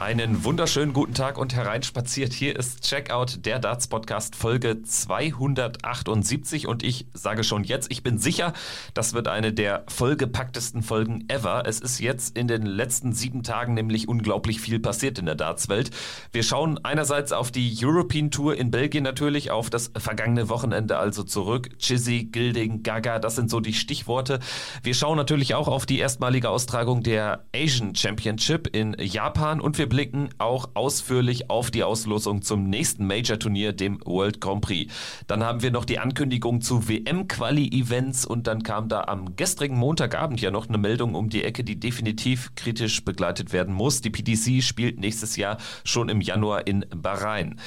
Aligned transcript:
Einen 0.00 0.44
wunderschönen 0.44 0.94
guten 0.94 1.12
Tag 1.12 1.36
und 1.36 1.54
hereinspaziert. 1.54 2.32
Hier 2.32 2.58
ist 2.58 2.88
Checkout, 2.88 3.44
der 3.44 3.58
Darts 3.58 3.86
Podcast 3.86 4.34
Folge 4.34 4.80
278 4.80 6.66
und 6.66 6.82
ich 6.82 7.06
sage 7.12 7.44
schon 7.44 7.64
jetzt, 7.64 7.92
ich 7.92 8.02
bin 8.02 8.16
sicher, 8.16 8.54
das 8.94 9.12
wird 9.12 9.28
eine 9.28 9.52
der 9.52 9.84
vollgepacktesten 9.88 10.82
Folgen 10.82 11.26
ever. 11.28 11.64
Es 11.66 11.80
ist 11.80 11.98
jetzt 11.98 12.38
in 12.38 12.48
den 12.48 12.64
letzten 12.64 13.12
sieben 13.12 13.42
Tagen 13.42 13.74
nämlich 13.74 14.08
unglaublich 14.08 14.62
viel 14.62 14.80
passiert 14.80 15.18
in 15.18 15.26
der 15.26 15.34
Darts-Welt. 15.34 15.90
Wir 16.32 16.44
schauen 16.44 16.82
einerseits 16.82 17.32
auf 17.32 17.50
die 17.50 17.76
European 17.78 18.30
Tour 18.30 18.56
in 18.56 18.70
Belgien 18.70 19.04
natürlich, 19.04 19.50
auf 19.50 19.68
das 19.68 19.92
vergangene 19.98 20.48
Wochenende 20.48 20.96
also 20.96 21.24
zurück. 21.24 21.78
Chizzy, 21.78 22.24
Gilding, 22.24 22.82
Gaga, 22.82 23.18
das 23.18 23.36
sind 23.36 23.50
so 23.50 23.60
die 23.60 23.74
Stichworte. 23.74 24.40
Wir 24.82 24.94
schauen 24.94 25.18
natürlich 25.18 25.54
auch 25.54 25.68
auf 25.68 25.84
die 25.84 25.98
erstmalige 25.98 26.48
Austragung 26.48 27.02
der 27.02 27.44
Asian 27.54 27.94
Championship 27.94 28.66
in 28.66 28.96
Japan 28.98 29.60
und 29.60 29.76
wir 29.76 29.89
blicken 29.90 30.30
auch 30.38 30.70
ausführlich 30.72 31.50
auf 31.50 31.70
die 31.70 31.84
Auslosung 31.84 32.40
zum 32.40 32.70
nächsten 32.70 33.06
Major-Turnier, 33.06 33.74
dem 33.74 34.00
World 34.06 34.40
Grand 34.40 34.62
Prix. 34.62 34.90
Dann 35.26 35.44
haben 35.44 35.60
wir 35.60 35.70
noch 35.70 35.84
die 35.84 35.98
Ankündigung 35.98 36.62
zu 36.62 36.88
WM-Quali-Events 36.88 38.24
und 38.24 38.46
dann 38.46 38.62
kam 38.62 38.88
da 38.88 39.02
am 39.02 39.36
gestrigen 39.36 39.76
Montagabend 39.76 40.40
ja 40.40 40.50
noch 40.50 40.68
eine 40.68 40.78
Meldung 40.78 41.14
um 41.14 41.28
die 41.28 41.44
Ecke, 41.44 41.62
die 41.62 41.78
definitiv 41.78 42.54
kritisch 42.54 43.04
begleitet 43.04 43.52
werden 43.52 43.74
muss. 43.74 44.00
Die 44.00 44.08
PDC 44.08 44.62
spielt 44.62 44.98
nächstes 44.98 45.36
Jahr 45.36 45.58
schon 45.84 46.08
im 46.08 46.22
Januar 46.22 46.66
in 46.66 46.86
Bahrain. 46.96 47.60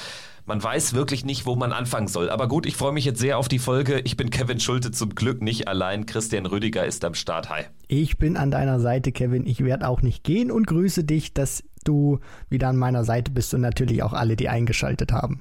Man 0.46 0.62
weiß 0.62 0.92
wirklich 0.92 1.24
nicht, 1.24 1.46
wo 1.46 1.56
man 1.56 1.72
anfangen 1.72 2.06
soll. 2.06 2.28
Aber 2.28 2.48
gut, 2.48 2.66
ich 2.66 2.76
freue 2.76 2.92
mich 2.92 3.06
jetzt 3.06 3.18
sehr 3.18 3.38
auf 3.38 3.48
die 3.48 3.58
Folge. 3.58 4.00
Ich 4.00 4.18
bin 4.18 4.28
Kevin 4.28 4.60
Schulte 4.60 4.90
zum 4.90 5.14
Glück 5.14 5.40
nicht 5.40 5.68
allein. 5.68 6.04
Christian 6.04 6.44
Rüdiger 6.44 6.84
ist 6.84 7.02
am 7.06 7.14
Start. 7.14 7.48
Hi. 7.48 7.62
Ich 7.88 8.18
bin 8.18 8.36
an 8.36 8.50
deiner 8.50 8.78
Seite, 8.78 9.10
Kevin. 9.10 9.46
Ich 9.46 9.64
werde 9.64 9.88
auch 9.88 10.02
nicht 10.02 10.22
gehen 10.22 10.50
und 10.50 10.66
grüße 10.66 11.04
dich, 11.04 11.32
dass 11.32 11.64
du 11.84 12.18
wieder 12.50 12.68
an 12.68 12.76
meiner 12.76 13.04
Seite 13.04 13.30
bist 13.30 13.54
und 13.54 13.62
natürlich 13.62 14.02
auch 14.02 14.12
alle, 14.12 14.36
die 14.36 14.50
eingeschaltet 14.50 15.12
haben. 15.12 15.40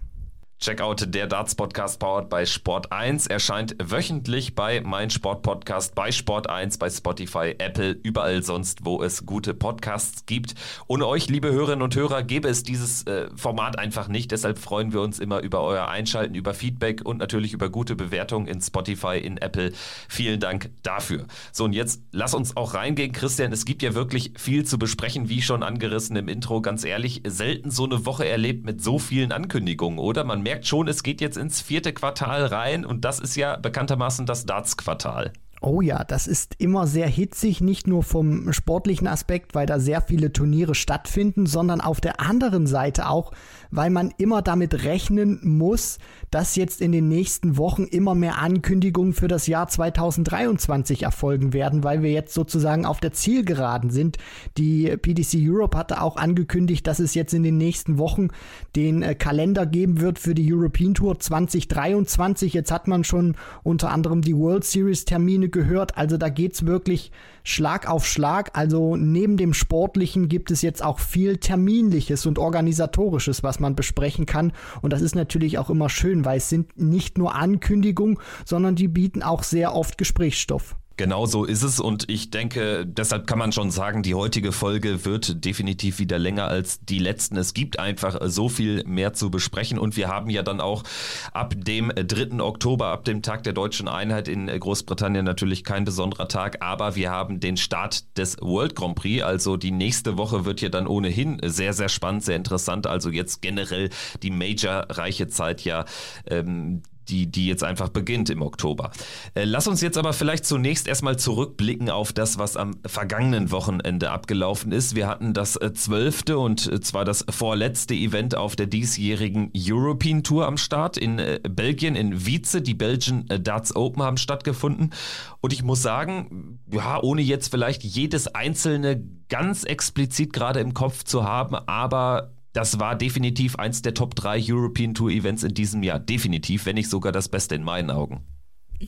Checkout 0.64 1.14
der 1.14 1.28
Darts 1.28 1.56
Podcast 1.56 2.00
powered 2.00 2.30
bei 2.30 2.46
Sport 2.46 2.90
1 2.90 3.28
erscheint 3.28 3.76
wöchentlich 3.84 4.56
bei 4.56 4.80
mein 4.80 5.10
Sport 5.10 5.42
Podcast, 5.42 5.94
bei 5.94 6.10
Sport 6.14 6.50
1, 6.50 6.78
bei 6.78 6.90
Spotify, 6.90 7.54
Apple, 7.58 8.00
überall 8.02 8.44
sonst, 8.44 8.86
wo 8.86 9.04
es 9.04 9.26
gute 9.26 9.54
Podcasts 9.54 10.26
gibt. 10.26 10.56
Ohne 10.88 11.06
euch, 11.06 11.28
liebe 11.28 11.52
Hörerinnen 11.52 11.82
und 11.82 11.94
Hörer, 11.98 12.24
gäbe 12.24 12.48
es 12.48 12.64
dieses 12.64 13.06
äh, 13.08 13.28
Format 13.36 13.78
einfach 13.78 14.08
nicht. 14.08 14.32
Deshalb 14.32 14.58
freuen 14.58 14.94
wir 14.94 15.02
uns 15.02 15.20
immer 15.20 15.42
über 15.42 15.64
euer 15.64 15.90
Einschalten, 15.90 16.34
über 16.34 16.54
Feedback 16.54 17.02
und 17.04 17.18
natürlich 17.18 17.52
über 17.52 17.68
gute 17.68 17.98
Bewertungen 17.98 18.48
in 18.48 18.62
Spotify, 18.62 19.18
in 19.18 19.36
Apple. 19.40 19.74
Vielen 20.08 20.40
Dank 20.40 20.70
dafür. 20.82 21.26
So, 21.52 21.66
und 21.66 21.74
jetzt 21.74 22.04
lass 22.14 22.34
uns 22.34 22.56
auch 22.56 22.74
reingehen, 22.74 23.12
Christian. 23.12 23.52
Es 23.52 23.66
gibt 23.66 23.82
ja 23.82 23.96
wirklich 23.96 24.32
viel 24.38 24.64
zu 24.64 24.80
besprechen, 24.80 25.28
wie 25.28 25.42
schon 25.42 25.62
angerissen 25.62 26.16
im 26.16 26.30
Intro. 26.30 26.62
Ganz 26.62 26.86
ehrlich, 26.86 27.22
selten 27.28 27.70
so 27.70 27.84
eine 27.84 28.06
Woche 28.06 28.26
erlebt 28.26 28.64
mit 28.64 28.82
so 28.82 28.98
vielen 28.98 29.34
Ankündigungen, 29.34 30.00
oder? 30.00 30.24
Man 30.24 30.42
merkt 30.42 30.53
merkt 30.54 30.68
schon, 30.68 30.88
es 30.88 31.02
geht 31.02 31.20
jetzt 31.20 31.36
ins 31.36 31.62
vierte 31.62 31.94
Quartal 31.94 32.46
rein 32.46 32.86
und 32.86 33.06
das 33.06 33.20
ist 33.20 33.36
ja 33.36 33.56
bekanntermaßen 33.56 34.28
das 34.28 34.46
Darts-Quartal. 34.46 35.34
Oh 35.62 35.82
ja, 35.82 36.04
das 36.04 36.28
ist 36.28 36.54
immer 36.60 36.86
sehr 36.86 37.08
hitzig, 37.08 37.60
nicht 37.60 37.88
nur 37.88 38.04
vom 38.04 38.54
sportlichen 38.54 39.08
Aspekt, 39.08 39.56
weil 39.56 39.66
da 39.66 39.80
sehr 39.80 40.02
viele 40.02 40.32
Turniere 40.32 40.76
stattfinden, 40.76 41.48
sondern 41.48 41.82
auf 41.82 42.02
der 42.02 42.20
anderen 42.20 42.68
Seite 42.68 43.10
auch, 43.10 43.32
weil 43.76 43.90
man 43.90 44.14
immer 44.18 44.42
damit 44.42 44.84
rechnen 44.84 45.40
muss, 45.44 45.98
dass 46.30 46.56
jetzt 46.56 46.80
in 46.80 46.92
den 46.92 47.08
nächsten 47.08 47.58
Wochen 47.58 47.84
immer 47.84 48.14
mehr 48.14 48.40
Ankündigungen 48.40 49.14
für 49.14 49.28
das 49.28 49.48
Jahr 49.48 49.68
2023 49.68 51.04
erfolgen 51.04 51.54
werden, 51.54 51.84
weil 51.84 52.04
wir 52.04 52.12
jetzt 52.12 52.34
sozusagen 52.34 52.86
auf 52.86 53.00
der 53.00 53.14
Zielgeraden 53.14 53.90
sind. 53.90 54.18
Die 54.58 54.96
PDC 54.96 55.38
Europe 55.40 55.78
hatte 55.78 56.02
auch 56.02 56.18
angekündigt, 56.18 56.86
dass 56.86 57.00
es 57.00 57.16
jetzt 57.16 57.34
in 57.34 57.42
den 57.44 57.58
nächsten 57.58 57.98
Wochen 57.98 58.30
den 58.76 59.02
äh, 59.02 59.16
Kalender 59.16 59.66
geben 59.66 60.02
wird 60.02 60.20
für 60.20 60.36
die 60.36 60.54
European 60.54 60.94
Tour 60.94 61.20
2023. 61.20 62.54
Jetzt 62.54 62.72
hat 62.72 62.88
man 62.88 63.04
schon 63.04 63.36
unter 63.64 63.92
anderem 63.92 64.22
die 64.22 64.38
World 64.38 64.66
Series 64.66 65.06
Termine 65.06 65.50
gehört. 65.50 65.98
Also 65.98 66.18
da 66.18 66.30
geht 66.30 66.54
es 66.54 66.66
wirklich 66.66 67.12
Schlag 67.44 67.90
auf 67.90 68.06
Schlag. 68.06 68.52
Also 68.54 68.96
neben 68.96 69.38
dem 69.38 69.54
Sportlichen 69.54 70.30
gibt 70.30 70.52
es 70.52 70.62
jetzt 70.62 70.84
auch 70.84 71.00
viel 71.00 71.38
Terminliches 71.38 72.26
und 72.26 72.40
Organisatorisches, 72.40 73.44
was 73.44 73.60
man 73.60 73.76
besprechen 73.76 74.26
kann. 74.26 74.54
Und 74.82 74.94
das 74.94 75.02
ist 75.02 75.16
natürlich 75.16 75.58
auch 75.58 75.70
immer 75.70 75.90
schön, 75.90 76.26
weil 76.26 76.38
es 76.38 76.50
sind 76.50 76.78
nicht 76.78 77.18
nur 77.18 77.36
Ankündigungen, 77.36 78.18
sondern 78.46 78.76
die 78.76 78.88
bieten 78.88 79.24
auch 79.24 79.44
sehr 79.44 79.76
oft 79.76 79.98
Gesprächsstoff. 79.98 80.76
Genau 80.96 81.26
so 81.26 81.44
ist 81.44 81.64
es 81.64 81.80
und 81.80 82.08
ich 82.08 82.30
denke, 82.30 82.86
deshalb 82.86 83.26
kann 83.26 83.40
man 83.40 83.52
schon 83.52 83.72
sagen, 83.72 84.04
die 84.04 84.14
heutige 84.14 84.52
Folge 84.52 85.06
wird 85.06 85.44
definitiv 85.44 85.98
wieder 85.98 86.20
länger 86.20 86.48
als 86.48 86.82
die 86.82 87.00
letzten. 87.00 87.36
Es 87.36 87.56
gibt 87.56 87.80
einfach 87.80 88.20
so 88.26 88.48
viel 88.48 88.84
mehr 88.86 89.14
zu 89.14 89.32
besprechen 89.32 89.80
und 89.80 89.98
wir 89.98 90.08
haben 90.08 90.30
ja 90.30 90.44
dann 90.44 90.62
auch 90.62 90.84
ab 91.32 91.56
dem 91.58 91.92
3. 91.96 92.40
Oktober, 92.44 92.90
ab 92.90 93.06
dem 93.06 93.24
Tag 93.24 93.42
der 93.42 93.54
deutschen 93.54 93.88
Einheit 93.88 94.28
in 94.28 94.46
Großbritannien 94.46 95.26
natürlich 95.26 95.64
kein 95.64 95.84
besonderer 95.84 96.28
Tag, 96.28 96.62
aber 96.62 96.96
wir 96.96 97.10
haben 97.10 97.40
den 97.40 97.58
Start 97.58 98.16
des 98.16 98.38
World 98.40 98.76
Grand 98.76 98.94
Prix. 98.94 99.24
Also 99.24 99.58
die 99.58 99.72
nächste 99.72 100.20
Woche 100.20 100.46
wird 100.46 100.62
ja 100.62 100.70
dann 100.70 100.86
ohnehin 100.86 101.42
sehr, 101.44 101.74
sehr 101.74 101.90
spannend, 101.90 102.24
sehr 102.24 102.36
interessant. 102.36 102.86
Also 102.86 103.10
jetzt 103.10 103.42
generell 103.42 103.90
die 104.22 104.30
Major-reiche 104.30 105.28
Zeit 105.28 105.62
ja 105.62 105.86
ähm, 106.28 106.84
die, 107.10 107.28
die 107.28 107.48
jetzt 107.48 107.64
einfach 107.64 107.90
beginnt 107.90 108.30
im 108.30 108.42
Oktober. 108.42 108.92
Äh, 109.34 109.46
lass 109.46 109.68
uns 109.68 109.82
jetzt 109.82 109.98
aber 109.98 110.14
vielleicht 110.14 110.46
zunächst 110.46 110.88
erstmal 110.88 111.18
zurückblicken 111.18 111.90
auf 111.90 112.14
das, 112.14 112.38
was 112.38 112.58
am 112.58 112.76
vergangenen 112.86 113.52
Wochenende 113.52 114.12
abgelaufen 114.12 114.72
ist. 114.72 114.96
Wir 114.96 115.08
hatten 115.08 115.34
das 115.34 115.56
äh, 115.56 115.74
zwölfte 115.74 116.38
und 116.38 116.72
äh, 116.72 116.80
zwar 116.82 117.06
das 117.06 117.26
vorletzte 117.30 117.94
Event 117.94 118.36
auf 118.36 118.56
der 118.56 118.68
diesjährigen 118.68 119.52
European 119.56 120.24
Tour 120.24 120.48
am 120.48 120.58
Start 120.58 120.98
in 120.98 121.22
Belgien, 121.50 121.96
in 121.96 122.26
Wietze. 122.26 122.62
Die 122.62 122.74
Belgian 122.74 123.26
Darts 123.28 123.76
Open 123.76 124.04
haben 124.04 124.18
stattgefunden. 124.18 124.94
Und 125.42 125.54
ich 125.54 125.64
muss 125.64 125.82
sagen, 125.82 126.60
ja, 126.72 127.02
ohne 127.02 127.22
jetzt 127.22 127.50
vielleicht 127.50 127.84
jedes 127.84 128.28
einzelne 128.28 129.04
ganz 129.30 129.64
explizit 129.64 130.34
gerade 130.34 130.60
im 130.60 130.74
Kopf 130.74 131.04
zu 131.04 131.24
haben, 131.24 131.56
aber 131.56 132.34
das 132.54 132.80
war 132.80 132.96
definitiv 132.96 133.58
eins 133.58 133.82
der 133.82 133.94
Top 133.94 134.16
3 134.16 134.42
European 134.48 134.94
Tour 134.94 135.10
Events 135.10 135.44
in 135.44 135.54
diesem 135.54 135.84
Jahr. 135.84 136.00
Definitiv, 136.00 136.66
wenn 136.66 136.76
nicht 136.76 136.90
sogar 136.90 137.12
das 137.12 137.28
Beste 137.28 137.56
in 137.56 137.64
meinen 137.64 137.90
Augen. 137.90 138.24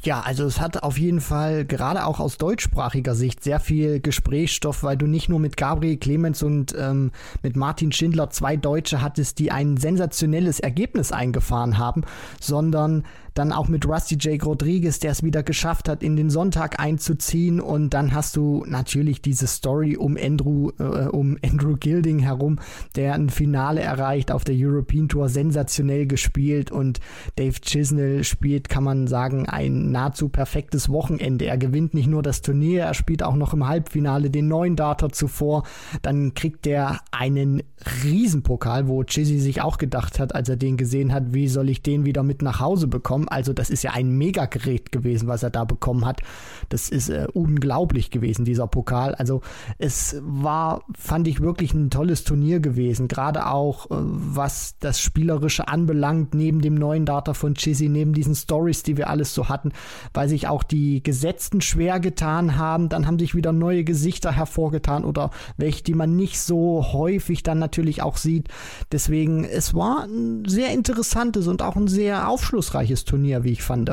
Ja, 0.04 0.22
also 0.22 0.46
es 0.46 0.60
hat 0.60 0.84
auf 0.84 0.98
jeden 0.98 1.22
Fall 1.22 1.64
gerade 1.64 2.06
auch 2.06 2.20
aus 2.20 2.38
deutschsprachiger 2.38 3.16
Sicht 3.16 3.44
sehr 3.44 3.60
viel 3.60 4.02
Gesprächsstoff, 4.02 4.84
weil 4.84 4.98
du 4.98 5.08
nicht 5.08 5.30
nur 5.30 5.40
mit 5.40 5.58
Gabriel 5.58 5.98
Clemens 5.98 6.44
und 6.44 6.76
ähm, 6.78 7.12
mit 7.44 7.56
Martin 7.56 7.92
Schindler 7.92 8.30
zwei 8.30 8.58
Deutsche 8.58 9.02
hattest, 9.02 9.40
die 9.40 9.52
ein 9.52 9.78
sensationelles 9.78 10.60
Ergebnis 10.60 11.12
eingefahren 11.12 11.78
haben, 11.78 12.04
sondern 12.42 13.06
dann 13.36 13.52
auch 13.52 13.68
mit 13.68 13.86
Rusty 13.86 14.18
Jake 14.20 14.46
Rodriguez, 14.46 15.00
der 15.00 15.12
es 15.12 15.22
wieder 15.22 15.44
geschafft 15.44 15.90
hat, 15.90 16.02
in 16.02 16.16
den 16.16 16.30
Sonntag 16.30 16.80
einzuziehen. 16.80 17.60
Und 17.60 17.94
dann 17.94 18.14
hast 18.14 18.38
du 18.38 18.64
natürlich 18.66 19.22
diese 19.22 19.46
Story 19.46 19.98
um 19.98 20.18
Andrew, 20.18 20.72
äh, 20.80 21.08
um 21.08 21.38
Andrew 21.46 21.76
Gilding 21.78 22.20
herum, 22.20 22.60
der 22.96 23.14
ein 23.14 23.30
Finale 23.30 23.82
erreicht 23.82 24.32
auf 24.32 24.46
der 24.46 24.56
European 24.58 25.10
Tour, 25.10 25.28
sensationell 25.28 26.08
gespielt. 26.08 26.72
Und 26.72 27.02
Dave 27.36 27.60
Chisnell 27.60 28.24
spielt, 28.24 28.70
kann 28.70 28.86
man 28.86 29.08
sagen, 29.08 29.48
ein 29.48 29.92
nahezu 29.92 30.30
perfektes 30.30 30.90
Wochenende. 30.90 31.46
Er 31.46 31.58
gewinnt 31.58 31.94
nicht 31.94 32.08
nur 32.08 32.24
das 32.24 32.42
Turnier, 32.42 32.84
er 32.84 32.94
spielt 32.94 33.22
auch 33.22 33.36
noch 33.36 33.54
im 33.54 33.68
Halbfinale 33.68 34.30
den 34.30 34.48
neuen 34.48 34.78
Data 34.78 35.12
zuvor. 35.12 35.64
Dann 36.02 36.34
kriegt 36.36 36.66
er 36.68 37.02
einen 37.12 37.64
Riesenpokal, 38.04 38.88
wo 38.88 39.04
Chizzy 39.04 39.40
sich 39.40 39.62
auch 39.62 39.78
gedacht 39.78 40.20
hat, 40.20 40.34
als 40.34 40.48
er 40.48 40.56
den 40.56 40.78
gesehen 40.78 41.14
hat, 41.14 41.34
wie 41.34 41.50
soll 41.50 41.70
ich 41.70 41.82
den 41.82 42.06
wieder 42.06 42.24
mit 42.24 42.42
nach 42.42 42.62
Hause 42.62 42.88
bekommen? 42.88 43.25
Also 43.30 43.54
das 43.54 43.70
ist 43.70 43.84
ja 43.84 43.92
ein 43.92 44.10
Megagerät 44.10 44.92
gewesen, 44.92 45.28
was 45.28 45.44
er 45.44 45.50
da 45.50 45.66
bekommen 45.66 46.06
hat. 46.06 46.22
Das 46.70 46.90
ist 46.90 47.10
äh, 47.10 47.28
unglaublich 47.34 48.12
gewesen, 48.12 48.46
dieser 48.46 48.68
Pokal. 48.68 49.16
Also 49.16 49.42
es 49.78 50.18
war, 50.22 50.84
fand 50.98 51.28
ich 51.28 51.42
wirklich 51.42 51.74
ein 51.74 51.90
tolles 51.90 52.24
Turnier 52.24 52.60
gewesen. 52.60 53.08
Gerade 53.08 53.48
auch, 53.48 53.86
äh, 53.86 53.96
was 53.98 54.76
das 54.80 55.00
Spielerische 55.00 55.68
anbelangt, 55.68 56.34
neben 56.34 56.62
dem 56.62 56.76
neuen 56.76 57.06
Data 57.06 57.34
von 57.34 57.56
Chizzy, 57.56 57.90
neben 57.90 58.14
diesen 58.14 58.36
Stories, 58.36 58.84
die 58.84 58.98
wir 58.98 59.10
alles 59.10 59.34
so 59.34 59.50
hatten, 59.50 59.72
weil 60.14 60.30
sich 60.30 60.48
auch 60.48 60.64
die 60.64 61.04
Gesetzten 61.04 61.62
schwer 61.62 62.00
getan 62.00 62.58
haben. 62.58 62.90
Dann 62.90 63.08
haben 63.08 63.20
sich 63.20 63.36
wieder 63.36 63.52
neue 63.52 63.84
Gesichter 63.84 64.32
hervorgetan 64.32 65.04
oder 65.04 65.32
welche, 65.58 65.84
die 65.84 65.94
man 65.94 66.16
nicht 66.16 66.40
so 66.40 66.86
häufig 66.94 67.44
dann 67.44 67.60
natürlich 67.60 68.02
auch 68.02 68.18
sieht. 68.18 68.50
Deswegen, 68.92 69.44
es 69.44 69.74
war 69.74 70.04
ein 70.04 70.44
sehr 70.48 70.72
interessantes 70.72 71.48
und 71.48 71.62
auch 71.62 71.76
ein 71.76 71.88
sehr 71.88 72.30
aufschlussreiches 72.30 73.06
Turnier. 73.06 73.15
Turnier, 73.16 73.46
wie 73.46 73.54
ich 73.54 73.64
fand. 73.64 73.90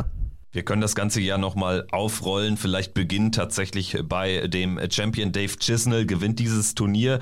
Wir 0.51 0.65
können 0.65 0.83
das 0.83 0.97
ganze 0.97 1.21
Jahr 1.21 1.39
nochmal 1.39 1.87
aufrollen. 1.93 2.57
Vielleicht 2.57 2.93
beginnt 2.93 3.37
tatsächlich 3.37 3.97
bei 4.03 4.49
dem 4.49 4.81
Champion 4.91 5.31
Dave 5.31 5.57
Chisnell, 5.59 6.07
gewinnt 6.07 6.41
dieses 6.41 6.75
Turnier 6.75 7.21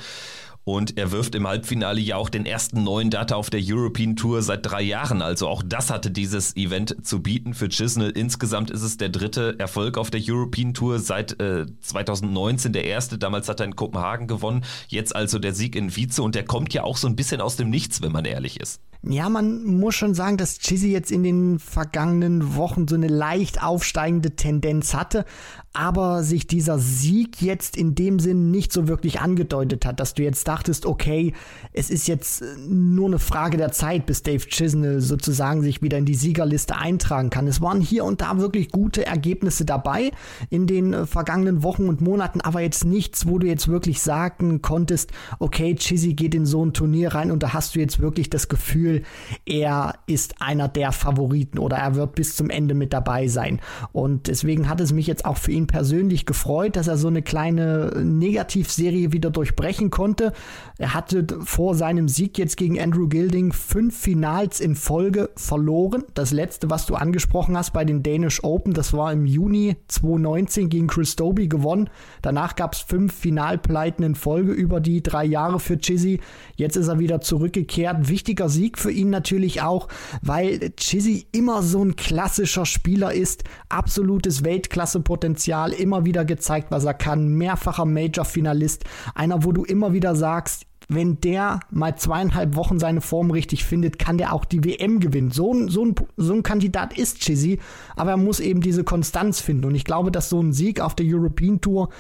Und 0.65 0.99
er 0.99 1.11
wirft 1.11 1.35
im 1.35 1.47
Halbfinale 1.47 2.01
ja 2.01 2.17
auch 2.17 2.29
den 2.29 2.47
ersten 2.47 2.85
neuen 2.85 3.11
Data 3.11 3.35
auf 3.35 3.51
der 3.51 3.61
European 3.63 4.15
Tour 4.15 4.43
seit 4.43 4.67
drei 4.67 4.83
Jahren. 4.83 5.23
Also 5.23 5.49
auch 5.49 5.63
das 5.67 5.91
hatte 5.91 6.11
dieses 6.11 6.55
Event 6.55 7.05
zu 7.05 7.23
bieten 7.23 7.55
für 7.55 7.69
Chisnell. 7.69 8.11
Insgesamt 8.11 8.71
ist 8.71 8.83
es 8.83 8.97
der 8.97 9.09
dritte 9.09 9.59
Erfolg 9.59 9.97
auf 9.97 10.11
der 10.11 10.21
European 10.23 10.75
Tour 10.75 10.99
seit 10.99 11.41
äh, 11.41 11.67
2019, 11.81 12.73
der 12.73 12.85
erste. 12.85 13.19
Damals 13.19 13.49
hat 13.49 13.61
er 13.61 13.67
in 13.67 13.77
Kopenhagen 13.77 14.27
gewonnen. 14.27 14.65
Jetzt 14.89 15.17
also 15.17 15.39
der 15.39 15.55
Sieg 15.55 15.75
in 15.75 15.97
Vize 15.97 16.23
und 16.23 16.35
der 16.35 16.45
kommt 16.45 16.75
ja 16.75 16.85
auch 16.85 16.99
so 16.99 17.09
ein 17.09 17.17
bisschen 17.17 17.41
aus 17.41 17.57
dem 17.57 17.71
Nichts, 17.71 18.03
wenn 18.03 18.13
man 18.13 18.25
ehrlich 18.25 18.61
ist. 18.61 18.81
Ja, 19.03 19.31
man 19.31 19.65
muss 19.65 19.95
schon 19.95 20.15
sagen, 20.15 20.37
dass 20.37 20.59
Chizzy 20.59 20.93
jetzt 20.93 21.11
in 21.11 21.23
den 21.23 21.59
vergangenen 21.59 22.55
Wochen 22.55 22.87
so 22.87 22.97
eine 22.97 23.09
leicht 23.09 23.63
aufsteigende 23.63 24.37
Tendenz 24.37 24.93
hatte, 24.93 25.25
aber 25.73 26.25
sich 26.25 26.49
dieser 26.49 26.81
Sieg 26.81 27.41
jetzt 27.41 27.77
in 27.77 27.95
dem 27.95 28.19
Sinn 28.19 28.51
nicht 28.51 28.73
so 28.73 28.89
wirklich 28.89 29.21
angedeutet 29.21 29.87
hat, 29.87 30.01
dass 30.01 30.15
du 30.15 30.25
jetzt 30.25 30.49
dachtest, 30.49 30.85
okay, 30.85 31.33
es 31.73 31.91
ist 31.91 32.09
jetzt 32.09 32.43
nur 32.69 33.07
eine 33.07 33.21
Frage 33.21 33.57
der 33.57 33.71
Zeit, 33.71 34.05
bis 34.05 34.25
Dave 34.25 34.45
Chisnell 34.47 35.01
sozusagen 35.01 35.63
sich 35.63 35.81
wieder 35.81 35.97
in 35.97 36.07
die 36.07 36.17
Siegerliste 36.17 36.77
eintragen 36.77 37.31
kann. 37.31 37.47
Es 37.47 37.61
waren 37.61 37.81
hier 37.81 38.05
und 38.05 38.21
da 38.21 38.39
wirklich 38.39 38.73
gute 38.73 39.07
Ergebnisse 39.07 39.65
dabei 39.65 40.11
in 40.49 40.67
den 40.67 40.93
äh, 40.93 41.07
vergangenen 41.07 41.63
Wochen 41.63 41.89
und 41.89 42.01
Monaten, 42.01 42.41
aber 42.41 42.61
jetzt 42.61 42.85
nichts, 42.85 43.29
wo 43.29 43.39
du 43.39 43.47
jetzt 43.47 43.69
wirklich 43.69 44.03
sagen 44.03 44.63
konntest, 44.63 45.13
okay, 45.39 45.77
Chizzy 45.77 46.15
geht 46.15 46.35
in 46.35 46.47
so 46.47 46.65
ein 46.65 46.73
Turnier 46.73 47.15
rein 47.15 47.31
und 47.31 47.45
da 47.45 47.53
hast 47.53 47.77
du 47.77 47.81
jetzt 47.81 48.01
wirklich 48.01 48.29
das 48.29 48.49
Gefühl, 48.49 49.05
er 49.47 49.95
ist 50.07 50.43
einer 50.43 50.67
der 50.67 50.91
Favoriten 50.91 51.61
oder 51.61 51.77
er 51.77 51.95
wird 51.95 52.17
bis 52.17 52.35
zum 52.35 52.51
Ende 52.51 52.75
mit 52.75 52.93
dabei 52.93 53.29
sein. 53.29 53.61
Und 53.93 54.27
deswegen 54.27 54.69
hat 54.69 54.81
es 54.81 54.93
mich 54.93 55.07
jetzt 55.07 55.25
auch 55.25 55.37
für 55.37 55.53
ihn 55.53 55.60
persönlich 55.67 56.27
gefreut, 56.27 56.77
dass 56.77 56.89
er 56.89 56.97
so 56.97 57.09
eine 57.09 57.23
kleine 57.23 58.03
Negativserie 58.03 59.13
wieder 59.13 59.31
durchbrechen 59.31 59.91
konnte. 59.91 60.33
Er 60.79 60.95
hatte 60.95 61.27
vor 61.45 61.75
seinem 61.75 62.09
Sieg 62.09 62.39
jetzt 62.39 62.57
gegen 62.57 62.81
Andrew 62.81 63.09
Gilding 63.09 63.53
fünf 63.53 63.99
Finals 63.99 64.61
in 64.61 64.75
Folge 64.75 65.31
verloren. 65.37 66.05
Das 66.15 66.31
letzte, 66.33 66.71
was 66.71 66.87
du 66.87 66.95
angesprochen 66.95 67.57
hast 67.57 67.73
bei 67.73 67.85
den 67.85 68.03
Danish 68.03 68.43
Open, 68.43 68.73
das 68.73 68.93
war 68.93 69.13
im 69.13 69.27
Juni 69.27 69.77
2019 69.89 70.69
gegen 70.69 70.87
Chris 70.87 71.17
Doby 71.17 71.49
gewonnen. 71.49 71.91
Danach 72.23 72.57
gab 72.57 72.75
es 72.75 72.81
fünf 72.81 73.13
Finalpleiten 73.13 74.05
in 74.05 74.15
Folge 74.15 74.53
über 74.53 74.81
die 74.81 75.03
drei 75.03 75.25
Jahre 75.25 75.61
für 75.61 75.79
Chizzy. 75.79 76.21
Jetzt 76.57 76.77
ist 76.77 76.89
er 76.89 76.99
wieder 76.99 77.21
zurückgekehrt. 77.21 78.09
Wichtiger 78.09 78.49
Sieg 78.49 78.79
für 78.79 78.91
ihn 78.91 79.11
natürlich 79.11 79.63
auch, 79.63 79.89
weil 80.23 80.71
Chizzy 80.77 81.27
immer 81.33 81.63
so 81.63 81.85
ein 81.85 81.97
klassischer 81.97 82.67
Spieler 82.67 83.13
ist, 83.13 83.45
absolutes 83.69 84.45
Weltklasse-Potenzial, 84.45 85.50
immer 85.57 86.05
wieder 86.05 86.25
gezeigt, 86.25 86.71
was 86.71 86.85
er 86.85 86.95
kann, 86.95 87.29
mehrfacher 87.29 87.85
Major-Finalist, 87.85 88.85
einer, 89.15 89.45
wo 89.45 89.53
du 89.53 89.65
immer 89.65 89.93
wieder 89.93 90.15
sagst, 90.15 90.67
wenn 90.89 91.21
der 91.21 91.61
mal 91.71 91.97
zweieinhalb 91.97 92.57
Wochen 92.57 92.81
seine 92.81 93.01
Form 93.01 93.31
richtig 93.31 93.65
findet, 93.65 93.99
kann 93.99 94.19
der 94.19 94.33
auch 94.33 94.45
die 94.45 94.65
WM 94.65 94.99
gewinnen. 94.99 95.31
So 95.31 95.55
ein, 95.55 95.69
so 95.69 95.85
ein, 95.85 95.95
so 96.17 96.35
ein 96.35 96.43
Kandidat 96.43 96.99
ist 96.99 97.21
Chizzy, 97.21 97.61
aber 97.95 98.13
er 98.13 98.17
muss 98.17 98.41
eben 98.41 98.61
diese 98.61 98.83
Konstanz 98.83 99.41
finden. 99.41 99.67
Und 99.67 99.77
ich 99.77 99.85
glaube, 99.85 100.11
dass 100.11 100.29
so 100.29 100.43
ein 100.43 100.53
Sieg 100.53 100.81
auf 100.81 100.97
der 100.97 101.07
European 101.09 101.61
Tour 101.61 101.91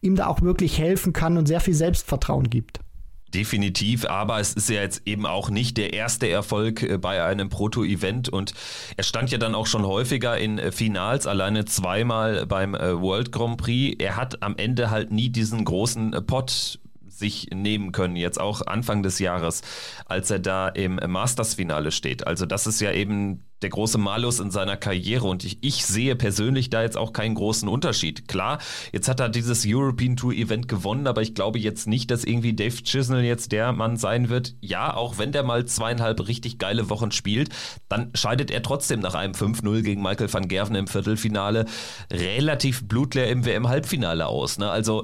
ihm 0.00 0.16
da 0.16 0.28
auch 0.28 0.40
wirklich 0.40 0.78
helfen 0.78 1.12
kann 1.12 1.36
und 1.36 1.46
sehr 1.46 1.60
viel 1.60 1.74
Selbstvertrauen 1.74 2.48
gibt. 2.48 2.80
Definitiv, 3.34 4.06
aber 4.06 4.40
es 4.40 4.54
ist 4.54 4.70
ja 4.70 4.80
jetzt 4.80 5.02
eben 5.04 5.26
auch 5.26 5.50
nicht 5.50 5.76
der 5.76 5.92
erste 5.92 6.28
Erfolg 6.30 6.82
äh, 6.82 6.96
bei 6.96 7.22
einem 7.22 7.50
Proto-Event 7.50 8.30
und 8.30 8.54
er 8.96 9.04
stand 9.04 9.30
ja 9.30 9.36
dann 9.36 9.54
auch 9.54 9.66
schon 9.66 9.84
häufiger 9.84 10.38
in 10.38 10.58
äh, 10.58 10.72
Finals, 10.72 11.26
alleine 11.26 11.66
zweimal 11.66 12.46
beim 12.46 12.74
äh, 12.74 12.98
World 12.98 13.30
Grand 13.30 13.58
Prix. 13.58 13.96
Er 13.98 14.16
hat 14.16 14.42
am 14.42 14.56
Ende 14.56 14.90
halt 14.90 15.12
nie 15.12 15.28
diesen 15.28 15.64
großen 15.64 16.12
Pot 16.26 16.78
sich 17.18 17.48
nehmen 17.52 17.92
können, 17.92 18.16
jetzt 18.16 18.40
auch 18.40 18.66
Anfang 18.66 19.02
des 19.02 19.18
Jahres, 19.18 19.62
als 20.06 20.30
er 20.30 20.38
da 20.38 20.68
im 20.68 21.00
Masters-Finale 21.04 21.90
steht. 21.90 22.26
Also 22.26 22.46
das 22.46 22.66
ist 22.66 22.80
ja 22.80 22.92
eben 22.92 23.44
der 23.62 23.70
große 23.70 23.98
Malus 23.98 24.38
in 24.40 24.50
seiner 24.50 24.76
Karriere 24.76 25.26
und 25.26 25.44
ich, 25.44 25.58
ich 25.62 25.84
sehe 25.84 26.14
persönlich 26.14 26.70
da 26.70 26.82
jetzt 26.82 26.96
auch 26.96 27.12
keinen 27.12 27.34
großen 27.34 27.68
Unterschied. 27.68 28.28
Klar, 28.28 28.58
jetzt 28.92 29.08
hat 29.08 29.20
er 29.20 29.28
dieses 29.28 29.64
European 29.66 30.16
Tour 30.16 30.32
Event 30.32 30.68
gewonnen, 30.68 31.06
aber 31.06 31.22
ich 31.22 31.34
glaube 31.34 31.58
jetzt 31.58 31.86
nicht, 31.88 32.10
dass 32.10 32.24
irgendwie 32.24 32.54
Dave 32.54 32.82
Chisnell 32.82 33.24
jetzt 33.24 33.52
der 33.52 33.72
Mann 33.72 33.96
sein 33.96 34.28
wird. 34.28 34.54
Ja, 34.60 34.94
auch 34.94 35.18
wenn 35.18 35.32
der 35.32 35.42
mal 35.42 35.64
zweieinhalb 35.64 36.28
richtig 36.28 36.58
geile 36.58 36.88
Wochen 36.88 37.10
spielt, 37.10 37.50
dann 37.88 38.10
scheidet 38.14 38.50
er 38.50 38.62
trotzdem 38.62 39.00
nach 39.00 39.14
einem 39.14 39.32
5-0 39.32 39.82
gegen 39.82 40.02
Michael 40.02 40.32
van 40.32 40.48
Gerven 40.48 40.76
im 40.76 40.86
Viertelfinale 40.86 41.66
relativ 42.12 42.86
blutleer 42.86 43.28
im 43.28 43.44
WM-Halbfinale 43.44 44.26
aus. 44.26 44.58
Ne? 44.58 44.70
Also 44.70 45.02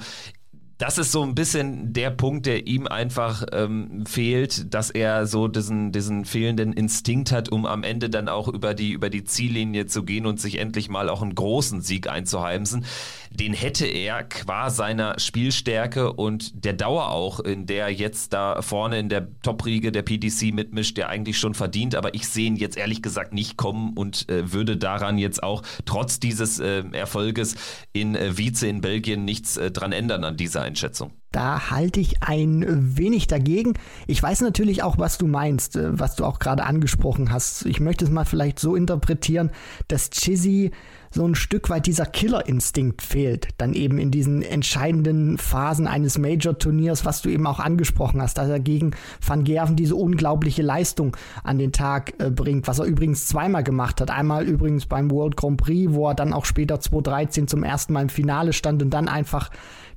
das 0.79 0.99
ist 0.99 1.13
so 1.13 1.23
ein 1.23 1.35
bisschen 1.35 1.93
der 1.93 2.11
Punkt, 2.11 2.47
der 2.47 2.67
ihm 2.67 2.87
einfach 2.89 3.45
ähm, 3.53 4.05
fehlt, 4.07 4.75
dass 4.75 4.91
er 4.91 5.27
so 5.27 5.47
diesen, 5.47 5.93
diesen 5.93 6.25
fehlenden 6.25 6.73
Instinkt 6.73 7.31
hat, 7.31 7.49
um 7.49 7.65
am 7.65 7.85
Ende 7.85 8.11
dann 8.11 8.29
auch 8.29 8.49
über 8.49 8.75
die, 8.75 8.91
über 8.91 9.09
die 9.09 9.25
Ziellinie 9.25 9.87
zu 9.87 10.03
gehen 10.03 10.27
und 10.27 10.41
sich 10.41 10.59
endlich 10.59 10.89
mal 10.89 11.09
auch 11.09 11.23
einen 11.23 11.35
großen 11.35 11.81
Sieg 11.81 12.09
einzuheimsen. 12.09 12.85
Den 13.35 13.53
hätte 13.53 13.85
er 13.87 14.23
qua 14.23 14.71
seiner 14.71 15.19
Spielstärke 15.19 16.13
und 16.13 16.65
der 16.65 16.73
Dauer 16.73 17.11
auch, 17.11 17.41
in 17.41 17.67
der 17.67 17.87
er 17.87 17.93
jetzt 17.93 18.33
da 18.33 18.63
vorne 18.63 19.01
in 19.01 19.09
der 19.09 19.27
Top-Riege 19.43 19.91
der 19.91 20.03
PDC 20.03 20.55
mitmischt, 20.55 20.97
der 20.97 21.09
eigentlich 21.09 21.37
schon 21.39 21.55
verdient, 21.55 21.97
aber 21.97 22.15
ich 22.15 22.29
sehe 22.29 22.47
ihn 22.47 22.55
jetzt 22.55 22.77
ehrlich 22.77 23.03
gesagt 23.03 23.35
nicht 23.35 23.57
kommen 23.57 23.95
und 23.97 24.29
äh, 24.31 24.53
würde 24.53 24.77
daran 24.77 25.19
jetzt 25.19 25.43
auch 25.43 25.63
trotz 25.85 26.21
dieses 26.21 26.61
äh, 26.61 26.85
Erfolges 26.93 27.57
in 27.93 28.15
äh, 28.15 28.39
Vize 28.39 28.69
in 28.69 28.81
Belgien 28.81 29.25
nichts 29.25 29.57
äh, 29.57 29.73
dran 29.73 29.91
ändern 29.91 30.23
an 30.23 30.37
dieser 30.37 30.63
Einschätzung. 30.63 31.11
Da 31.33 31.71
halte 31.71 31.99
ich 31.99 32.23
ein 32.23 32.97
wenig 32.97 33.27
dagegen. 33.27 33.75
Ich 34.07 34.23
weiß 34.23 34.43
natürlich 34.43 34.85
auch, 34.85 34.99
was 34.99 35.19
du 35.19 35.27
meinst, 35.27 35.75
äh, 35.75 35.99
was 35.99 36.15
du 36.15 36.25
auch 36.25 36.39
gerade 36.39 36.65
angesprochen 36.65 37.33
hast. 37.33 37.67
Ich 37.67 37.81
möchte 37.81 38.05
es 38.05 38.13
mal 38.13 38.25
vielleicht 38.25 38.61
so 38.61 38.77
interpretieren, 38.77 39.51
dass 39.89 40.11
Chizzy 40.11 40.71
so 41.15 41.25
ein 41.27 41.37
Stück 41.37 41.71
weit 41.71 41.87
dieser 41.87 42.07
Killerinstinkt 42.07 43.01
fehlt, 43.01 43.49
dann 43.57 43.73
eben 43.73 43.99
in 43.99 44.11
diesen 44.11 44.43
entscheidenden 44.43 45.39
Phasen 45.39 45.87
eines 45.87 46.19
Major-Turniers, 46.19 47.05
was 47.05 47.23
du 47.23 47.29
eben 47.29 47.47
auch 47.47 47.61
angesprochen 47.61 48.21
hast, 48.21 48.37
dass 48.37 48.49
er 48.49 48.59
gegen 48.59 48.91
Van 49.25 49.45
Gerven 49.45 49.77
diese 49.77 49.95
unglaubliche 49.95 50.63
Leistung 50.63 51.17
an 51.45 51.59
den 51.59 51.71
Tag 51.71 52.15
äh, 52.19 52.31
bringt, 52.31 52.67
was 52.67 52.81
er 52.81 52.87
übrigens 52.87 53.29
zweimal 53.29 53.63
gemacht 53.63 54.01
hat. 54.01 54.11
Einmal 54.11 54.45
übrigens 54.45 54.87
beim 54.87 55.11
World 55.11 55.37
Grand 55.37 55.59
Prix, 55.59 55.93
wo 55.93 56.09
er 56.09 56.15
dann 56.15 56.33
auch 56.33 56.45
später 56.45 56.81
2013 56.81 57.47
zum 57.47 57.63
ersten 57.63 57.93
Mal 57.93 58.03
im 58.03 58.09
Finale 58.09 58.53
stand 58.53 58.83
und 58.83 58.91
dann 58.91 59.07
einfach 59.07 59.51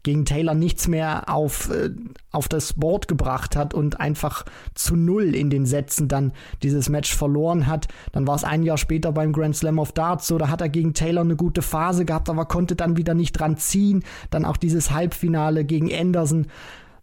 gegen 0.07 0.24
Taylor 0.24 0.54
nichts 0.54 0.88
mehr 0.88 1.27
auf, 1.27 1.69
äh, 1.69 1.89
auf 2.31 2.48
das 2.48 2.71
Board 2.71 3.09
gebracht 3.09 3.57
hat 3.57 3.74
und 3.74 4.00
einfach 4.00 4.45
zu 4.74 4.95
null 4.95 5.36
in 5.36 5.49
den 5.49 5.66
Sätzen 5.66 6.07
dann 6.07 6.31
dieses 6.64 6.87
Match 6.87 7.14
verloren 7.14 7.68
hat. 7.68 7.90
Dann 8.14 8.26
war 8.26 8.35
es 8.35 8.45
ein 8.45 8.64
Jahr 8.64 8.78
später 8.78 9.11
beim 9.11 9.33
Grand 9.33 9.57
Slam 9.57 9.80
of 9.80 9.92
Darts 9.92 10.28
so, 10.28 10.37
da 10.37 10.47
hat 10.47 10.61
er 10.61 10.69
gegen 10.69 10.94
Taylor 10.94 11.23
eine 11.23 11.35
gute 11.35 11.61
Phase 11.61 12.06
gehabt, 12.06 12.30
aber 12.30 12.45
konnte 12.45 12.78
dann 12.78 12.95
wieder 12.95 13.16
nicht 13.16 13.33
dran 13.33 13.57
ziehen. 13.57 14.06
Dann 14.30 14.45
auch 14.45 14.56
dieses 14.56 14.92
Halbfinale 14.92 15.66
gegen 15.66 15.94
Anderson 15.94 16.47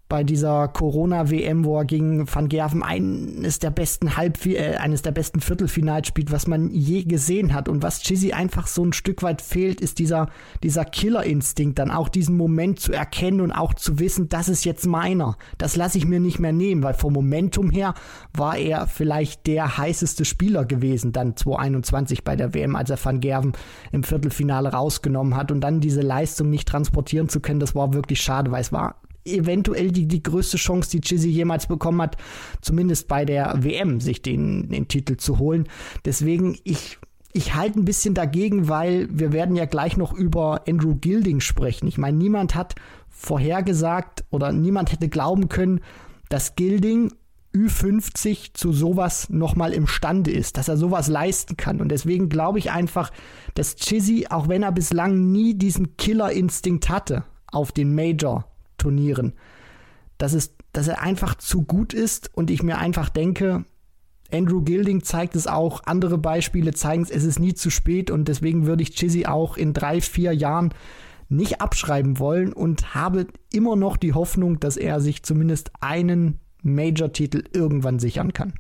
bei 0.08 0.23
dieser 0.23 0.68
Corona-WM, 0.68 1.64
wo 1.64 1.78
er 1.78 1.87
gegen 1.87 2.32
Van 2.32 2.49
Gerven 2.49 2.82
eines 2.82 3.58
der 3.58 3.70
besten 3.70 4.16
Halb 4.16 4.44
äh, 4.44 4.76
eines 4.76 5.02
der 5.02 5.12
besten 5.12 5.40
Viertelfinals 5.40 6.08
spielt, 6.08 6.30
was 6.30 6.46
man 6.46 6.70
je 6.70 7.04
gesehen 7.04 7.54
hat. 7.54 7.68
Und 7.68 7.82
was 7.82 8.02
Chizzy 8.02 8.32
einfach 8.32 8.66
so 8.66 8.84
ein 8.84 8.92
Stück 8.92 9.23
weit 9.23 9.40
fehlt, 9.40 9.80
ist 9.80 9.99
dieser, 9.99 10.28
dieser 10.62 10.84
Killerinstinkt, 10.84 11.78
dann 11.78 11.90
auch 11.90 12.08
diesen 12.08 12.37
Moment 12.37 12.80
zu 12.80 12.92
erkennen 12.92 13.40
und 13.40 13.50
auch 13.50 13.73
zu 13.75 13.99
wissen, 13.99 14.28
das 14.28 14.49
ist 14.49 14.64
jetzt 14.64 14.87
meiner. 14.87 15.37
Das 15.56 15.75
lasse 15.75 15.96
ich 15.96 16.06
mir 16.06 16.20
nicht 16.20 16.38
mehr 16.38 16.52
nehmen, 16.52 16.82
weil 16.82 16.94
vom 16.94 17.14
Momentum 17.14 17.70
her 17.70 17.94
war 18.34 18.56
er 18.58 18.87
vielleicht 18.87 19.46
der 19.46 19.78
heißeste 19.78 20.26
Spieler 20.26 20.66
gewesen, 20.66 21.12
dann 21.12 21.34
2021 21.34 22.25
bei 22.25 22.37
der 22.37 22.52
WM, 22.52 22.76
als 22.76 22.90
er 22.90 23.02
Van 23.02 23.20
Gerven 23.20 23.52
im 23.90 24.04
Viertelfinale 24.04 24.70
rausgenommen 24.70 25.34
hat 25.34 25.50
und 25.50 25.62
dann 25.62 25.80
diese 25.80 26.02
Leistung 26.02 26.50
nicht 26.50 26.68
transportieren 26.68 27.30
zu 27.30 27.40
können, 27.40 27.61
das 27.61 27.75
war 27.75 27.94
wirklich 27.94 28.20
schade, 28.20 28.50
weil 28.50 28.61
es 28.61 28.70
war 28.70 28.96
eventuell 29.24 29.90
die, 29.90 30.06
die 30.06 30.22
größte 30.22 30.56
Chance, 30.56 30.90
die 30.90 31.00
Chizzy 31.00 31.28
jemals 31.28 31.66
bekommen 31.66 32.02
hat, 32.02 32.16
zumindest 32.60 33.08
bei 33.08 33.24
der 33.24 33.54
WM, 33.62 34.00
sich 34.00 34.22
den, 34.22 34.68
den 34.68 34.88
Titel 34.88 35.16
zu 35.16 35.38
holen. 35.38 35.68
Deswegen, 36.04 36.58
ich, 36.64 36.98
ich 37.32 37.54
halte 37.54 37.80
ein 37.80 37.84
bisschen 37.84 38.14
dagegen, 38.14 38.68
weil 38.68 39.08
wir 39.10 39.32
werden 39.32 39.56
ja 39.56 39.64
gleich 39.64 39.96
noch 39.96 40.12
über 40.12 40.62
Andrew 40.68 40.94
Gilding 40.94 41.40
sprechen. 41.40 41.86
Ich 41.86 41.98
meine, 41.98 42.16
niemand 42.16 42.54
hat 42.54 42.74
vorhergesagt 43.08 44.24
oder 44.30 44.52
niemand 44.52 44.92
hätte 44.92 45.08
glauben 45.08 45.48
können, 45.48 45.80
dass 46.28 46.56
Gilding 46.56 47.12
Ü50 47.54 48.54
zu 48.54 48.72
sowas 48.72 49.30
nochmal 49.30 49.72
imstande 49.72 50.32
ist, 50.32 50.56
dass 50.56 50.68
er 50.68 50.76
sowas 50.76 51.08
leisten 51.08 51.56
kann. 51.56 51.80
Und 51.80 51.88
deswegen 51.90 52.28
glaube 52.28 52.58
ich 52.58 52.72
einfach, 52.72 53.12
dass 53.54 53.76
Chizzy, 53.76 54.26
auch 54.28 54.48
wenn 54.48 54.64
er 54.64 54.72
bislang 54.72 55.30
nie 55.30 55.54
diesen 55.54 55.96
Killerinstinkt 55.96 56.88
hatte 56.88 57.24
auf 57.46 57.70
den 57.70 57.94
Major 57.94 58.48
Turnieren. 58.84 59.32
Dass, 60.18 60.34
es, 60.34 60.54
dass 60.72 60.88
er 60.88 61.00
einfach 61.00 61.34
zu 61.36 61.62
gut 61.62 61.94
ist 61.94 62.30
und 62.34 62.50
ich 62.50 62.62
mir 62.62 62.76
einfach 62.76 63.08
denke, 63.08 63.64
Andrew 64.30 64.60
Gilding 64.60 65.02
zeigt 65.02 65.36
es 65.36 65.46
auch, 65.46 65.82
andere 65.86 66.18
Beispiele 66.18 66.74
zeigen 66.74 67.02
es, 67.02 67.10
es 67.10 67.24
ist 67.24 67.40
nie 67.40 67.54
zu 67.54 67.70
spät 67.70 68.10
und 68.10 68.28
deswegen 68.28 68.66
würde 68.66 68.82
ich 68.82 68.94
Chizzy 68.94 69.24
auch 69.24 69.56
in 69.56 69.72
drei, 69.72 70.02
vier 70.02 70.32
Jahren 70.32 70.74
nicht 71.30 71.62
abschreiben 71.62 72.18
wollen 72.18 72.52
und 72.52 72.94
habe 72.94 73.26
immer 73.50 73.74
noch 73.74 73.96
die 73.96 74.12
Hoffnung, 74.12 74.60
dass 74.60 74.76
er 74.76 75.00
sich 75.00 75.22
zumindest 75.22 75.70
einen 75.80 76.40
Major-Titel 76.62 77.44
irgendwann 77.54 77.98
sichern 77.98 78.34
kann. 78.34 78.52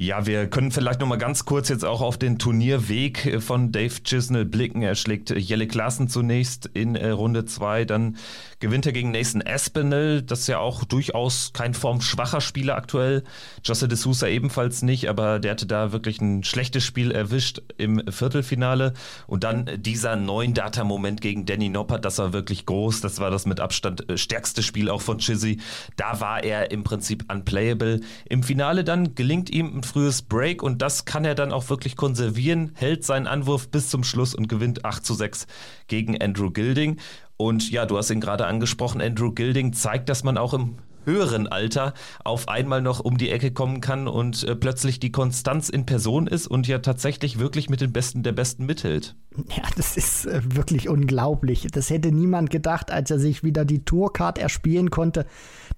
Ja, 0.00 0.26
wir 0.26 0.46
können 0.46 0.70
vielleicht 0.70 1.00
noch 1.00 1.08
mal 1.08 1.18
ganz 1.18 1.44
kurz 1.44 1.68
jetzt 1.68 1.84
auch 1.84 2.02
auf 2.02 2.16
den 2.16 2.38
Turnierweg 2.38 3.42
von 3.42 3.72
Dave 3.72 4.00
Chisnell 4.04 4.44
blicken. 4.44 4.80
Er 4.80 4.94
schlägt 4.94 5.30
Jelle 5.30 5.66
Klassen 5.66 6.06
zunächst 6.06 6.66
in 6.66 6.94
äh, 6.94 7.08
Runde 7.08 7.46
2, 7.46 7.84
dann 7.84 8.16
gewinnt 8.60 8.86
er 8.86 8.92
gegen 8.92 9.10
Nathan 9.10 9.42
Aspinall, 9.44 10.22
das 10.22 10.40
ist 10.40 10.46
ja 10.46 10.60
auch 10.60 10.84
durchaus 10.84 11.52
kein 11.52 11.74
formschwacher 11.74 12.40
Spieler 12.40 12.76
aktuell. 12.76 13.24
Josse 13.64 13.88
de 13.88 13.96
Sousa 13.96 14.28
ebenfalls 14.28 14.82
nicht, 14.82 15.08
aber 15.08 15.40
der 15.40 15.50
hatte 15.50 15.66
da 15.66 15.90
wirklich 15.90 16.20
ein 16.20 16.44
schlechtes 16.44 16.84
Spiel 16.84 17.10
erwischt 17.10 17.62
im 17.76 18.00
Viertelfinale. 18.08 18.94
Und 19.26 19.42
dann 19.42 19.68
dieser 19.78 20.14
neuen 20.14 20.54
Data-Moment 20.54 21.20
gegen 21.20 21.44
Danny 21.44 21.70
Noppert, 21.70 22.04
das 22.04 22.18
war 22.18 22.32
wirklich 22.32 22.66
groß. 22.66 23.00
Das 23.00 23.18
war 23.18 23.32
das 23.32 23.46
mit 23.46 23.58
Abstand 23.58 24.08
äh, 24.08 24.16
stärkste 24.16 24.62
Spiel 24.62 24.90
auch 24.90 25.02
von 25.02 25.18
Chizzy. 25.18 25.58
Da 25.96 26.20
war 26.20 26.44
er 26.44 26.70
im 26.70 26.84
Prinzip 26.84 27.24
unplayable. 27.32 28.00
Im 28.28 28.44
Finale 28.44 28.84
dann 28.84 29.16
gelingt 29.16 29.50
ihm 29.50 29.76
ein 29.76 29.87
frühes 29.88 30.22
Break 30.22 30.62
und 30.62 30.82
das 30.82 31.04
kann 31.04 31.24
er 31.24 31.34
dann 31.34 31.52
auch 31.52 31.68
wirklich 31.70 31.96
konservieren, 31.96 32.72
hält 32.74 33.04
seinen 33.04 33.26
Anwurf 33.26 33.68
bis 33.68 33.90
zum 33.90 34.04
Schluss 34.04 34.34
und 34.34 34.48
gewinnt 34.48 34.84
8 34.84 35.04
zu 35.04 35.14
6 35.14 35.46
gegen 35.88 36.20
Andrew 36.20 36.50
Gilding. 36.50 36.98
Und 37.36 37.70
ja, 37.70 37.86
du 37.86 37.96
hast 37.96 38.10
ihn 38.10 38.20
gerade 38.20 38.46
angesprochen, 38.46 39.00
Andrew 39.00 39.32
Gilding 39.32 39.72
zeigt, 39.72 40.08
dass 40.08 40.24
man 40.24 40.38
auch 40.38 40.54
im 40.54 40.76
höheren 41.04 41.46
Alter 41.46 41.94
auf 42.22 42.48
einmal 42.48 42.82
noch 42.82 43.00
um 43.00 43.16
die 43.16 43.30
Ecke 43.30 43.50
kommen 43.50 43.80
kann 43.80 44.06
und 44.06 44.44
äh, 44.44 44.54
plötzlich 44.54 45.00
die 45.00 45.10
Konstanz 45.10 45.70
in 45.70 45.86
Person 45.86 46.26
ist 46.26 46.46
und 46.46 46.68
ja 46.68 46.80
tatsächlich 46.80 47.38
wirklich 47.38 47.70
mit 47.70 47.80
den 47.80 47.92
Besten 47.92 48.22
der 48.22 48.32
Besten 48.32 48.66
mithält. 48.66 49.16
Ja, 49.56 49.62
das 49.76 49.96
ist 49.96 50.26
äh, 50.26 50.42
wirklich 50.44 50.88
unglaublich. 50.88 51.66
Das 51.72 51.90
hätte 51.90 52.12
niemand 52.12 52.50
gedacht, 52.50 52.90
als 52.90 53.10
er 53.10 53.18
sich 53.18 53.42
wieder 53.42 53.64
die 53.64 53.84
Tourcard 53.84 54.38
erspielen 54.38 54.90
konnte 54.90 55.26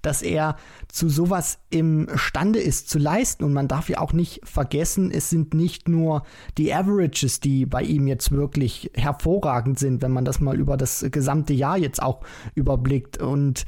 dass 0.01 0.21
er 0.21 0.57
zu 0.87 1.09
sowas 1.09 1.59
imstande 1.69 2.59
ist 2.59 2.89
zu 2.89 2.99
leisten. 2.99 3.43
Und 3.43 3.53
man 3.53 3.67
darf 3.67 3.89
ja 3.89 3.99
auch 3.99 4.13
nicht 4.13 4.41
vergessen, 4.43 5.11
es 5.11 5.29
sind 5.29 5.53
nicht 5.53 5.87
nur 5.87 6.23
die 6.57 6.73
Averages, 6.73 7.39
die 7.39 7.65
bei 7.65 7.83
ihm 7.83 8.07
jetzt 8.07 8.31
wirklich 8.31 8.91
hervorragend 8.93 9.79
sind, 9.79 10.01
wenn 10.01 10.11
man 10.11 10.25
das 10.25 10.39
mal 10.39 10.59
über 10.59 10.77
das 10.77 11.05
gesamte 11.11 11.53
Jahr 11.53 11.77
jetzt 11.77 12.01
auch 12.01 12.21
überblickt. 12.55 13.17
Und 13.17 13.65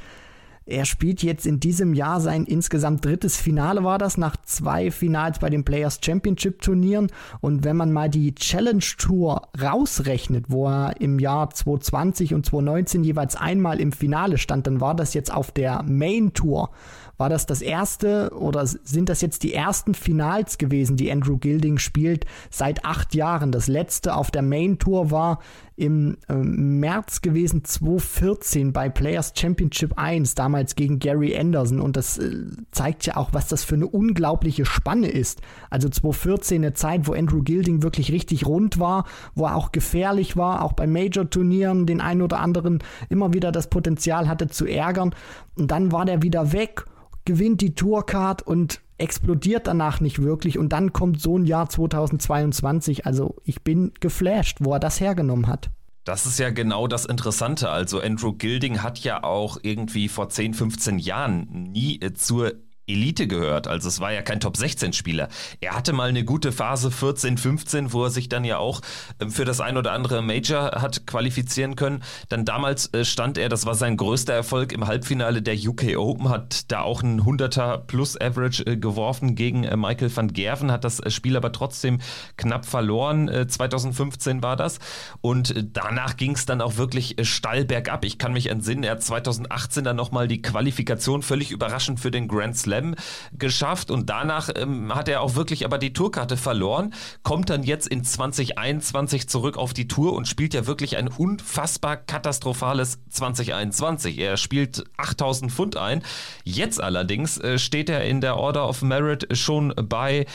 er 0.65 0.85
spielt 0.85 1.23
jetzt 1.23 1.45
in 1.45 1.59
diesem 1.59 1.93
Jahr 1.93 2.21
sein 2.21 2.45
insgesamt 2.45 3.03
drittes 3.03 3.37
Finale 3.37 3.83
war 3.83 3.97
das, 3.97 4.17
nach 4.17 4.37
zwei 4.43 4.91
Finals 4.91 5.39
bei 5.39 5.49
den 5.49 5.65
Players 5.65 5.99
Championship 6.03 6.61
Turnieren. 6.61 7.11
Und 7.41 7.63
wenn 7.63 7.75
man 7.75 7.91
mal 7.91 8.09
die 8.09 8.33
Challenge 8.33 8.83
Tour 8.97 9.49
rausrechnet, 9.61 10.45
wo 10.49 10.67
er 10.67 11.01
im 11.01 11.19
Jahr 11.19 11.49
2020 11.49 12.33
und 12.33 12.45
2019 12.45 13.03
jeweils 13.03 13.35
einmal 13.35 13.81
im 13.81 13.91
Finale 13.91 14.37
stand, 14.37 14.67
dann 14.67 14.79
war 14.79 14.95
das 14.95 15.13
jetzt 15.13 15.33
auf 15.33 15.51
der 15.51 15.83
Main 15.83 16.33
Tour 16.33 16.69
war 17.17 17.29
das 17.29 17.45
das 17.45 17.61
erste 17.61 18.31
oder 18.35 18.65
sind 18.65 19.07
das 19.07 19.21
jetzt 19.21 19.43
die 19.43 19.53
ersten 19.53 19.93
Finals 19.93 20.57
gewesen, 20.57 20.97
die 20.97 21.11
Andrew 21.11 21.37
Gilding 21.37 21.77
spielt 21.77 22.25
seit 22.49 22.85
acht 22.85 23.13
Jahren? 23.13 23.51
Das 23.51 23.67
letzte 23.67 24.15
auf 24.15 24.31
der 24.31 24.41
Main 24.41 24.79
Tour 24.79 25.11
war 25.11 25.39
im 25.75 26.17
äh, 26.29 26.35
März 26.35 27.21
gewesen, 27.21 27.63
2014 27.63 28.73
bei 28.73 28.89
Players 28.89 29.33
Championship 29.35 29.93
1, 29.97 30.35
damals 30.35 30.75
gegen 30.75 30.99
Gary 30.99 31.35
Anderson. 31.37 31.79
Und 31.79 31.97
das 31.97 32.17
äh, 32.17 32.45
zeigt 32.71 33.05
ja 33.05 33.17
auch, 33.17 33.33
was 33.33 33.47
das 33.47 33.63
für 33.63 33.75
eine 33.75 33.87
unglaubliche 33.87 34.65
Spanne 34.65 35.09
ist. 35.09 35.41
Also 35.69 35.89
2014 35.89 36.63
eine 36.63 36.73
Zeit, 36.73 37.07
wo 37.07 37.13
Andrew 37.13 37.41
Gilding 37.41 37.81
wirklich 37.81 38.11
richtig 38.11 38.45
rund 38.45 38.79
war, 38.79 39.05
wo 39.33 39.45
er 39.45 39.55
auch 39.55 39.71
gefährlich 39.71 40.37
war, 40.37 40.63
auch 40.63 40.73
bei 40.73 40.85
Major-Turnieren 40.85 41.85
den 41.85 42.01
einen 42.01 42.21
oder 42.21 42.39
anderen 42.39 42.79
immer 43.09 43.33
wieder 43.33 43.51
das 43.51 43.69
Potenzial 43.69 44.27
hatte 44.27 44.47
zu 44.47 44.65
ärgern. 44.65 45.15
Und 45.55 45.71
dann 45.71 45.91
war 45.91 46.05
der 46.05 46.21
wieder 46.21 46.51
weg 46.53 46.85
gewinnt 47.25 47.61
die 47.61 47.73
Tourcard 47.73 48.41
und 48.41 48.81
explodiert 48.97 49.67
danach 49.67 49.99
nicht 49.99 50.21
wirklich 50.21 50.57
und 50.57 50.69
dann 50.69 50.93
kommt 50.93 51.21
so 51.21 51.37
ein 51.37 51.45
Jahr 51.45 51.69
2022. 51.69 53.05
Also 53.05 53.35
ich 53.43 53.63
bin 53.63 53.93
geflasht, 53.99 54.57
wo 54.61 54.73
er 54.73 54.79
das 54.79 54.99
hergenommen 54.99 55.47
hat. 55.47 55.69
Das 56.03 56.25
ist 56.25 56.37
ja 56.37 56.49
genau 56.49 56.87
das 56.87 57.05
Interessante. 57.05 57.69
Also 57.69 58.01
Andrew 58.01 58.33
Gilding 58.33 58.83
hat 58.83 58.99
ja 58.99 59.23
auch 59.23 59.57
irgendwie 59.61 60.09
vor 60.09 60.29
10, 60.29 60.53
15 60.53 60.99
Jahren 60.99 61.47
nie 61.71 61.99
zur 62.13 62.53
Elite 62.87 63.27
gehört. 63.27 63.67
Also 63.67 63.87
es 63.87 63.99
war 63.99 64.11
ja 64.11 64.21
kein 64.21 64.39
Top 64.39 64.57
16 64.57 64.93
Spieler. 64.93 65.29
Er 65.61 65.75
hatte 65.75 65.93
mal 65.93 66.09
eine 66.09 66.25
gute 66.25 66.51
Phase 66.51 66.91
14, 66.91 67.37
15, 67.37 67.93
wo 67.93 68.03
er 68.03 68.09
sich 68.09 68.27
dann 68.27 68.43
ja 68.43 68.57
auch 68.57 68.81
ähm, 69.19 69.31
für 69.31 69.45
das 69.45 69.61
ein 69.61 69.77
oder 69.77 69.93
andere 69.93 70.21
Major 70.21 70.81
hat 70.81 71.07
qualifizieren 71.07 71.75
können. 71.75 72.03
Dann 72.29 72.45
damals 72.45 72.93
äh, 72.93 73.05
stand 73.05 73.37
er, 73.37 73.49
das 73.49 73.65
war 73.65 73.75
sein 73.75 73.95
größter 73.95 74.33
Erfolg 74.33 74.73
im 74.73 74.85
Halbfinale 74.85 75.41
der 75.41 75.55
UK 75.55 75.97
Open, 75.97 76.29
hat 76.29 76.71
da 76.71 76.81
auch 76.81 77.03
einen 77.03 77.21
100er 77.21 77.77
plus 77.77 78.19
Average 78.19 78.65
äh, 78.65 78.77
geworfen 78.77 79.35
gegen 79.35 79.63
äh, 79.63 79.77
Michael 79.77 80.13
van 80.13 80.33
Gerven, 80.33 80.71
hat 80.71 80.83
das 80.83 81.01
Spiel 81.13 81.37
aber 81.37 81.51
trotzdem 81.51 81.99
knapp 82.37 82.65
verloren. 82.65 83.29
2015 83.47 84.43
war 84.43 84.55
das. 84.55 84.79
Und 85.21 85.53
danach 85.73 86.17
ging 86.17 86.31
es 86.31 86.45
dann 86.45 86.61
auch 86.61 86.77
wirklich 86.77 87.15
steil 87.21 87.65
bergab. 87.65 88.05
Ich 88.05 88.17
kann 88.17 88.33
mich 88.33 88.47
entsinnen, 88.47 88.83
er 88.83 88.91
hat 88.91 89.03
2018 89.03 89.83
dann 89.83 89.95
nochmal 89.95 90.27
die 90.27 90.41
Qualifikation 90.41 91.21
völlig 91.21 91.51
überraschend 91.51 91.99
für 91.99 92.11
den 92.11 92.27
Grand 92.27 92.57
Slam 92.57 92.72
Slam 92.73 92.95
geschafft 93.37 93.91
und 93.91 94.09
danach 94.09 94.49
ähm, 94.55 94.93
hat 94.93 95.07
er 95.07 95.21
auch 95.21 95.35
wirklich 95.35 95.65
aber 95.65 95.77
die 95.77 95.93
Tourkarte 95.93 96.37
verloren, 96.37 96.93
kommt 97.23 97.49
dann 97.49 97.63
jetzt 97.63 97.87
in 97.87 98.03
2021 98.03 99.27
zurück 99.27 99.57
auf 99.57 99.73
die 99.73 99.87
Tour 99.87 100.13
und 100.13 100.27
spielt 100.27 100.53
ja 100.53 100.65
wirklich 100.65 100.97
ein 100.97 101.07
unfassbar 101.07 101.97
katastrophales 101.97 102.99
2021. 103.09 104.17
Er 104.17 104.37
spielt 104.37 104.83
8000 104.97 105.51
Pfund 105.51 105.77
ein. 105.77 106.03
Jetzt 106.43 106.81
allerdings 106.81 107.37
äh, 107.37 107.57
steht 107.59 107.89
er 107.89 108.03
in 108.03 108.21
der 108.21 108.37
Order 108.37 108.67
of 108.67 108.81
Merit 108.81 109.37
schon 109.37 109.73
bei 109.75 110.25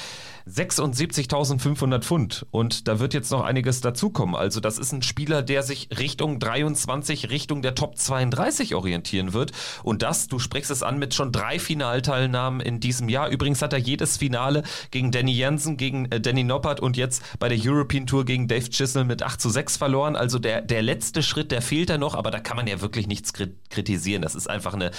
76.500 0.48 2.00
Pfund 2.00 2.46
und 2.50 2.88
da 2.88 2.98
wird 3.00 3.14
jetzt 3.14 3.30
noch 3.30 3.44
einiges 3.44 3.80
dazukommen. 3.80 4.34
Also 4.34 4.60
das 4.60 4.78
ist 4.78 4.92
ein 4.92 5.02
Spieler, 5.02 5.42
der 5.42 5.62
sich 5.62 5.88
Richtung 5.98 6.38
23, 6.38 7.30
Richtung 7.30 7.62
der 7.62 7.74
Top 7.74 7.96
32 7.96 8.74
orientieren 8.74 9.32
wird 9.32 9.52
und 9.82 10.02
das, 10.02 10.28
du 10.28 10.38
sprichst 10.38 10.70
es 10.70 10.82
an, 10.82 10.98
mit 10.98 11.14
schon 11.14 11.32
drei 11.32 11.58
Finalteilnahmen 11.58 12.60
in 12.60 12.80
diesem 12.80 13.08
Jahr. 13.08 13.28
Übrigens 13.28 13.62
hat 13.62 13.72
er 13.72 13.78
jedes 13.78 14.16
Finale 14.16 14.62
gegen 14.90 15.10
Danny 15.10 15.32
Jensen, 15.32 15.76
gegen 15.76 16.06
äh, 16.06 16.20
Danny 16.20 16.44
Noppert 16.44 16.80
und 16.80 16.96
jetzt 16.96 17.22
bei 17.38 17.48
der 17.48 17.58
European 17.60 18.06
Tour 18.06 18.24
gegen 18.24 18.48
Dave 18.48 18.70
Chisel 18.70 19.04
mit 19.04 19.22
8 19.22 19.40
zu 19.40 19.50
6 19.50 19.76
verloren. 19.76 20.16
Also 20.16 20.38
der, 20.38 20.62
der 20.62 20.82
letzte 20.82 21.22
Schritt, 21.22 21.52
der 21.52 21.62
fehlt 21.62 21.90
da 21.90 21.98
noch, 21.98 22.14
aber 22.14 22.30
da 22.30 22.40
kann 22.40 22.56
man 22.56 22.66
ja 22.66 22.80
wirklich 22.80 23.06
nichts 23.06 23.32
kritisieren. 23.32 24.22
Das 24.22 24.34
ist 24.34 24.48
einfach 24.48 24.74
eine 24.74 24.90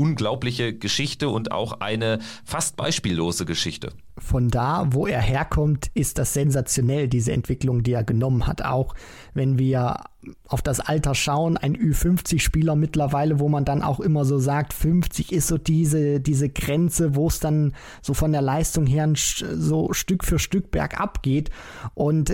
unglaubliche 0.00 0.72
Geschichte 0.72 1.28
und 1.28 1.52
auch 1.52 1.80
eine 1.80 2.20
fast 2.42 2.76
beispiellose 2.76 3.44
Geschichte. 3.44 3.92
Von 4.16 4.48
da, 4.48 4.86
wo 4.90 5.06
er 5.06 5.20
herkommt, 5.20 5.90
ist 5.92 6.16
das 6.16 6.32
sensationell, 6.32 7.06
diese 7.06 7.32
Entwicklung, 7.32 7.82
die 7.82 7.92
er 7.92 8.04
genommen 8.04 8.46
hat. 8.46 8.64
Auch 8.64 8.94
wenn 9.34 9.58
wir 9.58 10.00
auf 10.48 10.62
das 10.62 10.80
Alter 10.80 11.14
schauen, 11.14 11.56
ein 11.56 11.76
Ü50-Spieler 11.76 12.76
mittlerweile, 12.76 13.40
wo 13.40 13.48
man 13.48 13.64
dann 13.64 13.82
auch 13.82 14.00
immer 14.00 14.24
so 14.24 14.38
sagt, 14.38 14.72
50 14.74 15.32
ist 15.32 15.46
so 15.46 15.56
diese, 15.56 16.20
diese 16.20 16.48
Grenze, 16.48 17.14
wo 17.14 17.28
es 17.28 17.40
dann 17.40 17.72
so 18.02 18.12
von 18.12 18.32
der 18.32 18.42
Leistung 18.42 18.86
her 18.86 19.10
so 19.14 19.92
Stück 19.92 20.24
für 20.24 20.38
Stück 20.38 20.70
bergab 20.70 21.22
geht. 21.22 21.50
Und 21.94 22.30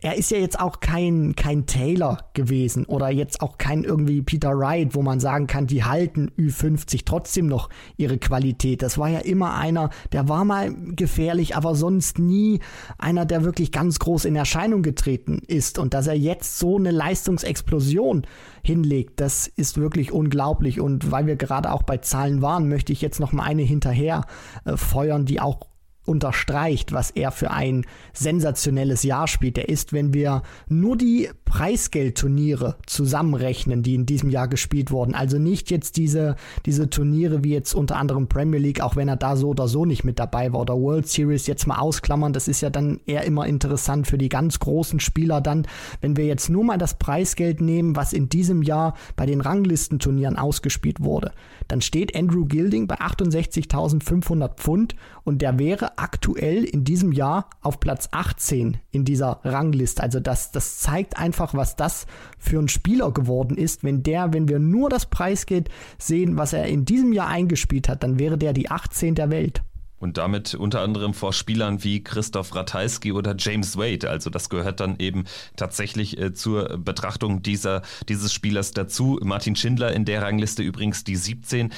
er 0.00 0.16
ist 0.16 0.30
ja 0.30 0.38
jetzt 0.38 0.58
auch 0.58 0.80
kein, 0.80 1.34
kein 1.36 1.66
Taylor 1.66 2.18
gewesen 2.34 2.86
oder 2.86 3.10
jetzt 3.10 3.40
auch 3.40 3.56
kein 3.56 3.84
irgendwie 3.84 4.22
Peter 4.22 4.58
Wright, 4.58 4.94
wo 4.94 5.02
man 5.02 5.20
sagen 5.20 5.46
kann, 5.46 5.66
die 5.66 5.84
halten 5.84 6.30
Ü50 6.36 7.02
trotzdem 7.04 7.46
noch 7.46 7.68
ihre 7.96 8.18
Qualität. 8.18 8.82
Das 8.82 8.98
war 8.98 9.08
ja 9.08 9.20
immer 9.20 9.54
einer, 9.54 9.90
der 10.12 10.28
war 10.28 10.44
mal 10.44 10.74
gefährlich, 10.74 11.54
aber 11.54 11.74
sonst 11.74 12.18
nie 12.18 12.60
einer, 12.98 13.24
der 13.26 13.44
wirklich 13.44 13.70
ganz 13.70 13.98
groß 13.98 14.24
in 14.24 14.36
Erscheinung 14.36 14.82
getreten 14.82 15.40
ist. 15.46 15.78
Und 15.78 15.94
dass 15.94 16.06
er 16.06 16.14
jetzt 16.22 16.58
so 16.58 16.76
eine 16.76 16.90
Leistung 16.90 17.32
Leistungsexplosion 17.32 18.26
hinlegt, 18.64 19.20
das 19.20 19.46
ist 19.46 19.78
wirklich 19.78 20.12
unglaublich. 20.12 20.80
Und 20.80 21.10
weil 21.10 21.26
wir 21.26 21.36
gerade 21.36 21.72
auch 21.72 21.82
bei 21.82 21.98
Zahlen 21.98 22.42
waren, 22.42 22.68
möchte 22.68 22.92
ich 22.92 23.00
jetzt 23.00 23.20
noch 23.20 23.32
mal 23.32 23.44
eine 23.44 23.62
hinterher 23.62 24.24
äh, 24.64 24.76
feuern, 24.76 25.26
die 25.26 25.40
auch 25.40 25.71
unterstreicht, 26.04 26.92
was 26.92 27.10
er 27.10 27.30
für 27.30 27.50
ein 27.50 27.84
sensationelles 28.12 29.04
Jahr 29.04 29.28
spielt. 29.28 29.56
Er 29.56 29.68
ist, 29.68 29.92
wenn 29.92 30.12
wir 30.12 30.42
nur 30.68 30.96
die 30.96 31.30
Preisgeldturniere 31.44 32.76
zusammenrechnen, 32.86 33.82
die 33.82 33.94
in 33.94 34.06
diesem 34.06 34.30
Jahr 34.30 34.48
gespielt 34.48 34.90
wurden, 34.90 35.14
also 35.14 35.38
nicht 35.38 35.70
jetzt 35.70 35.96
diese, 35.96 36.36
diese 36.66 36.90
Turniere 36.90 37.44
wie 37.44 37.52
jetzt 37.52 37.74
unter 37.74 37.96
anderem 37.96 38.26
Premier 38.26 38.58
League, 38.58 38.80
auch 38.80 38.96
wenn 38.96 39.08
er 39.08 39.16
da 39.16 39.36
so 39.36 39.50
oder 39.50 39.68
so 39.68 39.84
nicht 39.84 40.02
mit 40.02 40.18
dabei 40.18 40.52
war, 40.52 40.60
oder 40.60 40.74
World 40.74 41.06
Series 41.06 41.46
jetzt 41.46 41.66
mal 41.66 41.78
ausklammern, 41.78 42.32
das 42.32 42.48
ist 42.48 42.62
ja 42.62 42.70
dann 42.70 43.00
eher 43.06 43.24
immer 43.24 43.46
interessant 43.46 44.06
für 44.08 44.18
die 44.18 44.28
ganz 44.28 44.58
großen 44.58 44.98
Spieler 44.98 45.40
dann, 45.40 45.66
wenn 46.00 46.16
wir 46.16 46.26
jetzt 46.26 46.48
nur 46.48 46.64
mal 46.64 46.78
das 46.78 46.98
Preisgeld 46.98 47.60
nehmen, 47.60 47.94
was 47.94 48.12
in 48.12 48.28
diesem 48.28 48.62
Jahr 48.62 48.94
bei 49.14 49.26
den 49.26 49.40
Ranglistenturnieren 49.40 50.36
ausgespielt 50.36 51.00
wurde, 51.00 51.32
dann 51.68 51.80
steht 51.80 52.16
Andrew 52.16 52.44
Gilding 52.46 52.88
bei 52.88 53.00
68.500 53.00 54.56
Pfund 54.56 54.96
und 55.24 55.42
der 55.42 55.58
wäre 55.58 55.91
aktuell 55.96 56.64
in 56.64 56.84
diesem 56.84 57.12
Jahr 57.12 57.50
auf 57.60 57.80
Platz 57.80 58.08
18 58.12 58.78
in 58.90 59.04
dieser 59.04 59.40
Rangliste. 59.44 60.02
Also 60.02 60.20
das, 60.20 60.52
das 60.52 60.78
zeigt 60.78 61.16
einfach, 61.16 61.54
was 61.54 61.76
das 61.76 62.06
für 62.38 62.58
ein 62.58 62.68
Spieler 62.68 63.12
geworden 63.12 63.56
ist. 63.56 63.84
Wenn 63.84 64.02
der, 64.02 64.32
wenn 64.32 64.48
wir 64.48 64.58
nur 64.58 64.90
das 64.90 65.06
Preisgeld 65.06 65.68
sehen, 65.98 66.36
was 66.36 66.52
er 66.52 66.66
in 66.66 66.84
diesem 66.84 67.12
Jahr 67.12 67.28
eingespielt 67.28 67.88
hat, 67.88 68.02
dann 68.02 68.18
wäre 68.18 68.38
der 68.38 68.52
die 68.52 68.70
18 68.70 69.14
der 69.14 69.30
Welt 69.30 69.62
und 70.02 70.18
damit 70.18 70.54
unter 70.54 70.80
anderem 70.80 71.14
vor 71.14 71.32
Spielern 71.32 71.84
wie 71.84 72.02
Christoph 72.02 72.54
Ratajski 72.56 73.12
oder 73.12 73.36
James 73.38 73.76
Wade. 73.76 74.10
Also 74.10 74.30
das 74.30 74.48
gehört 74.48 74.80
dann 74.80 74.96
eben 74.98 75.24
tatsächlich 75.56 76.18
äh, 76.18 76.34
zur 76.34 76.76
Betrachtung 76.76 77.42
dieser, 77.42 77.82
dieses 78.08 78.32
Spielers 78.32 78.72
dazu. 78.72 79.20
Martin 79.22 79.54
Schindler 79.54 79.92
in 79.92 80.04
der 80.04 80.22
Rangliste 80.22 80.64
übrigens 80.64 81.04
die 81.04 81.14
17 81.14 81.72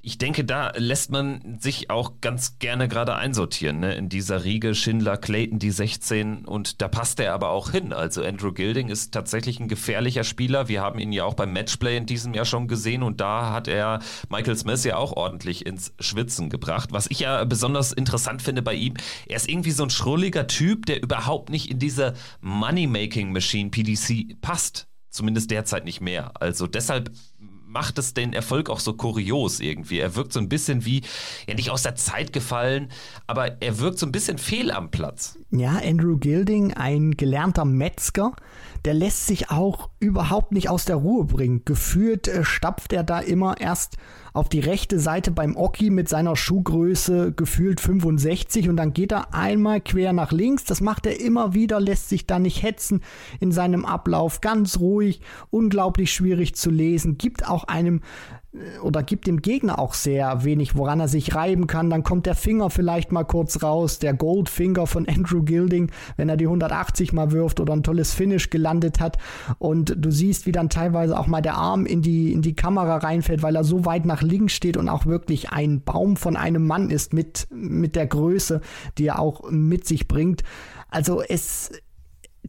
ich 0.00 0.18
denke, 0.18 0.44
da 0.44 0.72
lässt 0.76 1.10
man 1.10 1.58
sich 1.58 1.90
auch 1.90 2.20
ganz 2.20 2.60
gerne 2.60 2.86
gerade 2.86 3.16
einsortieren, 3.16 3.80
ne? 3.80 3.94
in 3.96 4.08
dieser 4.08 4.44
Riege 4.44 4.76
Schindler, 4.76 5.16
Clayton 5.16 5.58
die 5.58 5.72
16 5.72 6.44
und 6.44 6.80
da 6.80 6.86
passt 6.86 7.18
er 7.18 7.34
aber 7.34 7.50
auch 7.50 7.70
hin. 7.70 7.92
Also 7.92 8.22
Andrew 8.22 8.52
Gilding 8.52 8.88
ist 8.88 9.12
tatsächlich 9.12 9.58
ein 9.58 9.66
gefährlicher 9.66 10.22
Spieler. 10.22 10.68
Wir 10.68 10.82
haben 10.82 11.00
ihn 11.00 11.10
ja 11.10 11.24
auch 11.24 11.34
beim 11.34 11.52
Matchplay 11.52 11.96
in 11.96 12.06
diesem 12.06 12.32
Jahr 12.32 12.44
schon 12.44 12.68
gesehen 12.68 13.02
und 13.02 13.20
da 13.20 13.52
hat 13.52 13.66
er 13.66 13.98
Michael 14.28 14.56
Smith 14.56 14.84
ja 14.84 14.98
auch 14.98 15.12
ordentlich 15.12 15.66
ins 15.66 15.92
Schwitzen 15.98 16.48
gebracht. 16.48 16.92
Was 16.92 17.10
ich 17.10 17.20
ja 17.20 17.42
besonders 17.44 17.92
interessant 17.92 18.42
finde 18.42 18.62
bei 18.62 18.74
ihm, 18.74 18.94
er 19.26 19.36
ist 19.36 19.48
irgendwie 19.48 19.72
so 19.72 19.82
ein 19.82 19.90
schrulliger 19.90 20.46
Typ, 20.46 20.86
der 20.86 21.02
überhaupt 21.02 21.50
nicht 21.50 21.68
in 21.70 21.80
diese 21.80 22.14
Money-Making-Machine 22.40 23.70
PDC 23.70 24.40
passt. 24.40 24.86
Zumindest 25.16 25.50
derzeit 25.50 25.86
nicht 25.86 26.02
mehr. 26.02 26.32
Also 26.40 26.66
deshalb 26.66 27.10
macht 27.76 27.98
es 27.98 28.14
den 28.14 28.32
Erfolg 28.32 28.70
auch 28.70 28.80
so 28.80 28.94
kurios 28.94 29.60
irgendwie. 29.60 29.98
Er 29.98 30.16
wirkt 30.16 30.32
so 30.32 30.40
ein 30.40 30.48
bisschen 30.48 30.86
wie, 30.86 31.02
ja 31.46 31.52
nicht 31.52 31.68
aus 31.68 31.82
der 31.82 31.94
Zeit 31.94 32.32
gefallen, 32.32 32.88
aber 33.26 33.60
er 33.60 33.78
wirkt 33.80 33.98
so 33.98 34.06
ein 34.06 34.12
bisschen 34.12 34.38
fehl 34.38 34.70
am 34.70 34.90
Platz. 34.90 35.38
Ja, 35.50 35.78
Andrew 35.84 36.16
Gilding, 36.16 36.72
ein 36.72 37.18
gelernter 37.18 37.66
Metzger, 37.66 38.32
der 38.86 38.94
lässt 38.94 39.26
sich 39.26 39.50
auch 39.50 39.90
überhaupt 39.98 40.52
nicht 40.52 40.70
aus 40.70 40.84
der 40.84 40.96
Ruhe 40.96 41.24
bringen. 41.24 41.62
Gefühlt 41.64 42.28
äh, 42.28 42.44
stapft 42.44 42.92
er 42.92 43.02
da 43.02 43.18
immer 43.18 43.60
erst 43.60 43.96
auf 44.32 44.48
die 44.48 44.60
rechte 44.60 45.00
Seite 45.00 45.32
beim 45.32 45.56
Oki 45.56 45.90
mit 45.90 46.08
seiner 46.08 46.36
Schuhgröße 46.36 47.32
gefühlt 47.32 47.80
65 47.80 48.68
und 48.68 48.76
dann 48.76 48.92
geht 48.92 49.10
er 49.10 49.34
einmal 49.34 49.80
quer 49.80 50.12
nach 50.12 50.30
links. 50.30 50.62
Das 50.62 50.80
macht 50.80 51.06
er 51.06 51.18
immer 51.20 51.52
wieder, 51.52 51.80
lässt 51.80 52.10
sich 52.10 52.26
da 52.26 52.38
nicht 52.38 52.62
hetzen 52.62 53.02
in 53.40 53.50
seinem 53.50 53.84
Ablauf. 53.84 54.40
Ganz 54.40 54.78
ruhig, 54.78 55.20
unglaublich 55.50 56.12
schwierig 56.12 56.54
zu 56.54 56.70
lesen, 56.70 57.18
gibt 57.18 57.48
auch 57.48 57.64
einem 57.64 58.02
oder 58.82 59.02
gibt 59.02 59.26
dem 59.26 59.42
Gegner 59.42 59.78
auch 59.78 59.94
sehr 59.94 60.44
wenig, 60.44 60.76
woran 60.76 61.00
er 61.00 61.08
sich 61.08 61.34
reiben 61.34 61.66
kann. 61.66 61.90
Dann 61.90 62.02
kommt 62.02 62.26
der 62.26 62.34
Finger 62.34 62.70
vielleicht 62.70 63.12
mal 63.12 63.24
kurz 63.24 63.62
raus, 63.62 63.98
der 63.98 64.14
Goldfinger 64.14 64.86
von 64.86 65.08
Andrew 65.08 65.42
Gilding, 65.42 65.90
wenn 66.16 66.28
er 66.28 66.36
die 66.36 66.46
180 66.46 67.12
mal 67.12 67.32
wirft 67.32 67.60
oder 67.60 67.72
ein 67.72 67.82
tolles 67.82 68.12
Finish 68.14 68.50
gelandet 68.50 69.00
hat. 69.00 69.18
Und 69.58 69.94
du 69.96 70.10
siehst, 70.10 70.46
wie 70.46 70.52
dann 70.52 70.70
teilweise 70.70 71.18
auch 71.18 71.26
mal 71.26 71.42
der 71.42 71.56
Arm 71.56 71.86
in 71.86 72.02
die, 72.02 72.32
in 72.32 72.42
die 72.42 72.56
Kamera 72.56 72.96
reinfällt, 72.96 73.42
weil 73.42 73.56
er 73.56 73.64
so 73.64 73.84
weit 73.84 74.06
nach 74.06 74.22
links 74.22 74.54
steht 74.54 74.76
und 74.76 74.88
auch 74.88 75.06
wirklich 75.06 75.50
ein 75.50 75.82
Baum 75.82 76.16
von 76.16 76.36
einem 76.36 76.66
Mann 76.66 76.90
ist 76.90 77.12
mit, 77.12 77.46
mit 77.50 77.96
der 77.96 78.06
Größe, 78.06 78.60
die 78.98 79.06
er 79.06 79.18
auch 79.18 79.50
mit 79.50 79.86
sich 79.86 80.08
bringt. 80.08 80.42
Also 80.88 81.22
es, 81.22 81.70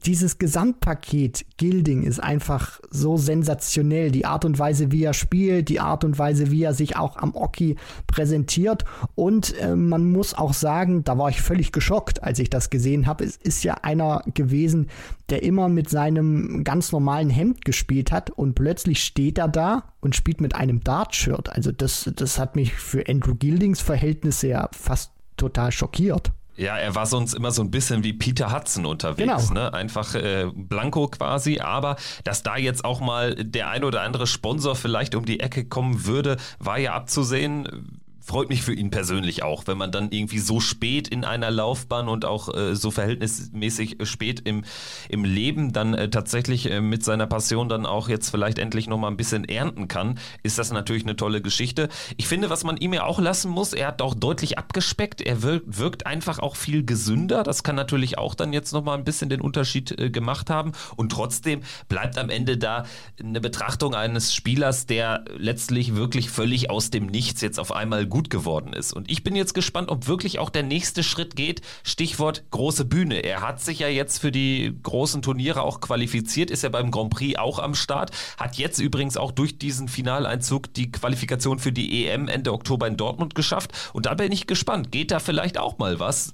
dieses 0.05 0.37
Gesamtpaket 0.37 1.45
Gilding 1.57 2.03
ist 2.03 2.19
einfach 2.19 2.79
so 2.89 3.17
sensationell. 3.17 4.11
Die 4.11 4.25
Art 4.25 4.45
und 4.45 4.59
Weise, 4.59 4.91
wie 4.91 5.03
er 5.03 5.13
spielt, 5.13 5.69
die 5.69 5.79
Art 5.79 6.03
und 6.03 6.19
Weise, 6.19 6.51
wie 6.51 6.63
er 6.63 6.73
sich 6.73 6.95
auch 6.95 7.17
am 7.17 7.35
Oki 7.35 7.75
präsentiert. 8.05 8.85
Und 9.15 9.57
äh, 9.59 9.75
man 9.75 10.11
muss 10.11 10.33
auch 10.33 10.53
sagen, 10.53 11.03
da 11.03 11.17
war 11.17 11.29
ich 11.29 11.41
völlig 11.41 11.71
geschockt, 11.71 12.23
als 12.23 12.39
ich 12.39 12.49
das 12.49 12.69
gesehen 12.69 13.07
habe. 13.07 13.23
Es 13.23 13.37
ist 13.37 13.63
ja 13.63 13.75
einer 13.81 14.23
gewesen, 14.33 14.87
der 15.29 15.43
immer 15.43 15.69
mit 15.69 15.89
seinem 15.89 16.63
ganz 16.63 16.91
normalen 16.91 17.29
Hemd 17.29 17.65
gespielt 17.65 18.11
hat 18.11 18.29
und 18.29 18.55
plötzlich 18.55 19.03
steht 19.03 19.37
er 19.37 19.47
da 19.47 19.93
und 19.99 20.15
spielt 20.15 20.41
mit 20.41 20.55
einem 20.55 20.83
Dart-Shirt. 20.83 21.49
Also 21.49 21.71
das, 21.71 22.09
das 22.15 22.39
hat 22.39 22.55
mich 22.55 22.73
für 22.73 23.07
Andrew 23.07 23.35
Gildings 23.35 23.81
Verhältnisse 23.81 24.47
ja 24.47 24.69
fast 24.71 25.11
total 25.37 25.71
schockiert. 25.71 26.31
Ja, 26.57 26.75
er 26.75 26.95
war 26.95 27.05
sonst 27.05 27.33
immer 27.33 27.51
so 27.51 27.61
ein 27.61 27.69
bisschen 27.69 28.03
wie 28.03 28.13
Peter 28.13 28.51
Hudson 28.51 28.85
unterwegs, 28.85 29.49
genau. 29.49 29.61
ne? 29.61 29.73
Einfach 29.73 30.15
äh, 30.15 30.47
blanko 30.53 31.07
quasi, 31.07 31.59
aber 31.59 31.95
dass 32.23 32.41
da 32.43 32.57
jetzt 32.57 32.83
auch 32.83 32.99
mal 32.99 33.35
der 33.35 33.69
ein 33.69 33.83
oder 33.83 34.01
andere 34.01 34.25
Sponsor 34.25 34.75
vielleicht 34.75 35.13
um 35.13 35.25
die 35.25 35.39
Ecke 35.39 35.65
kommen 35.65 36.05
würde, 36.05 36.37
war 36.59 36.79
ja 36.79 36.93
abzusehen 36.93 38.01
freut 38.27 38.49
mich 38.49 38.61
für 38.61 38.73
ihn 38.73 38.91
persönlich 38.91 39.43
auch, 39.43 39.67
wenn 39.67 39.77
man 39.77 39.89
dann 39.91 40.11
irgendwie 40.11 40.39
so 40.39 40.59
spät 40.59 41.07
in 41.07 41.23
einer 41.23 41.49
Laufbahn 41.49 42.09
und 42.09 42.25
auch 42.25 42.53
äh, 42.53 42.75
so 42.75 42.91
verhältnismäßig 42.91 43.99
spät 44.03 44.41
im, 44.43 44.65
im 45.07 45.23
Leben 45.23 45.71
dann 45.71 45.93
äh, 45.93 46.09
tatsächlich 46.09 46.69
äh, 46.69 46.81
mit 46.81 47.05
seiner 47.05 47.25
Passion 47.25 47.69
dann 47.69 47.85
auch 47.85 48.09
jetzt 48.09 48.29
vielleicht 48.29 48.59
endlich 48.59 48.87
nochmal 48.87 49.11
ein 49.11 49.17
bisschen 49.17 49.45
ernten 49.45 49.87
kann, 49.87 50.19
ist 50.43 50.57
das 50.57 50.73
natürlich 50.73 51.03
eine 51.03 51.15
tolle 51.15 51.41
Geschichte. 51.41 51.87
Ich 52.17 52.27
finde, 52.27 52.49
was 52.49 52.65
man 52.65 52.75
ihm 52.75 52.93
ja 52.93 53.05
auch 53.05 53.19
lassen 53.19 53.49
muss, 53.49 53.71
er 53.71 53.87
hat 53.87 54.01
auch 54.01 54.13
deutlich 54.13 54.57
abgespeckt, 54.57 55.21
er 55.21 55.41
wirkt, 55.41 55.79
wirkt 55.79 56.05
einfach 56.05 56.39
auch 56.39 56.57
viel 56.57 56.85
gesünder. 56.85 57.43
Das 57.43 57.63
kann 57.63 57.77
natürlich 57.77 58.17
auch 58.17 58.35
dann 58.35 58.51
jetzt 58.51 58.73
nochmal 58.73 58.97
ein 58.97 59.05
bisschen 59.05 59.29
den 59.29 59.39
Unterschied 59.39 59.97
äh, 59.97 60.09
gemacht 60.09 60.49
haben 60.49 60.73
und 60.97 61.13
trotzdem 61.13 61.61
bleibt 61.87 62.17
am 62.17 62.29
Ende 62.29 62.57
da 62.57 62.83
eine 63.23 63.39
Betrachtung 63.39 63.95
eines 63.95 64.35
Spielers, 64.35 64.85
der 64.85 65.23
letztlich 65.37 65.95
wirklich 65.95 66.29
völlig 66.29 66.69
aus 66.69 66.89
dem 66.89 67.05
Nichts 67.05 67.39
jetzt 67.39 67.57
auf 67.57 67.71
einmal 67.71 68.05
gut 68.05 68.16
gut 68.17 68.31
geworden 68.31 68.73
ist. 68.73 68.93
Und 68.93 69.11
ich 69.11 69.23
bin 69.23 69.35
jetzt 69.35 69.53
gespannt, 69.53 69.89
ob 69.89 70.07
wirklich 70.07 70.39
auch 70.39 70.49
der 70.49 70.63
nächste 70.63 71.03
Schritt 71.03 71.35
geht. 71.35 71.61
Stichwort 71.83 72.45
große 72.49 72.83
Bühne. 72.83 73.19
Er 73.19 73.41
hat 73.41 73.61
sich 73.61 73.77
ja 73.77 73.89
jetzt 73.89 74.17
für 74.17 74.31
die 74.31 74.75
großen 74.81 75.21
Turniere 75.21 75.61
auch 75.61 75.81
qualifiziert, 75.81 76.49
ist 76.49 76.63
ja 76.63 76.69
beim 76.69 76.89
Grand 76.89 77.11
Prix 77.11 77.37
auch 77.37 77.59
am 77.59 77.75
Start, 77.75 78.09
hat 78.39 78.55
jetzt 78.55 78.79
übrigens 78.79 79.17
auch 79.17 79.31
durch 79.31 79.59
diesen 79.59 79.87
Finaleinzug 79.87 80.73
die 80.73 80.91
Qualifikation 80.91 81.59
für 81.59 81.71
die 81.71 82.07
EM 82.07 82.27
Ende 82.27 82.53
Oktober 82.53 82.87
in 82.87 82.97
Dortmund 82.97 83.35
geschafft. 83.35 83.71
Und 83.93 84.07
da 84.07 84.15
bin 84.15 84.31
ich 84.31 84.47
gespannt. 84.47 84.91
Geht 84.91 85.11
da 85.11 85.19
vielleicht 85.19 85.59
auch 85.59 85.77
mal 85.77 85.99
was? 85.99 86.33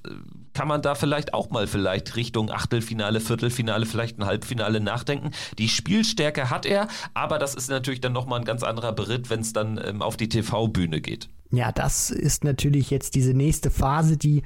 kann 0.53 0.67
man 0.67 0.83
da 0.83 0.95
vielleicht 0.95 1.33
auch 1.33 1.49
mal 1.49 1.65
vielleicht 1.65 2.15
Richtung 2.15 2.51
Achtelfinale, 2.51 3.19
Viertelfinale, 3.19 3.87
vielleicht 3.87 4.19
ein 4.19 4.25
Halbfinale 4.25 4.79
nachdenken. 4.79 5.31
Die 5.57 5.67
Spielstärke 5.67 6.51
hat 6.51 6.67
er, 6.67 6.87
aber 7.15 7.39
das 7.39 7.55
ist 7.55 7.69
natürlich 7.69 8.01
dann 8.01 8.13
nochmal 8.13 8.39
ein 8.39 8.45
ganz 8.45 8.61
anderer 8.61 8.93
Beritt, 8.93 9.31
wenn 9.31 9.39
es 9.39 9.51
dann 9.51 9.81
ähm, 9.83 10.03
auf 10.03 10.15
die 10.15 10.29
TV-Bühne 10.29 11.01
geht. 11.01 11.27
Ja, 11.53 11.71
das 11.71 12.09
ist 12.09 12.43
natürlich 12.43 12.89
jetzt 12.89 13.13
diese 13.13 13.35
nächste 13.35 13.69
Phase, 13.69 14.17
die 14.17 14.41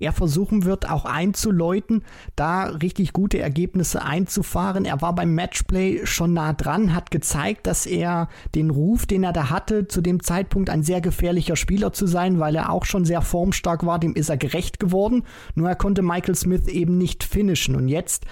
er 0.00 0.12
versuchen 0.12 0.64
wird, 0.64 0.90
auch 0.90 1.04
einzuläuten, 1.04 2.02
da 2.34 2.64
richtig 2.64 3.12
gute 3.12 3.38
Ergebnisse 3.38 4.02
einzufahren. 4.02 4.84
Er 4.84 5.00
war 5.00 5.14
beim 5.14 5.32
Matchplay 5.34 6.00
schon 6.06 6.32
nah 6.32 6.52
dran, 6.52 6.92
hat 6.92 7.12
gezeigt, 7.12 7.68
dass 7.68 7.86
er 7.86 8.28
den 8.56 8.70
Ruf, 8.70 9.06
den 9.06 9.22
er 9.22 9.32
da 9.32 9.50
hatte, 9.50 9.86
zu 9.86 10.00
dem 10.00 10.24
Zeitpunkt 10.24 10.70
ein 10.70 10.82
sehr 10.82 11.00
gefährlicher 11.00 11.54
Spieler 11.54 11.92
zu 11.92 12.08
sein, 12.08 12.40
weil 12.40 12.56
er 12.56 12.70
auch 12.70 12.84
schon 12.84 13.04
sehr 13.04 13.22
formstark 13.22 13.86
war, 13.86 14.00
dem 14.00 14.16
ist 14.16 14.30
er 14.30 14.38
gerecht 14.38 14.80
geworden. 14.80 15.22
Nur 15.54 15.68
er 15.68 15.76
konnte 15.76 16.02
Michael 16.02 16.34
Smith 16.34 16.66
eben 16.66 16.98
nicht 16.98 17.22
finishen. 17.22 17.76
Und 17.76 17.86
jetzt 17.86 18.24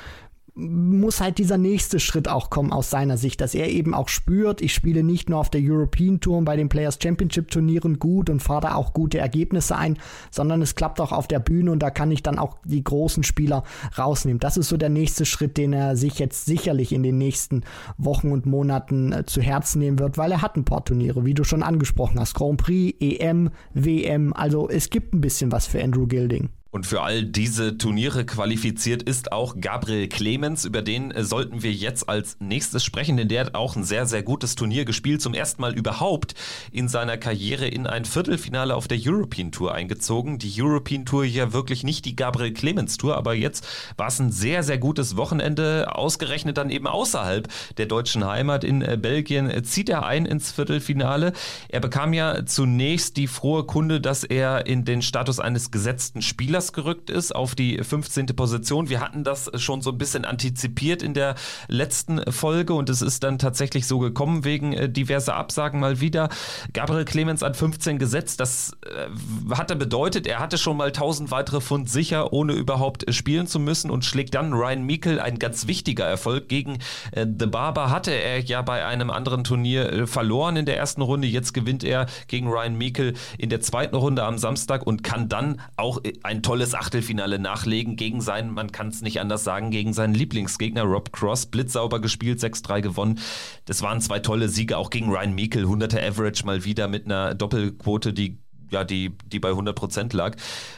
muss 0.59 1.21
halt 1.21 1.38
dieser 1.38 1.57
nächste 1.57 2.01
Schritt 2.01 2.29
auch 2.29 2.51
kommen 2.51 2.73
aus 2.73 2.90
seiner 2.90 3.16
Sicht, 3.16 3.40
dass 3.40 3.55
er 3.55 3.68
eben 3.68 3.94
auch 3.94 4.09
spürt, 4.09 4.61
ich 4.61 4.75
spiele 4.75 5.05
nicht 5.05 5.31
nur 5.31 5.38
auf 5.38 5.51
der 5.51 5.61
European 5.62 6.18
Tour 6.18 6.38
und 6.38 6.44
bei 6.44 6.57
den 6.57 6.68
Players 6.68 6.99
Championship 7.01 7.51
Turnieren 7.51 8.01
gut 8.01 8.29
und 8.29 8.42
fahre 8.42 8.62
da 8.62 8.75
auch 8.75 8.92
gute 8.92 9.18
Ergebnisse 9.18 9.77
ein, 9.77 9.99
sondern 10.31 10.61
es 10.61 10.75
klappt 10.75 11.01
auch 11.01 11.12
auf 11.12 11.29
der 11.29 11.38
Bühne 11.38 11.71
und 11.71 11.81
da 11.81 11.90
kann 11.90 12.11
ich 12.11 12.25
dann 12.25 12.38
auch 12.38 12.59
die 12.64 12.83
großen 12.83 13.23
Spieler 13.23 13.62
rausnehmen. 13.97 14.40
Das 14.40 14.57
ist 14.57 14.68
so 14.68 14.77
der 14.77 14.88
nächste 14.88 15.25
Schritt, 15.25 15.57
den 15.57 15.73
er 15.73 15.97
sich 15.97 16.18
jetzt 16.18 16.47
sicherlich 16.47 16.92
in 16.92 17.05
den 17.05 17.18
nächsten 17.18 17.62
Wochen 17.97 18.33
und 18.33 18.44
Monaten 18.44 19.12
äh, 19.12 19.27
zu 19.27 19.40
Herzen 19.40 19.79
nehmen 19.79 20.01
wird, 20.01 20.18
weil 20.18 20.33
er 20.33 20.42
hat 20.42 20.57
ein 20.57 20.64
paar 20.64 20.85
Turniere, 20.85 21.25
wie 21.25 21.35
du 21.35 21.44
schon 21.44 21.62
angesprochen 21.62 22.18
hast. 22.18 22.35
Grand 22.35 22.61
Prix, 22.61 22.97
EM, 23.01 23.51
WM, 23.75 24.33
also 24.33 24.68
es 24.68 24.90
gibt 24.90 25.14
ein 25.14 25.21
bisschen 25.21 25.53
was 25.53 25.66
für 25.66 25.83
Andrew 25.83 26.07
Gilding. 26.07 26.51
Und 26.71 26.87
für 26.87 27.01
all 27.01 27.25
diese 27.25 27.79
Turniere 27.79 28.27
qualifiziert 28.27 29.03
ist 29.03 29.33
auch 29.33 29.57
Gabriel 29.59 30.07
Clemens. 30.07 30.67
Über 30.67 30.83
den 30.83 31.11
äh, 31.11 31.25
sollten 31.25 31.63
wir 31.63 31.73
jetzt 31.73 32.11
als 32.11 32.37
nächstes 32.41 32.85
sprechen, 32.85 33.17
denn 33.17 33.29
der 33.29 33.47
hat 33.47 33.55
auch 33.55 33.75
ein 33.75 33.85
sehr, 33.85 34.05
sehr 34.05 34.23
gutes 34.23 34.55
Turnier 34.55 34.85
gespielt. 34.85 35.23
Zum 35.23 35.33
ersten 35.33 35.63
Mal 35.63 35.75
überhaupt 35.75 36.35
in 36.71 36.89
seiner 36.89 37.17
Karriere 37.17 37.67
in 37.67 37.87
ein 37.87 38.05
Viertelfinale 38.05 38.75
auf 38.75 38.87
der 38.87 38.99
European 39.01 39.51
Tour 39.51 39.75
eingezogen. 39.75 40.39
Die 40.39 40.53
European 40.61 41.07
Tour 41.07 41.25
ja 41.25 41.55
wirklich 41.55 41.85
nicht 41.85 42.05
die 42.05 42.15
Gabriel 42.15 42.53
Clemens 42.53 42.99
Tour, 42.99 43.17
aber 43.17 43.33
jetzt 43.33 43.67
war 43.97 44.09
es 44.09 44.19
ein 44.19 44.31
sehr, 44.31 44.63
sehr 44.63 44.77
gutes 44.77 45.17
Wochenende. 45.17 45.97
Ausgerechnet 45.97 46.59
dann 46.59 46.69
eben 46.69 46.87
außerhalb 46.87 47.49
der 47.79 47.87
deutschen 47.87 48.27
Heimat 48.27 48.63
in 48.63 48.83
äh, 48.83 48.99
Belgien 49.01 49.49
äh, 49.49 49.63
zieht 49.63 49.89
er 49.89 50.05
ein 50.05 50.27
ins 50.27 50.53
Viertelfinale. 50.53 51.33
Er 51.71 51.81
bekam 51.81 52.13
ja 52.13 52.45
zunächst 52.45 53.17
die 53.17 53.27
frohe 53.27 53.65
Kunde, 53.65 54.03
dass 54.03 54.23
er 54.23 54.67
in 54.67 54.85
den 54.85 55.01
Status 55.01 55.41
eines 55.41 55.71
gesetzten 55.71 56.21
Spielers 56.21 56.58
Douglas 56.59 56.73
gerückt 56.73 57.11
ist 57.11 57.35
auf 57.35 57.55
die 57.55 57.79
15. 57.79 58.27
Position. 58.27 58.88
Wir 58.88 59.01
hatten 59.01 59.23
das 59.23 59.51
schon 59.55 59.81
so 59.81 59.90
ein 59.90 59.99
bisschen 59.99 60.25
antizipiert 60.25 61.05
in 61.05 61.14
der 61.14 61.37
letzten 61.68 62.21
Folge 62.33 62.75
und 62.75 62.90
es 62.90 63.01
ist 63.01 63.23
dann 63.23 63.38
tatsächlich 63.38 63.87
so 63.87 64.01
gekommen 64.01 64.44
wegen 64.44 64.73
äh, 64.73 64.88
diverser 64.88 65.37
Absagen 65.37 65.79
mal 65.79 66.01
wieder. 66.01 66.29
Gabriel 66.73 67.05
Clemens 67.05 67.44
an 67.44 67.55
15 67.55 67.99
gesetzt. 67.99 68.40
Das 68.40 68.73
äh, 68.87 69.55
hatte 69.55 69.77
bedeutet, 69.77 70.27
er 70.27 70.40
hatte 70.40 70.59
schon 70.59 70.77
mal 70.77 70.88
1000 70.88 71.31
weitere 71.31 71.61
Pfund 71.61 71.88
sicher, 71.88 72.33
ohne 72.33 72.55
überhaupt 72.55 73.05
spielen 73.14 73.47
zu 73.47 73.61
müssen 73.61 73.90
und 73.90 74.05
schlägt 74.05 74.35
dann 74.35 74.53
Ryan 74.53 74.85
Meikle 74.85 75.23
ein 75.23 75.38
ganz 75.38 75.68
wichtiger 75.68 76.07
Erfolg 76.07 76.49
gegen 76.49 76.79
äh, 77.12 77.25
The 77.38 77.47
Barber 77.47 77.90
hatte 77.90 78.11
er 78.11 78.40
ja 78.40 78.62
bei 78.62 78.85
einem 78.85 79.11
anderen 79.11 79.44
Turnier 79.44 79.92
äh, 79.92 80.07
verloren 80.09 80.57
in 80.57 80.66
der 80.66 80.77
ersten 80.77 81.03
Runde. 81.03 81.29
Jetzt 81.29 81.55
gewinnt 81.55 81.85
er 81.85 82.07
gegen 82.27 82.49
Ryan 82.49 82.77
Meikle 82.77 83.12
in 83.38 83.49
der 83.49 83.61
zweiten 83.61 83.94
Runde 83.94 84.25
am 84.25 84.38
Samstag 84.38 84.85
und 84.85 85.05
kann 85.05 85.29
dann 85.29 85.61
auch 85.77 86.03
äh, 86.03 86.14
ein 86.25 86.42
tolles 86.49 86.75
Achtelfinale 86.75 87.39
nachlegen 87.39 87.97
gegen 87.97 88.23
seinen, 88.23 88.55
man 88.55 88.73
kann 88.73 88.89
es 88.89 89.03
nicht 89.03 89.21
anders 89.21 89.45
sagen, 89.45 89.71
gegen 89.71 89.93
seinen 89.93 90.15
Lieblingsgegner 90.15 90.85
Rob 90.85 91.13
Cross. 91.13 91.45
Blitzsauber 91.45 92.01
gespielt, 92.01 92.41
6-3 92.41 92.81
gewonnen. 92.81 93.21
Das 93.67 93.83
waren 93.83 94.01
zwei 94.01 94.21
tolle 94.21 94.49
Siege, 94.49 94.79
auch 94.79 94.89
gegen 94.89 95.11
Ryan 95.11 95.35
Meikle, 95.35 95.65
100er 95.65 96.03
Average 96.09 96.47
mal 96.47 96.65
wieder 96.65 96.89
mit 96.89 97.05
einer 97.05 97.35
Doppelquote, 97.35 98.15
die 98.15 98.39
ja, 98.71 98.85
die, 98.85 99.15
die 99.27 99.41
bei 99.41 99.51
100 99.51 99.77
Prozent 99.77 100.13
lag. 100.15 100.37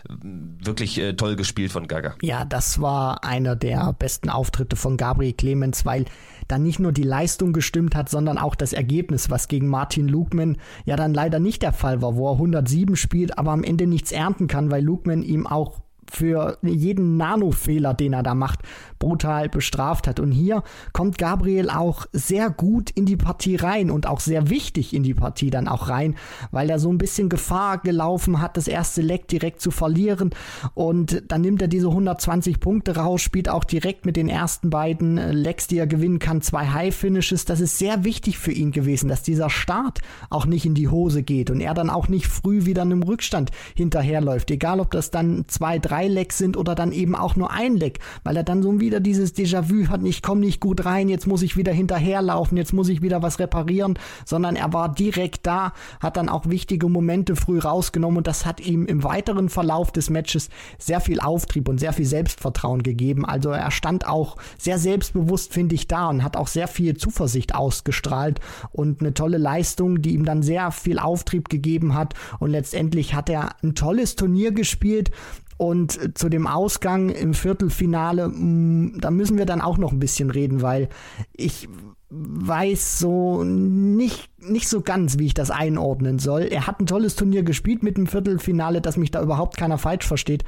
Wirklich 0.09 0.98
äh, 0.98 1.14
toll 1.14 1.37
gespielt 1.37 1.70
von 1.70 1.87
Gaga. 1.87 2.14
Ja, 2.20 2.44
das 2.44 2.80
war 2.80 3.22
einer 3.22 3.54
der 3.54 3.92
besten 3.92 4.28
Auftritte 4.28 4.74
von 4.74 4.96
Gabriel 4.96 5.35
Clemens, 5.35 5.85
weil 5.85 6.04
dann 6.50 6.62
nicht 6.62 6.80
nur 6.80 6.92
die 6.92 7.02
Leistung 7.02 7.52
gestimmt 7.52 7.94
hat, 7.94 8.08
sondern 8.08 8.38
auch 8.38 8.54
das 8.54 8.72
Ergebnis, 8.72 9.30
was 9.30 9.48
gegen 9.48 9.68
Martin 9.68 10.08
Lukman 10.08 10.58
ja 10.84 10.96
dann 10.96 11.14
leider 11.14 11.38
nicht 11.38 11.62
der 11.62 11.72
Fall 11.72 12.02
war, 12.02 12.16
wo 12.16 12.28
er 12.28 12.34
107 12.34 12.96
spielt, 12.96 13.38
aber 13.38 13.52
am 13.52 13.64
Ende 13.64 13.86
nichts 13.86 14.12
ernten 14.12 14.46
kann, 14.46 14.70
weil 14.70 14.84
Lukman 14.84 15.22
ihm 15.22 15.46
auch 15.46 15.80
für 16.10 16.58
jeden 16.62 17.16
Nanofehler, 17.16 17.94
den 17.94 18.12
er 18.12 18.22
da 18.22 18.34
macht, 18.34 18.60
brutal 19.00 19.48
bestraft 19.48 20.06
hat. 20.06 20.20
Und 20.20 20.30
hier 20.30 20.62
kommt 20.92 21.18
Gabriel 21.18 21.70
auch 21.70 22.06
sehr 22.12 22.50
gut 22.50 22.90
in 22.90 23.06
die 23.06 23.16
Partie 23.16 23.56
rein 23.56 23.90
und 23.90 24.06
auch 24.06 24.20
sehr 24.20 24.48
wichtig 24.48 24.94
in 24.94 25.02
die 25.02 25.14
Partie 25.14 25.50
dann 25.50 25.66
auch 25.66 25.88
rein, 25.88 26.14
weil 26.52 26.70
er 26.70 26.78
so 26.78 26.92
ein 26.92 26.98
bisschen 26.98 27.28
Gefahr 27.28 27.78
gelaufen 27.78 28.40
hat, 28.40 28.56
das 28.56 28.68
erste 28.68 29.02
Leck 29.02 29.26
direkt 29.26 29.60
zu 29.60 29.72
verlieren. 29.72 30.30
Und 30.74 31.24
dann 31.26 31.40
nimmt 31.40 31.62
er 31.62 31.68
diese 31.68 31.88
120 31.88 32.60
Punkte 32.60 32.96
raus, 32.96 33.22
spielt 33.22 33.48
auch 33.48 33.64
direkt 33.64 34.06
mit 34.06 34.16
den 34.16 34.28
ersten 34.28 34.70
beiden 34.70 35.16
Lecks, 35.16 35.66
die 35.66 35.78
er 35.78 35.86
gewinnen 35.86 36.18
kann, 36.18 36.42
zwei 36.42 36.68
High-Finishes. 36.68 37.46
Das 37.46 37.60
ist 37.60 37.78
sehr 37.78 38.04
wichtig 38.04 38.38
für 38.38 38.52
ihn 38.52 38.70
gewesen, 38.70 39.08
dass 39.08 39.22
dieser 39.22 39.50
Start 39.50 40.00
auch 40.28 40.44
nicht 40.44 40.66
in 40.66 40.74
die 40.74 40.88
Hose 40.88 41.22
geht 41.22 41.50
und 41.50 41.60
er 41.60 41.74
dann 41.74 41.90
auch 41.90 42.08
nicht 42.08 42.26
früh 42.26 42.66
wieder 42.66 42.82
einem 42.82 43.02
Rückstand 43.02 43.50
hinterherläuft. 43.74 44.50
Egal, 44.50 44.78
ob 44.78 44.90
das 44.90 45.10
dann 45.10 45.46
zwei, 45.48 45.78
drei 45.78 46.06
Lecks 46.06 46.36
sind 46.36 46.58
oder 46.58 46.74
dann 46.74 46.92
eben 46.92 47.14
auch 47.14 47.34
nur 47.34 47.50
ein 47.50 47.76
Leck, 47.76 48.00
weil 48.24 48.36
er 48.36 48.44
dann 48.44 48.62
so 48.62 48.68
wieder 48.90 48.98
dieses 48.98 49.37
Déjà-vu 49.37 49.87
hat, 49.88 50.03
ich 50.03 50.20
komme 50.20 50.40
nicht 50.40 50.59
gut 50.59 50.85
rein, 50.85 51.09
jetzt 51.09 51.29
muss 51.29 51.42
ich 51.42 51.57
wieder 51.57 51.72
hinterherlaufen, 51.72 52.57
jetzt 52.57 52.72
muss 52.72 52.88
ich 52.88 53.03
wieder 53.03 53.22
was 53.22 53.38
reparieren, 53.38 53.96
sondern 54.24 54.57
er 54.57 54.72
war 54.72 54.92
direkt 54.92 55.46
da, 55.46 55.74
hat 56.00 56.16
dann 56.16 56.29
auch 56.29 56.46
wichtige 56.48 56.88
Momente 56.88 57.37
früh 57.37 57.61
rausgenommen 57.61 58.18
und 58.18 58.26
das 58.26 58.46
hat 58.46 58.59
ihm 58.59 58.87
im 58.87 59.05
weiteren 59.05 59.48
Verlauf 59.48 59.92
des 59.92 60.11
Matches 60.11 60.50
sehr 60.76 61.00
viel 61.00 61.20
Auftrieb 61.20 61.68
und 61.68 61.79
sehr 61.79 61.92
viel 61.92 62.05
Selbstvertrauen 62.05 62.83
gegeben. 62.83 63.24
Also 63.24 63.50
er 63.50 63.70
stand 63.70 64.09
auch 64.09 64.35
sehr 64.59 64.81
selbstbewusst, 64.81 65.53
finde 65.53 65.76
ich, 65.76 65.87
da 65.87 66.09
und 66.09 66.24
hat 66.24 66.37
auch 66.37 66.48
sehr 66.48 66.66
viel 66.66 66.96
Zuversicht 66.96 67.55
ausgestrahlt 67.55 68.40
und 68.72 69.03
eine 69.03 69.14
tolle 69.14 69.38
Leistung, 69.38 70.03
die 70.03 70.14
ihm 70.14 70.24
dann 70.24 70.42
sehr 70.42 70.72
viel 70.72 70.98
Auftrieb 70.98 71.48
gegeben 71.48 71.94
hat 71.94 72.14
und 72.40 72.50
letztendlich 72.50 73.14
hat 73.14 73.31
er 73.31 73.50
ein 73.62 73.76
tolles 73.76 74.16
Turnier 74.16 74.50
gespielt 74.50 75.12
und 75.60 76.16
zu 76.16 76.30
dem 76.30 76.46
Ausgang 76.46 77.10
im 77.10 77.34
Viertelfinale, 77.34 78.28
mm, 78.28 78.98
da 78.98 79.10
müssen 79.10 79.36
wir 79.36 79.44
dann 79.44 79.60
auch 79.60 79.76
noch 79.76 79.92
ein 79.92 79.98
bisschen 79.98 80.30
reden, 80.30 80.62
weil 80.62 80.88
ich 81.34 81.68
weiß 82.08 82.98
so 82.98 83.44
nicht, 83.44 84.30
nicht 84.38 84.70
so 84.70 84.80
ganz, 84.80 85.18
wie 85.18 85.26
ich 85.26 85.34
das 85.34 85.50
einordnen 85.50 86.18
soll. 86.18 86.44
Er 86.50 86.66
hat 86.66 86.80
ein 86.80 86.86
tolles 86.86 87.14
Turnier 87.14 87.42
gespielt 87.42 87.82
mit 87.82 87.98
dem 87.98 88.06
Viertelfinale, 88.06 88.80
dass 88.80 88.96
mich 88.96 89.10
da 89.10 89.20
überhaupt 89.20 89.58
keiner 89.58 89.76
falsch 89.76 90.06
versteht. 90.06 90.44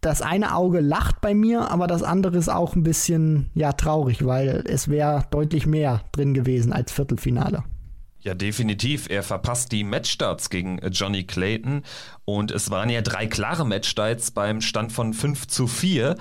Das 0.00 0.22
eine 0.22 0.54
Auge 0.54 0.80
lacht 0.80 1.20
bei 1.20 1.34
mir, 1.34 1.70
aber 1.70 1.86
das 1.86 2.02
andere 2.02 2.38
ist 2.38 2.48
auch 2.48 2.74
ein 2.74 2.84
bisschen, 2.84 3.50
ja, 3.52 3.74
traurig, 3.74 4.24
weil 4.24 4.64
es 4.66 4.88
wäre 4.88 5.26
deutlich 5.30 5.66
mehr 5.66 6.04
drin 6.10 6.32
gewesen 6.32 6.72
als 6.72 6.90
Viertelfinale. 6.90 7.64
Ja, 8.24 8.34
definitiv. 8.34 9.08
Er 9.10 9.24
verpasst 9.24 9.72
die 9.72 9.82
Matchstarts 9.82 10.48
gegen 10.48 10.78
Johnny 10.90 11.24
Clayton 11.24 11.82
und 12.24 12.52
es 12.52 12.70
waren 12.70 12.88
ja 12.88 13.02
drei 13.02 13.26
klare 13.26 13.66
Matchstarts 13.66 14.30
beim 14.30 14.60
Stand 14.60 14.92
von 14.92 15.12
5 15.12 15.48
zu 15.48 15.66
4, 15.66 16.14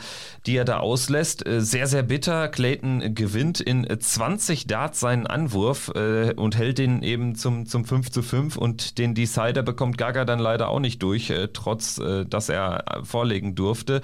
die 0.47 0.55
er 0.55 0.65
da 0.65 0.79
auslässt. 0.79 1.45
Äh, 1.45 1.61
sehr, 1.61 1.85
sehr 1.85 2.01
bitter. 2.01 2.47
Clayton 2.47 3.13
gewinnt 3.13 3.61
in 3.61 3.85
20 3.87 4.65
Darts 4.65 4.99
seinen 4.99 5.27
Anwurf 5.27 5.91
äh, 5.93 6.33
und 6.33 6.57
hält 6.57 6.79
den 6.79 7.03
eben 7.03 7.35
zum, 7.35 7.67
zum 7.67 7.85
5 7.85 8.09
zu 8.09 8.23
5 8.23 8.57
und 8.57 8.97
den 8.97 9.13
Decider 9.13 9.61
bekommt 9.61 9.99
Gaga 9.99 10.25
dann 10.25 10.39
leider 10.39 10.69
auch 10.69 10.79
nicht 10.79 11.03
durch, 11.03 11.29
äh, 11.29 11.49
trotz 11.53 11.99
äh, 11.99 12.25
dass 12.25 12.49
er 12.49 13.03
vorlegen 13.03 13.53
durfte. 13.53 14.01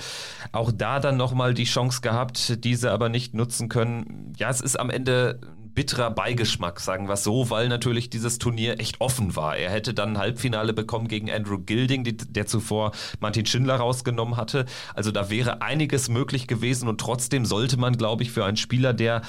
Auch 0.52 0.72
da 0.72 1.00
dann 1.00 1.18
nochmal 1.18 1.56
die 1.56 1.64
Chance 1.64 2.02
gehabt, 2.02 2.64
diese 2.64 2.92
aber 2.92 3.10
nicht 3.10 3.34
nutzen 3.34 3.70
können. 3.70 4.34
Ja, 4.38 4.52
es 4.52 4.62
ist 4.62 4.80
am 4.80 4.92
Ende 4.92 5.40
bitterer 5.78 6.10
Beigeschmack, 6.10 6.80
sagen 6.80 7.08
wir 7.08 7.14
es 7.14 7.24
so, 7.24 7.52
weil 7.52 7.70
natürlich 7.70 8.10
dieses 8.10 8.40
Turnier 8.40 8.80
echt 8.80 9.00
offen 9.00 9.36
war. 9.36 9.58
Er 9.58 9.70
hätte 9.70 9.94
dann 9.94 10.14
ein 10.14 10.18
Halbfinale 10.18 10.74
bekommen 10.74 11.08
gegen 11.08 11.30
Andrew 11.30 11.60
Gilding, 11.60 12.04
die, 12.04 12.18
der 12.18 12.48
zuvor 12.48 12.94
Martin 13.20 13.46
Schindler 13.46 13.76
rausgenommen 13.76 14.38
hatte. 14.38 14.66
Also 14.96 15.12
da 15.12 15.30
wäre 15.30 15.62
einiges 15.62 16.10
möglich 16.10 16.48
gewesen 16.48 16.90
und 16.90 17.00
trotzdem 17.00 17.46
sollte 17.46 17.78
man, 17.78 17.96
glaube 17.96 18.24
ich, 18.24 18.32
für 18.32 18.44
einen 18.44 18.58
Spieler, 18.58 18.92
der 18.92 19.22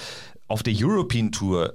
auf 0.47 0.63
der 0.63 0.73
European 0.75 1.33
Tour 1.33 1.75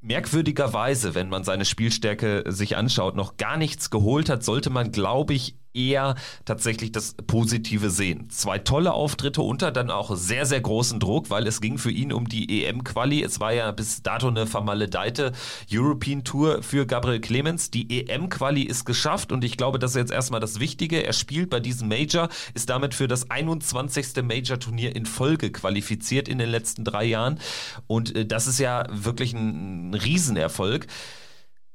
merkwürdigerweise, 0.00 1.14
wenn 1.14 1.28
man 1.28 1.44
seine 1.44 1.66
Spielstärke 1.66 2.44
sich 2.46 2.78
anschaut, 2.78 3.16
noch 3.16 3.36
gar 3.36 3.58
nichts 3.58 3.90
geholt 3.90 4.30
hat, 4.30 4.42
sollte 4.42 4.70
man, 4.70 4.92
glaube 4.92 5.34
ich, 5.34 5.56
eher 5.74 6.14
tatsächlich 6.44 6.92
das 6.92 7.14
Positive 7.26 7.90
sehen. 7.90 8.28
Zwei 8.30 8.58
tolle 8.58 8.92
Auftritte 8.92 9.42
unter 9.42 9.70
dann 9.70 9.90
auch 9.90 10.16
sehr, 10.16 10.46
sehr 10.46 10.60
großen 10.60 11.00
Druck, 11.00 11.30
weil 11.30 11.46
es 11.46 11.60
ging 11.60 11.78
für 11.78 11.90
ihn 11.90 12.12
um 12.12 12.28
die 12.28 12.64
EM-Quali. 12.64 13.22
Es 13.22 13.40
war 13.40 13.52
ja 13.52 13.70
bis 13.70 14.02
dato 14.02 14.28
eine 14.28 14.46
vermaledeite 14.46 15.32
European 15.72 16.24
Tour 16.24 16.62
für 16.62 16.86
Gabriel 16.86 17.20
Clemens. 17.20 17.70
Die 17.70 18.00
EM-Quali 18.00 18.62
ist 18.62 18.84
geschafft 18.84 19.32
und 19.32 19.44
ich 19.44 19.56
glaube, 19.56 19.78
das 19.78 19.92
ist 19.92 19.96
jetzt 19.96 20.12
erstmal 20.12 20.40
das 20.40 20.60
Wichtige. 20.60 21.04
Er 21.04 21.12
spielt 21.12 21.50
bei 21.50 21.60
diesem 21.60 21.88
Major, 21.88 22.28
ist 22.54 22.70
damit 22.70 22.94
für 22.94 23.08
das 23.08 23.30
21. 23.30 24.22
Major-Turnier 24.22 24.94
in 24.96 25.06
Folge 25.06 25.50
qualifiziert 25.52 26.28
in 26.28 26.38
den 26.38 26.50
letzten 26.50 26.84
drei 26.84 27.04
Jahren 27.04 27.38
und 27.86 28.14
äh, 28.16 28.26
das 28.26 28.46
ist 28.46 28.58
ja 28.58 28.86
wirklich 28.90 29.32
ein 29.32 29.94
Riesenerfolg. 29.94 30.86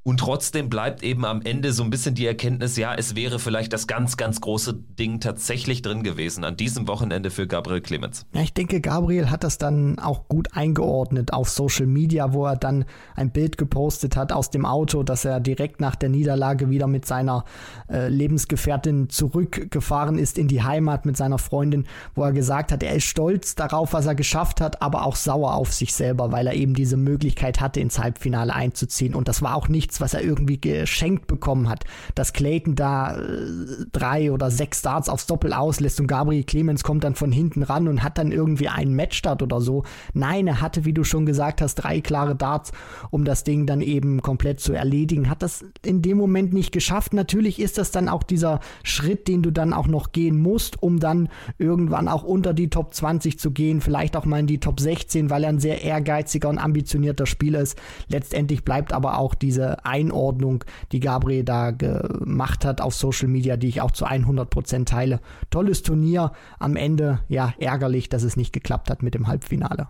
Und 0.07 0.19
trotzdem 0.19 0.69
bleibt 0.69 1.01
eben 1.01 1.25
am 1.25 1.41
Ende 1.41 1.73
so 1.73 1.83
ein 1.83 1.89
bisschen 1.89 2.13
die 2.13 2.27
Erkenntnis, 2.27 2.77
ja, 2.77 2.93
es 2.93 3.15
wäre 3.15 3.39
vielleicht 3.39 3.73
das 3.73 3.87
ganz, 3.87 4.17
ganz 4.17 4.39
große 4.39 4.75
Ding 4.99 5.19
tatsächlich 5.19 5.81
drin 5.81 6.03
gewesen 6.03 6.43
an 6.43 6.55
diesem 6.55 6.87
Wochenende 6.87 7.31
für 7.31 7.47
Gabriel 7.47 7.81
Clemens. 7.81 8.27
Ja, 8.31 8.41
ich 8.41 8.53
denke, 8.53 8.81
Gabriel 8.81 9.31
hat 9.31 9.43
das 9.43 9.57
dann 9.57 9.97
auch 9.97 10.27
gut 10.27 10.49
eingeordnet 10.53 11.33
auf 11.33 11.49
Social 11.49 11.87
Media, 11.87 12.33
wo 12.33 12.45
er 12.45 12.55
dann 12.55 12.85
ein 13.15 13.31
Bild 13.31 13.57
gepostet 13.57 14.15
hat 14.15 14.31
aus 14.31 14.51
dem 14.51 14.63
Auto, 14.63 15.01
dass 15.01 15.25
er 15.25 15.39
direkt 15.39 15.81
nach 15.81 15.95
der 15.95 16.09
Niederlage 16.09 16.69
wieder 16.69 16.85
mit 16.85 17.07
seiner 17.07 17.43
äh, 17.89 18.07
Lebensgefährtin 18.07 19.09
zurückgefahren 19.09 20.19
ist 20.19 20.37
in 20.37 20.47
die 20.47 20.61
Heimat 20.61 21.07
mit 21.07 21.17
seiner 21.17 21.39
Freundin, 21.39 21.87
wo 22.13 22.21
er 22.21 22.31
gesagt 22.31 22.71
hat, 22.71 22.83
er 22.83 22.93
ist 22.93 23.05
stolz 23.05 23.55
darauf, 23.55 23.93
was 23.93 24.05
er 24.05 24.13
geschafft 24.13 24.61
hat, 24.61 24.83
aber 24.83 25.03
auch 25.03 25.15
sauer 25.15 25.55
auf 25.55 25.73
sich 25.73 25.95
selber, 25.95 26.31
weil 26.31 26.45
er 26.45 26.53
eben 26.53 26.75
diese 26.75 26.95
Möglichkeit 26.95 27.59
hatte, 27.59 27.79
ins 27.79 27.97
Halbfinale 27.97 28.53
einzuziehen. 28.53 29.15
Und 29.15 29.27
das 29.27 29.41
war 29.41 29.55
auch 29.55 29.67
nichts 29.67 29.94
nichts, 29.95 30.01
was 30.01 30.13
er 30.13 30.23
irgendwie 30.23 30.59
geschenkt 30.59 31.27
bekommen 31.27 31.69
hat. 31.69 31.83
Dass 32.15 32.33
Clayton 32.33 32.75
da 32.75 33.17
äh, 33.17 33.25
drei 33.91 34.31
oder 34.31 34.51
sechs 34.51 34.79
Starts 34.79 35.09
aufs 35.09 35.27
Doppel 35.27 35.53
auslässt 35.53 35.99
und 35.99 36.07
Gabriel 36.07 36.43
Clemens 36.43 36.83
kommt 36.83 37.03
dann 37.03 37.15
von 37.15 37.31
hinten 37.31 37.63
ran 37.63 37.87
und 37.87 38.03
hat 38.03 38.17
dann 38.17 38.31
irgendwie 38.31 38.69
einen 38.69 38.95
Matchstart 38.95 39.41
oder 39.41 39.61
so. 39.61 39.83
Nein, 40.13 40.47
er 40.47 40.61
hatte, 40.61 40.85
wie 40.85 40.93
du 40.93 41.03
schon 41.03 41.25
gesagt 41.25 41.61
hast, 41.61 41.75
drei 41.75 42.01
klare 42.01 42.35
Darts, 42.35 42.71
um 43.09 43.25
das 43.25 43.43
Ding 43.43 43.65
dann 43.65 43.81
eben 43.81 44.21
komplett 44.21 44.59
zu 44.59 44.73
erledigen. 44.73 45.29
Hat 45.29 45.41
das 45.41 45.65
in 45.83 46.01
dem 46.01 46.17
Moment 46.17 46.53
nicht 46.53 46.71
geschafft. 46.71 47.13
Natürlich 47.13 47.59
ist 47.59 47.77
das 47.77 47.91
dann 47.91 48.09
auch 48.09 48.23
dieser 48.23 48.59
Schritt, 48.83 49.27
den 49.27 49.41
du 49.41 49.51
dann 49.51 49.73
auch 49.73 49.87
noch 49.87 50.11
gehen 50.11 50.41
musst, 50.41 50.81
um 50.81 50.99
dann 50.99 51.29
irgendwann 51.57 52.07
auch 52.07 52.23
unter 52.23 52.53
die 52.53 52.69
Top 52.69 52.93
20 52.93 53.39
zu 53.39 53.51
gehen, 53.51 53.81
vielleicht 53.81 54.15
auch 54.15 54.25
mal 54.25 54.39
in 54.39 54.47
die 54.47 54.59
Top 54.59 54.79
16, 54.79 55.29
weil 55.29 55.43
er 55.43 55.49
ein 55.49 55.59
sehr 55.59 55.83
ehrgeiziger 55.83 56.49
und 56.49 56.57
ambitionierter 56.57 57.25
Spieler 57.25 57.61
ist. 57.61 57.77
Letztendlich 58.07 58.63
bleibt 58.63 58.93
aber 58.93 59.17
auch 59.17 59.35
diese 59.35 59.84
Einordnung, 59.85 60.63
die 60.91 60.99
Gabriel 60.99 61.43
da 61.43 61.71
gemacht 61.71 62.65
hat 62.65 62.81
auf 62.81 62.95
Social 62.95 63.27
Media, 63.27 63.57
die 63.57 63.67
ich 63.67 63.81
auch 63.81 63.91
zu 63.91 64.05
100% 64.05 64.85
teile. 64.85 65.19
Tolles 65.49 65.83
Turnier, 65.83 66.31
am 66.59 66.75
Ende 66.75 67.19
ja 67.27 67.53
ärgerlich, 67.59 68.09
dass 68.09 68.23
es 68.23 68.37
nicht 68.37 68.53
geklappt 68.53 68.89
hat 68.89 69.03
mit 69.03 69.13
dem 69.13 69.27
Halbfinale. 69.27 69.87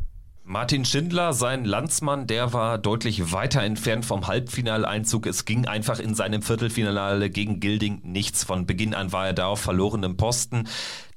Martin 0.48 0.86
Schindler, 0.86 1.34
sein 1.34 1.66
Landsmann, 1.66 2.28
der 2.28 2.54
war 2.54 2.78
deutlich 2.78 3.32
weiter 3.34 3.64
entfernt 3.64 4.06
vom 4.06 4.28
Halbfinaleinzug. 4.28 5.26
Es 5.26 5.46
ging 5.46 5.66
einfach 5.66 5.98
in 5.98 6.14
seinem 6.14 6.44
Viertelfinale 6.44 7.32
gegen 7.32 7.60
Gilding 7.60 8.02
nichts. 8.04 8.44
Von 8.44 8.68
Beginn 8.68 8.94
an 8.94 9.12
war 9.12 9.26
er 9.26 9.34
da 9.34 9.48
auf 9.48 9.62
verlorenem 9.62 10.18
Posten. 10.18 10.68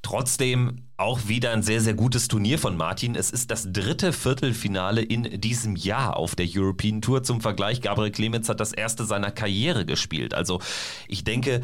Trotzdem 0.08 0.84
auch 0.96 1.28
wieder 1.28 1.52
ein 1.52 1.62
sehr, 1.62 1.82
sehr 1.82 1.92
gutes 1.92 2.28
Turnier 2.28 2.58
von 2.58 2.78
Martin. 2.78 3.14
Es 3.14 3.30
ist 3.30 3.50
das 3.50 3.70
dritte 3.74 4.14
Viertelfinale 4.14 5.02
in 5.02 5.38
diesem 5.38 5.76
Jahr 5.76 6.16
auf 6.16 6.34
der 6.34 6.46
European 6.48 7.02
Tour. 7.02 7.22
Zum 7.24 7.42
Vergleich, 7.42 7.82
Gabriel 7.82 8.10
Clemens 8.10 8.48
hat 8.48 8.58
das 8.58 8.72
erste 8.72 9.04
seiner 9.04 9.30
Karriere 9.30 9.84
gespielt. 9.84 10.32
Also 10.32 10.62
ich 11.08 11.24
denke, 11.24 11.60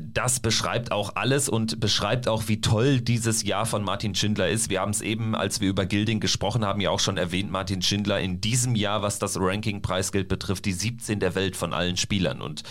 das 0.00 0.40
beschreibt 0.40 0.90
auch 0.90 1.14
alles 1.14 1.48
und 1.48 1.78
beschreibt 1.78 2.26
auch, 2.26 2.48
wie 2.48 2.60
toll 2.60 3.00
dieses 3.00 3.44
Jahr 3.44 3.64
von 3.64 3.84
Martin 3.84 4.16
Schindler 4.16 4.48
ist. 4.48 4.70
Wir 4.70 4.80
haben 4.80 4.90
es 4.90 5.00
eben, 5.00 5.36
als 5.36 5.60
wir 5.60 5.68
über 5.68 5.86
Gilding 5.86 6.18
gesprochen 6.18 6.64
haben, 6.64 6.80
ja 6.80 6.90
auch 6.90 6.98
schon 6.98 7.16
erwähnt, 7.16 7.52
Martin 7.52 7.80
Schindler 7.80 8.18
in 8.18 8.40
diesem 8.40 8.74
Jahr, 8.74 9.02
was 9.02 9.20
das 9.20 9.38
Ranking-Preisgeld 9.38 10.26
betrifft, 10.26 10.64
die 10.64 10.72
17 10.72 11.20
der 11.20 11.36
Welt 11.36 11.54
von 11.54 11.72
allen 11.72 11.96
Spielern. 11.96 12.42
Und 12.42 12.64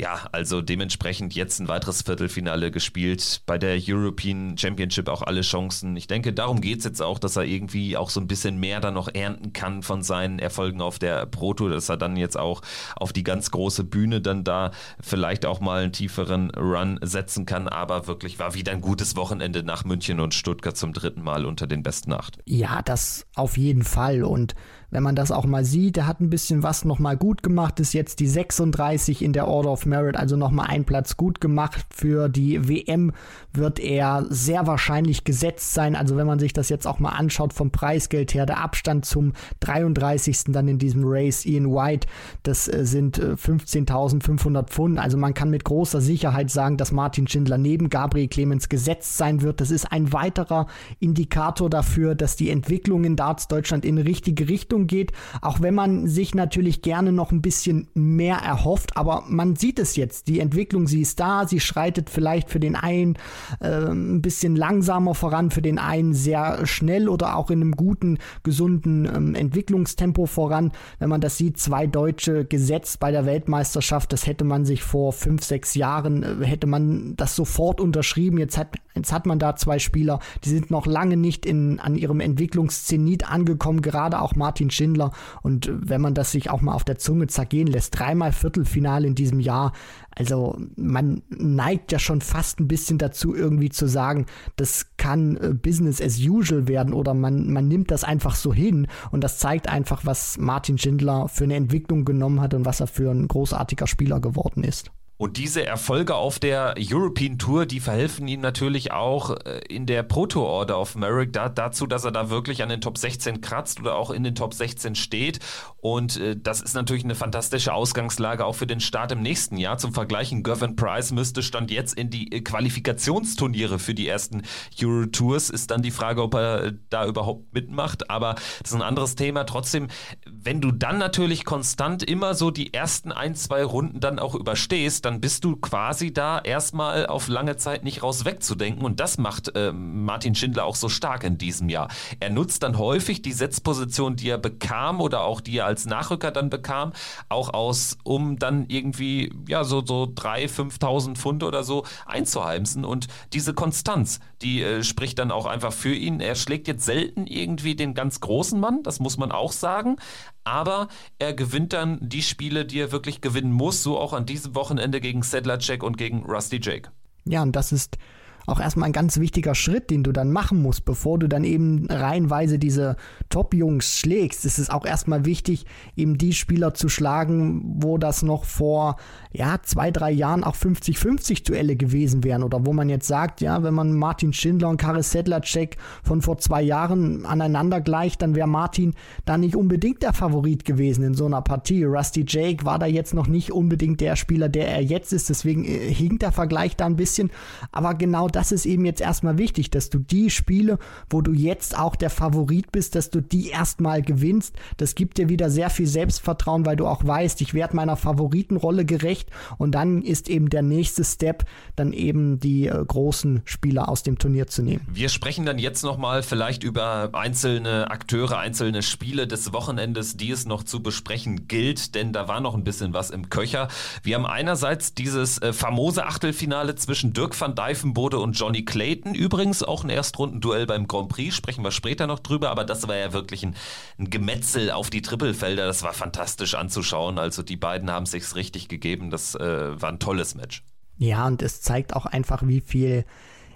ja, 0.00 0.20
also 0.32 0.62
dementsprechend 0.62 1.34
jetzt 1.34 1.60
ein 1.60 1.68
weiteres 1.68 2.00
Viertelfinale 2.02 2.70
gespielt. 2.70 3.42
Bei 3.44 3.58
der 3.58 3.78
European 3.78 4.56
Championship 4.56 5.08
auch 5.08 5.20
alle 5.20 5.42
Chancen. 5.42 5.94
Ich 5.94 6.06
denke, 6.06 6.32
darum 6.32 6.62
geht 6.62 6.78
es 6.78 6.84
jetzt 6.84 7.02
auch, 7.02 7.18
dass 7.18 7.36
er 7.36 7.44
irgendwie 7.44 7.98
auch 7.98 8.08
so 8.08 8.18
ein 8.18 8.26
bisschen 8.26 8.58
mehr 8.58 8.80
dann 8.80 8.94
noch 8.94 9.08
ernten 9.12 9.52
kann 9.52 9.82
von 9.82 10.02
seinen 10.02 10.38
Erfolgen 10.38 10.80
auf 10.80 10.98
der 10.98 11.26
Proto, 11.26 11.68
dass 11.68 11.90
er 11.90 11.98
dann 11.98 12.16
jetzt 12.16 12.38
auch 12.38 12.62
auf 12.96 13.12
die 13.12 13.24
ganz 13.24 13.50
große 13.50 13.84
Bühne 13.84 14.22
dann 14.22 14.42
da 14.42 14.70
vielleicht 15.02 15.44
auch 15.44 15.60
mal 15.60 15.82
einen 15.82 15.92
tieferen 15.92 16.50
Run 16.52 16.98
setzen 17.02 17.44
kann. 17.44 17.68
Aber 17.68 18.06
wirklich 18.06 18.38
war 18.38 18.54
wieder 18.54 18.72
ein 18.72 18.80
gutes 18.80 19.16
Wochenende 19.16 19.62
nach 19.62 19.84
München 19.84 20.18
und 20.18 20.32
Stuttgart 20.32 20.78
zum 20.78 20.94
dritten 20.94 21.22
Mal 21.22 21.44
unter 21.44 21.66
den 21.66 21.82
besten 21.82 22.14
acht. 22.14 22.38
Ja, 22.46 22.80
das 22.80 23.26
auf 23.34 23.58
jeden 23.58 23.84
Fall. 23.84 24.24
Und 24.24 24.54
wenn 24.90 25.02
man 25.02 25.14
das 25.14 25.30
auch 25.30 25.46
mal 25.46 25.64
sieht, 25.64 25.96
er 25.96 26.06
hat 26.06 26.20
ein 26.20 26.30
bisschen 26.30 26.62
was 26.62 26.84
nochmal 26.84 27.16
gut 27.16 27.42
gemacht, 27.42 27.80
ist 27.80 27.92
jetzt 27.92 28.20
die 28.20 28.26
36 28.26 29.22
in 29.22 29.32
der 29.32 29.48
Order 29.48 29.72
of 29.72 29.86
Merit, 29.86 30.16
also 30.16 30.36
nochmal 30.36 30.66
ein 30.68 30.84
Platz 30.84 31.16
gut 31.16 31.40
gemacht. 31.40 31.86
Für 31.90 32.28
die 32.28 32.68
WM 32.68 33.12
wird 33.52 33.78
er 33.78 34.26
sehr 34.28 34.66
wahrscheinlich 34.66 35.24
gesetzt 35.24 35.74
sein. 35.74 35.96
Also 35.96 36.16
wenn 36.16 36.26
man 36.26 36.38
sich 36.38 36.52
das 36.52 36.68
jetzt 36.68 36.86
auch 36.86 36.98
mal 36.98 37.10
anschaut 37.10 37.52
vom 37.52 37.70
Preisgeld 37.70 38.34
her, 38.34 38.46
der 38.46 38.58
Abstand 38.58 39.04
zum 39.04 39.32
33. 39.60 40.44
dann 40.48 40.68
in 40.68 40.78
diesem 40.78 41.02
Race, 41.04 41.46
Ian 41.46 41.72
White, 41.72 42.08
das 42.42 42.68
äh, 42.68 42.84
sind 42.84 43.20
15.500 43.20 44.58
äh, 44.58 44.64
Pfund. 44.64 44.98
Also 44.98 45.16
man 45.16 45.34
kann 45.34 45.50
mit 45.50 45.64
großer 45.64 46.00
Sicherheit 46.00 46.50
sagen, 46.50 46.76
dass 46.76 46.92
Martin 46.92 47.26
Schindler 47.26 47.58
neben 47.58 47.90
Gabriel 47.90 48.28
Clemens 48.28 48.68
gesetzt 48.68 49.16
sein 49.16 49.42
wird. 49.42 49.60
Das 49.60 49.70
ist 49.70 49.90
ein 49.92 50.12
weiterer 50.12 50.66
Indikator 50.98 51.70
dafür, 51.70 52.14
dass 52.14 52.36
die 52.36 52.50
Entwicklung 52.50 53.04
in 53.04 53.16
Darts 53.16 53.48
Deutschland 53.48 53.84
in 53.84 53.98
richtige 53.98 54.48
Richtung 54.48 54.79
Richtung 54.80 54.86
geht, 54.86 55.12
auch 55.40 55.60
wenn 55.60 55.74
man 55.74 56.06
sich 56.06 56.34
natürlich 56.34 56.82
gerne 56.82 57.12
noch 57.12 57.32
ein 57.32 57.42
bisschen 57.42 57.88
mehr 57.94 58.36
erhofft, 58.36 58.96
aber 58.96 59.24
man 59.28 59.56
sieht 59.56 59.78
es 59.78 59.96
jetzt, 59.96 60.28
die 60.28 60.40
Entwicklung, 60.40 60.86
sie 60.86 61.00
ist 61.00 61.20
da, 61.20 61.46
sie 61.46 61.60
schreitet 61.60 62.10
vielleicht 62.10 62.50
für 62.50 62.60
den 62.60 62.76
einen 62.76 63.16
äh, 63.60 63.68
ein 63.68 64.22
bisschen 64.22 64.56
langsamer 64.56 65.14
voran, 65.14 65.50
für 65.50 65.62
den 65.62 65.78
einen 65.78 66.14
sehr 66.14 66.66
schnell 66.66 67.08
oder 67.08 67.36
auch 67.36 67.50
in 67.50 67.60
einem 67.60 67.72
guten, 67.72 68.18
gesunden 68.42 69.06
ähm, 69.06 69.34
Entwicklungstempo 69.34 70.26
voran. 70.26 70.72
Wenn 70.98 71.08
man 71.08 71.20
das 71.20 71.36
sieht, 71.36 71.58
zwei 71.58 71.86
Deutsche 71.86 72.44
gesetzt 72.44 73.00
bei 73.00 73.10
der 73.10 73.26
Weltmeisterschaft, 73.26 74.12
das 74.12 74.26
hätte 74.26 74.44
man 74.44 74.64
sich 74.64 74.82
vor 74.82 75.12
fünf, 75.12 75.44
sechs 75.44 75.74
Jahren, 75.74 76.22
äh, 76.22 76.46
hätte 76.46 76.66
man 76.66 77.14
das 77.16 77.36
sofort 77.36 77.80
unterschrieben. 77.80 78.38
Jetzt 78.38 78.56
hat, 78.56 78.76
jetzt 78.94 79.12
hat 79.12 79.26
man 79.26 79.38
da 79.38 79.56
zwei 79.56 79.78
Spieler, 79.78 80.20
die 80.44 80.50
sind 80.50 80.70
noch 80.70 80.86
lange 80.86 81.16
nicht 81.16 81.46
in, 81.46 81.80
an 81.80 81.96
ihrem 81.96 82.20
Entwicklungszenit 82.20 83.30
angekommen, 83.30 83.82
gerade 83.82 84.20
auch 84.20 84.34
Martin 84.34 84.69
Schindler. 84.70 85.12
Und 85.42 85.70
wenn 85.72 86.00
man 86.00 86.14
das 86.14 86.32
sich 86.32 86.50
auch 86.50 86.60
mal 86.60 86.74
auf 86.74 86.84
der 86.84 86.98
Zunge 86.98 87.26
zergehen 87.26 87.66
lässt, 87.66 87.98
dreimal 87.98 88.32
Viertelfinale 88.32 89.06
in 89.06 89.14
diesem 89.14 89.40
Jahr, 89.40 89.72
also 90.16 90.58
man 90.76 91.22
neigt 91.28 91.92
ja 91.92 91.98
schon 91.98 92.20
fast 92.20 92.60
ein 92.60 92.68
bisschen 92.68 92.98
dazu, 92.98 93.34
irgendwie 93.34 93.70
zu 93.70 93.86
sagen, 93.86 94.26
das 94.56 94.96
kann 94.96 95.36
äh, 95.36 95.54
Business 95.54 96.00
as 96.00 96.18
usual 96.18 96.68
werden 96.68 96.92
oder 96.92 97.14
man, 97.14 97.52
man 97.52 97.68
nimmt 97.68 97.90
das 97.90 98.04
einfach 98.04 98.34
so 98.34 98.52
hin. 98.52 98.86
Und 99.10 99.22
das 99.24 99.38
zeigt 99.38 99.68
einfach, 99.68 100.04
was 100.04 100.38
Martin 100.38 100.78
Schindler 100.78 101.28
für 101.28 101.44
eine 101.44 101.56
Entwicklung 101.56 102.04
genommen 102.04 102.40
hat 102.40 102.54
und 102.54 102.64
was 102.64 102.80
er 102.80 102.86
für 102.86 103.10
ein 103.10 103.28
großartiger 103.28 103.86
Spieler 103.86 104.20
geworden 104.20 104.64
ist. 104.64 104.90
Und 105.20 105.36
diese 105.36 105.66
Erfolge 105.66 106.14
auf 106.14 106.38
der 106.38 106.76
European 106.78 107.36
Tour, 107.36 107.66
die 107.66 107.80
verhelfen 107.80 108.26
ihm 108.26 108.40
natürlich 108.40 108.90
auch 108.90 109.36
äh, 109.44 109.60
in 109.68 109.84
der 109.84 110.02
Proto 110.02 110.46
Order 110.46 110.80
of 110.80 110.96
Merit 110.96 111.36
da, 111.36 111.50
dazu, 111.50 111.86
dass 111.86 112.06
er 112.06 112.10
da 112.10 112.30
wirklich 112.30 112.62
an 112.62 112.70
den 112.70 112.80
Top 112.80 112.96
16 112.96 113.42
kratzt 113.42 113.80
oder 113.80 113.96
auch 113.96 114.10
in 114.10 114.24
den 114.24 114.34
Top 114.34 114.54
16 114.54 114.94
steht. 114.94 115.38
Und 115.76 116.16
äh, 116.16 116.38
das 116.42 116.62
ist 116.62 116.72
natürlich 116.72 117.04
eine 117.04 117.14
fantastische 117.14 117.74
Ausgangslage 117.74 118.46
auch 118.46 118.54
für 118.54 118.66
den 118.66 118.80
Start 118.80 119.12
im 119.12 119.20
nächsten 119.20 119.58
Jahr. 119.58 119.76
Zum 119.76 119.92
Vergleichen, 119.92 120.42
Gavin 120.42 120.74
Price 120.74 121.12
müsste 121.12 121.42
Stand 121.42 121.70
jetzt 121.70 121.98
in 121.98 122.08
die 122.08 122.32
äh, 122.32 122.40
Qualifikationsturniere 122.40 123.78
für 123.78 123.92
die 123.92 124.08
ersten 124.08 124.40
Euro 124.82 125.04
Tours. 125.04 125.50
Ist 125.50 125.70
dann 125.70 125.82
die 125.82 125.90
Frage, 125.90 126.22
ob 126.22 126.32
er 126.32 126.64
äh, 126.64 126.72
da 126.88 127.04
überhaupt 127.04 127.52
mitmacht. 127.52 128.08
Aber 128.08 128.36
das 128.62 128.70
ist 128.70 128.74
ein 128.74 128.80
anderes 128.80 129.16
Thema. 129.16 129.44
Trotzdem, 129.44 129.88
wenn 130.26 130.62
du 130.62 130.72
dann 130.72 130.96
natürlich 130.96 131.44
konstant 131.44 132.02
immer 132.02 132.32
so 132.32 132.50
die 132.50 132.72
ersten 132.72 133.12
ein, 133.12 133.34
zwei 133.34 133.62
Runden 133.62 134.00
dann 134.00 134.18
auch 134.18 134.34
überstehst, 134.34 135.09
dann 135.10 135.20
bist 135.20 135.42
du 135.42 135.56
quasi 135.56 136.12
da 136.12 136.38
erstmal 136.38 137.06
auf 137.06 137.26
lange 137.26 137.56
Zeit 137.56 137.82
nicht 137.82 138.04
raus 138.04 138.24
wegzudenken. 138.24 138.84
Und 138.84 139.00
das 139.00 139.18
macht 139.18 139.56
äh, 139.56 139.72
Martin 139.72 140.36
Schindler 140.36 140.64
auch 140.64 140.76
so 140.76 140.88
stark 140.88 141.24
in 141.24 141.36
diesem 141.36 141.68
Jahr. 141.68 141.88
Er 142.20 142.30
nutzt 142.30 142.62
dann 142.62 142.78
häufig 142.78 143.20
die 143.20 143.32
Setzposition, 143.32 144.14
die 144.14 144.28
er 144.28 144.38
bekam 144.38 145.00
oder 145.00 145.22
auch 145.24 145.40
die 145.40 145.58
er 145.58 145.66
als 145.66 145.84
Nachrücker 145.84 146.30
dann 146.30 146.48
bekam, 146.48 146.92
auch 147.28 147.52
aus, 147.52 147.98
um 148.04 148.38
dann 148.38 148.66
irgendwie, 148.68 149.32
ja, 149.48 149.64
so, 149.64 149.84
so 149.84 150.04
3.000, 150.04 150.78
5.000 150.78 151.16
Pfund 151.16 151.42
oder 151.42 151.64
so 151.64 151.84
einzuheimsen. 152.06 152.84
Und 152.84 153.08
diese 153.32 153.52
Konstanz, 153.52 154.20
die 154.42 154.62
äh, 154.62 154.82
spricht 154.82 155.18
dann 155.18 155.30
auch 155.30 155.46
einfach 155.46 155.72
für 155.72 155.94
ihn. 155.94 156.20
Er 156.20 156.34
schlägt 156.34 156.68
jetzt 156.68 156.84
selten 156.84 157.26
irgendwie 157.26 157.74
den 157.74 157.94
ganz 157.94 158.20
großen 158.20 158.58
Mann, 158.58 158.82
das 158.82 159.00
muss 159.00 159.16
man 159.16 159.32
auch 159.32 159.52
sagen 159.52 159.96
aber 160.44 160.88
er 161.18 161.32
gewinnt 161.32 161.72
dann 161.72 161.98
die 162.00 162.22
Spiele, 162.22 162.64
die 162.64 162.80
er 162.80 162.92
wirklich 162.92 163.20
gewinnen 163.20 163.52
muss, 163.52 163.82
so 163.82 163.98
auch 163.98 164.12
an 164.12 164.26
diesem 164.26 164.54
Wochenende 164.54 165.00
gegen 165.00 165.22
Sedlacek 165.22 165.82
und 165.82 165.96
gegen 165.96 166.24
Rusty 166.24 166.58
Jake. 166.60 166.90
Ja, 167.24 167.42
und 167.42 167.52
das 167.52 167.72
ist 167.72 167.98
auch 168.46 168.60
erstmal 168.60 168.88
ein 168.88 168.92
ganz 168.92 169.18
wichtiger 169.18 169.54
Schritt, 169.54 169.90
den 169.90 170.02
du 170.02 170.12
dann 170.12 170.32
machen 170.32 170.62
musst, 170.62 170.84
bevor 170.84 171.18
du 171.18 171.28
dann 171.28 171.44
eben 171.44 171.86
reihenweise 171.88 172.58
diese 172.58 172.96
Top-Jungs 173.28 173.98
schlägst. 173.98 174.44
Es 174.44 174.58
ist 174.58 174.70
auch 174.72 174.84
erstmal 174.84 175.24
wichtig, 175.24 175.66
eben 175.96 176.18
die 176.18 176.32
Spieler 176.32 176.74
zu 176.74 176.88
schlagen, 176.88 177.62
wo 177.80 177.98
das 177.98 178.22
noch 178.22 178.44
vor 178.44 178.96
ja, 179.32 179.58
zwei, 179.62 179.90
drei 179.90 180.10
Jahren 180.10 180.42
auch 180.42 180.56
50-50 180.56 181.44
Duelle 181.46 181.76
gewesen 181.76 182.24
wären. 182.24 182.42
Oder 182.42 182.66
wo 182.66 182.72
man 182.72 182.88
jetzt 182.88 183.06
sagt, 183.06 183.40
ja, 183.40 183.62
wenn 183.62 183.74
man 183.74 183.92
Martin 183.92 184.32
Schindler 184.32 184.68
und 184.68 184.76
Karis 184.76 185.12
Sedlacek 185.12 185.76
von 186.02 186.22
vor 186.22 186.38
zwei 186.38 186.62
Jahren 186.62 187.24
aneinander 187.26 187.80
gleicht, 187.80 188.22
dann 188.22 188.34
wäre 188.34 188.48
Martin 188.48 188.94
da 189.24 189.38
nicht 189.38 189.54
unbedingt 189.54 190.02
der 190.02 190.12
Favorit 190.12 190.64
gewesen 190.64 191.04
in 191.04 191.14
so 191.14 191.26
einer 191.26 191.42
Partie. 191.42 191.84
Rusty 191.84 192.24
Jake 192.26 192.64
war 192.64 192.78
da 192.78 192.86
jetzt 192.86 193.14
noch 193.14 193.26
nicht 193.26 193.52
unbedingt 193.52 194.00
der 194.00 194.16
Spieler, 194.16 194.48
der 194.48 194.68
er 194.68 194.82
jetzt 194.82 195.12
ist. 195.12 195.28
Deswegen 195.28 195.64
äh, 195.64 195.92
hinkt 195.92 196.22
der 196.22 196.32
Vergleich 196.32 196.76
da 196.76 196.86
ein 196.86 196.96
bisschen. 196.96 197.30
Aber 197.70 197.94
genau 197.94 198.28
das 198.30 198.52
ist 198.52 198.66
eben 198.66 198.84
jetzt 198.84 199.00
erstmal 199.00 199.38
wichtig, 199.38 199.70
dass 199.70 199.90
du 199.90 199.98
die 199.98 200.30
Spiele, 200.30 200.78
wo 201.08 201.20
du 201.20 201.32
jetzt 201.32 201.78
auch 201.78 201.96
der 201.96 202.10
Favorit 202.10 202.72
bist, 202.72 202.94
dass 202.94 203.10
du 203.10 203.20
die 203.20 203.48
erstmal 203.48 204.02
gewinnst. 204.02 204.54
Das 204.76 204.94
gibt 204.94 205.18
dir 205.18 205.28
wieder 205.28 205.50
sehr 205.50 205.70
viel 205.70 205.86
Selbstvertrauen, 205.86 206.66
weil 206.66 206.76
du 206.76 206.86
auch 206.86 207.04
weißt, 207.04 207.40
ich 207.40 207.54
werde 207.54 207.76
meiner 207.76 207.96
Favoritenrolle 207.96 208.84
gerecht 208.84 209.30
und 209.58 209.72
dann 209.72 210.02
ist 210.02 210.28
eben 210.28 210.50
der 210.50 210.62
nächste 210.62 211.04
Step, 211.04 211.44
dann 211.76 211.92
eben 211.92 212.40
die 212.40 212.66
äh, 212.66 212.84
großen 212.84 213.42
Spieler 213.44 213.88
aus 213.88 214.02
dem 214.02 214.18
Turnier 214.18 214.46
zu 214.46 214.62
nehmen. 214.62 214.86
Wir 214.92 215.08
sprechen 215.08 215.44
dann 215.46 215.58
jetzt 215.58 215.82
nochmal 215.82 216.22
vielleicht 216.22 216.62
über 216.62 217.10
einzelne 217.12 217.90
Akteure, 217.90 218.38
einzelne 218.38 218.82
Spiele 218.82 219.26
des 219.26 219.52
Wochenendes, 219.52 220.16
die 220.16 220.30
es 220.30 220.46
noch 220.46 220.62
zu 220.62 220.82
besprechen 220.82 221.48
gilt, 221.48 221.94
denn 221.94 222.12
da 222.12 222.28
war 222.28 222.40
noch 222.40 222.54
ein 222.54 222.64
bisschen 222.64 222.92
was 222.92 223.10
im 223.10 223.30
Köcher. 223.30 223.68
Wir 224.02 224.16
haben 224.16 224.26
einerseits 224.26 224.94
dieses 224.94 225.38
äh, 225.38 225.52
famose 225.52 226.06
Achtelfinale 226.06 226.74
zwischen 226.74 227.12
Dirk 227.12 227.38
van 227.40 227.54
Dijvenbode 227.54 228.18
und 228.20 228.38
Johnny 228.38 228.64
Clayton. 228.64 229.14
Übrigens 229.14 229.62
auch 229.62 229.84
ein 229.84 229.90
Erstrundenduell 229.90 230.66
beim 230.66 230.86
Grand 230.86 231.08
Prix, 231.08 231.34
sprechen 231.34 231.64
wir 231.64 231.70
später 231.70 232.06
noch 232.06 232.18
drüber, 232.18 232.50
aber 232.50 232.64
das 232.64 232.86
war 232.88 232.96
ja 232.96 233.12
wirklich 233.12 233.42
ein, 233.42 233.56
ein 233.98 234.10
Gemetzel 234.10 234.70
auf 234.70 234.90
die 234.90 235.02
Trippelfelder. 235.02 235.66
Das 235.66 235.82
war 235.82 235.92
fantastisch 235.92 236.54
anzuschauen. 236.54 237.18
Also 237.18 237.42
die 237.42 237.56
beiden 237.56 237.90
haben 237.90 238.06
sich's 238.06 238.36
richtig 238.36 238.68
gegeben. 238.68 239.10
Das 239.10 239.34
äh, 239.34 239.80
war 239.80 239.90
ein 239.90 239.98
tolles 239.98 240.34
Match. 240.34 240.62
Ja, 240.98 241.26
und 241.26 241.42
es 241.42 241.62
zeigt 241.62 241.96
auch 241.96 242.06
einfach, 242.06 242.42
wie 242.46 242.60
viel 242.60 243.04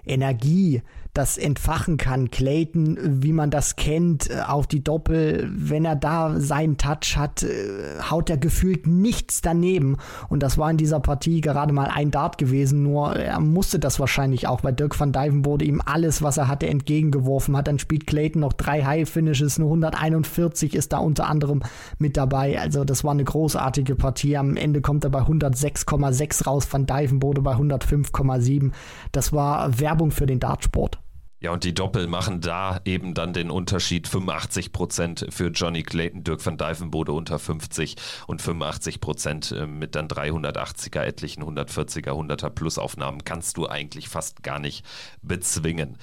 Energie 0.05 0.81
das 1.15 1.37
entfachen 1.37 1.97
kann. 1.97 2.29
Clayton, 2.29 2.97
wie 3.23 3.31
man 3.31 3.49
das 3.49 3.77
kennt, 3.77 4.29
äh, 4.29 4.41
auf 4.45 4.67
die 4.67 4.83
Doppel, 4.83 5.49
wenn 5.55 5.85
er 5.85 5.95
da 5.95 6.39
seinen 6.39 6.77
Touch 6.77 7.15
hat, 7.15 7.43
äh, 7.43 8.01
haut 8.09 8.29
er 8.29 8.37
gefühlt 8.37 8.85
nichts 8.85 9.41
daneben. 9.41 9.97
Und 10.27 10.43
das 10.43 10.57
war 10.57 10.69
in 10.69 10.77
dieser 10.77 10.99
Partie 10.99 11.39
gerade 11.39 11.73
mal 11.73 11.89
ein 11.93 12.11
Dart 12.11 12.37
gewesen, 12.37 12.83
nur 12.83 13.15
er 13.15 13.39
musste 13.39 13.79
das 13.79 13.99
wahrscheinlich 13.99 14.47
auch, 14.47 14.63
weil 14.63 14.73
Dirk 14.73 14.99
van 14.99 15.13
Dijven 15.13 15.45
wurde 15.45 15.63
ihm 15.63 15.81
alles, 15.83 16.21
was 16.21 16.37
er 16.37 16.49
hatte, 16.49 16.67
entgegengeworfen. 16.67 17.55
Hat 17.55 17.67
dann 17.67 17.79
spielt 17.79 18.07
Clayton 18.07 18.41
noch 18.41 18.53
drei 18.53 18.83
High 18.83 19.09
Finishes, 19.09 19.57
nur 19.57 19.69
141 19.69 20.75
ist 20.75 20.91
da 20.91 20.97
unter 20.97 21.27
anderem 21.27 21.63
mit 21.97 22.17
dabei. 22.17 22.59
Also 22.59 22.83
das 22.83 23.05
war 23.05 23.11
eine 23.11 23.23
großartige 23.23 23.95
Partie. 23.95 24.35
Am 24.35 24.57
Ende 24.57 24.81
kommt 24.81 25.05
er 25.05 25.11
bei 25.11 25.21
106,6 25.21 26.45
raus, 26.45 26.67
Van 26.69 26.85
Dijven 26.85 27.23
wurde 27.23 27.41
bei 27.41 27.53
105,7. 27.53 28.71
Das 29.13 29.31
war 29.31 29.79
Werbung 29.79 30.11
für 30.11 30.25
den 30.25 30.41
Dartsport. 30.41 30.99
Ja, 31.45 31.51
und 31.51 31.63
die 31.63 31.75
Doppel 31.75 32.07
machen 32.07 32.41
da 32.41 32.81
eben 32.85 33.13
dann 33.13 33.31
den 33.31 33.51
Unterschied 33.51 34.07
85 34.07 34.71
Prozent 34.71 35.27
für 35.29 35.49
Johnny 35.49 35.83
Clayton, 35.83 36.23
Dirk 36.23 36.43
van 36.43 36.57
Dijvenbode 36.57 37.11
unter 37.11 37.37
50 37.37 37.97
und 38.25 38.41
85 38.41 38.99
Prozent 38.99 39.51
äh, 39.51 39.67
mit 39.67 39.93
dann 39.93 40.07
380er, 40.07 41.01
etlichen 41.01 41.43
140er, 41.43 42.09
100er 42.09 42.49
Plusaufnahmen 42.49 43.23
kannst 43.25 43.57
du 43.57 43.69
eigentlich 43.69 44.09
fast 44.09 44.41
gar 44.41 44.57
nicht 44.57 44.83
bezwingen. 45.21 45.99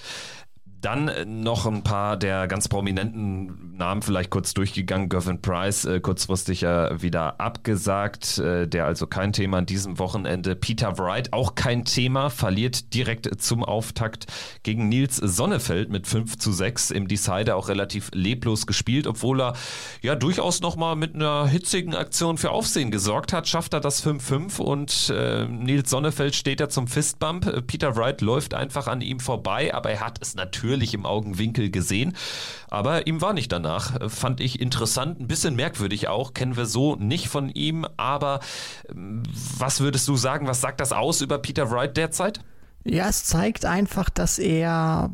Dann 0.82 1.06
äh, 1.06 1.24
noch 1.24 1.64
ein 1.64 1.84
paar 1.84 2.16
der 2.16 2.48
ganz 2.48 2.68
prominenten 2.68 3.76
Namen 3.76 4.02
vielleicht 4.02 4.30
kurz 4.30 4.52
durchgegangen. 4.52 5.08
Gervin 5.08 5.40
Price 5.40 5.84
äh, 5.84 6.00
kurzfristig 6.00 6.62
ja 6.62 7.00
wieder 7.00 7.40
abgesagt, 7.40 8.38
äh, 8.38 8.66
der 8.66 8.86
also 8.86 9.06
kein 9.06 9.32
Thema 9.32 9.58
an 9.58 9.66
diesem 9.66 10.00
Wochenende. 10.00 10.56
Peter 10.56 10.98
Wright 10.98 11.32
auch 11.32 11.54
kein 11.54 11.84
Thema, 11.84 12.30
verliert 12.30 12.92
direkt 12.94 13.40
zum 13.40 13.62
Auftakt 13.62 14.26
gegen 14.64 14.88
Nils 14.88 15.16
Sonnefeld 15.16 15.88
mit 15.88 16.08
5 16.08 16.36
zu 16.38 16.50
6 16.50 16.90
im 16.90 17.06
Decider 17.06 17.54
auch 17.54 17.68
relativ 17.68 18.10
leblos 18.12 18.66
gespielt, 18.66 19.06
obwohl 19.06 19.40
er 19.40 19.54
ja 20.02 20.16
durchaus 20.16 20.62
nochmal 20.62 20.96
mit 20.96 21.14
einer 21.14 21.46
hitzigen 21.46 21.94
Aktion 21.94 22.38
für 22.38 22.50
Aufsehen 22.50 22.90
gesorgt 22.90 23.32
hat, 23.32 23.46
schafft 23.46 23.72
er 23.72 23.80
das 23.80 24.04
5-5 24.04 24.60
und 24.60 25.12
äh, 25.16 25.46
Nils 25.46 25.90
Sonnefeld 25.90 26.34
steht 26.34 26.58
ja 26.58 26.68
zum 26.68 26.88
Fistbump. 26.88 27.68
Peter 27.68 27.94
Wright 27.94 28.20
läuft 28.20 28.54
einfach 28.54 28.88
an 28.88 29.00
ihm 29.00 29.20
vorbei, 29.20 29.72
aber 29.72 29.90
er 29.90 30.00
hat 30.00 30.18
es 30.20 30.34
natürlich 30.34 30.71
natürlich 30.72 30.94
im 30.94 31.06
Augenwinkel 31.06 31.70
gesehen. 31.70 32.14
Aber 32.70 33.06
ihm 33.06 33.20
war 33.20 33.32
nicht 33.32 33.52
danach. 33.52 34.10
Fand 34.10 34.40
ich 34.40 34.60
interessant, 34.60 35.20
ein 35.20 35.28
bisschen 35.28 35.54
merkwürdig 35.54 36.08
auch. 36.08 36.34
Kennen 36.34 36.56
wir 36.56 36.66
so 36.66 36.96
nicht 36.96 37.28
von 37.28 37.50
ihm. 37.50 37.86
Aber 37.96 38.40
ähm, 38.88 39.22
was 39.58 39.80
würdest 39.80 40.08
du 40.08 40.16
sagen? 40.16 40.46
Was 40.46 40.60
sagt 40.60 40.80
das 40.80 40.92
aus 40.92 41.20
über 41.20 41.38
Peter 41.38 41.70
Wright 41.70 41.96
derzeit? 41.96 42.40
Ja, 42.84 43.08
es 43.08 43.22
zeigt 43.22 43.64
einfach, 43.64 44.10
dass 44.10 44.40
er 44.40 45.10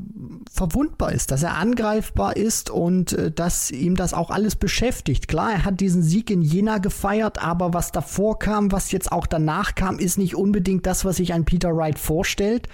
verwundbar 0.50 1.12
ist, 1.12 1.30
dass 1.30 1.42
er 1.42 1.56
angreifbar 1.56 2.34
ist 2.34 2.70
und 2.70 3.12
äh, 3.12 3.30
dass 3.30 3.70
ihm 3.70 3.94
das 3.94 4.14
auch 4.14 4.30
alles 4.30 4.56
beschäftigt. 4.56 5.28
Klar, 5.28 5.52
er 5.52 5.64
hat 5.66 5.80
diesen 5.80 6.02
Sieg 6.02 6.30
in 6.30 6.40
Jena 6.40 6.78
gefeiert, 6.78 7.42
aber 7.42 7.74
was 7.74 7.92
davor 7.92 8.38
kam, 8.38 8.72
was 8.72 8.90
jetzt 8.90 9.12
auch 9.12 9.26
danach 9.26 9.74
kam, 9.74 9.98
ist 9.98 10.16
nicht 10.16 10.34
unbedingt 10.34 10.86
das, 10.86 11.04
was 11.04 11.16
sich 11.16 11.34
ein 11.34 11.44
Peter 11.44 11.76
Wright 11.76 11.98
vorstellt 11.98 12.68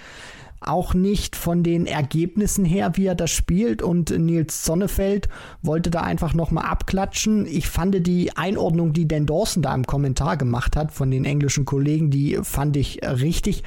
auch 0.67 0.93
nicht 0.93 1.35
von 1.35 1.63
den 1.63 1.85
Ergebnissen 1.85 2.65
her, 2.65 2.91
wie 2.95 3.05
er 3.05 3.15
das 3.15 3.31
spielt. 3.31 3.81
Und 3.81 4.09
Nils 4.09 4.65
Sonnefeld 4.65 5.29
wollte 5.61 5.89
da 5.89 6.01
einfach 6.01 6.33
nochmal 6.33 6.65
abklatschen. 6.65 7.45
Ich 7.45 7.67
fand 7.67 8.05
die 8.07 8.35
Einordnung, 8.35 8.93
die 8.93 9.07
Dan 9.07 9.25
Dawson 9.25 9.63
da 9.63 9.73
im 9.73 9.85
Kommentar 9.85 10.37
gemacht 10.37 10.75
hat 10.75 10.91
von 10.91 11.11
den 11.11 11.25
englischen 11.25 11.65
Kollegen, 11.65 12.09
die 12.09 12.39
fand 12.43 12.77
ich 12.77 12.99
richtig. 13.03 13.63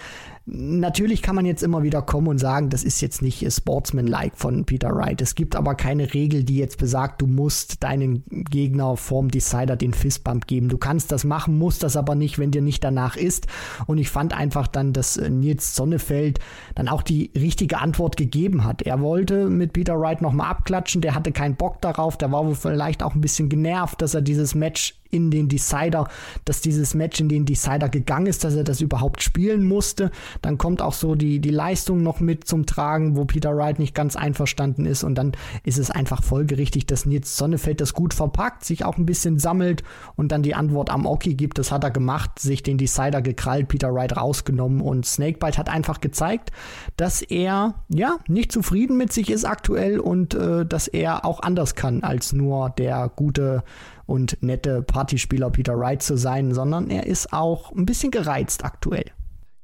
Natürlich 0.50 1.20
kann 1.20 1.36
man 1.36 1.44
jetzt 1.44 1.62
immer 1.62 1.82
wieder 1.82 2.00
kommen 2.00 2.28
und 2.28 2.38
sagen, 2.38 2.70
das 2.70 2.82
ist 2.82 3.02
jetzt 3.02 3.20
nicht 3.20 3.46
Sportsman-like 3.52 4.32
von 4.34 4.64
Peter 4.64 4.96
Wright. 4.96 5.20
Es 5.20 5.34
gibt 5.34 5.54
aber 5.54 5.74
keine 5.74 6.14
Regel, 6.14 6.42
die 6.42 6.56
jetzt 6.56 6.78
besagt, 6.78 7.20
du 7.20 7.26
musst 7.26 7.82
deinen 7.82 8.24
Gegner 8.30 8.96
vorm 8.96 9.30
Decider 9.30 9.76
den 9.76 9.92
Fistbump 9.92 10.46
geben. 10.46 10.70
Du 10.70 10.78
kannst 10.78 11.12
das 11.12 11.24
machen, 11.24 11.58
musst 11.58 11.82
das 11.82 11.98
aber 11.98 12.14
nicht, 12.14 12.38
wenn 12.38 12.50
dir 12.50 12.62
nicht 12.62 12.82
danach 12.82 13.14
ist. 13.14 13.46
Und 13.86 13.98
ich 13.98 14.08
fand 14.08 14.32
einfach 14.32 14.68
dann, 14.68 14.94
dass 14.94 15.18
äh, 15.18 15.28
Nils 15.28 15.74
Sonnefeld 15.74 16.38
dann 16.74 16.88
auch 16.88 17.02
die 17.02 17.30
richtige 17.36 17.78
Antwort 17.78 18.16
gegeben 18.16 18.64
hat. 18.64 18.80
Er 18.80 19.02
wollte 19.02 19.50
mit 19.50 19.74
Peter 19.74 20.00
Wright 20.00 20.22
nochmal 20.22 20.48
abklatschen, 20.50 21.02
der 21.02 21.14
hatte 21.14 21.30
keinen 21.30 21.56
Bock 21.56 21.82
darauf, 21.82 22.16
der 22.16 22.32
war 22.32 22.46
wohl 22.46 22.54
vielleicht 22.54 23.02
auch 23.02 23.14
ein 23.14 23.20
bisschen 23.20 23.50
genervt, 23.50 24.00
dass 24.00 24.14
er 24.14 24.22
dieses 24.22 24.54
Match 24.54 24.97
in 25.10 25.30
den 25.30 25.48
Decider, 25.48 26.08
dass 26.44 26.60
dieses 26.60 26.94
Match 26.94 27.20
in 27.20 27.28
den 27.28 27.46
Decider 27.46 27.88
gegangen 27.88 28.26
ist, 28.26 28.44
dass 28.44 28.54
er 28.54 28.64
das 28.64 28.80
überhaupt 28.80 29.22
spielen 29.22 29.64
musste. 29.64 30.10
Dann 30.42 30.58
kommt 30.58 30.82
auch 30.82 30.92
so 30.92 31.14
die, 31.14 31.40
die 31.40 31.50
Leistung 31.50 32.02
noch 32.02 32.20
mit 32.20 32.46
zum 32.46 32.66
Tragen, 32.66 33.16
wo 33.16 33.24
Peter 33.24 33.56
Wright 33.56 33.78
nicht 33.78 33.94
ganz 33.94 34.16
einverstanden 34.16 34.84
ist. 34.84 35.04
Und 35.04 35.16
dann 35.16 35.32
ist 35.64 35.78
es 35.78 35.90
einfach 35.90 36.22
folgerichtig, 36.22 36.86
dass 36.86 37.06
Nils 37.06 37.36
Sonnefeld 37.36 37.80
das 37.80 37.94
gut 37.94 38.14
verpackt, 38.14 38.64
sich 38.64 38.84
auch 38.84 38.98
ein 38.98 39.06
bisschen 39.06 39.38
sammelt 39.38 39.82
und 40.16 40.32
dann 40.32 40.42
die 40.42 40.54
Antwort 40.54 40.90
am 40.90 41.06
Oki 41.06 41.34
gibt. 41.34 41.58
Das 41.58 41.72
hat 41.72 41.84
er 41.84 41.90
gemacht, 41.90 42.38
sich 42.38 42.62
den 42.62 42.78
Decider 42.78 43.22
gekrallt, 43.22 43.68
Peter 43.68 43.94
Wright 43.94 44.16
rausgenommen 44.16 44.80
und 44.80 45.06
Snakebite 45.06 45.58
hat 45.58 45.68
einfach 45.68 46.00
gezeigt, 46.00 46.50
dass 46.96 47.22
er 47.22 47.74
ja 47.88 48.16
nicht 48.28 48.52
zufrieden 48.52 48.96
mit 48.96 49.12
sich 49.12 49.30
ist 49.30 49.44
aktuell 49.44 49.98
und 49.98 50.34
äh, 50.34 50.66
dass 50.66 50.88
er 50.88 51.24
auch 51.24 51.40
anders 51.40 51.74
kann 51.74 52.02
als 52.02 52.32
nur 52.32 52.70
der 52.70 53.10
gute 53.14 53.62
und 54.08 54.38
nette 54.40 54.82
Partyspieler 54.82 55.50
Peter 55.50 55.78
Wright 55.78 56.02
zu 56.02 56.16
sein, 56.16 56.54
sondern 56.54 56.88
er 56.88 57.06
ist 57.06 57.32
auch 57.32 57.72
ein 57.72 57.84
bisschen 57.84 58.10
gereizt 58.10 58.64
aktuell. 58.64 59.04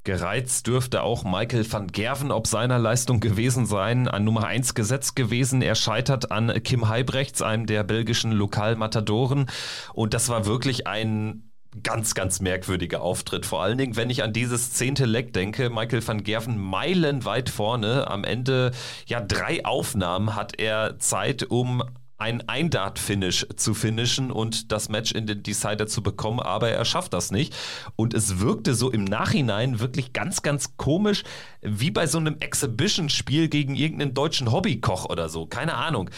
Gereizt 0.04 0.66
dürfte 0.66 1.02
auch 1.02 1.24
Michael 1.24 1.64
van 1.72 1.86
Gerven 1.86 2.30
ob 2.30 2.46
seiner 2.46 2.78
Leistung 2.78 3.20
gewesen 3.20 3.64
sein, 3.64 4.06
ein 4.06 4.22
Nummer 4.22 4.46
1 4.46 4.74
Gesetz 4.74 5.14
gewesen. 5.14 5.62
Er 5.62 5.74
scheitert 5.74 6.30
an 6.30 6.52
Kim 6.62 6.88
Heibrechts, 6.88 7.40
einem 7.40 7.64
der 7.64 7.84
belgischen 7.84 8.30
Lokalmatadoren. 8.30 9.46
Und 9.94 10.12
das 10.12 10.28
war 10.28 10.44
wirklich 10.44 10.86
ein 10.86 11.50
ganz, 11.82 12.14
ganz 12.14 12.40
merkwürdiger 12.40 13.00
Auftritt. 13.00 13.46
Vor 13.46 13.62
allen 13.62 13.78
Dingen, 13.78 13.96
wenn 13.96 14.10
ich 14.10 14.22
an 14.22 14.34
dieses 14.34 14.74
zehnte 14.74 15.06
Leck 15.06 15.32
denke, 15.32 15.70
Michael 15.70 16.06
van 16.06 16.22
Gerven 16.22 16.58
meilenweit 16.58 17.48
vorne. 17.48 18.10
Am 18.10 18.24
Ende, 18.24 18.72
ja, 19.06 19.20
drei 19.20 19.64
Aufnahmen 19.64 20.36
hat 20.36 20.60
er 20.60 20.98
Zeit, 20.98 21.44
um 21.44 21.82
ein 22.16 22.48
Eindart-Finish 22.48 23.46
zu 23.56 23.74
finishen 23.74 24.30
und 24.30 24.70
das 24.72 24.88
Match 24.88 25.12
in 25.12 25.26
den 25.26 25.42
Decider 25.42 25.86
zu 25.86 26.02
bekommen, 26.02 26.40
aber 26.40 26.70
er 26.70 26.84
schafft 26.84 27.12
das 27.12 27.30
nicht. 27.30 27.54
Und 27.96 28.14
es 28.14 28.40
wirkte 28.40 28.74
so 28.74 28.90
im 28.90 29.04
Nachhinein 29.04 29.80
wirklich 29.80 30.12
ganz, 30.12 30.42
ganz 30.42 30.76
komisch, 30.76 31.24
wie 31.60 31.90
bei 31.90 32.06
so 32.06 32.18
einem 32.18 32.36
Exhibition-Spiel 32.38 33.48
gegen 33.48 33.74
irgendeinen 33.74 34.14
deutschen 34.14 34.52
Hobbykoch 34.52 35.06
oder 35.06 35.28
so. 35.28 35.46
Keine 35.46 35.74
Ahnung. 35.74 36.10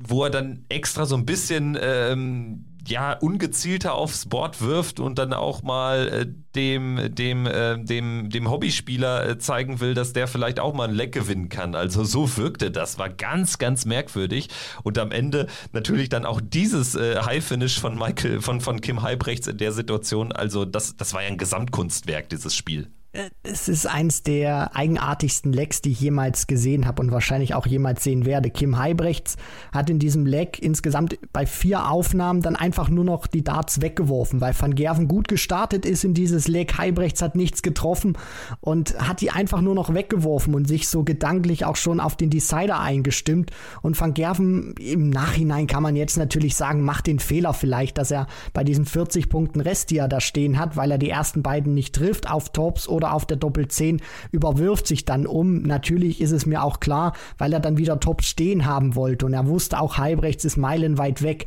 Wo 0.00 0.24
er 0.24 0.30
dann 0.30 0.64
extra 0.68 1.04
so 1.06 1.16
ein 1.16 1.26
bisschen 1.26 1.76
ähm, 1.80 2.64
ja, 2.88 3.12
ungezielter 3.12 3.94
aufs 3.94 4.26
Board 4.26 4.62
wirft 4.62 4.98
und 5.00 5.18
dann 5.18 5.32
auch 5.32 5.62
mal 5.62 6.08
äh, 6.08 6.26
dem, 6.54 7.14
dem, 7.14 7.46
äh, 7.46 7.78
dem, 7.82 8.30
dem 8.30 8.50
Hobbyspieler 8.50 9.28
äh, 9.28 9.38
zeigen 9.38 9.80
will, 9.80 9.94
dass 9.94 10.12
der 10.12 10.26
vielleicht 10.26 10.58
auch 10.58 10.74
mal 10.74 10.88
ein 10.88 10.94
Leck 10.94 11.12
gewinnen 11.12 11.48
kann. 11.48 11.74
Also 11.74 12.04
so 12.04 12.36
wirkte 12.36 12.70
das, 12.70 12.98
war 12.98 13.10
ganz, 13.10 13.58
ganz 13.58 13.84
merkwürdig. 13.84 14.48
Und 14.82 14.98
am 14.98 15.12
Ende 15.12 15.46
natürlich 15.72 16.08
dann 16.08 16.24
auch 16.24 16.40
dieses 16.42 16.94
äh, 16.94 17.20
High-Finish 17.20 17.78
von 17.78 17.98
Michael, 17.98 18.40
von, 18.40 18.60
von 18.60 18.80
Kim 18.80 19.02
Halbrechts 19.02 19.46
in 19.46 19.58
der 19.58 19.72
Situation. 19.72 20.32
Also 20.32 20.64
das, 20.64 20.96
das 20.96 21.12
war 21.12 21.22
ja 21.22 21.28
ein 21.28 21.38
Gesamtkunstwerk, 21.38 22.28
dieses 22.28 22.54
Spiel. 22.54 22.90
Äh, 23.18 23.30
es 23.42 23.68
ist 23.68 23.86
eins 23.86 24.22
der 24.22 24.76
eigenartigsten 24.76 25.52
Lecks, 25.52 25.82
die 25.82 25.90
ich 25.90 26.00
jemals 26.00 26.46
gesehen 26.46 26.86
habe 26.86 27.02
und 27.02 27.10
wahrscheinlich 27.10 27.54
auch 27.54 27.66
jemals 27.66 28.04
sehen 28.04 28.24
werde. 28.24 28.50
Kim 28.50 28.78
Heibrechts 28.78 29.36
hat 29.72 29.90
in 29.90 29.98
diesem 29.98 30.26
Leck 30.26 30.58
insgesamt 30.60 31.18
bei 31.32 31.46
vier 31.46 31.90
Aufnahmen 31.90 32.42
dann 32.42 32.56
einfach 32.56 32.88
nur 32.88 33.04
noch 33.04 33.26
die 33.26 33.42
Darts 33.42 33.80
weggeworfen, 33.80 34.40
weil 34.40 34.54
Van 34.58 34.74
Gerven 34.74 35.08
gut 35.08 35.28
gestartet 35.28 35.84
ist 35.84 36.04
in 36.04 36.14
dieses 36.14 36.48
Leck. 36.48 36.78
Heibrechts 36.78 37.22
hat 37.22 37.34
nichts 37.34 37.62
getroffen 37.62 38.16
und 38.60 38.98
hat 39.00 39.20
die 39.20 39.30
einfach 39.30 39.60
nur 39.60 39.74
noch 39.74 39.92
weggeworfen 39.92 40.54
und 40.54 40.68
sich 40.68 40.88
so 40.88 41.02
gedanklich 41.02 41.64
auch 41.64 41.76
schon 41.76 42.00
auf 42.00 42.16
den 42.16 42.30
Decider 42.30 42.80
eingestimmt. 42.80 43.50
Und 43.82 44.00
Van 44.00 44.14
Gerven 44.14 44.74
im 44.74 45.10
Nachhinein 45.10 45.66
kann 45.66 45.82
man 45.82 45.96
jetzt 45.96 46.16
natürlich 46.16 46.54
sagen, 46.54 46.82
macht 46.82 47.06
den 47.06 47.18
Fehler 47.18 47.54
vielleicht, 47.54 47.98
dass 47.98 48.10
er 48.10 48.26
bei 48.52 48.62
diesen 48.64 48.84
40 48.84 49.28
Punkten 49.28 49.60
Rest, 49.60 49.90
die 49.90 49.98
er 49.98 50.08
da 50.08 50.20
stehen 50.20 50.58
hat, 50.58 50.76
weil 50.76 50.90
er 50.90 50.98
die 50.98 51.10
ersten 51.10 51.42
beiden 51.42 51.74
nicht 51.74 51.94
trifft 51.94 52.30
auf 52.30 52.50
Tops 52.50 52.88
oder 52.88 53.07
auf 53.12 53.26
der 53.26 53.36
Doppel 53.36 53.68
10 53.68 54.00
überwirft 54.32 54.86
sich 54.86 55.04
dann 55.04 55.26
um. 55.26 55.62
Natürlich 55.62 56.20
ist 56.20 56.32
es 56.32 56.46
mir 56.46 56.62
auch 56.62 56.80
klar, 56.80 57.12
weil 57.38 57.52
er 57.52 57.60
dann 57.60 57.78
wieder 57.78 58.00
top 58.00 58.22
stehen 58.22 58.66
haben 58.66 58.94
wollte 58.94 59.26
und 59.26 59.32
er 59.32 59.46
wusste 59.46 59.80
auch, 59.80 59.98
Halbrechts 59.98 60.44
ist 60.44 60.56
meilenweit 60.56 61.22
weg. 61.22 61.46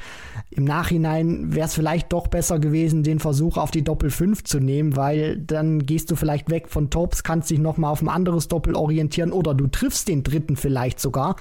Im 0.50 0.66
Nachhinein 0.66 1.54
wäre 1.54 1.68
es 1.68 1.74
vielleicht 1.74 2.12
doch 2.12 2.28
besser 2.28 2.60
gewesen, 2.60 3.04
den 3.04 3.20
Versuch 3.20 3.58
auf 3.58 3.72
die 3.72 3.84
Doppel 3.84 4.10
5 4.10 4.44
zu 4.44 4.60
nehmen, 4.60 4.96
weil 4.96 5.38
dann 5.38 5.86
gehst 5.86 6.12
du 6.12 6.16
vielleicht 6.16 6.50
weg 6.50 6.68
von 6.70 6.90
Tops, 6.90 7.24
kannst 7.24 7.50
dich 7.50 7.60
nochmal 7.60 7.92
auf 7.92 8.02
ein 8.02 8.10
anderes 8.10 8.48
Doppel 8.48 8.76
orientieren 8.76 9.32
oder 9.32 9.54
du 9.54 9.68
triffst 9.68 10.08
den 10.08 10.24
dritten 10.24 10.56
vielleicht 10.56 11.00
sogar. 11.00 11.36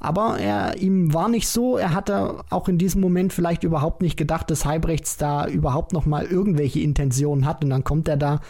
Aber 0.00 0.38
er, 0.38 0.78
ihm 0.78 1.12
war 1.12 1.28
nicht 1.28 1.48
so. 1.48 1.76
Er 1.76 1.94
hatte 1.94 2.36
auch 2.50 2.68
in 2.68 2.78
diesem 2.78 3.00
Moment 3.00 3.32
vielleicht 3.32 3.64
überhaupt 3.64 4.02
nicht 4.02 4.16
gedacht, 4.16 4.50
dass 4.50 4.64
Halbrechts 4.64 5.16
da 5.16 5.46
überhaupt 5.46 5.92
nochmal 5.92 6.24
irgendwelche 6.24 6.80
Intentionen 6.80 7.46
hat 7.46 7.62
und 7.64 7.70
dann 7.70 7.84
kommt 7.84 8.08
er 8.08 8.16
da 8.16 8.40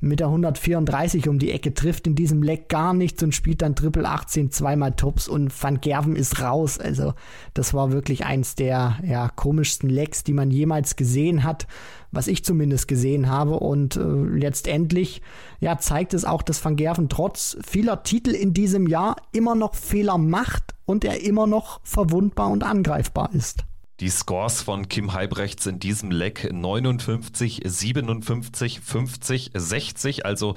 mit 0.00 0.20
der 0.20 0.28
140 0.28 0.63
134 0.72 1.28
um 1.28 1.38
die 1.38 1.50
Ecke, 1.50 1.74
trifft 1.74 2.06
in 2.06 2.14
diesem 2.14 2.42
Leck 2.42 2.68
gar 2.68 2.94
nichts 2.94 3.22
und 3.22 3.34
spielt 3.34 3.62
dann 3.62 3.76
Triple 3.76 4.08
18 4.08 4.50
zweimal 4.50 4.92
Tops 4.92 5.28
und 5.28 5.52
Van 5.62 5.80
Gerven 5.80 6.16
ist 6.16 6.40
raus. 6.40 6.78
Also 6.78 7.14
das 7.52 7.74
war 7.74 7.92
wirklich 7.92 8.24
eins 8.24 8.54
der 8.54 8.98
ja, 9.04 9.28
komischsten 9.28 9.88
Lecks, 9.88 10.24
die 10.24 10.32
man 10.32 10.50
jemals 10.50 10.96
gesehen 10.96 11.44
hat, 11.44 11.66
was 12.12 12.26
ich 12.26 12.44
zumindest 12.44 12.88
gesehen 12.88 13.28
habe. 13.28 13.58
Und 13.58 13.96
äh, 13.96 14.00
letztendlich 14.00 15.22
ja, 15.60 15.78
zeigt 15.78 16.14
es 16.14 16.24
auch, 16.24 16.42
dass 16.42 16.64
Van 16.64 16.76
Gerven 16.76 17.08
trotz 17.08 17.56
vieler 17.66 18.02
Titel 18.02 18.30
in 18.30 18.54
diesem 18.54 18.86
Jahr 18.86 19.16
immer 19.32 19.54
noch 19.54 19.74
Fehler 19.74 20.18
macht 20.18 20.74
und 20.86 21.04
er 21.04 21.22
immer 21.22 21.46
noch 21.46 21.80
verwundbar 21.84 22.50
und 22.50 22.62
angreifbar 22.62 23.30
ist. 23.32 23.64
Die 24.00 24.10
Scores 24.10 24.60
von 24.62 24.88
Kim 24.88 25.12
Heibrechts 25.12 25.66
in 25.66 25.78
diesem 25.78 26.10
Leck 26.10 26.48
59, 26.52 27.62
57, 27.64 28.80
50, 28.80 29.50
60, 29.54 30.26
also 30.26 30.56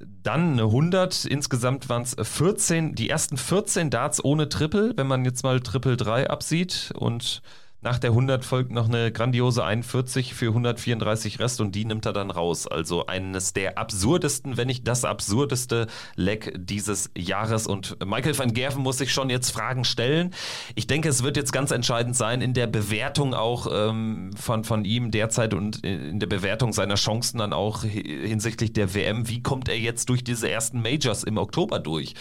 dann 0.00 0.52
eine 0.52 0.62
100. 0.62 1.24
Insgesamt 1.24 1.88
waren 1.88 2.02
es 2.02 2.16
14, 2.20 2.94
die 2.94 3.08
ersten 3.08 3.36
14 3.36 3.90
Darts 3.90 4.22
ohne 4.24 4.48
Triple, 4.48 4.92
wenn 4.96 5.06
man 5.06 5.24
jetzt 5.24 5.42
mal 5.44 5.60
Triple 5.60 5.96
3 5.96 6.30
absieht 6.30 6.92
und 6.96 7.42
nach 7.80 8.00
der 8.00 8.10
100 8.10 8.44
folgt 8.44 8.72
noch 8.72 8.88
eine 8.88 9.12
grandiose 9.12 9.64
41 9.64 10.34
für 10.34 10.48
134 10.48 11.38
Rest 11.38 11.60
und 11.60 11.76
die 11.76 11.84
nimmt 11.84 12.06
er 12.06 12.12
dann 12.12 12.32
raus. 12.32 12.66
Also 12.66 13.06
eines 13.06 13.52
der 13.52 13.78
absurdesten, 13.78 14.56
wenn 14.56 14.66
nicht 14.66 14.88
das 14.88 15.04
absurdeste 15.04 15.86
Leck 16.16 16.52
dieses 16.56 17.10
Jahres. 17.16 17.68
Und 17.68 17.96
Michael 18.04 18.36
van 18.36 18.52
Gerven 18.52 18.82
muss 18.82 18.98
sich 18.98 19.12
schon 19.12 19.30
jetzt 19.30 19.52
Fragen 19.52 19.84
stellen. 19.84 20.34
Ich 20.74 20.88
denke, 20.88 21.08
es 21.08 21.22
wird 21.22 21.36
jetzt 21.36 21.52
ganz 21.52 21.70
entscheidend 21.70 22.16
sein 22.16 22.40
in 22.40 22.52
der 22.52 22.66
Bewertung 22.66 23.32
auch 23.32 23.68
ähm, 23.72 24.32
von, 24.36 24.64
von 24.64 24.84
ihm 24.84 25.12
derzeit 25.12 25.54
und 25.54 25.84
in 25.84 26.18
der 26.18 26.26
Bewertung 26.26 26.72
seiner 26.72 26.96
Chancen 26.96 27.38
dann 27.38 27.52
auch 27.52 27.84
hinsichtlich 27.84 28.72
der 28.72 28.92
WM. 28.92 29.28
Wie 29.28 29.40
kommt 29.40 29.68
er 29.68 29.78
jetzt 29.78 30.08
durch 30.08 30.24
diese 30.24 30.50
ersten 30.50 30.82
Majors 30.82 31.22
im 31.22 31.38
Oktober 31.38 31.78
durch? 31.78 32.14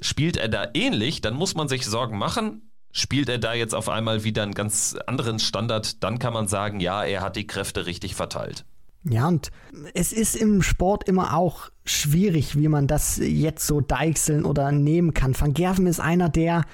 Spielt 0.00 0.36
er 0.36 0.48
da 0.48 0.66
ähnlich, 0.74 1.20
dann 1.20 1.34
muss 1.34 1.54
man 1.54 1.68
sich 1.68 1.86
Sorgen 1.86 2.18
machen 2.18 2.62
spielt 2.96 3.28
er 3.28 3.38
da 3.38 3.52
jetzt 3.52 3.74
auf 3.74 3.88
einmal 3.88 4.24
wieder 4.24 4.42
einen 4.42 4.54
ganz 4.54 4.96
anderen 5.06 5.38
Standard, 5.38 6.02
dann 6.02 6.18
kann 6.18 6.32
man 6.32 6.48
sagen, 6.48 6.80
ja, 6.80 7.04
er 7.04 7.20
hat 7.20 7.36
die 7.36 7.46
Kräfte 7.46 7.84
richtig 7.84 8.14
verteilt. 8.14 8.64
Ja, 9.04 9.28
und 9.28 9.50
es 9.94 10.12
ist 10.12 10.34
im 10.34 10.62
Sport 10.62 11.08
immer 11.08 11.36
auch 11.36 11.70
schwierig, 11.84 12.58
wie 12.58 12.68
man 12.68 12.86
das 12.86 13.18
jetzt 13.18 13.66
so 13.66 13.80
deichseln 13.80 14.44
oder 14.44 14.72
nehmen 14.72 15.14
kann. 15.14 15.38
Van 15.38 15.52
Gerven 15.52 15.86
ist 15.86 16.00
einer, 16.00 16.28
der 16.28 16.64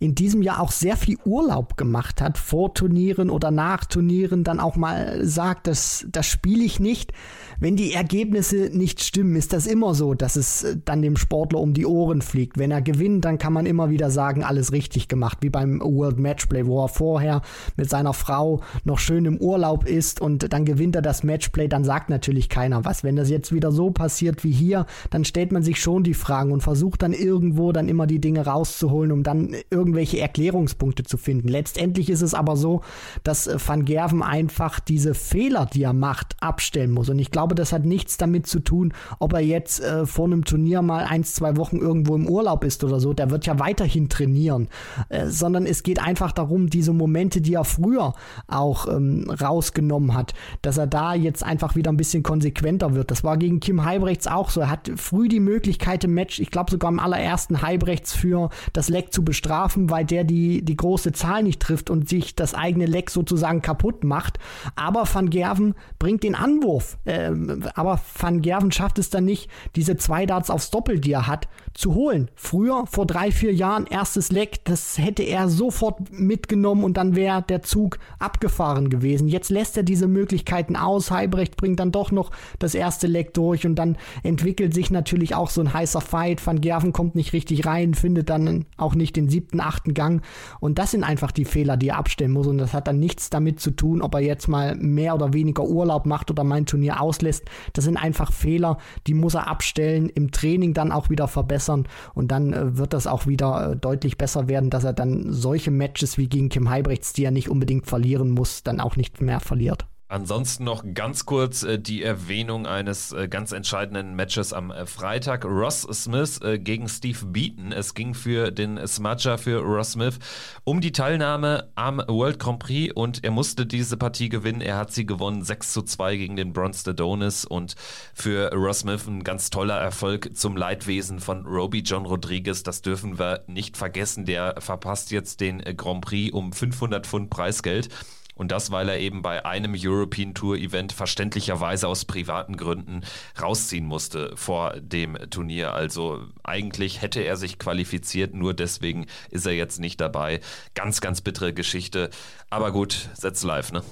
in 0.00 0.14
diesem 0.14 0.42
Jahr 0.42 0.60
auch 0.60 0.70
sehr 0.70 0.96
viel 0.96 1.16
Urlaub 1.24 1.76
gemacht 1.76 2.20
hat, 2.20 2.38
vor 2.38 2.74
Turnieren 2.74 3.30
oder 3.30 3.50
nach 3.50 3.84
Turnieren, 3.84 4.44
dann 4.44 4.60
auch 4.60 4.76
mal 4.76 5.24
sagt, 5.24 5.66
das, 5.66 6.06
das 6.10 6.26
spiele 6.26 6.64
ich 6.64 6.78
nicht. 6.78 7.12
Wenn 7.60 7.74
die 7.74 7.92
Ergebnisse 7.92 8.70
nicht 8.72 9.02
stimmen, 9.02 9.34
ist 9.34 9.52
das 9.52 9.66
immer 9.66 9.92
so, 9.92 10.14
dass 10.14 10.36
es 10.36 10.78
dann 10.84 11.02
dem 11.02 11.16
Sportler 11.16 11.58
um 11.58 11.74
die 11.74 11.86
Ohren 11.86 12.22
fliegt. 12.22 12.56
Wenn 12.56 12.70
er 12.70 12.82
gewinnt, 12.82 13.24
dann 13.24 13.38
kann 13.38 13.52
man 13.52 13.66
immer 13.66 13.90
wieder 13.90 14.12
sagen, 14.12 14.44
alles 14.44 14.70
richtig 14.70 15.08
gemacht, 15.08 15.38
wie 15.40 15.50
beim 15.50 15.80
World 15.80 16.20
Matchplay, 16.20 16.66
wo 16.66 16.84
er 16.84 16.88
vorher 16.88 17.42
mit 17.76 17.90
seiner 17.90 18.12
Frau 18.12 18.60
noch 18.84 19.00
schön 19.00 19.24
im 19.24 19.38
Urlaub 19.38 19.88
ist 19.88 20.20
und 20.20 20.52
dann 20.52 20.64
gewinnt 20.64 20.94
er 20.94 21.02
das 21.02 21.24
Matchplay, 21.24 21.66
dann 21.66 21.82
sagt 21.82 22.10
natürlich 22.10 22.48
keiner 22.48 22.84
was. 22.84 23.02
Wenn 23.02 23.16
das 23.16 23.28
jetzt 23.28 23.52
wieder 23.52 23.72
so 23.72 23.90
passiert 23.90 24.44
wie 24.44 24.52
hier, 24.52 24.86
dann 25.10 25.24
stellt 25.24 25.50
man 25.50 25.64
sich 25.64 25.80
schon 25.80 26.04
die 26.04 26.14
Fragen 26.14 26.52
und 26.52 26.62
versucht 26.62 27.02
dann 27.02 27.12
irgendwo 27.12 27.72
dann 27.72 27.88
immer 27.88 28.06
die 28.06 28.20
Dinge 28.20 28.46
rauszuholen, 28.46 29.10
um 29.10 29.22
dann 29.24 29.56
irgendwelche 29.68 30.20
Erklärungspunkte 30.20 31.02
zu 31.02 31.16
finden. 31.16 31.48
Letztendlich 31.48 32.08
ist 32.08 32.22
es 32.22 32.34
aber 32.34 32.56
so, 32.56 32.82
dass 33.24 33.50
Van 33.66 33.84
Gerven 33.84 34.22
einfach 34.22 34.78
diese 34.78 35.14
Fehler, 35.14 35.66
die 35.66 35.82
er 35.82 35.92
macht, 35.92 36.36
abstellen 36.40 36.92
muss. 36.92 37.08
Und 37.08 37.18
ich 37.18 37.32
glaube, 37.32 37.47
glaube, 37.48 37.54
das 37.54 37.72
hat 37.72 37.86
nichts 37.86 38.18
damit 38.18 38.46
zu 38.46 38.60
tun, 38.60 38.92
ob 39.18 39.32
er 39.32 39.40
jetzt 39.40 39.80
äh, 39.80 40.04
vor 40.04 40.26
einem 40.26 40.44
Turnier 40.44 40.82
mal 40.82 41.04
ein, 41.04 41.24
zwei 41.24 41.56
Wochen 41.56 41.78
irgendwo 41.78 42.14
im 42.14 42.28
Urlaub 42.28 42.62
ist 42.62 42.84
oder 42.84 43.00
so. 43.00 43.14
Der 43.14 43.30
wird 43.30 43.46
ja 43.46 43.58
weiterhin 43.58 44.10
trainieren. 44.10 44.68
Äh, 45.08 45.28
sondern 45.28 45.64
es 45.64 45.82
geht 45.82 45.98
einfach 45.98 46.32
darum, 46.32 46.68
diese 46.68 46.92
Momente, 46.92 47.40
die 47.40 47.54
er 47.54 47.64
früher 47.64 48.12
auch 48.48 48.86
ähm, 48.86 49.30
rausgenommen 49.30 50.14
hat, 50.14 50.34
dass 50.60 50.76
er 50.76 50.86
da 50.86 51.14
jetzt 51.14 51.42
einfach 51.42 51.74
wieder 51.74 51.90
ein 51.90 51.96
bisschen 51.96 52.22
konsequenter 52.22 52.94
wird. 52.94 53.10
Das 53.10 53.24
war 53.24 53.38
gegen 53.38 53.60
Kim 53.60 53.84
Heibrechts 53.84 54.26
auch 54.26 54.50
so. 54.50 54.60
Er 54.60 54.70
hat 54.70 54.90
früh 54.96 55.28
die 55.28 55.40
Möglichkeit 55.40 56.04
im 56.04 56.12
Match, 56.12 56.40
ich 56.40 56.50
glaube 56.50 56.70
sogar 56.70 56.90
im 56.90 57.00
allerersten 57.00 57.62
Heibrechts 57.62 58.12
für 58.12 58.50
das 58.74 58.90
Leck 58.90 59.14
zu 59.14 59.24
bestrafen, 59.24 59.88
weil 59.88 60.04
der 60.04 60.24
die, 60.24 60.62
die 60.62 60.76
große 60.76 61.12
Zahl 61.12 61.42
nicht 61.42 61.60
trifft 61.62 61.88
und 61.88 62.10
sich 62.10 62.34
das 62.34 62.52
eigene 62.52 62.84
Leck 62.84 63.08
sozusagen 63.08 63.62
kaputt 63.62 64.04
macht. 64.04 64.38
Aber 64.76 65.04
Van 65.10 65.30
Gerven 65.30 65.74
bringt 65.98 66.24
den 66.24 66.34
Anwurf. 66.34 66.98
Äh, 67.04 67.32
aber 67.74 68.00
Van 68.18 68.42
Gerven 68.42 68.72
schafft 68.72 68.98
es 68.98 69.10
dann 69.10 69.24
nicht, 69.24 69.48
diese 69.76 69.96
zwei 69.96 70.26
Darts 70.26 70.50
aufs 70.50 70.70
Doppel, 70.70 71.00
die 71.00 71.12
er 71.12 71.26
hat, 71.26 71.48
zu 71.74 71.94
holen. 71.94 72.30
Früher, 72.34 72.86
vor 72.86 73.06
drei, 73.06 73.30
vier 73.30 73.54
Jahren, 73.54 73.86
erstes 73.86 74.32
Leck, 74.32 74.64
das 74.64 74.98
hätte 74.98 75.22
er 75.22 75.48
sofort 75.48 76.12
mitgenommen 76.12 76.82
und 76.82 76.96
dann 76.96 77.14
wäre 77.14 77.42
der 77.42 77.62
Zug 77.62 77.98
abgefahren 78.18 78.90
gewesen. 78.90 79.28
Jetzt 79.28 79.50
lässt 79.50 79.76
er 79.76 79.84
diese 79.84 80.08
Möglichkeiten 80.08 80.76
aus. 80.76 81.10
Heibrecht 81.10 81.56
bringt 81.56 81.78
dann 81.80 81.92
doch 81.92 82.10
noch 82.10 82.30
das 82.58 82.74
erste 82.74 83.06
Leck 83.06 83.34
durch 83.34 83.64
und 83.64 83.76
dann 83.76 83.96
entwickelt 84.22 84.74
sich 84.74 84.90
natürlich 84.90 85.34
auch 85.34 85.50
so 85.50 85.60
ein 85.60 85.72
heißer 85.72 86.00
Fight. 86.00 86.44
Van 86.44 86.60
Gerven 86.60 86.92
kommt 86.92 87.14
nicht 87.14 87.32
richtig 87.32 87.66
rein, 87.66 87.94
findet 87.94 88.28
dann 88.28 88.66
auch 88.76 88.94
nicht 88.94 89.16
den 89.16 89.28
siebten, 89.28 89.60
achten 89.60 89.94
Gang. 89.94 90.22
Und 90.60 90.78
das 90.78 90.90
sind 90.90 91.04
einfach 91.04 91.30
die 91.30 91.44
Fehler, 91.44 91.76
die 91.76 91.88
er 91.88 91.98
abstellen 91.98 92.32
muss. 92.32 92.46
Und 92.46 92.58
das 92.58 92.72
hat 92.72 92.88
dann 92.88 92.98
nichts 92.98 93.30
damit 93.30 93.60
zu 93.60 93.70
tun, 93.70 94.02
ob 94.02 94.14
er 94.14 94.20
jetzt 94.20 94.48
mal 94.48 94.74
mehr 94.74 95.14
oder 95.14 95.32
weniger 95.32 95.64
Urlaub 95.64 96.06
macht 96.06 96.30
oder 96.30 96.44
mein 96.44 96.66
Turnier 96.66 97.00
auslässt. 97.00 97.27
Das 97.72 97.84
sind 97.84 97.96
einfach 97.96 98.32
Fehler, 98.32 98.78
die 99.06 99.14
muss 99.14 99.34
er 99.34 99.48
abstellen, 99.48 100.08
im 100.08 100.30
Training 100.30 100.74
dann 100.74 100.92
auch 100.92 101.10
wieder 101.10 101.28
verbessern 101.28 101.86
und 102.14 102.30
dann 102.30 102.52
äh, 102.52 102.76
wird 102.76 102.92
das 102.92 103.06
auch 103.06 103.26
wieder 103.26 103.72
äh, 103.72 103.76
deutlich 103.76 104.18
besser 104.18 104.48
werden, 104.48 104.70
dass 104.70 104.84
er 104.84 104.92
dann 104.92 105.32
solche 105.32 105.70
Matches 105.70 106.18
wie 106.18 106.28
gegen 106.28 106.48
Kim 106.48 106.68
Heibrechts, 106.68 107.12
die 107.12 107.24
er 107.24 107.30
nicht 107.30 107.48
unbedingt 107.48 107.86
verlieren 107.86 108.30
muss, 108.30 108.62
dann 108.62 108.80
auch 108.80 108.96
nicht 108.96 109.20
mehr 109.20 109.40
verliert. 109.40 109.86
Ansonsten 110.10 110.64
noch 110.64 110.84
ganz 110.94 111.26
kurz 111.26 111.62
äh, 111.62 111.78
die 111.78 112.02
Erwähnung 112.02 112.66
eines 112.66 113.12
äh, 113.12 113.28
ganz 113.28 113.52
entscheidenden 113.52 114.14
Matches 114.14 114.54
am 114.54 114.70
äh, 114.70 114.86
Freitag. 114.86 115.44
Ross 115.44 115.82
Smith 115.82 116.40
äh, 116.40 116.58
gegen 116.58 116.88
Steve 116.88 117.26
Beaton. 117.26 117.72
Es 117.72 117.92
ging 117.92 118.14
für 118.14 118.50
den 118.50 118.80
Smudger, 118.86 119.36
für 119.36 119.60
Ross 119.60 119.92
Smith, 119.92 120.18
um 120.64 120.80
die 120.80 120.92
Teilnahme 120.92 121.68
am 121.74 121.98
World 122.08 122.38
Grand 122.38 122.58
Prix 122.58 122.90
und 122.94 123.22
er 123.22 123.30
musste 123.32 123.66
diese 123.66 123.98
Partie 123.98 124.30
gewinnen. 124.30 124.62
Er 124.62 124.78
hat 124.78 124.92
sie 124.92 125.04
gewonnen, 125.04 125.42
6 125.42 125.74
zu 125.74 125.82
2 125.82 126.16
gegen 126.16 126.36
den 126.36 126.54
Bronze 126.54 126.88
Adonis 126.88 127.44
und 127.44 127.74
für 128.14 128.50
Ross 128.54 128.80
Smith 128.80 129.06
ein 129.06 129.24
ganz 129.24 129.50
toller 129.50 129.76
Erfolg 129.76 130.34
zum 130.34 130.56
Leidwesen 130.56 131.20
von 131.20 131.44
Roby 131.44 131.80
John 131.80 132.06
Rodriguez. 132.06 132.62
Das 132.62 132.80
dürfen 132.80 133.18
wir 133.18 133.44
nicht 133.46 133.76
vergessen. 133.76 134.24
Der 134.24 134.54
verpasst 134.58 135.10
jetzt 135.10 135.40
den 135.42 135.58
Grand 135.76 136.00
Prix 136.00 136.32
um 136.32 136.54
500 136.54 137.06
Pfund 137.06 137.28
Preisgeld. 137.28 137.90
Und 138.38 138.52
das, 138.52 138.70
weil 138.70 138.88
er 138.88 138.98
eben 138.98 139.20
bei 139.20 139.44
einem 139.44 139.74
European 139.76 140.32
Tour 140.32 140.56
Event 140.56 140.92
verständlicherweise 140.92 141.88
aus 141.88 142.04
privaten 142.04 142.56
Gründen 142.56 143.02
rausziehen 143.40 143.84
musste 143.84 144.32
vor 144.36 144.80
dem 144.80 145.18
Turnier. 145.28 145.74
Also 145.74 146.20
eigentlich 146.44 147.02
hätte 147.02 147.20
er 147.20 147.36
sich 147.36 147.58
qualifiziert, 147.58 148.34
nur 148.34 148.54
deswegen 148.54 149.06
ist 149.30 149.44
er 149.44 149.52
jetzt 149.52 149.80
nicht 149.80 150.00
dabei. 150.00 150.40
Ganz, 150.74 151.00
ganz 151.00 151.20
bittere 151.20 151.52
Geschichte. 151.52 152.10
Aber 152.48 152.72
gut, 152.72 153.10
setz 153.14 153.42
live, 153.42 153.72
ne? 153.72 153.82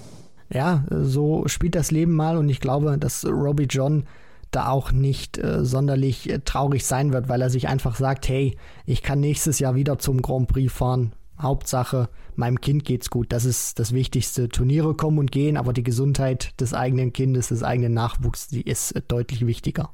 Ja, 0.49 0.85
so 0.91 1.49
spielt 1.49 1.75
das 1.75 1.91
Leben 1.91 2.13
mal 2.15 2.37
und 2.37 2.49
ich 2.49 2.61
glaube, 2.61 2.97
dass 2.99 3.27
Robbie 3.27 3.67
John 3.69 4.07
da 4.53 4.69
auch 4.69 4.93
nicht 4.93 5.39
äh, 5.39 5.65
sonderlich 5.65 6.31
äh, 6.31 6.39
traurig 6.39 6.87
sein 6.87 7.13
wird, 7.13 7.29
weil 7.29 7.43
er 7.43 7.51
sich 7.51 7.67
einfach 7.69 7.97
sagt, 7.97 8.29
hey, 8.29 8.57
ich 8.87 9.03
kann 9.03 9.19
nächstes 9.21 9.59
Jahr 9.59 9.75
wieder 9.75 9.99
zum 9.99 10.23
Grand 10.23 10.49
Prix 10.49 10.73
fahren. 10.73 11.13
Hauptsache, 11.41 12.09
meinem 12.35 12.61
Kind 12.61 12.85
geht's 12.85 13.11
gut. 13.11 13.33
Das 13.33 13.45
ist 13.45 13.79
das 13.79 13.93
Wichtigste. 13.93 14.49
Turniere 14.49 14.95
kommen 14.95 15.19
und 15.19 15.33
gehen, 15.33 15.57
aber 15.57 15.73
die 15.73 15.83
Gesundheit 15.83 16.59
des 16.61 16.75
eigenen 16.75 17.13
Kindes, 17.13 17.49
des 17.49 17.63
eigenen 17.63 17.95
Nachwuchs, 17.95 18.49
die 18.49 18.63
ist 18.63 18.95
deutlich 19.09 19.47
wichtiger. 19.47 19.93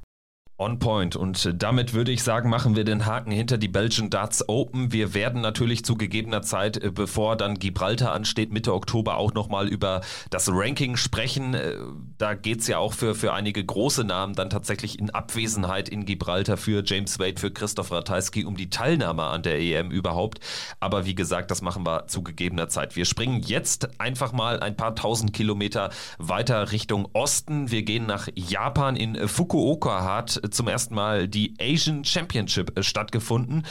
On 0.62 0.78
point. 0.78 1.16
Und 1.16 1.60
damit 1.60 1.92
würde 1.92 2.12
ich 2.12 2.22
sagen, 2.22 2.48
machen 2.48 2.76
wir 2.76 2.84
den 2.84 3.04
Haken 3.04 3.32
hinter 3.32 3.58
die 3.58 3.66
Belgian 3.66 4.10
Darts 4.10 4.48
Open. 4.48 4.92
Wir 4.92 5.12
werden 5.12 5.40
natürlich 5.40 5.84
zu 5.84 5.96
gegebener 5.96 6.42
Zeit, 6.42 6.76
äh, 6.76 6.92
bevor 6.92 7.36
dann 7.36 7.58
Gibraltar 7.58 8.12
ansteht, 8.12 8.52
Mitte 8.52 8.72
Oktober 8.72 9.16
auch 9.16 9.34
nochmal 9.34 9.66
über 9.66 10.02
das 10.30 10.48
Ranking 10.52 10.96
sprechen. 10.96 11.54
Äh, 11.54 11.74
da 12.16 12.34
geht 12.34 12.60
es 12.60 12.68
ja 12.68 12.78
auch 12.78 12.92
für, 12.92 13.16
für 13.16 13.32
einige 13.32 13.64
große 13.64 14.04
Namen 14.04 14.34
dann 14.34 14.50
tatsächlich 14.50 15.00
in 15.00 15.10
Abwesenheit 15.10 15.88
in 15.88 16.04
Gibraltar 16.04 16.56
für 16.56 16.84
James 16.86 17.18
Wade, 17.18 17.40
für 17.40 17.50
Christoph 17.50 17.90
Ratajski 17.90 18.44
um 18.44 18.56
die 18.56 18.70
Teilnahme 18.70 19.24
an 19.24 19.42
der 19.42 19.58
EM 19.58 19.90
überhaupt. 19.90 20.38
Aber 20.78 21.06
wie 21.06 21.16
gesagt, 21.16 21.50
das 21.50 21.60
machen 21.60 21.84
wir 21.84 22.06
zu 22.06 22.22
gegebener 22.22 22.68
Zeit. 22.68 22.94
Wir 22.94 23.04
springen 23.04 23.40
jetzt 23.40 24.00
einfach 24.00 24.32
mal 24.32 24.60
ein 24.60 24.76
paar 24.76 24.94
tausend 24.94 25.32
Kilometer 25.32 25.90
weiter 26.18 26.70
Richtung 26.70 27.08
Osten. 27.14 27.72
Wir 27.72 27.82
gehen 27.82 28.06
nach 28.06 28.28
Japan 28.36 28.94
in 28.94 29.26
Fukuoka 29.26 30.04
hat 30.04 30.40
zum 30.52 30.68
ersten 30.68 30.94
Mal 30.94 31.28
die 31.28 31.54
Asian 31.60 32.04
Championship 32.04 32.78
äh, 32.78 32.82
stattgefunden. 32.82 33.64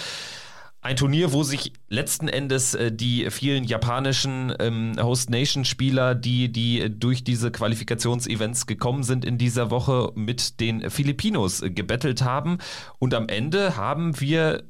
Ein 0.84 0.96
Turnier, 0.96 1.32
wo 1.32 1.44
sich 1.44 1.74
letzten 1.90 2.28
Endes 2.28 2.74
äh, 2.74 2.92
die 2.92 3.30
vielen 3.30 3.66
japanischen 3.66 4.52
ähm, 4.60 4.94
Host 5.00 5.30
Nation 5.30 5.64
Spieler, 5.64 6.16
die, 6.16 6.52
die 6.52 6.90
durch 6.90 7.24
diese 7.24 7.52
Qualifikationsevents 7.52 8.66
gekommen 8.66 9.04
sind 9.04 9.24
in 9.24 9.38
dieser 9.38 9.70
Woche, 9.70 10.12
mit 10.16 10.60
den 10.60 10.90
Filipinos 10.90 11.62
äh, 11.62 11.70
gebettelt 11.70 12.24
haben. 12.24 12.58
Und 12.98 13.14
am 13.14 13.28
Ende 13.28 13.78
haben 13.78 14.20
wir 14.20 14.64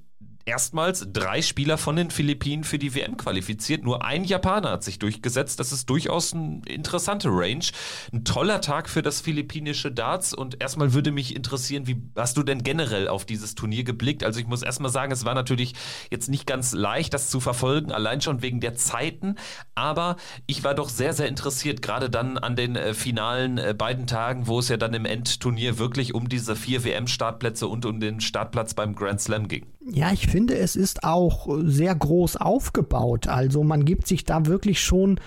erstmals 0.51 1.07
drei 1.13 1.41
Spieler 1.41 1.77
von 1.77 1.95
den 1.95 2.11
Philippinen 2.11 2.65
für 2.65 2.77
die 2.77 2.93
WM 2.93 3.15
qualifiziert. 3.15 3.85
Nur 3.85 4.03
ein 4.03 4.25
Japaner 4.25 4.71
hat 4.71 4.83
sich 4.83 4.99
durchgesetzt. 4.99 5.61
Das 5.61 5.71
ist 5.71 5.89
durchaus 5.89 6.33
eine 6.33 6.61
interessante 6.67 7.29
Range. 7.29 7.63
Ein 8.11 8.25
toller 8.25 8.59
Tag 8.59 8.89
für 8.89 9.01
das 9.01 9.21
philippinische 9.21 9.93
Darts. 9.93 10.33
Und 10.33 10.61
erstmal 10.61 10.93
würde 10.93 11.13
mich 11.13 11.37
interessieren, 11.37 11.87
wie 11.87 12.01
hast 12.17 12.35
du 12.35 12.43
denn 12.43 12.63
generell 12.63 13.07
auf 13.07 13.23
dieses 13.23 13.55
Turnier 13.55 13.85
geblickt? 13.85 14.25
Also 14.25 14.41
ich 14.41 14.47
muss 14.47 14.61
erstmal 14.61 14.91
sagen, 14.91 15.13
es 15.13 15.23
war 15.23 15.35
natürlich 15.35 15.73
jetzt 16.11 16.29
nicht 16.29 16.45
ganz 16.45 16.73
leicht, 16.73 17.13
das 17.13 17.29
zu 17.29 17.39
verfolgen, 17.39 17.93
allein 17.93 18.19
schon 18.19 18.41
wegen 18.41 18.59
der 18.59 18.75
Zeiten. 18.75 19.35
Aber 19.73 20.17
ich 20.47 20.65
war 20.65 20.75
doch 20.75 20.89
sehr, 20.89 21.13
sehr 21.13 21.29
interessiert, 21.29 21.81
gerade 21.81 22.09
dann 22.09 22.37
an 22.37 22.57
den 22.57 22.75
äh, 22.75 22.93
finalen 22.93 23.57
äh, 23.57 23.73
beiden 23.73 24.05
Tagen, 24.05 24.47
wo 24.47 24.59
es 24.59 24.67
ja 24.67 24.75
dann 24.75 24.93
im 24.93 25.05
Endturnier 25.05 25.79
wirklich 25.79 26.13
um 26.13 26.27
diese 26.27 26.57
vier 26.57 26.83
WM-Startplätze 26.83 27.69
und 27.69 27.85
um 27.85 28.01
den 28.01 28.19
Startplatz 28.19 28.73
beim 28.73 28.95
Grand 28.95 29.21
Slam 29.21 29.47
ging. 29.47 29.65
Ja, 29.89 30.11
ich 30.11 30.27
finde, 30.27 30.57
es 30.57 30.75
ist 30.75 31.03
auch 31.03 31.47
sehr 31.63 31.95
groß 31.95 32.37
aufgebaut. 32.37 33.27
Also 33.27 33.63
man 33.63 33.83
gibt 33.83 34.07
sich 34.07 34.25
da 34.25 34.45
wirklich 34.45 34.79
schon 34.79 35.19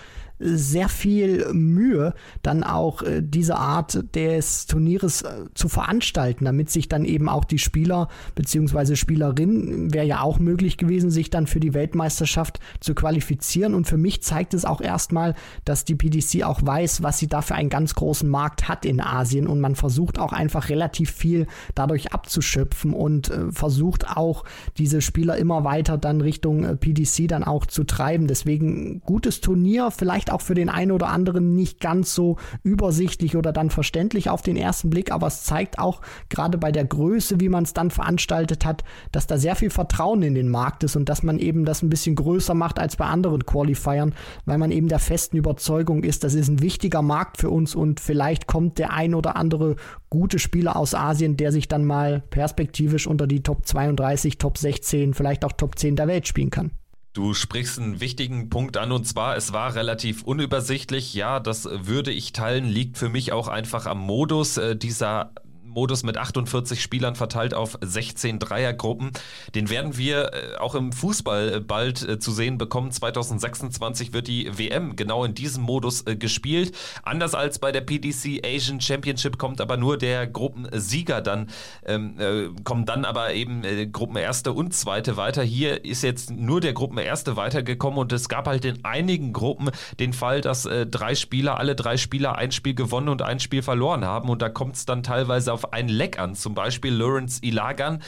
sehr 0.44 0.88
viel 0.88 1.52
Mühe, 1.52 2.14
dann 2.42 2.64
auch 2.64 3.02
äh, 3.02 3.22
diese 3.22 3.56
Art 3.56 4.04
des 4.14 4.66
Turnieres 4.66 5.22
äh, 5.22 5.46
zu 5.54 5.68
veranstalten, 5.68 6.44
damit 6.44 6.70
sich 6.70 6.88
dann 6.88 7.04
eben 7.04 7.28
auch 7.28 7.44
die 7.44 7.58
Spieler 7.58 8.08
bzw. 8.34 8.96
Spielerinnen, 8.96 9.94
wäre 9.94 10.06
ja 10.06 10.20
auch 10.20 10.38
möglich 10.38 10.76
gewesen, 10.76 11.10
sich 11.10 11.30
dann 11.30 11.46
für 11.46 11.60
die 11.60 11.74
Weltmeisterschaft 11.74 12.60
zu 12.80 12.94
qualifizieren. 12.94 13.74
Und 13.74 13.86
für 13.86 13.96
mich 13.96 14.22
zeigt 14.22 14.54
es 14.54 14.64
auch 14.64 14.80
erstmal, 14.80 15.34
dass 15.64 15.84
die 15.84 15.94
PDC 15.94 16.44
auch 16.44 16.60
weiß, 16.64 17.02
was 17.02 17.18
sie 17.18 17.28
da 17.28 17.42
für 17.42 17.54
einen 17.54 17.70
ganz 17.70 17.94
großen 17.94 18.28
Markt 18.28 18.68
hat 18.68 18.84
in 18.84 19.00
Asien. 19.00 19.46
Und 19.46 19.60
man 19.60 19.74
versucht 19.74 20.18
auch 20.18 20.32
einfach 20.32 20.68
relativ 20.68 21.10
viel 21.10 21.46
dadurch 21.74 22.12
abzuschöpfen 22.12 22.92
und 22.92 23.30
äh, 23.30 23.52
versucht 23.52 24.08
auch 24.08 24.44
diese 24.78 25.00
Spieler 25.00 25.36
immer 25.36 25.64
weiter 25.64 25.96
dann 25.96 26.20
Richtung 26.20 26.78
PDC 26.78 27.28
dann 27.28 27.44
auch 27.44 27.66
zu 27.66 27.84
treiben. 27.84 28.26
Deswegen 28.26 29.00
gutes 29.04 29.40
Turnier, 29.40 29.90
vielleicht 29.90 30.24
vielleicht 30.24 30.33
auch 30.34 30.40
für 30.40 30.54
den 30.54 30.68
einen 30.68 30.92
oder 30.92 31.08
anderen 31.08 31.54
nicht 31.54 31.80
ganz 31.80 32.14
so 32.14 32.36
übersichtlich 32.62 33.36
oder 33.36 33.52
dann 33.52 33.70
verständlich 33.70 34.28
auf 34.28 34.42
den 34.42 34.56
ersten 34.56 34.90
Blick, 34.90 35.10
aber 35.12 35.28
es 35.28 35.44
zeigt 35.44 35.78
auch 35.78 36.00
gerade 36.28 36.58
bei 36.58 36.72
der 36.72 36.84
Größe, 36.84 37.40
wie 37.40 37.48
man 37.48 37.64
es 37.64 37.72
dann 37.72 37.90
veranstaltet 37.90 38.66
hat, 38.66 38.84
dass 39.12 39.26
da 39.26 39.38
sehr 39.38 39.56
viel 39.56 39.70
Vertrauen 39.70 40.22
in 40.22 40.34
den 40.34 40.48
Markt 40.48 40.84
ist 40.84 40.96
und 40.96 41.08
dass 41.08 41.22
man 41.22 41.38
eben 41.38 41.64
das 41.64 41.82
ein 41.82 41.90
bisschen 41.90 42.16
größer 42.16 42.54
macht 42.54 42.78
als 42.78 42.96
bei 42.96 43.06
anderen 43.06 43.46
Qualifiern, 43.46 44.14
weil 44.44 44.58
man 44.58 44.70
eben 44.70 44.88
der 44.88 44.98
festen 44.98 45.36
Überzeugung 45.36 46.02
ist, 46.02 46.24
das 46.24 46.34
ist 46.34 46.48
ein 46.48 46.60
wichtiger 46.60 47.02
Markt 47.02 47.38
für 47.38 47.50
uns 47.50 47.74
und 47.74 48.00
vielleicht 48.00 48.46
kommt 48.46 48.78
der 48.78 48.92
ein 48.92 49.14
oder 49.14 49.36
andere 49.36 49.76
gute 50.10 50.38
Spieler 50.38 50.76
aus 50.76 50.94
Asien, 50.94 51.36
der 51.36 51.52
sich 51.52 51.68
dann 51.68 51.84
mal 51.84 52.22
perspektivisch 52.30 53.06
unter 53.06 53.26
die 53.26 53.42
Top 53.42 53.66
32, 53.66 54.38
Top 54.38 54.58
16, 54.58 55.14
vielleicht 55.14 55.44
auch 55.44 55.52
Top 55.52 55.78
10 55.78 55.96
der 55.96 56.08
Welt 56.08 56.28
spielen 56.28 56.50
kann. 56.50 56.70
Du 57.14 57.32
sprichst 57.32 57.78
einen 57.78 58.00
wichtigen 58.00 58.48
Punkt 58.50 58.76
an 58.76 58.90
und 58.90 59.06
zwar, 59.06 59.36
es 59.36 59.52
war 59.52 59.76
relativ 59.76 60.24
unübersichtlich. 60.24 61.14
Ja, 61.14 61.38
das 61.38 61.64
würde 61.70 62.10
ich 62.10 62.32
teilen, 62.32 62.64
liegt 62.64 62.98
für 62.98 63.08
mich 63.08 63.30
auch 63.30 63.46
einfach 63.46 63.86
am 63.86 64.00
Modus 64.00 64.56
äh, 64.56 64.74
dieser 64.74 65.30
Modus 65.74 66.04
mit 66.04 66.16
48 66.16 66.80
Spielern 66.80 67.16
verteilt 67.16 67.52
auf 67.52 67.76
16 67.80 68.38
Dreiergruppen. 68.38 69.10
Den 69.54 69.68
werden 69.68 69.96
wir 69.96 70.32
äh, 70.32 70.56
auch 70.58 70.74
im 70.74 70.92
Fußball 70.92 71.54
äh, 71.54 71.60
bald 71.60 72.08
äh, 72.08 72.18
zu 72.18 72.32
sehen 72.32 72.58
bekommen. 72.58 72.90
2026 72.90 74.12
wird 74.12 74.28
die 74.28 74.56
WM 74.56 74.96
genau 74.96 75.24
in 75.24 75.34
diesem 75.34 75.64
Modus 75.64 76.04
gespielt. 76.04 76.74
Anders 77.02 77.34
als 77.34 77.58
bei 77.58 77.72
der 77.72 77.80
PDC 77.80 78.46
Asian 78.46 78.80
Championship 78.80 79.38
kommt 79.38 79.60
aber 79.60 79.76
nur 79.76 79.98
der 79.98 80.26
Gruppensieger 80.26 81.20
dann, 81.20 81.48
ähm, 81.84 82.18
äh, 82.18 82.48
kommen 82.62 82.86
dann 82.86 83.04
aber 83.04 83.34
eben 83.34 83.62
Gruppenerste 83.92 84.52
und 84.52 84.74
Zweite 84.74 85.16
weiter. 85.16 85.42
Hier 85.42 85.84
ist 85.84 86.02
jetzt 86.02 86.30
nur 86.30 86.60
der 86.60 86.72
Gruppenerste 86.72 87.36
weitergekommen 87.36 87.98
und 87.98 88.12
es 88.12 88.28
gab 88.28 88.46
halt 88.46 88.64
in 88.64 88.84
einigen 88.84 89.32
Gruppen 89.32 89.70
den 89.98 90.12
Fall, 90.12 90.40
dass 90.40 90.68
drei 90.90 91.14
Spieler, 91.14 91.58
alle 91.58 91.74
drei 91.74 91.96
Spieler 91.96 92.36
ein 92.36 92.52
Spiel 92.52 92.74
gewonnen 92.74 93.08
und 93.08 93.22
ein 93.22 93.40
Spiel 93.40 93.62
verloren 93.62 94.04
haben 94.04 94.28
und 94.28 94.42
da 94.42 94.48
kommt 94.48 94.76
es 94.76 94.86
dann 94.86 95.02
teilweise 95.02 95.52
auf 95.52 95.63
ein 95.72 95.88
Leck 95.88 96.18
an. 96.18 96.34
Zum 96.34 96.54
Beispiel 96.54 96.92
Lawrence 96.92 97.40
Ilagan 97.42 98.02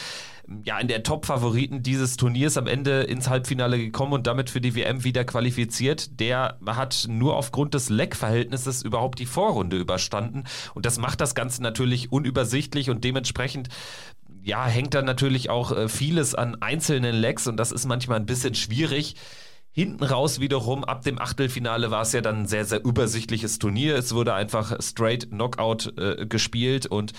ja, 0.65 0.79
in 0.79 0.89
der 0.89 1.03
Top-Favoriten 1.03 1.83
dieses 1.83 2.17
Turniers 2.17 2.57
am 2.57 2.67
Ende 2.67 3.03
ins 3.03 3.29
Halbfinale 3.29 3.79
gekommen 3.79 4.13
und 4.13 4.27
damit 4.27 4.49
für 4.51 4.61
die 4.61 4.75
WM 4.75 5.03
wieder 5.03 5.25
qualifiziert. 5.25 6.21
Der 6.21 6.59
hat 6.65 7.07
nur 7.09 7.37
aufgrund 7.37 7.75
des 7.75 7.89
Leck-Verhältnisses 7.89 8.83
überhaupt 8.83 9.19
die 9.19 9.27
Vorrunde 9.27 9.77
überstanden. 9.77 10.45
Und 10.75 10.87
das 10.87 10.99
macht 10.99 11.21
das 11.21 11.35
Ganze 11.35 11.63
natürlich 11.63 12.13
unübersichtlich 12.13 12.91
und 12.91 13.03
dementsprechend 13.03 13.69
ja, 14.43 14.65
hängt 14.67 14.95
da 14.95 15.03
natürlich 15.03 15.51
auch 15.51 15.73
äh, 15.73 15.89
vieles 15.89 16.37
an 16.37 16.63
einzelnen 16.63 17.17
Lecks 17.17 17.49
und 17.49 17.57
das 17.57 17.73
ist 17.73 17.85
manchmal 17.87 18.21
ein 18.21 18.27
bisschen 18.27 18.55
schwierig. 18.55 19.17
Hinten 19.77 20.05
raus 20.05 20.41
wiederum, 20.41 20.85
ab 20.85 21.03
dem 21.03 21.21
Achtelfinale 21.21 21.91
war 21.91 22.01
es 22.01 22.13
ja 22.13 22.23
dann 22.23 22.45
ein 22.45 22.47
sehr, 22.47 22.65
sehr 22.65 22.83
übersichtliches 22.83 23.59
Turnier. 23.59 23.95
Es 23.95 24.15
wurde 24.15 24.33
einfach 24.33 24.75
straight 24.81 25.29
Knockout 25.29 25.93
äh, 25.99 26.25
gespielt 26.25 26.87
und 26.87 27.13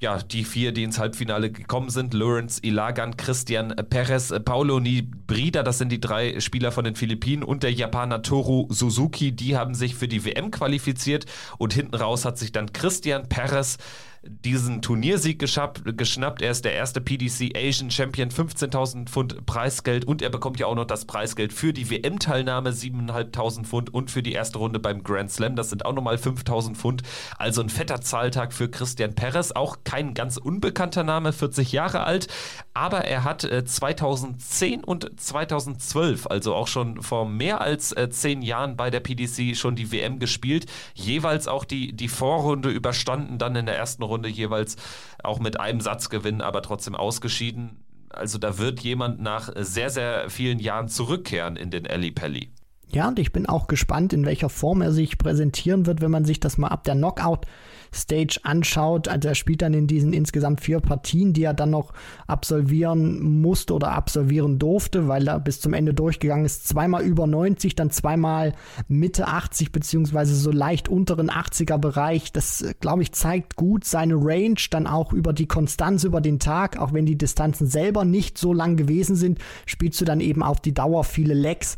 ja, 0.00 0.18
die 0.18 0.42
vier, 0.42 0.72
die 0.72 0.82
ins 0.82 0.98
Halbfinale 0.98 1.52
gekommen 1.52 1.90
sind, 1.90 2.12
Lawrence 2.12 2.60
Ilagan, 2.64 3.16
Christian 3.16 3.76
Perez, 3.90 4.34
Paulo 4.44 4.80
Nibrida, 4.80 5.62
das 5.62 5.78
sind 5.78 5.92
die 5.92 6.00
drei 6.00 6.40
Spieler 6.40 6.72
von 6.72 6.84
den 6.84 6.96
Philippinen 6.96 7.44
und 7.44 7.62
der 7.62 7.72
Japaner 7.72 8.22
Toru 8.22 8.66
Suzuki, 8.70 9.30
die 9.30 9.56
haben 9.56 9.76
sich 9.76 9.94
für 9.94 10.08
die 10.08 10.24
WM 10.24 10.50
qualifiziert 10.50 11.26
und 11.58 11.74
hinten 11.74 11.94
raus 11.94 12.24
hat 12.24 12.38
sich 12.38 12.50
dann 12.50 12.72
Christian 12.72 13.28
Perez 13.28 13.78
diesen 14.26 14.82
Turniersieg 14.82 15.38
geschnappt. 15.38 16.42
Er 16.42 16.50
ist 16.50 16.64
der 16.64 16.74
erste 16.74 17.00
PDC 17.00 17.56
Asian 17.56 17.90
Champion, 17.90 18.30
15.000 18.30 19.08
Pfund 19.08 19.46
Preisgeld. 19.46 20.04
Und 20.04 20.22
er 20.22 20.30
bekommt 20.30 20.60
ja 20.60 20.66
auch 20.66 20.74
noch 20.74 20.86
das 20.86 21.04
Preisgeld 21.04 21.52
für 21.52 21.72
die 21.72 21.90
WM-Teilnahme, 21.90 22.70
7.500 22.70 23.64
Pfund 23.64 23.92
und 23.92 24.10
für 24.10 24.22
die 24.22 24.32
erste 24.32 24.58
Runde 24.58 24.78
beim 24.78 25.02
Grand 25.02 25.30
Slam, 25.30 25.56
das 25.56 25.70
sind 25.70 25.84
auch 25.84 25.92
nochmal 25.92 26.16
5.000 26.16 26.74
Pfund. 26.74 27.02
Also 27.38 27.62
ein 27.62 27.68
fetter 27.68 28.00
Zahltag 28.00 28.52
für 28.52 28.68
Christian 28.68 29.14
Perez, 29.14 29.52
auch 29.52 29.78
kein 29.84 30.14
ganz 30.14 30.36
unbekannter 30.36 31.04
Name, 31.04 31.32
40 31.32 31.72
Jahre 31.72 32.04
alt, 32.04 32.28
aber 32.72 33.04
er 33.04 33.24
hat 33.24 33.44
äh, 33.44 33.64
2010 33.64 34.84
und 34.84 35.20
2012, 35.20 36.26
also 36.26 36.54
auch 36.54 36.68
schon 36.68 37.02
vor 37.02 37.26
mehr 37.26 37.60
als 37.60 37.92
äh, 37.92 38.08
zehn 38.10 38.42
Jahren 38.42 38.76
bei 38.76 38.90
der 38.90 39.00
PDC 39.00 39.56
schon 39.56 39.76
die 39.76 39.92
WM 39.92 40.18
gespielt, 40.18 40.66
jeweils 40.94 41.48
auch 41.48 41.64
die, 41.64 41.92
die 41.92 42.08
Vorrunde 42.08 42.70
überstanden, 42.70 43.38
dann 43.38 43.56
in 43.56 43.66
der 43.66 43.76
ersten 43.76 44.02
Runde 44.02 44.13
Runde 44.14 44.28
jeweils 44.28 44.76
auch 45.22 45.40
mit 45.40 45.60
einem 45.60 45.80
Satz 45.80 46.08
gewinnen, 46.08 46.40
aber 46.40 46.62
trotzdem 46.62 46.94
ausgeschieden. 46.94 47.84
Also 48.08 48.38
da 48.38 48.58
wird 48.58 48.80
jemand 48.80 49.20
nach 49.20 49.50
sehr, 49.56 49.90
sehr 49.90 50.30
vielen 50.30 50.60
Jahren 50.60 50.88
zurückkehren 50.88 51.56
in 51.56 51.70
den 51.70 51.86
Ali 51.86 52.12
Pelli. 52.12 52.52
Ja, 52.94 53.08
und 53.08 53.18
ich 53.18 53.32
bin 53.32 53.46
auch 53.46 53.66
gespannt, 53.66 54.12
in 54.12 54.24
welcher 54.24 54.48
Form 54.48 54.80
er 54.80 54.92
sich 54.92 55.18
präsentieren 55.18 55.86
wird, 55.86 56.00
wenn 56.00 56.12
man 56.12 56.24
sich 56.24 56.38
das 56.38 56.58
mal 56.58 56.68
ab 56.68 56.84
der 56.84 56.94
Knockout 56.94 57.46
Stage 57.92 58.40
anschaut. 58.42 59.08
Also 59.08 59.28
er 59.28 59.34
spielt 59.34 59.62
dann 59.62 59.74
in 59.74 59.86
diesen 59.86 60.12
insgesamt 60.12 60.60
vier 60.60 60.80
Partien, 60.80 61.32
die 61.32 61.44
er 61.44 61.54
dann 61.54 61.70
noch 61.70 61.92
absolvieren 62.26 63.40
musste 63.40 63.74
oder 63.74 63.92
absolvieren 63.92 64.58
durfte, 64.58 65.08
weil 65.08 65.28
er 65.28 65.40
bis 65.40 65.60
zum 65.60 65.72
Ende 65.72 65.94
durchgegangen 65.94 66.44
ist. 66.44 66.68
Zweimal 66.68 67.02
über 67.02 67.26
90, 67.26 67.74
dann 67.74 67.90
zweimal 67.90 68.52
Mitte 68.88 69.26
80 69.26 69.72
beziehungsweise 69.72 70.34
so 70.34 70.50
leicht 70.50 70.88
unteren 70.88 71.30
80er 71.30 71.78
Bereich. 71.78 72.32
Das, 72.32 72.64
glaube 72.80 73.02
ich, 73.02 73.12
zeigt 73.12 73.56
gut 73.56 73.84
seine 73.84 74.14
Range, 74.16 74.58
dann 74.70 74.86
auch 74.86 75.12
über 75.12 75.32
die 75.32 75.46
Konstanz 75.46 76.04
über 76.04 76.20
den 76.20 76.38
Tag, 76.38 76.78
auch 76.78 76.92
wenn 76.92 77.06
die 77.06 77.18
Distanzen 77.18 77.66
selber 77.66 78.04
nicht 78.04 78.38
so 78.38 78.52
lang 78.52 78.76
gewesen 78.76 79.16
sind, 79.16 79.38
spielst 79.66 80.00
du 80.00 80.04
dann 80.04 80.20
eben 80.20 80.42
auf 80.42 80.60
die 80.60 80.74
Dauer 80.74 81.04
viele 81.04 81.34
Lecks 81.34 81.76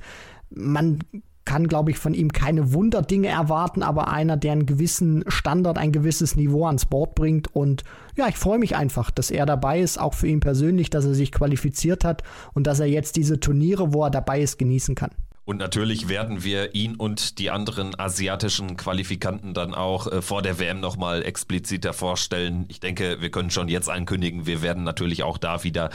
man 0.51 1.01
kann, 1.47 1.69
glaube 1.69 1.93
ich, 1.93 1.99
von 1.99 2.13
ihm 2.13 2.33
keine 2.33 2.73
Wunderdinge 2.75 3.29
erwarten, 3.29 3.83
aber 3.83 4.09
einer, 4.09 4.37
der 4.37 4.53
einen 4.53 4.67
gewissen 4.67 5.25
Standard, 5.29 5.79
ein 5.79 5.93
gewisses 5.93 6.37
Niveau 6.37 6.67
ans 6.67 6.87
Board 6.87 7.15
bringt. 7.15 7.55
Und 7.55 7.85
ja, 8.17 8.29
ich 8.29 8.37
freue 8.37 8.59
mich 8.59 8.77
einfach, 8.77 9.11
dass 9.11 9.31
er 9.31 9.47
dabei 9.47 9.81
ist, 9.81 9.99
auch 9.99 10.13
für 10.13 10.27
ihn 10.27 10.41
persönlich, 10.41 10.91
dass 10.91 11.05
er 11.05 11.15
sich 11.15 11.33
qualifiziert 11.33 12.05
hat 12.05 12.23
und 12.53 12.67
dass 12.67 12.81
er 12.81 12.87
jetzt 12.87 13.17
diese 13.17 13.41
Turniere, 13.41 13.95
wo 13.95 14.05
er 14.05 14.11
dabei 14.11 14.41
ist, 14.41 14.59
genießen 14.59 14.95
kann. 14.97 15.13
Und 15.45 15.59
natürlich 15.59 16.09
werden 16.09 16.43
wir 16.43 16.75
ihn 16.75 16.97
und 16.97 17.39
die 17.39 17.53
anderen 17.53 17.97
asiatischen 17.97 18.77
Qualifikanten 18.77 19.55
dann 19.55 19.75
auch 19.75 20.11
äh, 20.11 20.21
vor 20.21 20.43
der 20.43 20.59
WM 20.59 20.81
nochmal 20.81 21.23
expliziter 21.23 21.93
vorstellen. 21.93 22.65
Ich 22.67 22.81
denke, 22.81 23.21
wir 23.21 23.31
können 23.31 23.51
schon 23.51 23.69
jetzt 23.69 23.89
ankündigen, 23.89 24.47
wir 24.47 24.61
werden 24.61 24.83
natürlich 24.83 25.23
auch 25.23 25.39
da 25.39 25.63
wieder 25.63 25.91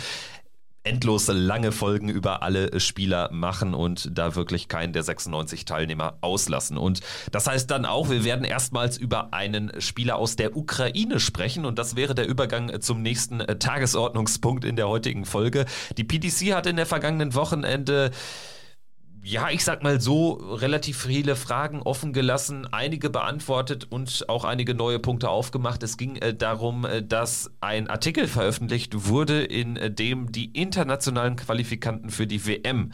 endlose 0.84 1.34
lange 1.34 1.72
Folgen 1.72 2.10
über 2.10 2.42
alle 2.42 2.80
Spieler 2.80 3.30
machen 3.32 3.74
und 3.74 4.10
da 4.18 4.36
wirklich 4.36 4.68
keinen 4.68 4.94
der 4.94 5.04
96 5.04 5.66
Teilnehmer 5.66 6.18
auslassen. 6.22 6.78
Und 6.78 7.02
das 7.32 7.48
heißt 7.48 7.70
dann 7.70 7.86
auch, 7.86 8.10
wir 8.10 8.24
werden 8.24 8.46
erstmals 8.46 8.98
über 8.98 9.34
einen 9.34 9.72
Spieler 9.80 10.16
aus 10.18 10.36
der 10.36 10.58
Ukraine 10.58 11.20
sprechen 11.20 11.66
und 11.66 11.78
das 11.78 11.96
wäre 11.96 12.16
der 12.16 12.28
Übergang 12.28 12.82
zum 12.82 13.02
nächsten 13.02 13.40
Tagesordnungspunkt 13.40 14.66
in 14.66 14.76
der 14.76 14.88
heutigen 14.88 15.26
Folge. 15.26 15.66
Die 15.98 16.04
PDC 16.04 16.54
hat 16.56 16.66
in 16.66 16.78
der 16.78 16.86
vergangenen 16.86 17.36
Wochenende 17.36 18.12
ja, 19.24 19.50
ich 19.50 19.64
sag 19.64 19.84
mal 19.84 20.02
so, 20.02 20.34
relativ 20.34 21.04
viele 21.04 21.36
Fragen 21.36 21.82
offen 21.82 22.12
gelassen, 22.12 22.68
einige 22.72 23.10
beantwortet 23.10 23.86
und 23.90 24.26
auch 24.28 24.46
einige 24.46 24.74
neue 24.74 25.00
Punkte 25.00 25.30
aufgemacht. 25.30 25.84
Es 25.84 25.98
ging 25.98 26.16
äh, 26.16 26.34
darum, 26.34 26.86
äh, 26.86 27.04
dass 27.04 27.52
ein 27.62 27.88
Artikel 27.88 28.28
veröffentlicht 28.28 29.08
wurde, 29.08 29.44
in 29.44 29.78
äh, 29.78 29.92
dem 29.92 30.32
die 30.32 30.46
internationalen 30.46 31.36
Qualifikanten 31.36 32.10
für 32.10 32.26
die 32.26 32.46
WM 32.48 32.94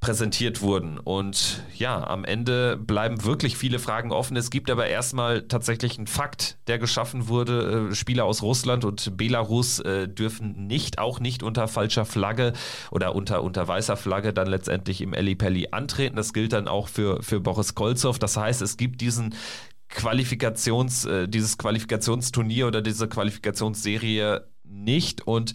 präsentiert 0.00 0.60
wurden. 0.60 0.98
Und 0.98 1.62
ja, 1.74 2.06
am 2.06 2.24
Ende 2.24 2.76
bleiben 2.76 3.24
wirklich 3.24 3.56
viele 3.56 3.78
Fragen 3.78 4.12
offen. 4.12 4.36
Es 4.36 4.50
gibt 4.50 4.70
aber 4.70 4.86
erstmal 4.86 5.42
tatsächlich 5.42 5.96
einen 5.98 6.06
Fakt, 6.06 6.58
der 6.66 6.78
geschaffen 6.78 7.28
wurde. 7.28 7.88
Äh, 7.90 7.94
Spieler 7.94 8.24
aus 8.24 8.42
Russland 8.42 8.84
und 8.84 9.16
Belarus 9.16 9.80
äh, 9.80 10.08
dürfen 10.08 10.66
nicht, 10.66 10.98
auch 10.98 11.20
nicht 11.20 11.42
unter 11.42 11.68
falscher 11.68 12.04
Flagge 12.04 12.52
oder 12.90 13.14
unter, 13.14 13.42
unter 13.42 13.66
weißer 13.66 13.96
Flagge 13.96 14.32
dann 14.32 14.48
letztendlich 14.48 15.00
im 15.00 15.14
Ellipelli 15.14 15.68
antreten. 15.70 16.16
Das 16.16 16.32
gilt 16.32 16.52
dann 16.52 16.68
auch 16.68 16.88
für, 16.88 17.22
für 17.22 17.40
Boris 17.40 17.74
Kolzow. 17.74 18.18
Das 18.18 18.36
heißt, 18.36 18.62
es 18.62 18.76
gibt 18.76 19.00
diesen 19.00 19.34
Qualifikations, 19.88 21.04
äh, 21.04 21.28
dieses 21.28 21.58
Qualifikationsturnier 21.58 22.66
oder 22.66 22.82
diese 22.82 23.08
Qualifikationsserie 23.08 24.46
nicht 24.64 25.26
und 25.26 25.54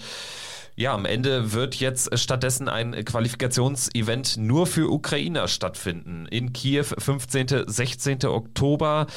ja, 0.76 0.94
am 0.94 1.06
Ende 1.06 1.54
wird 1.54 1.76
jetzt 1.76 2.18
stattdessen 2.18 2.70
ein 2.70 2.94
Qualifikationsevent 3.06 4.38
nur 4.38 4.66
für 4.68 4.92
Ukrainer 4.92 5.48
stattfinden. 5.48 6.26
In 6.28 6.54
Kiew, 6.54 6.86
15. 6.98 7.66
16. 7.68 8.26
Oktober. 8.26 9.08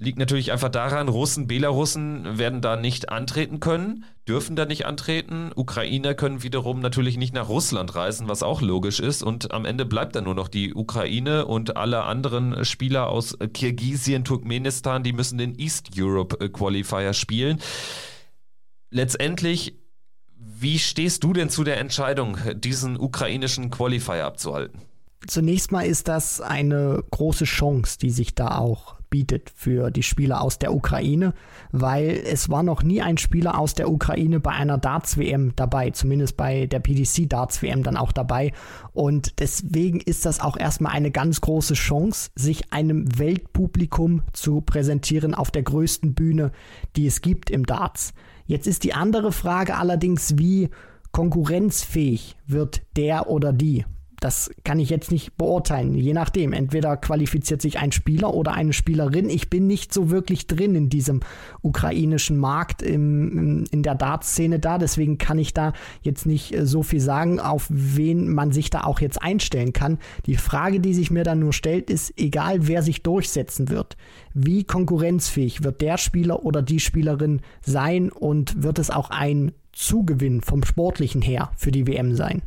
Liegt 0.00 0.18
natürlich 0.18 0.52
einfach 0.52 0.68
daran, 0.68 1.08
Russen, 1.08 1.48
Belarussen 1.48 2.38
werden 2.38 2.60
da 2.60 2.76
nicht 2.76 3.08
antreten 3.08 3.58
können, 3.58 4.04
dürfen 4.28 4.54
da 4.54 4.64
nicht 4.64 4.86
antreten. 4.86 5.50
Ukrainer 5.56 6.14
können 6.14 6.44
wiederum 6.44 6.78
natürlich 6.78 7.16
nicht 7.16 7.34
nach 7.34 7.48
Russland 7.48 7.96
reisen, 7.96 8.28
was 8.28 8.44
auch 8.44 8.60
logisch 8.60 9.00
ist. 9.00 9.24
Und 9.24 9.50
am 9.50 9.64
Ende 9.64 9.84
bleibt 9.84 10.14
dann 10.14 10.24
nur 10.24 10.36
noch 10.36 10.46
die 10.46 10.72
Ukraine 10.72 11.46
und 11.46 11.76
alle 11.76 12.04
anderen 12.04 12.64
Spieler 12.64 13.08
aus 13.08 13.36
Kirgisien, 13.52 14.22
Turkmenistan, 14.22 15.02
die 15.02 15.12
müssen 15.12 15.36
den 15.36 15.58
East 15.58 15.88
Europe 15.98 16.48
Qualifier 16.50 17.12
spielen. 17.12 17.60
Letztendlich 18.90 19.74
wie 20.38 20.78
stehst 20.78 21.24
du 21.24 21.32
denn 21.32 21.50
zu 21.50 21.64
der 21.64 21.78
Entscheidung, 21.78 22.38
diesen 22.54 22.98
ukrainischen 22.98 23.70
Qualifier 23.70 24.24
abzuhalten? 24.24 24.80
Zunächst 25.26 25.72
mal 25.72 25.84
ist 25.84 26.06
das 26.08 26.40
eine 26.40 27.02
große 27.10 27.44
Chance, 27.44 27.98
die 27.98 28.10
sich 28.10 28.34
da 28.34 28.58
auch 28.58 28.98
bietet 29.10 29.50
für 29.54 29.90
die 29.90 30.02
Spieler 30.02 30.42
aus 30.42 30.58
der 30.58 30.72
Ukraine, 30.74 31.34
weil 31.72 32.10
es 32.10 32.50
war 32.50 32.62
noch 32.62 32.82
nie 32.82 33.02
ein 33.02 33.18
Spieler 33.18 33.58
aus 33.58 33.74
der 33.74 33.90
Ukraine 33.90 34.38
bei 34.38 34.50
einer 34.50 34.78
Darts-WM 34.78 35.54
dabei, 35.56 35.90
zumindest 35.90 36.36
bei 36.36 36.66
der 36.66 36.80
PDC 36.80 37.28
Darts-WM 37.28 37.82
dann 37.82 37.96
auch 37.96 38.12
dabei. 38.12 38.52
Und 38.92 39.40
deswegen 39.40 40.00
ist 40.00 40.26
das 40.26 40.40
auch 40.40 40.56
erstmal 40.56 40.92
eine 40.92 41.10
ganz 41.10 41.40
große 41.40 41.74
Chance, 41.74 42.30
sich 42.34 42.72
einem 42.72 43.18
Weltpublikum 43.18 44.22
zu 44.32 44.60
präsentieren 44.60 45.34
auf 45.34 45.50
der 45.50 45.62
größten 45.62 46.14
Bühne, 46.14 46.52
die 46.96 47.06
es 47.06 47.22
gibt 47.22 47.50
im 47.50 47.66
Darts. 47.66 48.12
Jetzt 48.48 48.66
ist 48.66 48.82
die 48.82 48.94
andere 48.94 49.30
Frage 49.30 49.76
allerdings, 49.76 50.38
wie 50.38 50.70
konkurrenzfähig 51.12 52.36
wird 52.46 52.80
der 52.96 53.28
oder 53.28 53.52
die 53.52 53.84
das 54.20 54.50
kann 54.64 54.80
ich 54.80 54.90
jetzt 54.90 55.12
nicht 55.12 55.36
beurteilen. 55.36 55.94
Je 55.94 56.12
nachdem. 56.12 56.52
Entweder 56.52 56.96
qualifiziert 56.96 57.62
sich 57.62 57.78
ein 57.78 57.92
Spieler 57.92 58.34
oder 58.34 58.52
eine 58.52 58.72
Spielerin. 58.72 59.30
Ich 59.30 59.48
bin 59.48 59.66
nicht 59.66 59.94
so 59.94 60.10
wirklich 60.10 60.46
drin 60.46 60.74
in 60.74 60.88
diesem 60.88 61.20
ukrainischen 61.62 62.36
Markt 62.36 62.82
im, 62.82 63.64
in 63.70 63.82
der 63.82 63.94
Dartszene 63.94 64.58
da. 64.58 64.78
Deswegen 64.78 65.18
kann 65.18 65.38
ich 65.38 65.54
da 65.54 65.72
jetzt 66.02 66.26
nicht 66.26 66.52
äh, 66.52 66.66
so 66.66 66.82
viel 66.82 67.00
sagen, 67.00 67.38
auf 67.38 67.66
wen 67.68 68.32
man 68.32 68.50
sich 68.50 68.70
da 68.70 68.82
auch 68.82 69.00
jetzt 69.00 69.22
einstellen 69.22 69.72
kann. 69.72 69.98
Die 70.26 70.36
Frage, 70.36 70.80
die 70.80 70.94
sich 70.94 71.10
mir 71.10 71.24
dann 71.24 71.38
nur 71.38 71.52
stellt, 71.52 71.88
ist, 71.88 72.12
egal 72.18 72.66
wer 72.66 72.82
sich 72.82 73.02
durchsetzen 73.02 73.68
wird, 73.68 73.96
wie 74.34 74.64
konkurrenzfähig 74.64 75.62
wird 75.62 75.80
der 75.80 75.96
Spieler 75.96 76.44
oder 76.44 76.62
die 76.62 76.80
Spielerin 76.80 77.40
sein 77.60 78.10
und 78.10 78.62
wird 78.62 78.78
es 78.78 78.90
auch 78.90 79.10
ein 79.10 79.52
Zugewinn 79.72 80.40
vom 80.40 80.64
Sportlichen 80.64 81.22
her 81.22 81.52
für 81.56 81.70
die 81.70 81.86
WM 81.86 82.16
sein? 82.16 82.42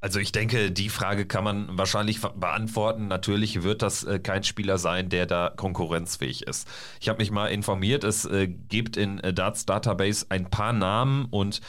Also 0.00 0.18
ich 0.18 0.32
denke, 0.32 0.70
die 0.70 0.88
Frage 0.88 1.26
kann 1.26 1.44
man 1.44 1.76
wahrscheinlich 1.76 2.20
beantworten. 2.22 3.08
Natürlich 3.08 3.62
wird 3.62 3.82
das 3.82 4.02
äh, 4.04 4.18
kein 4.18 4.44
Spieler 4.44 4.78
sein, 4.78 5.10
der 5.10 5.26
da 5.26 5.52
konkurrenzfähig 5.54 6.46
ist. 6.46 6.66
Ich 7.00 7.08
habe 7.10 7.18
mich 7.18 7.30
mal 7.30 7.48
informiert, 7.48 8.04
es 8.04 8.24
äh, 8.24 8.48
gibt 8.48 8.96
in 8.96 9.20
äh, 9.20 9.34
Darts 9.34 9.66
Database 9.66 10.26
ein 10.30 10.48
paar 10.48 10.72
Namen 10.72 11.26
und 11.26 11.60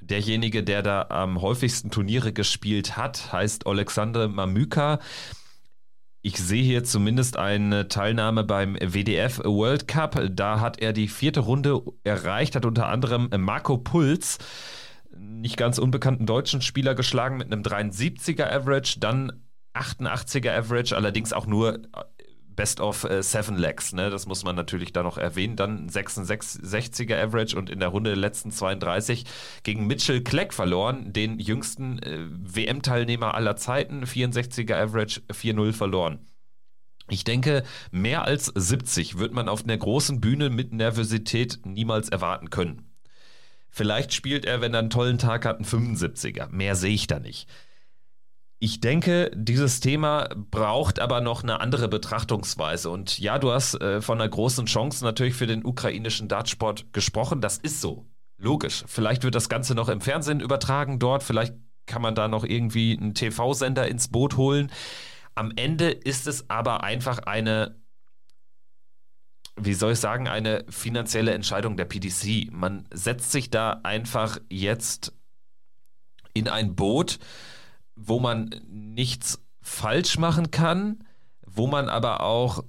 derjenige, 0.00 0.62
der 0.62 0.82
da 0.82 1.06
am 1.08 1.40
häufigsten 1.42 1.90
Turniere 1.90 2.32
gespielt 2.32 2.96
hat, 2.96 3.32
heißt 3.32 3.66
Alexander 3.66 4.28
Mamyka. 4.28 5.00
Ich 6.24 6.36
sehe 6.36 6.62
hier 6.62 6.84
zumindest 6.84 7.36
eine 7.36 7.88
Teilnahme 7.88 8.44
beim 8.44 8.76
WDF 8.76 9.40
World 9.40 9.88
Cup. 9.88 10.20
Da 10.30 10.60
hat 10.60 10.80
er 10.80 10.92
die 10.92 11.08
vierte 11.08 11.40
Runde 11.40 11.82
erreicht, 12.04 12.54
hat 12.54 12.64
unter 12.64 12.86
anderem 12.86 13.28
Marco 13.38 13.76
Puls 13.76 14.38
nicht 15.22 15.56
ganz 15.56 15.78
unbekannten 15.78 16.26
deutschen 16.26 16.62
Spieler 16.62 16.94
geschlagen 16.94 17.36
mit 17.36 17.52
einem 17.52 17.62
73er 17.62 18.50
Average, 18.50 19.00
dann 19.00 19.32
88er 19.74 20.56
Average, 20.56 20.96
allerdings 20.96 21.32
auch 21.32 21.46
nur 21.46 21.76
äh, 21.76 21.80
Best 22.54 22.80
of 22.80 23.04
äh, 23.04 23.22
Seven 23.22 23.56
Legs, 23.56 23.92
ne? 23.92 24.10
das 24.10 24.26
muss 24.26 24.44
man 24.44 24.54
natürlich 24.54 24.92
da 24.92 25.02
noch 25.02 25.16
erwähnen. 25.16 25.56
Dann 25.56 25.88
66er 25.88 27.16
Average 27.18 27.56
und 27.56 27.70
in 27.70 27.80
der 27.80 27.88
Runde 27.88 28.10
der 28.10 28.18
letzten 28.18 28.50
32 28.50 29.24
gegen 29.62 29.86
Mitchell 29.86 30.22
Kleck 30.22 30.52
verloren, 30.52 31.12
den 31.12 31.38
jüngsten 31.38 31.98
äh, 32.00 32.26
WM-Teilnehmer 32.28 33.34
aller 33.34 33.56
Zeiten, 33.56 34.04
64er 34.04 34.74
Average, 34.74 35.22
4-0 35.30 35.72
verloren. 35.72 36.26
Ich 37.08 37.24
denke, 37.24 37.64
mehr 37.90 38.24
als 38.24 38.46
70 38.46 39.18
wird 39.18 39.32
man 39.32 39.48
auf 39.48 39.64
einer 39.64 39.76
großen 39.76 40.20
Bühne 40.20 40.50
mit 40.50 40.72
Nervosität 40.72 41.60
niemals 41.64 42.08
erwarten 42.08 42.50
können. 42.50 42.91
Vielleicht 43.74 44.12
spielt 44.12 44.44
er, 44.44 44.60
wenn 44.60 44.74
er 44.74 44.80
einen 44.80 44.90
tollen 44.90 45.16
Tag 45.16 45.46
hat, 45.46 45.56
einen 45.56 45.64
75er. 45.64 46.48
Mehr 46.50 46.76
sehe 46.76 46.92
ich 46.92 47.06
da 47.06 47.18
nicht. 47.18 47.48
Ich 48.58 48.80
denke, 48.80 49.30
dieses 49.34 49.80
Thema 49.80 50.28
braucht 50.50 51.00
aber 51.00 51.22
noch 51.22 51.42
eine 51.42 51.60
andere 51.60 51.88
Betrachtungsweise. 51.88 52.90
Und 52.90 53.18
ja, 53.18 53.38
du 53.38 53.50
hast 53.50 53.80
äh, 53.80 54.02
von 54.02 54.20
einer 54.20 54.28
großen 54.28 54.66
Chance 54.66 55.02
natürlich 55.02 55.34
für 55.34 55.46
den 55.46 55.64
ukrainischen 55.64 56.28
Dartsport 56.28 56.92
gesprochen. 56.92 57.40
Das 57.40 57.56
ist 57.56 57.80
so. 57.80 58.06
Logisch. 58.36 58.84
Vielleicht 58.86 59.24
wird 59.24 59.34
das 59.34 59.48
Ganze 59.48 59.74
noch 59.74 59.88
im 59.88 60.02
Fernsehen 60.02 60.40
übertragen 60.40 60.98
dort. 60.98 61.22
Vielleicht 61.22 61.54
kann 61.86 62.02
man 62.02 62.14
da 62.14 62.28
noch 62.28 62.44
irgendwie 62.44 62.96
einen 62.96 63.14
TV-Sender 63.14 63.88
ins 63.88 64.08
Boot 64.08 64.36
holen. 64.36 64.70
Am 65.34 65.50
Ende 65.56 65.90
ist 65.90 66.26
es 66.26 66.50
aber 66.50 66.84
einfach 66.84 67.20
eine 67.20 67.81
wie 69.56 69.74
soll 69.74 69.92
ich 69.92 69.98
sagen, 69.98 70.28
eine 70.28 70.64
finanzielle 70.68 71.32
Entscheidung 71.32 71.76
der 71.76 71.84
PDC. 71.84 72.50
Man 72.50 72.88
setzt 72.92 73.32
sich 73.32 73.50
da 73.50 73.80
einfach 73.82 74.38
jetzt 74.48 75.12
in 76.34 76.48
ein 76.48 76.74
Boot, 76.74 77.18
wo 77.94 78.18
man 78.18 78.48
nichts 78.68 79.42
falsch 79.60 80.18
machen 80.18 80.50
kann, 80.50 81.04
wo 81.46 81.66
man 81.66 81.88
aber 81.88 82.22
auch 82.22 82.64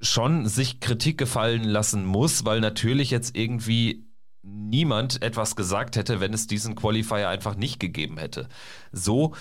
schon 0.00 0.46
sich 0.46 0.80
Kritik 0.80 1.18
gefallen 1.18 1.64
lassen 1.64 2.04
muss, 2.04 2.44
weil 2.44 2.60
natürlich 2.60 3.10
jetzt 3.10 3.36
irgendwie 3.36 4.04
niemand 4.42 5.22
etwas 5.22 5.56
gesagt 5.56 5.96
hätte, 5.96 6.20
wenn 6.20 6.32
es 6.34 6.46
diesen 6.46 6.74
Qualifier 6.74 7.28
einfach 7.28 7.56
nicht 7.56 7.80
gegeben 7.80 8.18
hätte. 8.18 8.48
So 8.92 9.34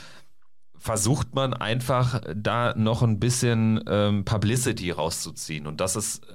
versucht 0.85 1.33
man 1.33 1.55
einfach 1.55 2.21
da 2.35 2.75
noch 2.77 3.01
ein 3.01 3.19
bisschen 3.19 3.83
ähm, 3.87 4.23
Publicity 4.23 4.91
rauszuziehen. 4.91 5.65
Und 5.65 5.81
das 5.81 5.95
ist 5.95 6.23
äh, 6.25 6.33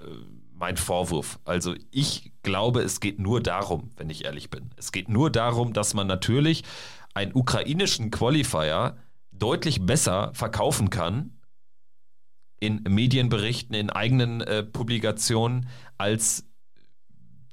mein 0.58 0.76
Vorwurf. 0.76 1.38
Also 1.44 1.76
ich 1.92 2.32
glaube, 2.42 2.80
es 2.80 2.98
geht 2.98 3.20
nur 3.20 3.40
darum, 3.40 3.92
wenn 3.96 4.10
ich 4.10 4.24
ehrlich 4.24 4.50
bin. 4.50 4.70
Es 4.76 4.90
geht 4.90 5.08
nur 5.08 5.30
darum, 5.30 5.72
dass 5.72 5.94
man 5.94 6.08
natürlich 6.08 6.64
einen 7.14 7.32
ukrainischen 7.32 8.10
Qualifier 8.10 8.96
deutlich 9.30 9.86
besser 9.86 10.32
verkaufen 10.34 10.90
kann 10.90 11.38
in 12.58 12.82
Medienberichten, 12.82 13.76
in 13.76 13.88
eigenen 13.88 14.40
äh, 14.40 14.64
Publikationen, 14.64 15.68
als 15.96 16.44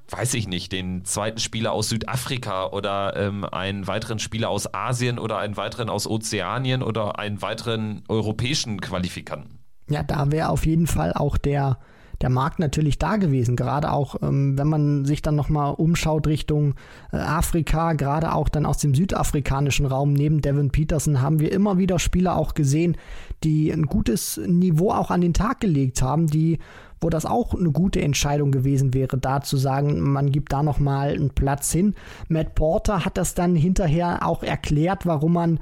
weiß 0.09 0.33
ich 0.35 0.47
nicht, 0.47 0.71
den 0.71 1.03
zweiten 1.05 1.39
Spieler 1.39 1.73
aus 1.73 1.89
Südafrika 1.89 2.67
oder 2.67 3.15
ähm, 3.15 3.43
einen 3.43 3.87
weiteren 3.87 4.19
Spieler 4.19 4.49
aus 4.49 4.73
Asien 4.73 5.19
oder 5.19 5.37
einen 5.39 5.57
weiteren 5.57 5.89
aus 5.89 6.07
Ozeanien 6.07 6.81
oder 6.81 7.19
einen 7.19 7.41
weiteren 7.41 8.03
europäischen 8.07 8.79
Qualifikanten. 8.79 9.59
Ja, 9.89 10.03
da 10.03 10.31
wäre 10.31 10.49
auf 10.49 10.65
jeden 10.65 10.87
Fall 10.87 11.13
auch 11.13 11.37
der, 11.37 11.77
der 12.21 12.29
Markt 12.29 12.59
natürlich 12.59 12.97
da 12.99 13.17
gewesen. 13.17 13.55
Gerade 13.55 13.91
auch, 13.91 14.15
ähm, 14.21 14.57
wenn 14.57 14.67
man 14.67 15.05
sich 15.05 15.21
dann 15.21 15.35
nochmal 15.35 15.73
umschaut 15.73 16.27
Richtung 16.27 16.75
äh, 17.11 17.17
Afrika, 17.17 17.93
gerade 17.93 18.33
auch 18.33 18.49
dann 18.49 18.65
aus 18.65 18.77
dem 18.77 18.95
südafrikanischen 18.95 19.85
Raum 19.85 20.13
neben 20.13 20.41
Devin 20.41 20.71
Peterson, 20.71 21.21
haben 21.21 21.39
wir 21.39 21.51
immer 21.51 21.77
wieder 21.77 21.99
Spieler 21.99 22.37
auch 22.37 22.53
gesehen, 22.53 22.97
die 23.43 23.71
ein 23.71 23.85
gutes 23.85 24.37
Niveau 24.37 24.91
auch 24.91 25.11
an 25.11 25.21
den 25.21 25.33
Tag 25.33 25.59
gelegt 25.59 26.01
haben, 26.01 26.27
die 26.27 26.59
wo 27.01 27.09
das 27.09 27.25
auch 27.25 27.53
eine 27.53 27.71
gute 27.71 28.01
Entscheidung 28.01 28.51
gewesen 28.51 28.93
wäre, 28.93 29.17
da 29.17 29.41
zu 29.41 29.57
sagen, 29.57 29.99
man 30.01 30.31
gibt 30.31 30.53
da 30.53 30.63
nochmal 30.63 31.09
einen 31.09 31.31
Platz 31.31 31.71
hin. 31.71 31.95
Matt 32.27 32.55
Porter 32.55 33.05
hat 33.05 33.17
das 33.17 33.33
dann 33.33 33.55
hinterher 33.55 34.25
auch 34.25 34.43
erklärt, 34.43 35.05
warum 35.05 35.33
man 35.33 35.59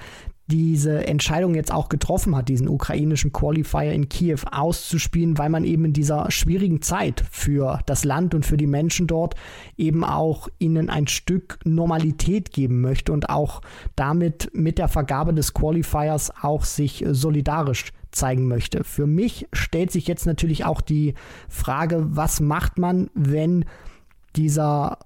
diese 0.47 1.07
Entscheidung 1.07 1.55
jetzt 1.55 1.73
auch 1.73 1.89
getroffen 1.89 2.35
hat, 2.35 2.49
diesen 2.49 2.67
ukrainischen 2.67 3.33
Qualifier 3.33 3.93
in 3.93 4.09
Kiew 4.09 4.39
auszuspielen, 4.51 5.37
weil 5.37 5.49
man 5.49 5.63
eben 5.63 5.85
in 5.85 5.93
dieser 5.93 6.29
schwierigen 6.29 6.81
Zeit 6.81 7.23
für 7.31 7.79
das 7.87 8.05
Land 8.05 8.35
und 8.35 8.45
für 8.45 8.57
die 8.57 8.67
Menschen 8.67 9.07
dort 9.07 9.35
eben 9.75 10.03
auch 10.03 10.47
ihnen 10.59 10.89
ein 10.89 11.07
Stück 11.07 11.59
Normalität 11.63 12.51
geben 12.51 12.81
möchte 12.81 13.11
und 13.11 13.29
auch 13.29 13.61
damit 13.95 14.51
mit 14.53 14.77
der 14.77 14.87
Vergabe 14.87 15.33
des 15.33 15.53
Qualifiers 15.53 16.31
auch 16.41 16.63
sich 16.63 17.03
solidarisch 17.09 17.91
zeigen 18.15 18.47
möchte. 18.47 18.83
Für 18.83 19.07
mich 19.07 19.47
stellt 19.53 19.91
sich 19.91 20.07
jetzt 20.07 20.25
natürlich 20.25 20.65
auch 20.65 20.81
die 20.81 21.13
Frage, 21.49 22.05
was 22.09 22.39
macht 22.39 22.77
man, 22.77 23.09
wenn 23.13 23.65
dieser 24.35 24.99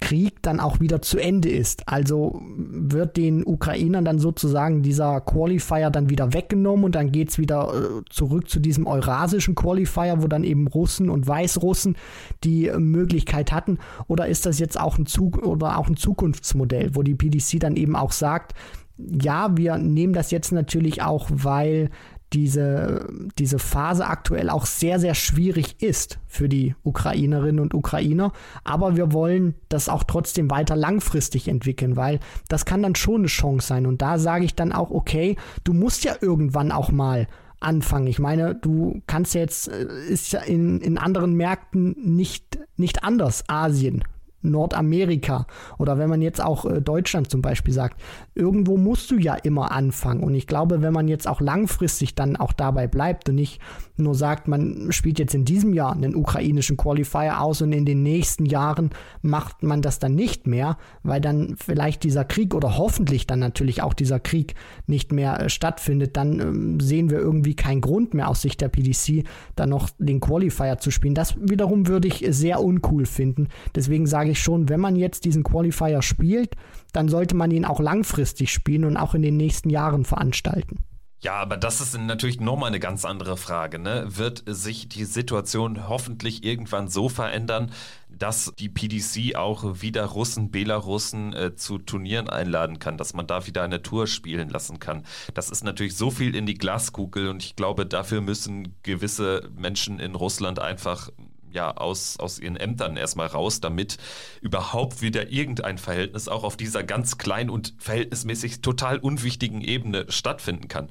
Krieg 0.00 0.42
dann 0.42 0.60
auch 0.60 0.80
wieder 0.80 1.00
zu 1.00 1.18
Ende 1.18 1.48
ist. 1.48 1.88
Also 1.88 2.42
wird 2.44 3.16
den 3.16 3.46
Ukrainern 3.46 4.04
dann 4.04 4.18
sozusagen 4.18 4.82
dieser 4.82 5.22
Qualifier 5.22 5.90
dann 5.90 6.10
wieder 6.10 6.34
weggenommen 6.34 6.84
und 6.84 6.94
dann 6.94 7.12
geht 7.12 7.30
es 7.30 7.38
wieder 7.38 7.72
äh, 7.72 8.02
zurück 8.10 8.50
zu 8.50 8.60
diesem 8.60 8.86
eurasischen 8.86 9.54
Qualifier, 9.54 10.22
wo 10.22 10.28
dann 10.28 10.44
eben 10.44 10.66
Russen 10.66 11.08
und 11.08 11.26
Weißrussen 11.26 11.96
die 12.44 12.68
äh, 12.68 12.78
Möglichkeit 12.78 13.52
hatten. 13.52 13.78
Oder 14.06 14.28
ist 14.28 14.44
das 14.44 14.58
jetzt 14.58 14.78
auch 14.78 14.98
ein 14.98 15.06
Zug 15.06 15.38
oder 15.38 15.78
auch 15.78 15.88
ein 15.88 15.96
Zukunftsmodell, 15.96 16.94
wo 16.94 17.02
die 17.02 17.14
PDC 17.14 17.58
dann 17.58 17.76
eben 17.76 17.96
auch 17.96 18.12
sagt, 18.12 18.52
ja, 18.98 19.56
wir 19.56 19.78
nehmen 19.78 20.12
das 20.12 20.30
jetzt 20.30 20.52
natürlich 20.52 21.02
auch, 21.02 21.28
weil 21.30 21.90
diese, 22.32 23.08
diese 23.38 23.58
Phase 23.58 24.06
aktuell 24.06 24.50
auch 24.50 24.66
sehr, 24.66 24.98
sehr 24.98 25.14
schwierig 25.14 25.80
ist 25.80 26.18
für 26.26 26.48
die 26.48 26.74
Ukrainerinnen 26.82 27.60
und 27.60 27.74
Ukrainer. 27.74 28.32
Aber 28.64 28.96
wir 28.96 29.12
wollen 29.12 29.54
das 29.68 29.88
auch 29.88 30.04
trotzdem 30.04 30.50
weiter 30.50 30.76
langfristig 30.76 31.48
entwickeln, 31.48 31.96
weil 31.96 32.18
das 32.48 32.64
kann 32.64 32.82
dann 32.82 32.94
schon 32.94 33.22
eine 33.22 33.28
Chance 33.28 33.66
sein. 33.66 33.86
Und 33.86 34.02
da 34.02 34.18
sage 34.18 34.44
ich 34.44 34.54
dann 34.54 34.72
auch, 34.72 34.90
okay, 34.90 35.36
du 35.64 35.72
musst 35.72 36.04
ja 36.04 36.14
irgendwann 36.20 36.72
auch 36.72 36.90
mal 36.90 37.26
anfangen. 37.60 38.06
Ich 38.06 38.18
meine, 38.18 38.54
du 38.54 39.00
kannst 39.06 39.34
jetzt, 39.34 39.68
äh, 39.68 39.86
ist 40.08 40.32
ja 40.32 40.40
in, 40.40 40.80
in 40.80 40.98
anderen 40.98 41.34
Märkten 41.34 41.96
nicht, 41.98 42.58
nicht 42.76 43.04
anders, 43.04 43.44
Asien. 43.48 44.04
Nordamerika 44.50 45.46
oder 45.78 45.98
wenn 45.98 46.08
man 46.08 46.22
jetzt 46.22 46.42
auch 46.42 46.64
äh, 46.64 46.80
Deutschland 46.80 47.30
zum 47.30 47.42
Beispiel 47.42 47.74
sagt, 47.74 48.00
irgendwo 48.34 48.76
musst 48.76 49.10
du 49.10 49.18
ja 49.18 49.34
immer 49.34 49.72
anfangen. 49.72 50.22
Und 50.22 50.34
ich 50.34 50.46
glaube, 50.46 50.82
wenn 50.82 50.92
man 50.92 51.08
jetzt 51.08 51.28
auch 51.28 51.40
langfristig 51.40 52.14
dann 52.14 52.36
auch 52.36 52.52
dabei 52.52 52.86
bleibt 52.86 53.28
und 53.28 53.36
nicht 53.36 53.60
nur 53.96 54.14
sagt, 54.14 54.48
man 54.48 54.88
spielt 54.90 55.18
jetzt 55.18 55.34
in 55.34 55.44
diesem 55.44 55.72
Jahr 55.72 55.92
einen 55.92 56.14
ukrainischen 56.14 56.76
Qualifier 56.76 57.40
aus 57.40 57.62
und 57.62 57.72
in 57.72 57.86
den 57.86 58.02
nächsten 58.02 58.44
Jahren 58.44 58.90
macht 59.22 59.62
man 59.62 59.82
das 59.82 59.98
dann 59.98 60.14
nicht 60.14 60.46
mehr, 60.46 60.76
weil 61.02 61.20
dann 61.20 61.56
vielleicht 61.58 62.04
dieser 62.04 62.24
Krieg 62.24 62.54
oder 62.54 62.76
hoffentlich 62.76 63.26
dann 63.26 63.38
natürlich 63.38 63.82
auch 63.82 63.94
dieser 63.94 64.20
Krieg 64.20 64.54
nicht 64.86 65.12
mehr 65.12 65.40
äh, 65.40 65.48
stattfindet, 65.48 66.16
dann 66.16 66.40
ähm, 66.40 66.80
sehen 66.80 67.10
wir 67.10 67.18
irgendwie 67.18 67.56
keinen 67.56 67.80
Grund 67.80 68.14
mehr 68.14 68.28
aus 68.28 68.42
Sicht 68.42 68.60
der 68.60 68.68
PDC, 68.68 69.24
dann 69.54 69.70
noch 69.70 69.90
den 69.98 70.20
Qualifier 70.20 70.78
zu 70.78 70.90
spielen. 70.90 71.14
Das 71.14 71.34
wiederum 71.40 71.86
würde 71.88 72.08
ich 72.08 72.24
sehr 72.28 72.62
uncool 72.62 73.06
finden. 73.06 73.48
Deswegen 73.74 74.06
sage 74.06 74.30
ich 74.30 74.35
schon, 74.38 74.68
wenn 74.68 74.80
man 74.80 74.96
jetzt 74.96 75.24
diesen 75.24 75.42
Qualifier 75.42 76.02
spielt, 76.02 76.54
dann 76.92 77.08
sollte 77.08 77.34
man 77.34 77.50
ihn 77.50 77.64
auch 77.64 77.80
langfristig 77.80 78.52
spielen 78.52 78.84
und 78.84 78.96
auch 78.96 79.14
in 79.14 79.22
den 79.22 79.36
nächsten 79.36 79.70
Jahren 79.70 80.04
veranstalten. 80.04 80.78
Ja, 81.20 81.34
aber 81.34 81.56
das 81.56 81.80
ist 81.80 81.98
natürlich 81.98 82.40
nochmal 82.40 82.68
eine 82.68 82.78
ganz 82.78 83.04
andere 83.04 83.36
Frage. 83.36 83.78
Ne? 83.78 84.04
Wird 84.06 84.44
sich 84.46 84.88
die 84.88 85.04
Situation 85.04 85.88
hoffentlich 85.88 86.44
irgendwann 86.44 86.88
so 86.88 87.08
verändern, 87.08 87.72
dass 88.08 88.52
die 88.58 88.68
PDC 88.68 89.34
auch 89.34 89.80
wieder 89.80 90.04
Russen, 90.04 90.50
Belarussen 90.50 91.32
äh, 91.32 91.56
zu 91.56 91.78
Turnieren 91.78 92.28
einladen 92.28 92.78
kann, 92.78 92.98
dass 92.98 93.14
man 93.14 93.26
da 93.26 93.46
wieder 93.46 93.62
eine 93.62 93.82
Tour 93.82 94.06
spielen 94.06 94.50
lassen 94.50 94.78
kann. 94.78 95.04
Das 95.34 95.50
ist 95.50 95.64
natürlich 95.64 95.96
so 95.96 96.10
viel 96.10 96.36
in 96.36 96.46
die 96.46 96.54
Glaskugel 96.54 97.28
und 97.28 97.42
ich 97.42 97.56
glaube, 97.56 97.86
dafür 97.86 98.20
müssen 98.20 98.76
gewisse 98.82 99.50
Menschen 99.56 99.98
in 99.98 100.14
Russland 100.14 100.58
einfach 100.58 101.10
ja 101.56 101.76
aus, 101.76 102.18
aus 102.18 102.38
ihren 102.38 102.56
Ämtern 102.56 102.96
erstmal 102.96 103.26
raus, 103.26 103.60
damit 103.60 103.96
überhaupt 104.40 105.02
wieder 105.02 105.30
irgendein 105.30 105.78
Verhältnis 105.78 106.28
auch 106.28 106.44
auf 106.44 106.56
dieser 106.56 106.84
ganz 106.84 107.18
kleinen 107.18 107.50
und 107.50 107.74
verhältnismäßig 107.78 108.60
total 108.60 108.98
unwichtigen 108.98 109.62
Ebene 109.62 110.06
stattfinden 110.08 110.68
kann. 110.68 110.88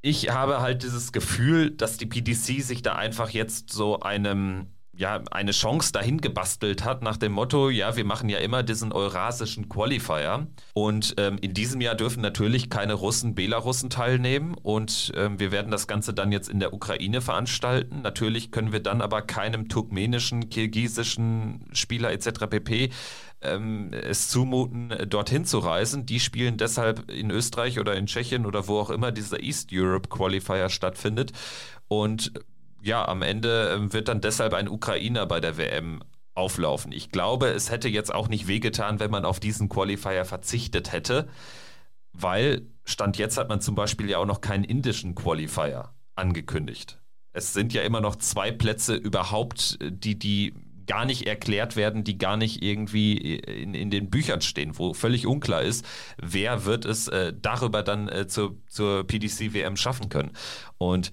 Ich 0.00 0.30
habe 0.30 0.60
halt 0.60 0.82
dieses 0.82 1.12
Gefühl, 1.12 1.70
dass 1.70 1.98
die 1.98 2.06
PDC 2.06 2.62
sich 2.62 2.82
da 2.82 2.94
einfach 2.94 3.30
jetzt 3.30 3.70
so 3.70 4.00
einem 4.00 4.68
ja, 4.94 5.22
eine 5.30 5.52
Chance 5.52 5.92
dahin 5.92 6.20
gebastelt 6.20 6.84
hat 6.84 7.02
nach 7.02 7.16
dem 7.16 7.32
Motto, 7.32 7.70
ja, 7.70 7.96
wir 7.96 8.04
machen 8.04 8.28
ja 8.28 8.38
immer 8.38 8.62
diesen 8.62 8.92
eurasischen 8.92 9.68
Qualifier 9.68 10.46
und 10.74 11.14
ähm, 11.16 11.38
in 11.40 11.54
diesem 11.54 11.80
Jahr 11.80 11.94
dürfen 11.94 12.20
natürlich 12.20 12.68
keine 12.68 12.92
Russen, 12.94 13.34
Belarussen 13.34 13.88
teilnehmen 13.88 14.54
und 14.62 15.12
ähm, 15.16 15.40
wir 15.40 15.50
werden 15.50 15.70
das 15.70 15.86
Ganze 15.86 16.12
dann 16.12 16.30
jetzt 16.30 16.50
in 16.50 16.60
der 16.60 16.74
Ukraine 16.74 17.22
veranstalten. 17.22 18.02
Natürlich 18.02 18.50
können 18.50 18.72
wir 18.72 18.80
dann 18.80 19.00
aber 19.00 19.22
keinem 19.22 19.68
turkmenischen, 19.68 20.50
kirgisischen 20.50 21.64
Spieler 21.72 22.12
etc. 22.12 22.46
pp 22.50 22.90
ähm, 23.42 23.90
es 23.92 24.28
zumuten, 24.28 24.94
dorthin 25.08 25.44
zu 25.44 25.58
reisen. 25.58 26.06
Die 26.06 26.20
spielen 26.20 26.56
deshalb 26.58 27.10
in 27.10 27.30
Österreich 27.30 27.80
oder 27.80 27.94
in 27.94 28.06
Tschechien 28.06 28.46
oder 28.46 28.68
wo 28.68 28.78
auch 28.78 28.90
immer 28.90 29.10
dieser 29.10 29.42
East 29.42 29.70
Europe 29.72 30.08
Qualifier 30.08 30.68
stattfindet. 30.68 31.32
Und 31.88 32.32
ja, 32.82 33.06
am 33.06 33.22
Ende 33.22 33.72
ähm, 33.74 33.92
wird 33.92 34.08
dann 34.08 34.20
deshalb 34.20 34.54
ein 34.54 34.68
Ukrainer 34.68 35.26
bei 35.26 35.40
der 35.40 35.56
WM 35.56 36.02
auflaufen. 36.34 36.92
Ich 36.92 37.10
glaube, 37.10 37.48
es 37.48 37.70
hätte 37.70 37.88
jetzt 37.88 38.12
auch 38.14 38.28
nicht 38.28 38.46
wehgetan, 38.46 39.00
wenn 39.00 39.10
man 39.10 39.24
auf 39.24 39.40
diesen 39.40 39.68
Qualifier 39.68 40.24
verzichtet 40.24 40.92
hätte, 40.92 41.28
weil 42.12 42.66
Stand 42.84 43.18
jetzt 43.18 43.38
hat 43.38 43.48
man 43.48 43.60
zum 43.60 43.74
Beispiel 43.74 44.08
ja 44.10 44.18
auch 44.18 44.26
noch 44.26 44.40
keinen 44.40 44.64
indischen 44.64 45.14
Qualifier 45.14 45.94
angekündigt. 46.14 46.98
Es 47.32 47.52
sind 47.52 47.72
ja 47.72 47.82
immer 47.82 48.00
noch 48.00 48.16
zwei 48.16 48.50
Plätze 48.50 48.94
überhaupt, 48.94 49.78
die, 49.80 50.18
die 50.18 50.54
gar 50.86 51.04
nicht 51.04 51.26
erklärt 51.26 51.76
werden, 51.76 52.04
die 52.04 52.18
gar 52.18 52.36
nicht 52.36 52.62
irgendwie 52.62 53.36
in, 53.36 53.74
in 53.74 53.90
den 53.90 54.10
Büchern 54.10 54.40
stehen, 54.40 54.78
wo 54.78 54.94
völlig 54.94 55.26
unklar 55.26 55.62
ist, 55.62 55.86
wer 56.20 56.64
wird 56.64 56.84
es 56.84 57.08
äh, 57.08 57.32
darüber 57.40 57.82
dann 57.82 58.08
äh, 58.08 58.26
zur, 58.26 58.56
zur 58.66 59.06
PDC-WM 59.06 59.76
schaffen 59.76 60.08
können. 60.08 60.32
Und 60.78 61.12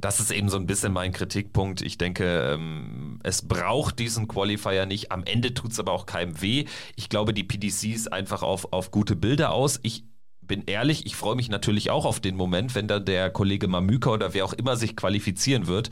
das 0.00 0.20
ist 0.20 0.30
eben 0.30 0.48
so 0.48 0.56
ein 0.56 0.66
bisschen 0.66 0.92
mein 0.92 1.12
Kritikpunkt. 1.12 1.82
Ich 1.82 1.98
denke, 1.98 2.52
ähm, 2.52 3.20
es 3.22 3.46
braucht 3.46 3.98
diesen 3.98 4.28
Qualifier 4.28 4.86
nicht. 4.86 5.12
Am 5.12 5.24
Ende 5.24 5.54
tut 5.54 5.72
es 5.72 5.80
aber 5.80 5.92
auch 5.92 6.06
keinem 6.06 6.40
weh. 6.40 6.64
Ich 6.96 7.08
glaube, 7.08 7.32
die 7.32 7.44
PDC 7.44 7.94
ist 7.94 8.12
einfach 8.12 8.42
auf, 8.42 8.72
auf 8.72 8.90
gute 8.90 9.16
Bilder 9.16 9.52
aus. 9.52 9.80
Ich 9.82 10.04
bin 10.42 10.64
ehrlich, 10.66 11.06
ich 11.06 11.16
freue 11.16 11.36
mich 11.36 11.48
natürlich 11.48 11.90
auch 11.90 12.04
auf 12.04 12.20
den 12.20 12.36
Moment, 12.36 12.74
wenn 12.74 12.88
dann 12.88 13.04
der 13.04 13.30
Kollege 13.30 13.68
Mamüka 13.68 14.10
oder 14.10 14.34
wer 14.34 14.44
auch 14.44 14.52
immer 14.52 14.76
sich 14.76 14.96
qualifizieren 14.96 15.66
wird. 15.66 15.90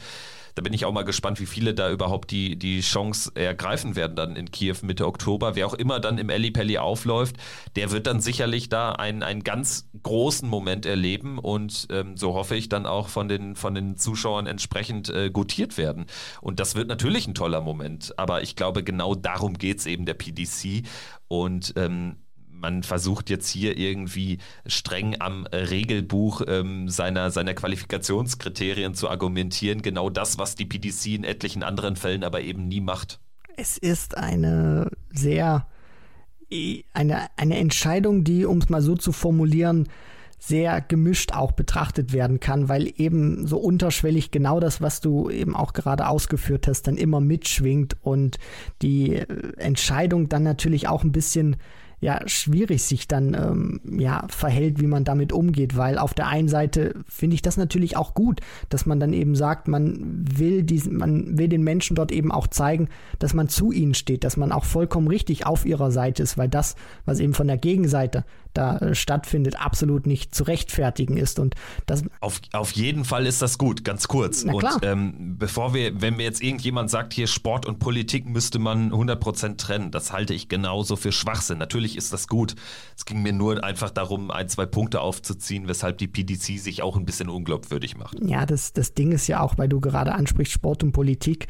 Da 0.55 0.63
bin 0.63 0.73
ich 0.73 0.85
auch 0.85 0.93
mal 0.93 1.03
gespannt, 1.03 1.41
wie 1.41 1.47
viele 1.47 1.75
da 1.75 1.91
überhaupt 1.91 2.31
die, 2.31 2.57
die 2.57 2.81
Chance 2.81 3.33
ergreifen 3.35 3.97
werden 3.97 4.17
dann 4.17 4.37
in 4.37 4.51
Kiew 4.51 4.77
Mitte 4.83 5.07
Oktober. 5.07 5.57
Wer 5.57 5.67
auch 5.67 5.75
immer 5.75 6.01
dann 6.01 6.19
im 6.19 6.29
Ellipelli 6.29 6.79
aufläuft, 6.79 7.37
der 7.77 7.91
wird 7.91 8.07
dann 8.07 8.21
sicherlich 8.21 8.69
da 8.69 8.93
einen, 8.93 9.23
einen 9.23 9.43
ganz 9.43 9.89
großen 10.03 10.49
Moment 10.49 10.87
erleben 10.87 11.39
und 11.39 11.89
ähm, 11.91 12.17
so 12.17 12.35
hoffe 12.35 12.57
ich 12.57 12.69
dann 12.69 12.87
auch 12.87 13.09
von 13.09 13.29
den, 13.29 13.57
von 13.57 13.75
den 13.75 13.97
Zuschauern 13.97 14.47
entsprechend 14.47 15.09
äh, 15.09 15.31
gutiert 15.31 15.77
werden. 15.77 16.07
Und 16.41 16.61
das 16.61 16.75
wird 16.75 16.89
natürlich 16.89 17.27
ein 17.27 17.35
toller 17.35 17.61
Moment, 17.61 18.19
aber 18.19 18.43
ich 18.43 18.57
glaube, 18.57 18.85
genau 18.85 19.15
darum 19.15 19.59
geht 19.59 19.79
es 19.79 19.87
eben 19.87 20.07
der 20.07 20.15
PDC 20.15 20.87
und 21.29 21.73
ähm, 21.77 22.17
man 22.65 22.83
versucht 22.83 23.29
jetzt 23.29 23.51
hier 23.51 23.77
irgendwie 23.77 24.39
streng 24.67 25.17
am 25.19 25.45
Regelbuch 25.45 26.41
ähm, 26.49 26.89
seiner, 26.89 27.31
seiner 27.31 27.53
Qualifikationskriterien 27.53 28.95
zu 28.95 29.11
argumentieren. 29.11 29.83
Genau 29.83 30.09
das, 30.09 30.39
was 30.39 30.55
die 30.55 30.65
PDC 30.65 31.09
in 31.09 31.25
etlichen 31.25 31.63
anderen 31.63 31.95
Fällen 31.97 32.25
aber 32.25 32.41
eben 32.41 32.67
nie 32.67 32.81
macht. 32.81 33.21
Es 33.59 33.77
ist 33.77 34.17
eine 34.17 34.91
sehr, 35.13 35.67
eine, 36.95 37.27
eine 37.37 37.59
Entscheidung, 37.59 38.25
die, 38.25 38.47
um 38.47 38.57
es 38.59 38.71
mal 38.71 38.81
so 38.81 38.97
zu 38.97 39.13
formulieren, 39.13 39.87
sehr 40.39 40.81
gemischt 40.81 41.35
auch 41.35 41.53
betrachtet 41.53 42.15
werden 42.15 42.41
kann, 42.41 42.71
weil 42.71 42.91
eben 42.97 43.47
so 43.47 43.59
unterschwellig 43.59 44.31
genau 44.31 44.59
das, 44.59 44.81
was 44.81 45.03
du 45.03 45.29
eben 45.29 45.55
auch 45.55 45.75
gerade 45.75 46.09
ausgeführt 46.09 46.67
hast, 46.67 46.87
dann 46.87 46.97
immer 46.97 47.21
mitschwingt 47.21 47.99
und 48.01 48.39
die 48.81 49.23
Entscheidung 49.59 50.31
dann 50.31 50.45
natürlich 50.45 50.89
auch 50.89 51.05
ein 51.05 51.13
bisschen 51.13 51.57
ja 52.05 52.21
schwierig 52.27 52.83
sich 52.83 53.09
dann 53.09 53.33
ähm, 53.33 53.81
ja 53.99 54.27
verhält, 54.29 54.79
wie 54.79 54.87
man 54.87 55.05
damit 55.05 55.33
umgeht, 55.33 55.75
weil 55.75 55.97
auf 55.97 56.13
der 56.13 56.29
einen 56.29 56.49
Seite 56.49 56.95
finde 57.09 57.35
ich 57.35 57.41
das 57.41 57.57
natürlich 57.57 57.97
auch 57.97 58.13
gut, 58.13 58.41
dass 58.69 58.85
man 58.85 59.01
dann 59.01 59.15
eben 59.15 59.35
sagt, 59.35 59.69
man 59.69 60.27
will 60.31 60.65
diesen, 60.65 60.99
man 60.99 61.39
will 61.39 61.49
den 61.49 61.65
Menschen 61.65 61.97
dort 61.97 62.13
eben 62.13 62.31
auch 62.31 62.47
zeigen, 62.47 62.91
dass 63.21 63.33
man 63.33 63.49
zu 63.49 63.73
ihnen 63.73 63.95
steht, 63.95 64.23
dass 64.23 64.37
man 64.37 64.53
auch 64.53 64.65
vollkommen 64.65 65.09
richtig 65.09 65.47
auf 65.47 65.65
ihrer 65.65 65.91
Seite 65.91 66.23
ist, 66.23 66.37
weil 66.37 66.51
das, 66.51 66.77
was 67.07 67.21
eben 67.21 67.33
von 67.33 67.47
der 67.47 67.57
Gegenseite 67.57 68.25
da 68.55 68.79
äh, 68.79 68.95
stattfindet, 68.95 69.61
absolut 69.61 70.07
nicht 70.07 70.35
zu 70.35 70.45
rechtfertigen 70.45 71.17
ist. 71.17 71.39
Und 71.39 71.55
das 71.87 72.05
auf, 72.21 72.41
auf 72.53 72.73
jeden 72.73 73.05
Fall 73.05 73.27
ist 73.27 73.43
das 73.43 73.59
gut, 73.59 73.85
ganz 73.85 74.09
kurz. 74.09 74.45
Und 74.45 74.65
ähm, 74.83 75.37
bevor 75.39 75.75
wir, 75.75 76.01
wenn 76.01 76.17
mir 76.17 76.25
jetzt 76.25 76.43
irgendjemand 76.43 76.91
sagt, 76.91 77.13
hier 77.13 77.27
Sport 77.27 77.67
und 77.67 77.79
Politik 77.79 78.27
müsste 78.27 78.59
man 78.59 78.93
100% 78.93 79.57
trennen, 79.57 79.91
das 79.91 80.13
halte 80.13 80.35
ich 80.35 80.49
genauso 80.49 80.97
für 80.97 81.13
Schwachsinn. 81.13 81.59
Natürlich 81.59 81.97
ist 81.97 82.13
das 82.13 82.29
gut. 82.29 82.55
Es 82.97 83.05
ging 83.05 83.23
mir 83.23 83.33
nur 83.33 83.63
einfach 83.63 83.91
darum, 83.91 84.31
ein, 84.31 84.49
zwei 84.49 84.67
Punkte 84.67 85.01
aufzuziehen, 85.01 85.69
weshalb 85.69 85.99
die 85.99 86.09
PDC 86.09 86.59
sich 86.59 86.83
auch 86.83 86.97
ein 86.97 87.05
bisschen 87.05 87.29
unglaubwürdig 87.29 87.97
macht. 87.97 88.17
Ja, 88.25 88.47
das, 88.47 88.73
das 88.73 88.95
Ding 88.95 89.13
ist 89.13 89.27
ja 89.27 89.41
auch, 89.41 89.59
weil 89.59 89.69
du 89.69 89.81
gerade 89.81 90.15
ansprichst, 90.15 90.53
Sport 90.53 90.83
und 90.83 90.93
Politik 90.93 91.49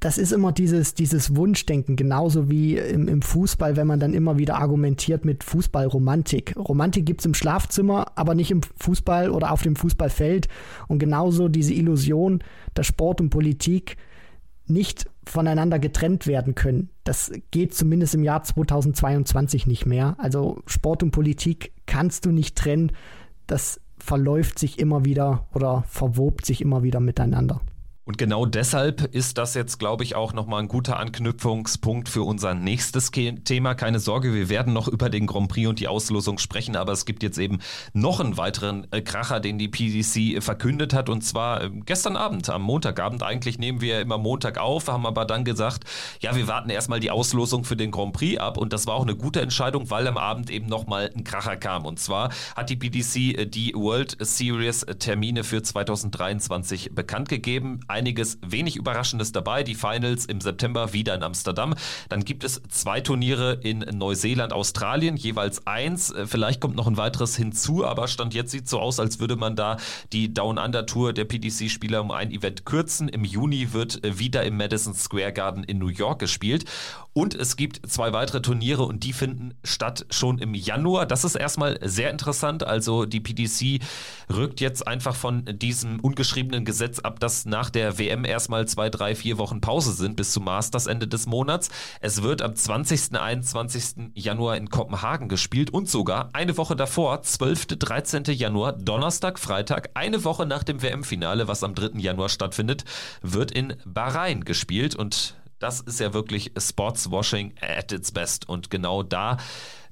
das 0.00 0.16
ist 0.16 0.32
immer 0.32 0.50
dieses, 0.50 0.94
dieses 0.94 1.36
Wunschdenken, 1.36 1.94
genauso 1.94 2.50
wie 2.50 2.76
im, 2.76 3.06
im, 3.06 3.20
Fußball, 3.20 3.76
wenn 3.76 3.86
man 3.86 4.00
dann 4.00 4.14
immer 4.14 4.38
wieder 4.38 4.56
argumentiert 4.56 5.26
mit 5.26 5.44
Fußballromantik. 5.44 6.56
Romantik 6.56 7.04
gibt 7.04 7.20
es 7.20 7.26
im 7.26 7.34
Schlafzimmer, 7.34 8.12
aber 8.14 8.34
nicht 8.34 8.50
im 8.50 8.62
Fußball 8.62 9.30
oder 9.30 9.52
auf 9.52 9.60
dem 9.60 9.76
Fußballfeld. 9.76 10.48
Und 10.88 11.00
genauso 11.00 11.48
diese 11.48 11.74
Illusion, 11.74 12.42
dass 12.72 12.86
Sport 12.86 13.20
und 13.20 13.28
Politik 13.28 13.98
nicht 14.66 15.04
voneinander 15.26 15.78
getrennt 15.78 16.26
werden 16.26 16.54
können. 16.54 16.88
Das 17.04 17.30
geht 17.50 17.74
zumindest 17.74 18.14
im 18.14 18.24
Jahr 18.24 18.42
2022 18.42 19.66
nicht 19.66 19.84
mehr. 19.84 20.14
Also 20.18 20.62
Sport 20.66 21.02
und 21.02 21.10
Politik 21.10 21.72
kannst 21.84 22.24
du 22.24 22.30
nicht 22.30 22.56
trennen. 22.56 22.92
Das 23.46 23.80
verläuft 23.98 24.58
sich 24.58 24.78
immer 24.78 25.04
wieder 25.04 25.46
oder 25.52 25.84
verwobt 25.88 26.46
sich 26.46 26.62
immer 26.62 26.82
wieder 26.82 27.00
miteinander. 27.00 27.60
Und 28.04 28.16
genau 28.16 28.46
deshalb 28.46 29.14
ist 29.14 29.36
das 29.36 29.54
jetzt, 29.54 29.78
glaube 29.78 30.04
ich, 30.04 30.16
auch 30.16 30.32
nochmal 30.32 30.62
ein 30.62 30.68
guter 30.68 30.98
Anknüpfungspunkt 30.98 32.08
für 32.08 32.22
unser 32.22 32.54
nächstes 32.54 33.10
Thema. 33.10 33.74
Keine 33.74 34.00
Sorge, 34.00 34.32
wir 34.32 34.48
werden 34.48 34.72
noch 34.72 34.88
über 34.88 35.10
den 35.10 35.26
Grand 35.26 35.48
Prix 35.48 35.68
und 35.68 35.80
die 35.80 35.86
Auslosung 35.86 36.38
sprechen, 36.38 36.76
aber 36.76 36.92
es 36.92 37.04
gibt 37.04 37.22
jetzt 37.22 37.38
eben 37.38 37.58
noch 37.92 38.18
einen 38.18 38.38
weiteren 38.38 38.90
äh, 38.90 39.02
Kracher, 39.02 39.38
den 39.38 39.58
die 39.58 39.68
PDC 39.68 40.42
verkündet 40.42 40.94
hat. 40.94 41.10
Und 41.10 41.22
zwar 41.22 41.62
äh, 41.62 41.70
gestern 41.84 42.16
Abend, 42.16 42.48
am 42.48 42.62
Montagabend. 42.62 43.22
Eigentlich 43.22 43.58
nehmen 43.58 43.82
wir 43.82 44.00
immer 44.00 44.16
Montag 44.16 44.56
auf, 44.56 44.88
haben 44.88 45.04
aber 45.04 45.26
dann 45.26 45.44
gesagt, 45.44 45.84
ja, 46.20 46.34
wir 46.34 46.48
warten 46.48 46.70
erstmal 46.70 47.00
die 47.00 47.10
Auslosung 47.10 47.64
für 47.64 47.76
den 47.76 47.90
Grand 47.90 48.14
Prix 48.14 48.40
ab. 48.40 48.56
Und 48.56 48.72
das 48.72 48.86
war 48.86 48.94
auch 48.94 49.02
eine 49.02 49.14
gute 49.14 49.42
Entscheidung, 49.42 49.90
weil 49.90 50.08
am 50.08 50.16
Abend 50.16 50.48
eben 50.48 50.66
nochmal 50.66 51.10
ein 51.14 51.22
Kracher 51.22 51.58
kam. 51.58 51.84
Und 51.84 52.00
zwar 52.00 52.30
hat 52.56 52.70
die 52.70 52.76
PDC 52.76 53.38
äh, 53.38 53.46
die 53.46 53.74
World 53.74 54.16
Series 54.20 54.86
Termine 54.98 55.44
für 55.44 55.62
2023 55.62 56.94
bekannt 56.94 57.28
gegeben 57.28 57.80
einiges 57.90 58.38
wenig 58.46 58.76
Überraschendes 58.76 59.32
dabei. 59.32 59.62
Die 59.62 59.74
Finals 59.74 60.26
im 60.26 60.40
September 60.40 60.92
wieder 60.92 61.14
in 61.14 61.22
Amsterdam. 61.22 61.74
Dann 62.08 62.24
gibt 62.24 62.44
es 62.44 62.62
zwei 62.68 63.00
Turniere 63.00 63.54
in 63.62 63.80
Neuseeland, 63.80 64.52
Australien, 64.52 65.16
jeweils 65.16 65.66
eins. 65.66 66.10
Äh, 66.10 66.26
vielleicht 66.26 66.60
kommt 66.60 66.76
noch 66.76 66.86
ein 66.86 66.96
weiteres 66.96 67.36
hinzu, 67.36 67.84
aber 67.84 68.08
Stand 68.08 68.34
jetzt 68.34 68.52
sieht 68.52 68.68
so 68.68 68.80
aus, 68.80 69.00
als 69.00 69.20
würde 69.20 69.36
man 69.36 69.56
da 69.56 69.76
die 70.12 70.32
Down 70.32 70.58
Under 70.58 70.86
Tour 70.86 71.12
der 71.12 71.24
PDC-Spieler 71.24 72.00
um 72.00 72.10
ein 72.10 72.30
Event 72.30 72.64
kürzen. 72.64 73.08
Im 73.08 73.24
Juni 73.24 73.72
wird 73.72 74.04
äh, 74.04 74.18
wieder 74.18 74.44
im 74.44 74.56
Madison 74.56 74.94
Square 74.94 75.32
Garden 75.32 75.64
in 75.64 75.78
New 75.78 75.88
York 75.88 76.20
gespielt. 76.20 76.64
Und 77.12 77.34
es 77.34 77.56
gibt 77.56 77.90
zwei 77.90 78.12
weitere 78.12 78.40
Turniere 78.40 78.84
und 78.84 79.02
die 79.02 79.12
finden 79.12 79.54
statt 79.64 80.06
schon 80.10 80.38
im 80.38 80.54
Januar. 80.54 81.06
Das 81.06 81.24
ist 81.24 81.34
erstmal 81.34 81.78
sehr 81.82 82.10
interessant. 82.10 82.62
Also 82.62 83.04
die 83.04 83.18
PDC 83.18 83.82
rückt 84.32 84.60
jetzt 84.60 84.86
einfach 84.86 85.16
von 85.16 85.44
diesem 85.44 85.98
ungeschriebenen 85.98 86.64
Gesetz 86.64 87.00
ab, 87.00 87.18
dass 87.18 87.46
nach 87.46 87.68
der 87.70 87.79
WM 87.80 88.24
erstmal 88.24 88.66
zwei, 88.66 88.90
drei, 88.90 89.14
vier 89.14 89.38
Wochen 89.38 89.60
Pause 89.60 89.92
sind 89.92 90.16
bis 90.16 90.32
zum 90.32 90.44
Masters 90.44 90.86
Ende 90.86 91.08
des 91.08 91.26
Monats. 91.26 91.70
Es 92.00 92.22
wird 92.22 92.42
am 92.42 92.54
20. 92.54 93.18
21. 93.18 94.12
Januar 94.14 94.56
in 94.56 94.70
Kopenhagen 94.70 95.28
gespielt 95.28 95.70
und 95.70 95.88
sogar 95.88 96.28
eine 96.32 96.56
Woche 96.56 96.76
davor, 96.76 97.22
12. 97.22 97.66
13. 97.66 98.24
Januar, 98.24 98.72
Donnerstag, 98.72 99.38
Freitag, 99.38 99.90
eine 99.94 100.24
Woche 100.24 100.46
nach 100.46 100.62
dem 100.62 100.82
WM-Finale, 100.82 101.48
was 101.48 101.64
am 101.64 101.74
3. 101.74 101.98
Januar 101.98 102.28
stattfindet, 102.28 102.84
wird 103.22 103.50
in 103.50 103.74
Bahrain 103.84 104.44
gespielt 104.44 104.94
und 104.94 105.34
das 105.58 105.80
ist 105.80 106.00
ja 106.00 106.12
wirklich 106.14 106.52
Sportswashing 106.56 107.54
at 107.60 107.92
its 107.92 108.12
best. 108.12 108.48
Und 108.48 108.70
genau 108.70 109.02
da 109.02 109.36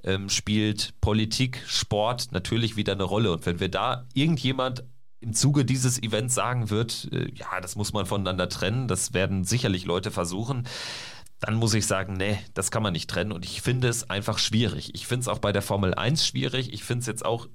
ähm, 0.03 0.29
spielt 0.29 0.95
Politik, 1.01 1.63
Sport 1.67 2.29
natürlich 2.33 2.77
wieder 2.77 2.95
eine 2.95 3.05
Rolle. 3.05 3.33
Und 3.33 3.47
wenn 3.47 3.61
wir 3.61 3.69
da 3.69 4.07
irgendjemand 4.15 4.83
im 5.21 5.33
Zuge 5.33 5.65
dieses 5.65 6.03
Events 6.03 6.35
sagen 6.35 6.71
wird, 6.71 7.09
äh, 7.13 7.31
ja, 7.35 7.61
das 7.61 7.77
muss 7.77 7.93
man 7.93 8.07
voneinander 8.07 8.49
trennen, 8.49 8.89
das 8.89 9.15
werden 9.15 9.45
sicherlich 9.45 9.85
Leute 9.85 10.11
versuchen, 10.11 10.67
dann 11.41 11.55
muss 11.55 11.75
ich 11.75 11.87
sagen, 11.87 12.15
nee, 12.15 12.39
das 12.55 12.71
kann 12.71 12.83
man 12.83 12.93
nicht 12.93 13.09
trennen. 13.09 13.33
Und 13.33 13.45
ich 13.45 13.63
finde 13.63 13.89
es 13.89 14.11
einfach 14.11 14.39
schwierig. 14.39 14.95
Ich 14.95 15.07
finde 15.07 15.23
es 15.23 15.29
auch 15.29 15.39
bei 15.39 15.53
der 15.53 15.63
Formel 15.63 15.95
1 15.95 16.27
schwierig. 16.27 16.73
Ich 16.73 16.83
finde 16.83 17.01
es 17.01 17.07
jetzt 17.07 17.25
auch 17.25 17.49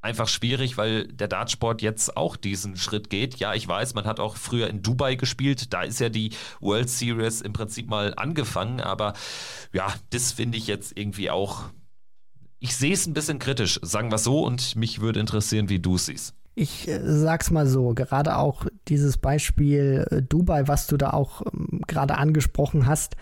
einfach 0.00 0.28
schwierig, 0.28 0.76
weil 0.76 1.06
der 1.08 1.28
Dartsport 1.28 1.82
jetzt 1.82 2.16
auch 2.16 2.36
diesen 2.36 2.76
Schritt 2.76 3.10
geht. 3.10 3.36
Ja, 3.36 3.54
ich 3.54 3.66
weiß, 3.66 3.94
man 3.94 4.04
hat 4.04 4.20
auch 4.20 4.36
früher 4.36 4.68
in 4.68 4.82
Dubai 4.82 5.16
gespielt, 5.16 5.72
da 5.72 5.82
ist 5.82 6.00
ja 6.00 6.08
die 6.08 6.30
World 6.60 6.88
Series 6.88 7.40
im 7.40 7.52
Prinzip 7.52 7.88
mal 7.88 8.14
angefangen, 8.16 8.80
aber 8.80 9.14
ja, 9.72 9.92
das 10.10 10.32
finde 10.32 10.56
ich 10.56 10.66
jetzt 10.66 10.96
irgendwie 10.96 11.30
auch, 11.30 11.64
ich 12.60 12.76
sehe 12.76 12.92
es 12.92 13.06
ein 13.06 13.14
bisschen 13.14 13.38
kritisch, 13.38 13.80
sagen 13.82 14.10
wir 14.10 14.18
so, 14.18 14.44
und 14.44 14.76
mich 14.76 15.00
würde 15.00 15.20
interessieren, 15.20 15.68
wie 15.68 15.80
du 15.80 15.96
es 15.96 16.06
siehst. 16.06 16.34
Ich 16.58 16.88
äh, 16.88 17.00
sag's 17.04 17.52
mal 17.52 17.68
so, 17.68 17.94
gerade 17.94 18.36
auch 18.36 18.66
dieses 18.88 19.16
Beispiel 19.16 20.04
äh, 20.10 20.22
Dubai, 20.22 20.66
was 20.66 20.88
du 20.88 20.96
da 20.96 21.10
auch 21.10 21.42
ähm, 21.42 21.82
gerade 21.86 22.18
angesprochen 22.18 22.86
hast, 22.86 23.14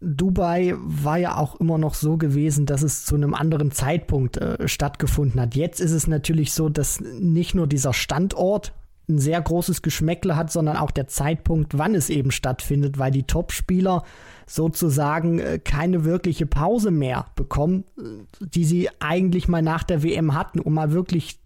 Dubai 0.00 0.74
war 0.76 1.16
ja 1.16 1.36
auch 1.36 1.60
immer 1.60 1.78
noch 1.78 1.94
so 1.94 2.16
gewesen, 2.16 2.66
dass 2.66 2.82
es 2.82 3.04
zu 3.04 3.14
einem 3.14 3.34
anderen 3.34 3.70
Zeitpunkt 3.70 4.38
äh, 4.38 4.66
stattgefunden 4.66 5.40
hat. 5.40 5.54
Jetzt 5.54 5.80
ist 5.80 5.92
es 5.92 6.08
natürlich 6.08 6.52
so, 6.52 6.68
dass 6.68 7.00
nicht 7.00 7.54
nur 7.54 7.68
dieser 7.68 7.92
Standort 7.92 8.74
ein 9.08 9.18
sehr 9.18 9.40
großes 9.40 9.82
Geschmäckle 9.82 10.34
hat, 10.34 10.50
sondern 10.50 10.76
auch 10.76 10.90
der 10.90 11.06
Zeitpunkt, 11.06 11.78
wann 11.78 11.94
es 11.94 12.10
eben 12.10 12.32
stattfindet, 12.32 12.98
weil 12.98 13.12
die 13.12 13.28
Topspieler 13.28 14.02
sozusagen 14.46 15.38
äh, 15.38 15.60
keine 15.60 16.04
wirkliche 16.04 16.46
Pause 16.46 16.90
mehr 16.90 17.26
bekommen, 17.36 17.84
äh, 17.96 18.02
die 18.40 18.64
sie 18.64 18.88
eigentlich 18.98 19.46
mal 19.46 19.62
nach 19.62 19.84
der 19.84 20.02
WM 20.02 20.34
hatten, 20.34 20.58
um 20.58 20.74
mal 20.74 20.90
wirklich 20.90 21.38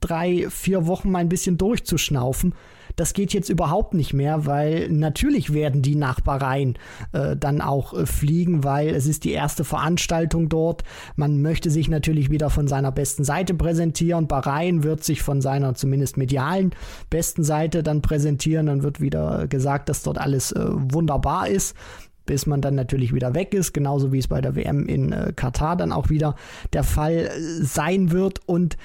drei, 0.00 0.48
vier 0.50 0.86
Wochen 0.86 1.10
mal 1.10 1.18
ein 1.18 1.28
bisschen 1.28 1.58
durchzuschnaufen. 1.58 2.54
Das 2.96 3.14
geht 3.14 3.32
jetzt 3.32 3.48
überhaupt 3.48 3.94
nicht 3.94 4.12
mehr, 4.12 4.44
weil 4.44 4.90
natürlich 4.90 5.52
werden 5.52 5.82
die 5.82 5.94
nach 5.94 6.20
Bahrain 6.20 6.74
äh, 7.12 7.36
dann 7.36 7.60
auch 7.60 7.94
äh, 7.94 8.06
fliegen, 8.06 8.64
weil 8.64 8.88
es 8.90 9.06
ist 9.06 9.24
die 9.24 9.32
erste 9.32 9.64
Veranstaltung 9.64 10.48
dort. 10.48 10.84
Man 11.16 11.40
möchte 11.40 11.70
sich 11.70 11.88
natürlich 11.88 12.30
wieder 12.30 12.50
von 12.50 12.68
seiner 12.68 12.92
besten 12.92 13.24
Seite 13.24 13.54
präsentieren. 13.54 14.28
Bahrain 14.28 14.82
wird 14.82 15.04
sich 15.04 15.22
von 15.22 15.40
seiner 15.40 15.74
zumindest 15.74 16.16
medialen 16.16 16.74
besten 17.08 17.44
Seite 17.44 17.82
dann 17.82 18.02
präsentieren. 18.02 18.66
Dann 18.66 18.82
wird 18.82 19.00
wieder 19.00 19.46
gesagt, 19.48 19.88
dass 19.88 20.02
dort 20.02 20.18
alles 20.18 20.52
äh, 20.52 20.66
wunderbar 20.70 21.48
ist 21.48 21.74
bis 22.26 22.46
man 22.46 22.60
dann 22.60 22.74
natürlich 22.74 23.12
wieder 23.12 23.34
weg 23.34 23.54
ist, 23.54 23.72
genauso 23.72 24.12
wie 24.12 24.18
es 24.18 24.28
bei 24.28 24.40
der 24.40 24.54
WM 24.54 24.86
in 24.86 25.12
äh, 25.12 25.32
Katar 25.34 25.76
dann 25.76 25.92
auch 25.92 26.08
wieder 26.08 26.36
der 26.72 26.84
Fall 26.84 27.30
äh, 27.32 27.64
sein 27.64 28.12
wird. 28.12 28.40
Und 28.46 28.76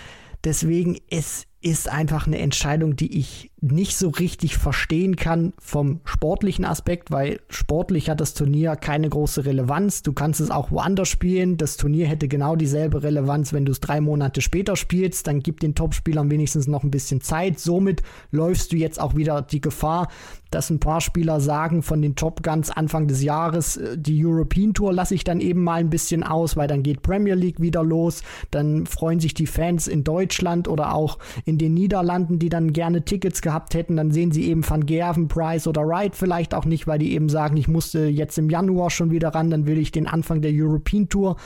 deswegen, 0.43 0.97
es 1.09 1.45
ist 1.61 1.89
einfach 1.89 2.27
eine 2.27 2.37
Entscheidung, 2.39 2.95
die 2.95 3.17
ich 3.17 3.51
nicht 3.59 3.97
so 3.97 4.09
richtig 4.09 4.57
verstehen 4.57 5.15
kann 5.15 5.53
vom 5.57 5.99
sportlichen 6.03 6.63
Aspekt, 6.63 7.09
weil 7.09 7.39
sportlich 7.49 8.09
hat 8.09 8.21
das 8.21 8.35
Turnier 8.35 8.75
keine 8.75 9.09
große 9.09 9.45
Relevanz. 9.45 10.03
Du 10.03 10.13
kannst 10.13 10.39
es 10.39 10.51
auch 10.51 10.69
woanders 10.69 11.09
spielen. 11.09 11.57
Das 11.57 11.75
Turnier 11.75 12.05
hätte 12.05 12.27
genau 12.27 12.55
dieselbe 12.55 13.01
Relevanz, 13.01 13.53
wenn 13.53 13.65
du 13.65 13.71
es 13.71 13.79
drei 13.79 13.99
Monate 13.99 14.41
später 14.41 14.75
spielst. 14.75 15.25
Dann 15.25 15.39
gib 15.39 15.59
den 15.59 15.73
Topspielern 15.73 16.29
wenigstens 16.29 16.67
noch 16.67 16.83
ein 16.83 16.91
bisschen 16.91 17.21
Zeit. 17.21 17.59
Somit 17.59 18.03
läufst 18.31 18.71
du 18.73 18.75
jetzt 18.75 19.01
auch 19.01 19.15
wieder 19.15 19.41
die 19.41 19.61
Gefahr, 19.61 20.07
dass 20.51 20.69
ein 20.69 20.79
paar 20.79 21.01
Spieler 21.01 21.39
sagen 21.39 21.81
von 21.81 22.01
den 22.01 22.15
Top 22.15 22.43
Guns 22.43 22.69
Anfang 22.69 23.07
des 23.07 23.23
Jahres, 23.23 23.77
äh, 23.77 23.97
die 23.97 24.23
European 24.23 24.73
Tour 24.73 24.93
lasse 24.93 25.15
ich 25.15 25.23
dann 25.23 25.41
eben 25.41 25.63
mal 25.63 25.79
ein 25.79 25.89
bisschen 25.89 26.23
aus, 26.23 26.55
weil 26.55 26.67
dann 26.67 26.83
geht 26.83 27.01
Premier 27.01 27.35
League 27.35 27.61
wieder 27.61 27.83
los. 27.83 28.23
Dann 28.51 28.85
freuen 28.85 29.19
sich 29.19 29.33
die 29.33 29.47
Fans 29.47 29.87
in 29.87 30.03
Deutschland 30.03 30.67
oder 30.67 30.93
auch 30.93 31.17
in 31.45 31.57
den 31.57 31.73
Niederlanden, 31.73 32.39
die 32.39 32.49
dann 32.49 32.73
gerne 32.73 33.03
Tickets 33.03 33.41
gehabt 33.47 33.75
hätten, 33.75 33.95
dann 33.95 34.11
sehen 34.11 34.33
sie 34.33 34.49
eben 34.49 34.69
Van 34.69 34.85
Gerven, 34.85 35.29
Price 35.29 35.67
oder 35.67 35.87
Wright 35.87 36.17
vielleicht 36.17 36.53
auch 36.53 36.65
nicht, 36.65 36.85
weil 36.85 36.99
die 36.99 37.13
eben 37.13 37.29
sagen, 37.29 37.55
ich 37.55 37.69
musste 37.69 38.07
jetzt 38.07 38.37
im 38.37 38.49
Januar 38.49 38.89
schon 38.89 39.09
wieder 39.09 39.29
ran, 39.29 39.49
dann 39.49 39.67
will 39.67 39.77
ich 39.77 39.93
den 39.93 40.05
Anfang 40.05 40.41
der 40.41 40.51
European 40.53 41.07
Tour 41.07 41.37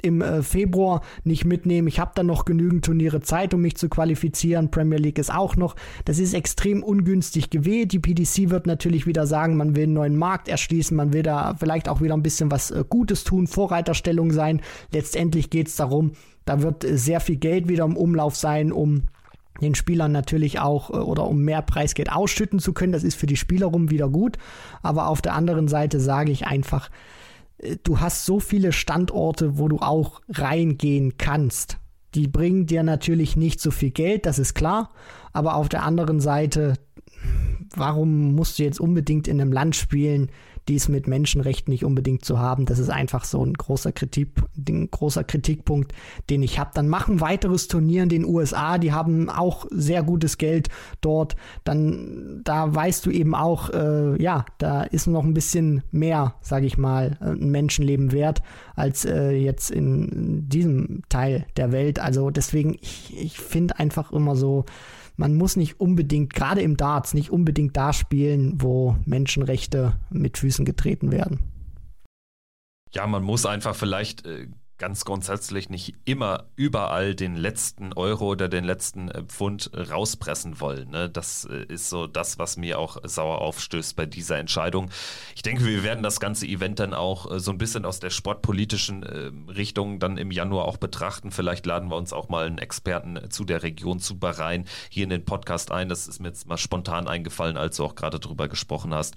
im 0.00 0.22
äh, 0.22 0.44
Februar 0.44 1.02
nicht 1.24 1.44
mitnehmen. 1.44 1.88
Ich 1.88 1.98
habe 1.98 2.12
dann 2.14 2.26
noch 2.26 2.44
genügend 2.44 2.84
Turniere 2.84 3.22
Zeit, 3.22 3.52
um 3.54 3.60
mich 3.62 3.76
zu 3.76 3.88
qualifizieren. 3.88 4.70
Premier 4.70 4.98
League 4.98 5.18
ist 5.18 5.34
auch 5.34 5.56
noch. 5.56 5.74
Das 6.04 6.20
ist 6.20 6.32
extrem 6.32 6.84
ungünstig 6.84 7.50
gewählt. 7.50 7.90
Die 7.90 7.98
PDC 7.98 8.50
wird 8.50 8.68
natürlich 8.68 9.04
wieder 9.06 9.26
sagen, 9.26 9.56
man 9.56 9.74
will 9.74 9.84
einen 9.84 9.94
neuen 9.94 10.16
Markt 10.16 10.46
erschließen, 10.46 10.96
man 10.96 11.12
will 11.12 11.24
da 11.24 11.56
vielleicht 11.58 11.88
auch 11.88 12.00
wieder 12.00 12.14
ein 12.14 12.22
bisschen 12.22 12.52
was 12.52 12.70
äh, 12.70 12.84
Gutes 12.88 13.24
tun, 13.24 13.48
Vorreiterstellung 13.48 14.30
sein. 14.30 14.60
Letztendlich 14.92 15.50
geht 15.50 15.66
es 15.66 15.74
darum, 15.74 16.12
da 16.44 16.62
wird 16.62 16.84
äh, 16.84 16.96
sehr 16.96 17.18
viel 17.18 17.36
Geld 17.36 17.68
wieder 17.68 17.84
im 17.84 17.96
Umlauf 17.96 18.36
sein, 18.36 18.70
um 18.70 19.02
den 19.60 19.74
Spielern 19.74 20.12
natürlich 20.12 20.60
auch 20.60 20.90
äh, 20.90 20.94
oder 20.94 21.26
um 21.26 21.42
mehr 21.42 21.62
Preisgeld 21.62 22.12
ausschütten 22.12 22.58
zu 22.58 22.72
können. 22.72 22.92
Das 22.92 23.04
ist 23.04 23.16
für 23.16 23.26
die 23.26 23.36
Spieler 23.36 23.66
rum 23.66 23.90
wieder 23.90 24.08
gut. 24.08 24.38
Aber 24.82 25.08
auf 25.08 25.22
der 25.22 25.34
anderen 25.34 25.68
Seite 25.68 26.00
sage 26.00 26.32
ich 26.32 26.46
einfach, 26.46 26.90
äh, 27.58 27.76
du 27.82 28.00
hast 28.00 28.24
so 28.24 28.40
viele 28.40 28.72
Standorte, 28.72 29.58
wo 29.58 29.68
du 29.68 29.78
auch 29.78 30.20
reingehen 30.28 31.18
kannst. 31.18 31.78
Die 32.14 32.26
bringen 32.26 32.66
dir 32.66 32.82
natürlich 32.82 33.36
nicht 33.36 33.60
so 33.60 33.70
viel 33.70 33.90
Geld, 33.90 34.24
das 34.26 34.38
ist 34.38 34.54
klar. 34.54 34.90
Aber 35.32 35.56
auf 35.56 35.68
der 35.68 35.82
anderen 35.82 36.20
Seite, 36.20 36.74
warum 37.74 38.34
musst 38.34 38.58
du 38.58 38.62
jetzt 38.62 38.80
unbedingt 38.80 39.28
in 39.28 39.40
einem 39.40 39.52
Land 39.52 39.76
spielen, 39.76 40.30
dies 40.68 40.88
mit 40.88 41.08
Menschenrechten 41.08 41.72
nicht 41.72 41.84
unbedingt 41.84 42.24
zu 42.24 42.38
haben. 42.38 42.66
Das 42.66 42.78
ist 42.78 42.90
einfach 42.90 43.24
so 43.24 43.44
ein 43.44 43.54
großer, 43.54 43.92
Kritik, 43.92 44.28
ein 44.56 44.90
großer 44.90 45.24
Kritikpunkt, 45.24 45.92
den 46.30 46.42
ich 46.42 46.58
habe. 46.58 46.70
Dann 46.74 46.88
machen 46.88 47.20
weiteres 47.20 47.68
Turnier 47.68 48.02
in 48.02 48.08
den 48.08 48.24
USA, 48.24 48.78
die 48.78 48.92
haben 48.92 49.30
auch 49.30 49.66
sehr 49.70 50.02
gutes 50.02 50.38
Geld 50.38 50.68
dort. 51.00 51.36
Dann, 51.64 52.42
da 52.44 52.72
weißt 52.74 53.06
du 53.06 53.10
eben 53.10 53.34
auch, 53.34 53.70
äh, 53.70 54.22
ja, 54.22 54.44
da 54.58 54.82
ist 54.82 55.06
noch 55.06 55.24
ein 55.24 55.34
bisschen 55.34 55.82
mehr, 55.90 56.34
sage 56.42 56.66
ich 56.66 56.76
mal, 56.76 57.16
ein 57.20 57.50
Menschenleben 57.50 58.12
wert 58.12 58.42
als 58.76 59.04
äh, 59.04 59.30
jetzt 59.30 59.70
in 59.70 60.48
diesem 60.48 61.02
Teil 61.08 61.46
der 61.56 61.72
Welt. 61.72 61.98
Also 61.98 62.30
deswegen, 62.30 62.74
ich, 62.80 63.16
ich 63.18 63.38
finde 63.38 63.78
einfach 63.78 64.12
immer 64.12 64.36
so, 64.36 64.66
man 65.18 65.34
muss 65.34 65.56
nicht 65.56 65.80
unbedingt, 65.80 66.32
gerade 66.32 66.62
im 66.62 66.76
Darts, 66.76 67.12
nicht 67.12 67.30
unbedingt 67.30 67.76
da 67.76 67.92
spielen, 67.92 68.62
wo 68.62 68.96
Menschenrechte 69.04 69.98
mit 70.10 70.38
Füßen 70.38 70.64
getreten 70.64 71.10
werden. 71.10 71.40
Ja, 72.92 73.06
man 73.06 73.24
muss 73.24 73.44
einfach 73.44 73.74
vielleicht 73.74 74.24
äh, 74.26 74.46
ganz 74.78 75.04
grundsätzlich 75.04 75.68
nicht 75.70 75.94
immer 76.04 76.44
überall 76.56 77.14
den 77.14 77.36
letzten 77.36 77.92
Euro 77.92 78.28
oder 78.28 78.48
den 78.48 78.64
letzten 78.64 79.10
äh, 79.10 79.22
Pfund 79.24 79.70
rauspressen 79.74 80.60
wollen. 80.60 80.90
Ne? 80.90 81.10
Das 81.10 81.44
äh, 81.44 81.64
ist 81.64 81.90
so 81.90 82.06
das, 82.06 82.38
was 82.38 82.56
mir 82.56 82.78
auch 82.78 82.96
sauer 83.02 83.40
aufstößt 83.40 83.96
bei 83.96 84.06
dieser 84.06 84.38
Entscheidung. 84.38 84.90
Ich 85.34 85.42
denke, 85.42 85.64
wir 85.64 85.82
werden 85.82 86.02
das 86.02 86.20
ganze 86.20 86.46
Event 86.46 86.78
dann 86.78 86.94
auch 86.94 87.30
äh, 87.30 87.40
so 87.40 87.50
ein 87.50 87.58
bisschen 87.58 87.84
aus 87.84 87.98
der 88.00 88.10
sportpolitischen 88.10 89.02
Richtung 89.48 89.98
dann 89.98 90.16
im 90.16 90.30
Januar 90.30 90.66
auch 90.66 90.76
betrachten. 90.76 91.30
Vielleicht 91.30 91.66
laden 91.66 91.90
wir 91.90 91.96
uns 91.96 92.12
auch 92.12 92.28
mal 92.28 92.46
einen 92.46 92.58
Experten 92.58 93.18
zu 93.30 93.44
der 93.44 93.62
Region 93.62 93.98
zu 93.98 94.18
Bahrain 94.18 94.64
hier 94.88 95.04
in 95.04 95.10
den 95.10 95.24
Podcast 95.24 95.72
ein. 95.72 95.88
Das 95.88 96.06
ist 96.06 96.20
mir 96.20 96.28
jetzt 96.28 96.46
mal 96.46 96.56
spontan 96.56 97.08
eingefallen, 97.08 97.56
als 97.56 97.76
du 97.76 97.84
auch 97.84 97.94
gerade 97.94 98.20
drüber 98.20 98.48
gesprochen 98.48 98.94
hast. 98.94 99.14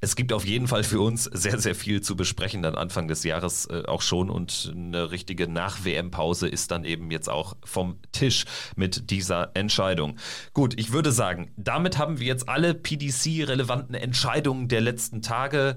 Es 0.00 0.16
gibt 0.16 0.32
auf 0.32 0.44
jeden 0.44 0.68
Fall 0.68 0.84
für 0.84 1.00
uns 1.00 1.24
sehr, 1.24 1.58
sehr 1.58 1.74
viel 1.74 2.00
zu 2.00 2.16
besprechen 2.16 2.62
dann 2.62 2.74
Anfang 2.74 3.08
des 3.08 3.24
Jahres 3.24 3.68
auch 3.70 4.02
schon 4.02 4.30
und 4.30 4.72
eine 4.74 4.99
eine 5.00 5.10
richtige 5.10 5.48
Nach-WM-Pause 5.48 6.48
ist 6.48 6.70
dann 6.70 6.84
eben 6.84 7.10
jetzt 7.10 7.28
auch 7.28 7.56
vom 7.64 7.98
Tisch 8.12 8.44
mit 8.76 9.10
dieser 9.10 9.50
Entscheidung. 9.54 10.16
Gut, 10.52 10.78
ich 10.78 10.92
würde 10.92 11.12
sagen, 11.12 11.52
damit 11.56 11.98
haben 11.98 12.20
wir 12.20 12.26
jetzt 12.26 12.48
alle 12.48 12.74
PDC-relevanten 12.74 13.94
Entscheidungen 13.94 14.68
der 14.68 14.80
letzten 14.80 15.22
Tage 15.22 15.76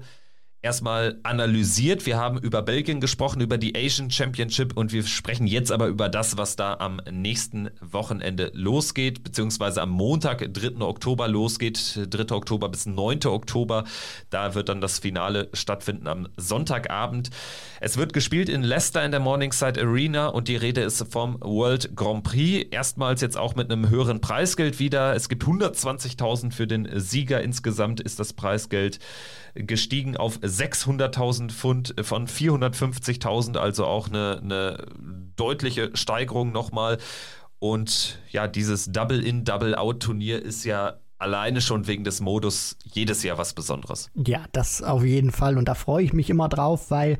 erstmal 0.64 1.18
analysiert. 1.22 2.06
Wir 2.06 2.16
haben 2.16 2.38
über 2.38 2.62
Belgien 2.62 3.00
gesprochen, 3.00 3.42
über 3.42 3.58
die 3.58 3.76
Asian 3.76 4.10
Championship 4.10 4.76
und 4.76 4.92
wir 4.92 5.04
sprechen 5.04 5.46
jetzt 5.46 5.70
aber 5.70 5.88
über 5.88 6.08
das, 6.08 6.38
was 6.38 6.56
da 6.56 6.74
am 6.78 7.02
nächsten 7.10 7.70
Wochenende 7.80 8.50
losgeht, 8.54 9.22
beziehungsweise 9.22 9.82
am 9.82 9.90
Montag, 9.90 10.52
3. 10.52 10.80
Oktober 10.80 11.28
losgeht, 11.28 12.08
3. 12.10 12.34
Oktober 12.34 12.70
bis 12.70 12.86
9. 12.86 13.26
Oktober. 13.26 13.84
Da 14.30 14.54
wird 14.54 14.70
dann 14.70 14.80
das 14.80 14.98
Finale 14.98 15.50
stattfinden 15.52 16.06
am 16.06 16.28
Sonntagabend. 16.38 17.28
Es 17.80 17.98
wird 17.98 18.14
gespielt 18.14 18.48
in 18.48 18.62
Leicester 18.62 19.04
in 19.04 19.10
der 19.10 19.20
Morningside 19.20 19.82
Arena 19.82 20.28
und 20.28 20.48
die 20.48 20.56
Rede 20.56 20.80
ist 20.80 21.04
vom 21.12 21.38
World 21.42 21.94
Grand 21.94 22.24
Prix. 22.24 22.68
Erstmals 22.70 23.20
jetzt 23.20 23.36
auch 23.36 23.54
mit 23.54 23.70
einem 23.70 23.90
höheren 23.90 24.22
Preisgeld 24.22 24.78
wieder. 24.78 25.14
Es 25.14 25.28
gibt 25.28 25.44
120.000 25.44 26.52
für 26.52 26.66
den 26.66 26.88
Sieger. 26.98 27.42
Insgesamt 27.42 28.00
ist 28.00 28.18
das 28.18 28.32
Preisgeld 28.32 28.98
gestiegen 29.54 30.16
auf 30.16 30.38
600.000 30.38 31.50
Pfund 31.50 31.94
von 32.02 32.26
450.000, 32.26 33.56
also 33.56 33.86
auch 33.86 34.08
eine, 34.08 34.40
eine 34.42 34.86
deutliche 35.36 35.90
Steigerung 35.94 36.52
nochmal. 36.52 36.98
Und 37.58 38.18
ja, 38.30 38.48
dieses 38.48 38.92
Double-In, 38.92 39.44
Double-Out-Turnier 39.44 40.42
ist 40.42 40.64
ja 40.64 40.98
alleine 41.18 41.60
schon 41.60 41.86
wegen 41.86 42.04
des 42.04 42.20
Modus 42.20 42.76
jedes 42.82 43.22
Jahr 43.22 43.38
was 43.38 43.54
Besonderes. 43.54 44.10
Ja, 44.14 44.44
das 44.52 44.82
auf 44.82 45.04
jeden 45.04 45.30
Fall. 45.30 45.56
Und 45.56 45.68
da 45.68 45.74
freue 45.74 46.04
ich 46.04 46.12
mich 46.12 46.28
immer 46.28 46.48
drauf, 46.48 46.90
weil 46.90 47.18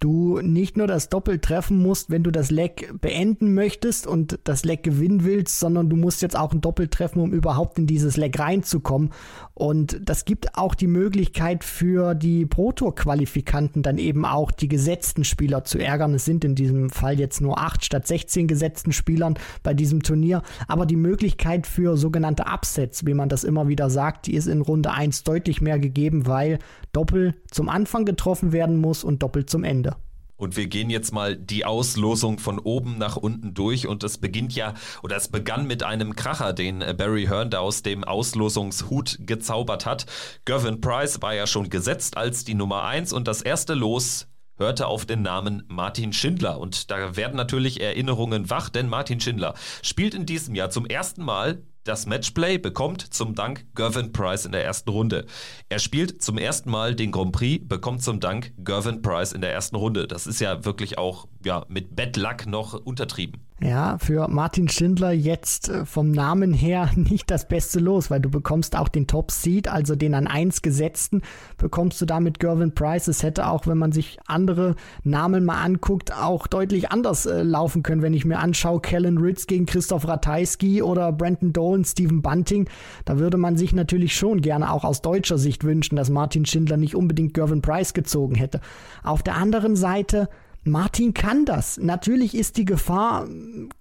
du 0.00 0.40
nicht 0.40 0.76
nur 0.76 0.86
das 0.86 1.08
Doppel 1.08 1.38
treffen 1.38 1.78
musst, 1.78 2.10
wenn 2.10 2.22
du 2.22 2.30
das 2.30 2.50
Leck 2.50 2.92
beenden 3.00 3.54
möchtest 3.54 4.06
und 4.06 4.38
das 4.44 4.64
Leck 4.64 4.82
gewinnen 4.82 5.24
willst, 5.24 5.58
sondern 5.58 5.88
du 5.88 5.96
musst 5.96 6.22
jetzt 6.22 6.36
auch 6.36 6.52
ein 6.52 6.60
Doppel 6.60 6.88
treffen, 6.88 7.20
um 7.20 7.32
überhaupt 7.32 7.78
in 7.78 7.86
dieses 7.86 8.16
Leck 8.16 8.38
reinzukommen. 8.38 9.10
Und 9.54 10.00
das 10.04 10.24
gibt 10.24 10.56
auch 10.58 10.74
die 10.74 10.86
Möglichkeit 10.86 11.64
für 11.64 12.14
die 12.14 12.44
Pro 12.44 12.72
Tour 12.72 12.94
Qualifikanten 12.94 13.82
dann 13.82 13.96
eben 13.98 14.24
auch 14.24 14.50
die 14.50 14.68
gesetzten 14.68 15.24
Spieler 15.24 15.64
zu 15.64 15.78
ärgern. 15.78 16.14
Es 16.14 16.24
sind 16.24 16.44
in 16.44 16.54
diesem 16.54 16.90
Fall 16.90 17.18
jetzt 17.18 17.40
nur 17.40 17.58
acht 17.58 17.84
statt 17.84 18.06
16 18.06 18.48
gesetzten 18.48 18.92
Spielern 18.92 19.38
bei 19.62 19.72
diesem 19.72 20.02
Turnier. 20.02 20.42
Aber 20.68 20.84
die 20.84 20.96
Möglichkeit 20.96 21.66
für 21.66 21.96
sogenannte 21.96 22.44
Upsets, 22.46 23.06
wie 23.06 23.14
man 23.14 23.28
das 23.28 23.44
immer 23.44 23.68
wieder 23.68 23.88
sagt, 23.88 24.26
die 24.26 24.34
ist 24.34 24.46
in 24.46 24.60
Runde 24.60 24.90
1 24.92 25.24
deutlich 25.24 25.60
mehr 25.62 25.78
gegeben, 25.78 26.26
weil 26.26 26.58
Doppel 26.92 27.34
zum 27.50 27.68
Anfang 27.68 28.04
getroffen 28.04 28.52
werden 28.52 28.76
muss 28.76 29.04
und 29.04 29.22
Doppel 29.22 29.46
zum 29.46 29.64
Ende. 29.64 29.95
Und 30.36 30.56
wir 30.56 30.66
gehen 30.66 30.90
jetzt 30.90 31.12
mal 31.12 31.36
die 31.36 31.64
Auslosung 31.64 32.38
von 32.38 32.58
oben 32.58 32.98
nach 32.98 33.16
unten 33.16 33.54
durch. 33.54 33.86
Und 33.86 34.04
es 34.04 34.18
beginnt 34.18 34.54
ja, 34.54 34.74
oder 35.02 35.16
es 35.16 35.28
begann 35.28 35.66
mit 35.66 35.82
einem 35.82 36.14
Kracher, 36.14 36.52
den 36.52 36.82
äh, 36.82 36.94
Barry 36.96 37.26
Hearn 37.26 37.50
da 37.50 37.60
aus 37.60 37.82
dem 37.82 38.04
Auslosungshut 38.04 39.18
gezaubert 39.20 39.86
hat. 39.86 40.06
Gervin 40.44 40.80
Price 40.80 41.22
war 41.22 41.34
ja 41.34 41.46
schon 41.46 41.70
gesetzt 41.70 42.16
als 42.16 42.44
die 42.44 42.54
Nummer 42.54 42.84
1 42.84 43.12
und 43.12 43.26
das 43.28 43.42
erste 43.42 43.74
Los 43.74 44.28
hörte 44.58 44.86
auf 44.86 45.06
den 45.06 45.22
Namen 45.22 45.64
Martin 45.68 46.12
Schindler. 46.12 46.58
Und 46.58 46.90
da 46.90 47.16
werden 47.16 47.36
natürlich 47.36 47.80
Erinnerungen 47.80 48.50
wach, 48.50 48.68
denn 48.68 48.88
Martin 48.88 49.20
Schindler 49.20 49.54
spielt 49.82 50.14
in 50.14 50.26
diesem 50.26 50.54
Jahr 50.54 50.70
zum 50.70 50.86
ersten 50.86 51.22
Mal 51.22 51.62
das 51.86 52.06
Matchplay 52.06 52.58
bekommt 52.58 53.14
zum 53.14 53.34
Dank 53.34 53.64
Gervin 53.74 54.12
Price 54.12 54.44
in 54.44 54.52
der 54.52 54.64
ersten 54.64 54.90
Runde. 54.90 55.24
Er 55.68 55.78
spielt 55.78 56.22
zum 56.22 56.36
ersten 56.36 56.70
Mal 56.70 56.94
den 56.94 57.12
Grand 57.12 57.32
Prix, 57.32 57.66
bekommt 57.66 58.02
zum 58.02 58.18
Dank 58.18 58.52
Gervin 58.58 59.02
Price 59.02 59.32
in 59.32 59.40
der 59.40 59.52
ersten 59.52 59.76
Runde. 59.76 60.08
Das 60.08 60.26
ist 60.26 60.40
ja 60.40 60.64
wirklich 60.64 60.98
auch 60.98 61.28
ja, 61.44 61.64
mit 61.68 61.94
Bad 61.94 62.16
Luck 62.16 62.46
noch 62.46 62.74
untertrieben. 62.74 63.40
Ja, 63.62 63.96
für 63.96 64.28
Martin 64.28 64.68
Schindler 64.68 65.12
jetzt 65.12 65.70
äh, 65.70 65.86
vom 65.86 66.10
Namen 66.10 66.52
her 66.52 66.90
nicht 66.96 67.30
das 67.30 67.48
Beste 67.48 67.80
los, 67.80 68.10
weil 68.10 68.20
du 68.20 68.28
bekommst 68.28 68.76
auch 68.76 68.88
den 68.88 69.06
Top 69.06 69.30
Seed, 69.30 69.66
also 69.68 69.96
den 69.96 70.12
an 70.12 70.26
1 70.26 70.60
gesetzten, 70.60 71.22
bekommst 71.56 71.98
du 72.02 72.04
damit 72.04 72.38
Gervin 72.38 72.74
Price. 72.74 73.08
Es 73.08 73.22
hätte 73.22 73.48
auch, 73.48 73.66
wenn 73.66 73.78
man 73.78 73.92
sich 73.92 74.18
andere 74.26 74.76
Namen 75.04 75.46
mal 75.46 75.62
anguckt, 75.62 76.12
auch 76.12 76.46
deutlich 76.46 76.90
anders 76.90 77.24
äh, 77.24 77.42
laufen 77.42 77.82
können. 77.82 78.02
Wenn 78.02 78.12
ich 78.12 78.26
mir 78.26 78.40
anschaue, 78.40 78.80
Kellen 78.80 79.16
Ritz 79.16 79.46
gegen 79.46 79.64
Christoph 79.64 80.06
Ratajski 80.06 80.82
oder 80.82 81.10
Brandon 81.10 81.54
Dolan, 81.54 81.86
Stephen 81.86 82.20
Bunting, 82.20 82.68
da 83.06 83.18
würde 83.18 83.38
man 83.38 83.56
sich 83.56 83.72
natürlich 83.72 84.14
schon 84.14 84.42
gerne 84.42 84.70
auch 84.70 84.84
aus 84.84 85.00
deutscher 85.00 85.38
Sicht 85.38 85.64
wünschen, 85.64 85.96
dass 85.96 86.10
Martin 86.10 86.44
Schindler 86.44 86.76
nicht 86.76 86.94
unbedingt 86.94 87.32
Gervin 87.32 87.62
Price 87.62 87.94
gezogen 87.94 88.34
hätte. 88.34 88.60
Auf 89.02 89.22
der 89.22 89.36
anderen 89.36 89.76
Seite 89.76 90.28
Martin 90.66 91.14
kann 91.14 91.44
das. 91.44 91.78
Natürlich 91.78 92.34
ist 92.34 92.56
die 92.56 92.64
Gefahr 92.64 93.26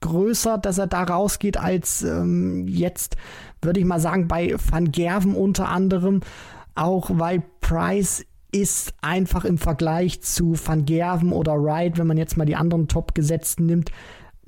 größer, 0.02 0.58
dass 0.58 0.78
er 0.78 0.88
da 0.88 1.04
rausgeht, 1.04 1.58
als 1.58 2.04
ähm, 2.04 2.68
jetzt, 2.68 3.18
würde 3.62 3.80
ich 3.80 3.86
mal 3.86 4.00
sagen, 4.00 4.28
bei 4.28 4.56
Van 4.70 4.92
Gerven 4.92 5.36
unter 5.36 5.70
anderem. 5.70 6.22
Auch 6.76 7.10
weil 7.14 7.44
Price 7.62 8.26
ist 8.52 8.94
einfach 9.02 9.46
im 9.46 9.58
Vergleich 9.58 10.22
zu 10.22 10.56
Van 10.64 10.86
Gerven 10.86 11.34
oder 11.34 11.62
Wright, 11.62 11.98
wenn 11.98 12.08
man 12.08 12.18
jetzt 12.18 12.38
mal 12.38 12.46
die 12.46 12.56
anderen 12.56 12.88
Top-Gesetzten 12.88 13.66
nimmt, 13.66 13.92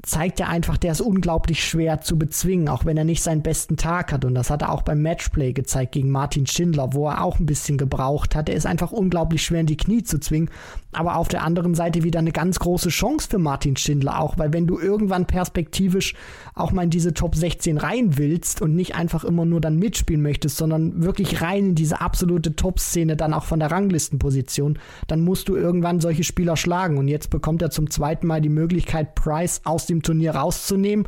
zeigt 0.04 0.40
er 0.40 0.50
einfach, 0.50 0.78
der 0.78 0.92
ist 0.92 1.02
unglaublich 1.02 1.64
schwer 1.66 2.02
zu 2.02 2.20
bezwingen, 2.20 2.70
auch 2.70 2.86
wenn 2.86 2.98
er 2.98 3.04
nicht 3.04 3.24
seinen 3.24 3.42
besten 3.42 3.78
Tag 3.78 4.12
hat. 4.12 4.26
Und 4.26 4.36
das 4.36 4.50
hat 4.50 4.62
er 4.62 4.72
auch 4.72 4.84
beim 4.84 5.02
Matchplay 5.02 5.54
gezeigt 5.54 5.94
gegen 5.94 6.12
Martin 6.12 6.46
Schindler, 6.46 6.94
wo 6.94 7.08
er 7.08 7.24
auch 7.24 7.40
ein 7.40 7.48
bisschen 7.48 7.78
gebraucht 7.78 8.36
hat. 8.36 8.48
Er 8.48 8.56
ist 8.56 8.68
einfach 8.68 8.92
unglaublich 8.92 9.44
schwer 9.44 9.62
in 9.62 9.66
die 9.66 9.78
Knie 9.78 10.04
zu 10.04 10.20
zwingen. 10.20 10.52
Aber 10.92 11.18
auf 11.18 11.28
der 11.28 11.44
anderen 11.44 11.74
Seite 11.74 12.04
wieder 12.04 12.20
eine 12.20 12.32
ganz 12.32 12.60
große 12.60 12.90
Chance 12.90 13.28
für 13.30 13.40
Martin 13.40 13.76
Schindler 13.76 14.20
auch, 14.20 14.38
weil 14.38 14.54
wenn 14.54 14.68
du 14.68 14.80
irgendwann 14.80 15.26
perspektivisch 15.26 16.14
auch 16.60 16.72
mal 16.72 16.84
in 16.84 16.90
diese 16.90 17.14
Top 17.14 17.36
16 17.36 17.78
rein 17.78 18.18
willst 18.18 18.62
und 18.62 18.76
nicht 18.76 18.96
einfach 18.96 19.24
immer 19.24 19.46
nur 19.46 19.62
dann 19.62 19.78
mitspielen 19.78 20.22
möchtest, 20.22 20.58
sondern 20.58 21.04
wirklich 21.04 21.42
rein 21.42 21.70
in 21.70 21.76
diese 21.76 22.02
absolute 22.02 22.56
Top-Szene 22.56 23.16
dann 23.16 23.34
auch 23.34 23.46
von 23.46 23.60
der 23.60 23.72
Ranglistenposition, 23.72 24.80
dann 25.08 25.22
musst 25.22 25.50
du 25.50 25.56
irgendwann 25.56 26.00
solche 26.00 26.24
Spieler 26.24 26.58
schlagen. 26.58 26.98
Und 26.98 27.08
jetzt 27.08 27.30
bekommt 27.30 27.62
er 27.62 27.70
zum 27.70 27.90
zweiten 27.90 28.28
Mal 28.28 28.42
die 28.42 28.50
Möglichkeit, 28.50 29.16
Price 29.16 29.62
aus 29.64 29.86
dem 29.86 30.02
Turnier 30.02 30.36
rauszunehmen. 30.36 31.08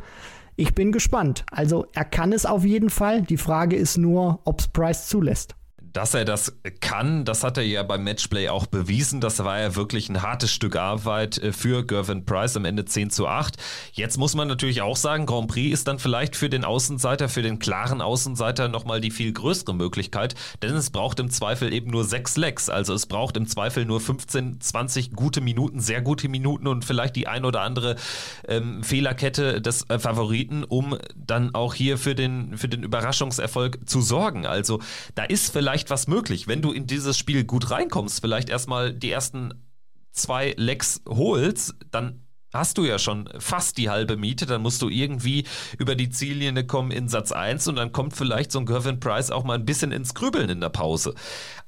Ich 0.56 0.74
bin 0.74 0.92
gespannt. 0.92 1.44
Also 1.50 1.86
er 1.92 2.04
kann 2.04 2.32
es 2.32 2.46
auf 2.46 2.64
jeden 2.64 2.90
Fall. 2.90 3.22
Die 3.22 3.36
Frage 3.36 3.76
ist 3.76 3.98
nur, 3.98 4.40
ob 4.44 4.60
es 4.60 4.68
Price 4.68 5.08
zulässt 5.08 5.54
dass 5.92 6.14
er 6.14 6.24
das 6.24 6.54
kann, 6.80 7.24
das 7.24 7.44
hat 7.44 7.56
er 7.56 7.64
ja 7.64 7.82
beim 7.82 8.04
Matchplay 8.04 8.48
auch 8.48 8.66
bewiesen. 8.66 9.20
Das 9.20 9.42
war 9.44 9.60
ja 9.60 9.76
wirklich 9.76 10.08
ein 10.08 10.22
hartes 10.22 10.52
Stück 10.52 10.76
Arbeit 10.76 11.38
äh, 11.38 11.52
für 11.52 11.84
Gervin 11.84 12.24
Price 12.24 12.56
am 12.56 12.64
Ende 12.64 12.84
10 12.84 13.10
zu 13.10 13.26
8. 13.26 13.56
Jetzt 13.92 14.18
muss 14.18 14.34
man 14.34 14.48
natürlich 14.48 14.82
auch 14.82 14.96
sagen, 14.96 15.26
Grand 15.26 15.48
Prix 15.48 15.72
ist 15.72 15.88
dann 15.88 15.98
vielleicht 15.98 16.36
für 16.36 16.48
den 16.48 16.64
Außenseiter, 16.64 17.28
für 17.28 17.42
den 17.42 17.58
klaren 17.58 18.00
Außenseiter 18.00 18.68
nochmal 18.68 19.00
die 19.00 19.10
viel 19.10 19.32
größere 19.32 19.74
Möglichkeit, 19.74 20.34
denn 20.62 20.74
es 20.74 20.90
braucht 20.90 21.20
im 21.20 21.30
Zweifel 21.30 21.72
eben 21.72 21.90
nur 21.90 22.04
sechs 22.04 22.36
Lecks. 22.36 22.68
Also 22.68 22.94
es 22.94 23.06
braucht 23.06 23.36
im 23.36 23.46
Zweifel 23.46 23.84
nur 23.84 24.00
15, 24.00 24.60
20 24.60 25.12
gute 25.12 25.40
Minuten, 25.40 25.80
sehr 25.80 26.02
gute 26.02 26.28
Minuten 26.28 26.66
und 26.66 26.84
vielleicht 26.84 27.16
die 27.16 27.26
ein 27.26 27.44
oder 27.44 27.62
andere 27.62 27.96
ähm, 28.46 28.82
Fehlerkette 28.82 29.60
des 29.60 29.88
äh, 29.88 29.98
Favoriten, 29.98 30.64
um 30.64 30.96
dann 31.16 31.54
auch 31.54 31.74
hier 31.74 31.98
für 31.98 32.14
den, 32.14 32.56
für 32.56 32.68
den 32.68 32.82
Überraschungserfolg 32.82 33.88
zu 33.88 34.00
sorgen. 34.00 34.46
Also 34.46 34.80
da 35.14 35.24
ist 35.24 35.52
vielleicht 35.52 35.79
vielleicht 35.80 35.90
was 35.90 36.08
möglich. 36.08 36.46
Wenn 36.46 36.62
du 36.62 36.72
in 36.72 36.86
dieses 36.86 37.16
Spiel 37.16 37.44
gut 37.44 37.70
reinkommst, 37.70 38.20
vielleicht 38.20 38.50
erstmal 38.50 38.92
die 38.92 39.10
ersten 39.10 39.54
zwei 40.12 40.54
Lecks 40.56 41.00
holst, 41.08 41.74
dann 41.90 42.26
hast 42.52 42.76
du 42.76 42.84
ja 42.84 42.98
schon 42.98 43.28
fast 43.38 43.78
die 43.78 43.88
halbe 43.88 44.16
Miete, 44.16 44.44
dann 44.44 44.60
musst 44.60 44.82
du 44.82 44.88
irgendwie 44.88 45.44
über 45.78 45.94
die 45.94 46.10
Ziellinie 46.10 46.66
kommen 46.66 46.90
in 46.90 47.08
Satz 47.08 47.32
1 47.32 47.68
und 47.68 47.76
dann 47.76 47.92
kommt 47.92 48.14
vielleicht 48.14 48.52
so 48.52 48.58
ein 48.58 48.66
Gervin 48.66 49.00
Price 49.00 49.30
auch 49.30 49.44
mal 49.44 49.54
ein 49.54 49.64
bisschen 49.64 49.92
ins 49.92 50.14
Grübeln 50.14 50.50
in 50.50 50.60
der 50.60 50.68
Pause. 50.68 51.14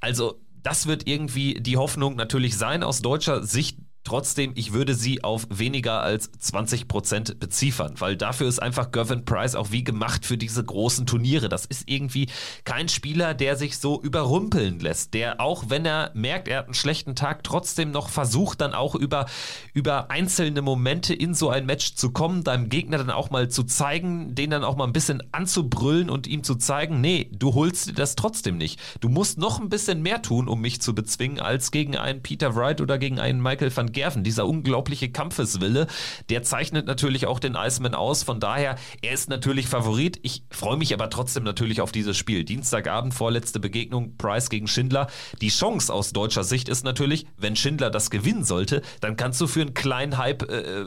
Also 0.01 0.43
das 0.63 0.87
wird 0.87 1.07
irgendwie 1.09 1.55
die 1.55 1.77
Hoffnung 1.77 2.17
natürlich 2.17 2.59
sein 2.59 2.83
aus 2.83 3.01
deutscher 3.01 3.45
Sicht, 3.45 3.79
Trotzdem, 4.05 4.53
ich 4.57 4.73
würde 4.73 4.95
sie 4.95 5.23
auf 5.23 5.47
weniger 5.49 6.03
als 6.03 6.33
20% 6.33 7.37
beziffern, 7.37 7.95
weil 7.99 8.17
dafür 8.17 8.49
ist 8.49 8.61
einfach 8.61 8.91
Gervin 8.91 9.25
Price 9.25 9.55
auch 9.55 9.71
wie 9.71 9.85
gemacht 9.85 10.27
für 10.27 10.37
diese 10.37 10.65
großen 10.65 11.07
Turniere. 11.07 11.49
Das 11.49 11.67
ist 11.67 11.89
irgendwie 11.89 12.29
kein 12.65 12.89
Spieler, 12.89 13.33
der 13.35 13.57
sich 13.57 13.79
so 13.79 14.03
überrumpeln 14.03 14.81
lässt, 14.81 15.15
der 15.15 15.41
auch 15.41 15.65
wenn 15.69 15.87
er 15.87 16.11
merkt, 16.15 16.49
er 16.49 16.59
hat 16.59 16.65
einen 16.67 16.75
schlechten 16.75 17.15
Tag, 17.15 17.45
trotzdem 17.45 17.93
noch 17.93 18.09
versucht, 18.09 18.61
dann 18.61 18.75
auch 18.75 18.97
über, 18.97 19.27
über 19.73 20.11
einzelne 20.11 20.63
Momente 20.63 21.15
in 21.15 21.35
so 21.35 21.51
ein 21.51 21.65
Match 21.65 21.95
zu 21.95 22.11
kommen, 22.11 22.43
deinem 22.43 22.69
Gegner 22.69 22.99
dann 22.99 23.11
auch 23.11 23.31
mal 23.31 23.49
zu 23.49 23.63
zeigen, 23.63 24.35
den 24.35 24.51
dann 24.51 24.65
auch 24.65 24.77
mal 24.77 24.87
ein 24.87 24.93
bisschen 24.93 25.23
anzubrüllen 25.31 26.11
und 26.11 26.27
ihm 26.27 26.43
zu 26.43 26.57
zeigen, 26.57 27.01
nee, 27.01 27.31
du 27.33 27.55
holst 27.55 27.89
dir 27.89 27.95
das 27.95 28.17
trotzdem 28.17 28.59
nicht. 28.59 28.81
Du 29.01 29.09
musst 29.09 29.39
noch 29.39 29.61
ein 29.61 29.69
bisschen 29.69 30.03
mehr 30.03 30.23
tun, 30.23 30.49
um 30.49 30.61
mich 30.61 30.81
zu 30.81 30.93
bezwingen, 30.93 31.41
als 31.41 31.71
gegen 31.71 31.97
einen 31.97 32.23
Peter 32.23 32.57
Wright 32.57 32.81
oder 32.81 32.99
gegen 32.99 33.21
einen 33.21 33.41
Michael 33.41 33.75
van 33.75 33.91
Gerven. 33.93 34.24
Dieser 34.24 34.47
unglaubliche 34.47 35.11
Kampfeswille, 35.11 35.86
der 36.30 36.43
zeichnet 36.43 36.86
natürlich 36.86 37.26
auch 37.26 37.38
den 37.38 37.55
Iceman 37.55 37.95
aus. 37.95 38.22
Von 38.22 38.40
daher, 38.40 38.76
er 39.03 39.12
ist 39.12 39.28
natürlich 39.28 39.66
Favorit. 39.66 40.18
Ich 40.22 40.43
freue 40.51 40.76
mich 40.76 40.93
aber 40.95 41.11
trotzdem 41.11 41.45
natürlich 41.45 41.80
auf 41.80 41.93
dieses 41.93 42.16
Spiel. 42.16 42.45
Dienstagabend, 42.45 43.14
vorletzte 43.14 43.61
Begegnung, 43.61 44.16
Price 44.16 44.51
gegen 44.51 44.66
Schindler. 44.66 45.09
Die 45.40 45.49
Chance 45.49 45.93
aus 45.93 46.12
deutscher 46.12 46.45
Sicht 46.45 46.68
ist 46.68 46.84
natürlich, 46.84 47.26
wenn 47.36 47.57
Schindler 47.57 47.90
das 47.90 48.11
gewinnen 48.11 48.45
sollte, 48.45 48.82
dann 49.01 49.16
kannst 49.16 49.40
du 49.40 49.47
für 49.47 49.61
einen 49.61 49.74
kleinen 49.74 50.18
Hype 50.18 50.43
äh, 50.51 50.84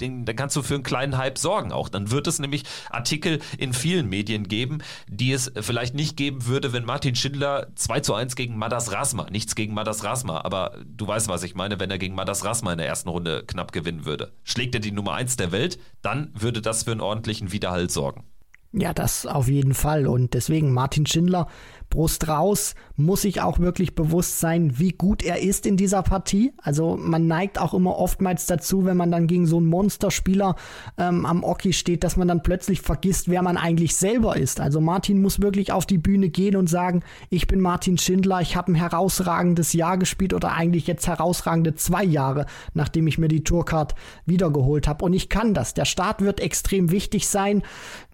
den, 0.00 0.24
dann 0.24 0.36
kannst 0.36 0.56
du 0.56 0.62
für 0.62 0.74
einen 0.74 0.82
kleinen 0.82 1.16
Hype 1.16 1.38
sorgen 1.38 1.72
auch. 1.72 1.88
Dann 1.88 2.10
wird 2.10 2.26
es 2.26 2.38
nämlich 2.38 2.64
Artikel 2.90 3.40
in 3.58 3.72
vielen 3.72 4.08
Medien 4.08 4.48
geben, 4.48 4.78
die 5.08 5.32
es 5.32 5.52
vielleicht 5.60 5.94
nicht 5.94 6.16
geben 6.16 6.46
würde, 6.46 6.72
wenn 6.72 6.84
Martin 6.84 7.14
Schindler 7.14 7.68
2 7.74 8.00
zu 8.00 8.14
1 8.14 8.36
gegen 8.36 8.56
Madas 8.56 8.92
Rasma, 8.92 9.28
nichts 9.30 9.54
gegen 9.54 9.74
Madas 9.74 10.04
Rasma, 10.04 10.40
aber 10.42 10.76
du 10.84 11.06
weißt, 11.06 11.28
was 11.28 11.42
ich 11.42 11.54
meine, 11.54 11.80
wenn 11.80 11.90
er 11.90 11.98
gegen 11.98 12.14
Madas 12.14 12.44
Rasma 12.44 12.72
in 12.72 12.78
der 12.78 12.86
ersten 12.86 13.08
Runde 13.08 13.44
knapp 13.46 13.72
gewinnen 13.72 14.04
würde. 14.04 14.32
Schlägt 14.44 14.74
er 14.74 14.80
die 14.80 14.92
Nummer 14.92 15.14
1 15.14 15.36
der 15.36 15.52
Welt, 15.52 15.78
dann 16.02 16.32
würde 16.34 16.62
das 16.62 16.84
für 16.84 16.92
einen 16.92 17.00
ordentlichen 17.00 17.52
Widerhalt 17.52 17.90
sorgen. 17.90 18.24
Ja, 18.72 18.92
das 18.94 19.26
auf 19.26 19.48
jeden 19.48 19.74
Fall. 19.74 20.06
Und 20.06 20.34
deswegen 20.34 20.72
Martin 20.72 21.04
Schindler 21.04 21.48
Brust 21.90 22.28
raus, 22.28 22.76
muss 22.96 23.22
sich 23.22 23.40
auch 23.40 23.58
wirklich 23.58 23.96
bewusst 23.96 24.38
sein, 24.38 24.78
wie 24.78 24.92
gut 24.92 25.24
er 25.24 25.40
ist 25.40 25.66
in 25.66 25.76
dieser 25.76 26.02
Partie. 26.02 26.52
Also 26.62 26.96
man 26.96 27.26
neigt 27.26 27.60
auch 27.60 27.74
immer 27.74 27.98
oftmals 27.98 28.46
dazu, 28.46 28.84
wenn 28.84 28.96
man 28.96 29.10
dann 29.10 29.26
gegen 29.26 29.46
so 29.46 29.56
einen 29.56 29.66
Monsterspieler 29.66 30.54
ähm, 30.98 31.26
am 31.26 31.42
Oki 31.42 31.72
steht, 31.72 32.04
dass 32.04 32.16
man 32.16 32.28
dann 32.28 32.44
plötzlich 32.44 32.80
vergisst, 32.80 33.28
wer 33.28 33.42
man 33.42 33.56
eigentlich 33.56 33.96
selber 33.96 34.36
ist. 34.36 34.60
Also 34.60 34.80
Martin 34.80 35.20
muss 35.20 35.40
wirklich 35.40 35.72
auf 35.72 35.84
die 35.84 35.98
Bühne 35.98 36.28
gehen 36.28 36.54
und 36.54 36.68
sagen, 36.68 37.02
ich 37.28 37.48
bin 37.48 37.60
Martin 37.60 37.98
Schindler, 37.98 38.40
ich 38.40 38.54
habe 38.54 38.70
ein 38.70 38.76
herausragendes 38.76 39.72
Jahr 39.72 39.98
gespielt 39.98 40.32
oder 40.32 40.52
eigentlich 40.52 40.86
jetzt 40.86 41.08
herausragende 41.08 41.74
zwei 41.74 42.04
Jahre, 42.04 42.46
nachdem 42.72 43.08
ich 43.08 43.18
mir 43.18 43.28
die 43.28 43.42
Tourcard 43.42 43.96
wiedergeholt 44.26 44.86
habe. 44.86 45.04
Und 45.04 45.12
ich 45.12 45.28
kann 45.28 45.54
das. 45.54 45.74
Der 45.74 45.86
Start 45.86 46.20
wird 46.20 46.38
extrem 46.38 46.92
wichtig 46.92 47.26
sein. 47.26 47.62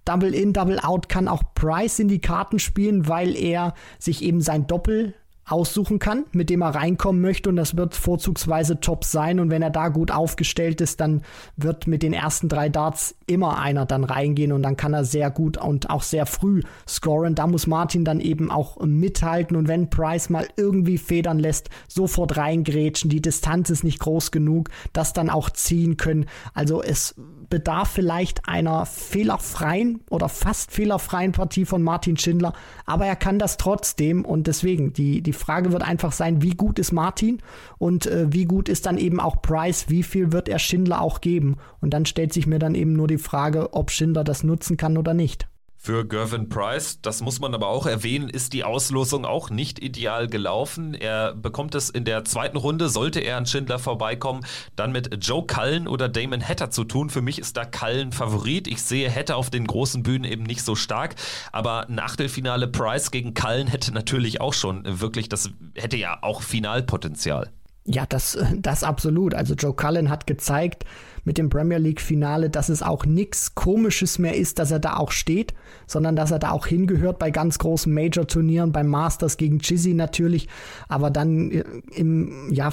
Double 0.07 0.35
in, 0.35 0.55
Double 0.55 0.79
out 0.83 1.11
kann 1.11 1.29
auch 1.29 1.43
Price 1.55 1.99
in 1.99 2.09
die 2.09 2.21
Karten 2.21 2.59
spielen, 2.59 3.09
weil 3.09 3.37
er 3.37 3.75
sich 3.99 4.23
eben 4.23 4.41
sein 4.41 4.67
Doppel 4.67 5.15
aussuchen 5.49 6.01
kann, 6.01 6.25
mit 6.33 6.51
dem 6.51 6.63
er 6.63 6.75
reinkommen 6.75 7.23
möchte. 7.23 7.49
Und 7.49 7.57
das 7.57 7.77
wird 7.77 7.95
vorzugsweise 7.95 8.81
top 8.81 9.05
sein. 9.05 9.39
Und 9.39 9.51
wenn 9.51 9.63
er 9.63 9.71
da 9.71 9.89
gut 9.89 10.11
aufgestellt 10.11 10.81
ist, 10.81 11.01
dann 11.01 11.23
wird 11.57 11.87
mit 11.87 12.03
den 12.03 12.13
ersten 12.13 12.49
drei 12.49 12.69
Darts 12.69 13.15
immer 13.27 13.59
einer 13.59 13.87
dann 13.87 14.03
reingehen. 14.03 14.51
Und 14.51 14.63
dann 14.63 14.77
kann 14.77 14.93
er 14.93 15.05
sehr 15.05 15.31
gut 15.31 15.57
und 15.57 15.89
auch 15.89 16.03
sehr 16.03 16.27
früh 16.27 16.63
scoren. 16.89 17.37
Da 17.37 17.47
muss 17.47 17.69
Martin 17.69 18.05
dann 18.05 18.21
eben 18.21 18.51
auch 18.51 18.79
mithalten. 18.85 19.57
Und 19.57 19.69
wenn 19.69 19.89
Price 19.89 20.31
mal 20.31 20.49
irgendwie 20.57 20.99
federn 20.99 21.39
lässt, 21.39 21.71
sofort 21.87 22.37
reingrätschen, 22.37 23.09
die 23.09 23.23
Distanz 23.23 23.71
ist 23.71 23.85
nicht 23.85 24.01
groß 24.01 24.33
genug, 24.33 24.71
das 24.93 25.13
dann 25.13 25.31
auch 25.31 25.51
ziehen 25.51 25.97
können. 25.97 26.27
Also 26.55 26.83
es 26.83 27.15
bedarf 27.49 27.89
vielleicht 27.89 28.49
einer 28.49 28.87
fehlerfreien 28.87 30.01
oder 30.11 30.29
fast 30.29 30.73
fehlerfreien 30.73 31.33
Partie 31.33 31.65
von 31.65 31.83
Martin 31.83 32.17
Schindler, 32.17 32.53
aber 32.85 33.07
er 33.07 33.17
kann 33.17 33.39
das 33.39 33.57
trotzdem. 33.57 34.25
Und 34.25 34.47
deswegen, 34.47 34.93
die, 34.93 35.23
die 35.23 35.33
Frage 35.37 35.73
wird 35.73 35.83
einfach 35.83 36.13
sein, 36.13 36.43
wie 36.43 36.51
gut 36.51 36.79
ist 36.79 36.93
Martin? 36.93 37.41
Und 37.79 38.07
äh, 38.07 38.27
wie 38.33 38.45
gut 38.45 38.69
ist 38.69 38.87
dann 38.87 38.99
eben 38.99 39.21
auch 39.21 39.41
Price, 39.43 39.87
wie 39.89 40.03
viel 40.03 40.33
wird 40.33 40.49
er 40.49 40.59
Schindler 40.59 41.01
auch 41.01 41.21
geben? 41.21 41.57
Und 41.81 41.91
dann 41.91 42.07
stellt 42.07 42.33
sich 42.33 42.47
mir 42.47 42.59
dann 42.59 42.75
eben 42.75 42.95
nur 42.95 43.07
die 43.07 43.19
Frage, 43.19 43.73
ob 43.73 43.91
Schindler 43.91 44.25
das 44.25 44.43
nutzen 44.43 44.77
kann 44.77 44.97
oder 44.97 45.15
nicht. 45.15 45.49
Für 45.79 46.05
Gervin 46.05 46.49
Price, 46.49 47.01
das 47.01 47.21
muss 47.21 47.39
man 47.39 47.55
aber 47.55 47.69
auch 47.69 47.87
erwähnen, 47.87 48.29
ist 48.29 48.53
die 48.53 48.65
Auslosung 48.65 49.25
auch 49.25 49.51
nicht 49.51 49.79
ideal 49.79 50.27
gelaufen. 50.27 50.95
Er 50.95 51.35
bekommt 51.35 51.75
es 51.75 51.91
in 51.91 52.05
der 52.05 52.25
zweiten 52.25 52.57
Runde, 52.57 52.89
sollte 52.89 53.21
er 53.21 53.37
an 53.37 53.47
Schindler 53.47 53.79
vorbeikommen, 53.79 54.45
dann 54.75 54.91
mit 54.91 55.25
Joe 55.25 55.47
Cullen 55.47 55.87
oder 55.87 56.09
Damon 56.09 56.43
Hatter 56.43 56.71
zu 56.71 56.85
tun. 56.85 57.09
Für 57.09 57.23
mich 57.23 57.39
ist 57.39 57.57
da 57.57 57.65
Cullen 57.65 58.13
Favorit. 58.13 58.67
Ich 58.67 58.83
sehe 58.83 59.15
Hatter 59.15 59.37
auf 59.37 59.51
den 59.51 59.67
großen 59.67 60.03
Bühnen 60.03 60.25
eben 60.25 60.43
nicht 60.43 60.63
so 60.63 60.75
stark, 60.75 61.15
aber 61.53 61.89
ein 61.89 62.01
Achtelfinale 62.01 62.67
Price 62.67 63.11
gegen 63.11 63.35
Cullen 63.35 63.69
hätte 63.69 63.93
natürlich 63.93 64.41
auch 64.41 64.55
schon 64.55 64.83
wirklich, 65.01 65.29
das 65.29 65.51
hätte 65.75 65.97
ja 65.97 66.19
auch 66.23 66.43
Finalpotenzial. 66.43 67.53
Ja, 67.87 68.05
das, 68.07 68.37
das 68.57 68.83
absolut. 68.83 69.35
Also 69.35 69.55
Joe 69.55 69.73
Cullen 69.73 70.11
hat 70.11 70.27
gezeigt, 70.27 70.85
mit 71.27 71.39
dem 71.39 71.51
Premier 71.51 71.79
League-Finale, 71.79 72.51
dass 72.51 72.69
es 72.69 72.83
auch 72.83 73.05
nichts 73.05 73.57
Komisches 73.57 74.21
mehr 74.21 74.37
ist, 74.37 74.61
dass 74.61 74.71
er 74.71 74.79
da 74.79 74.97
auch 74.97 75.11
steht, 75.11 75.55
sondern 75.87 76.15
dass 76.15 76.31
er 76.31 76.39
da 76.39 76.53
auch 76.53 76.69
hingehört 76.69 77.19
bei 77.19 77.33
ganz 77.33 77.59
großen 77.59 77.93
Major-Turnieren, 77.93 78.71
beim 78.71 78.87
Masters 78.87 79.37
gegen 79.37 79.59
Chizzy 79.59 79.93
natürlich, 79.93 80.49
aber 80.89 81.11
dann 81.11 81.51
äh, 81.51 81.65
im, 81.97 82.53
ja, 82.53 82.71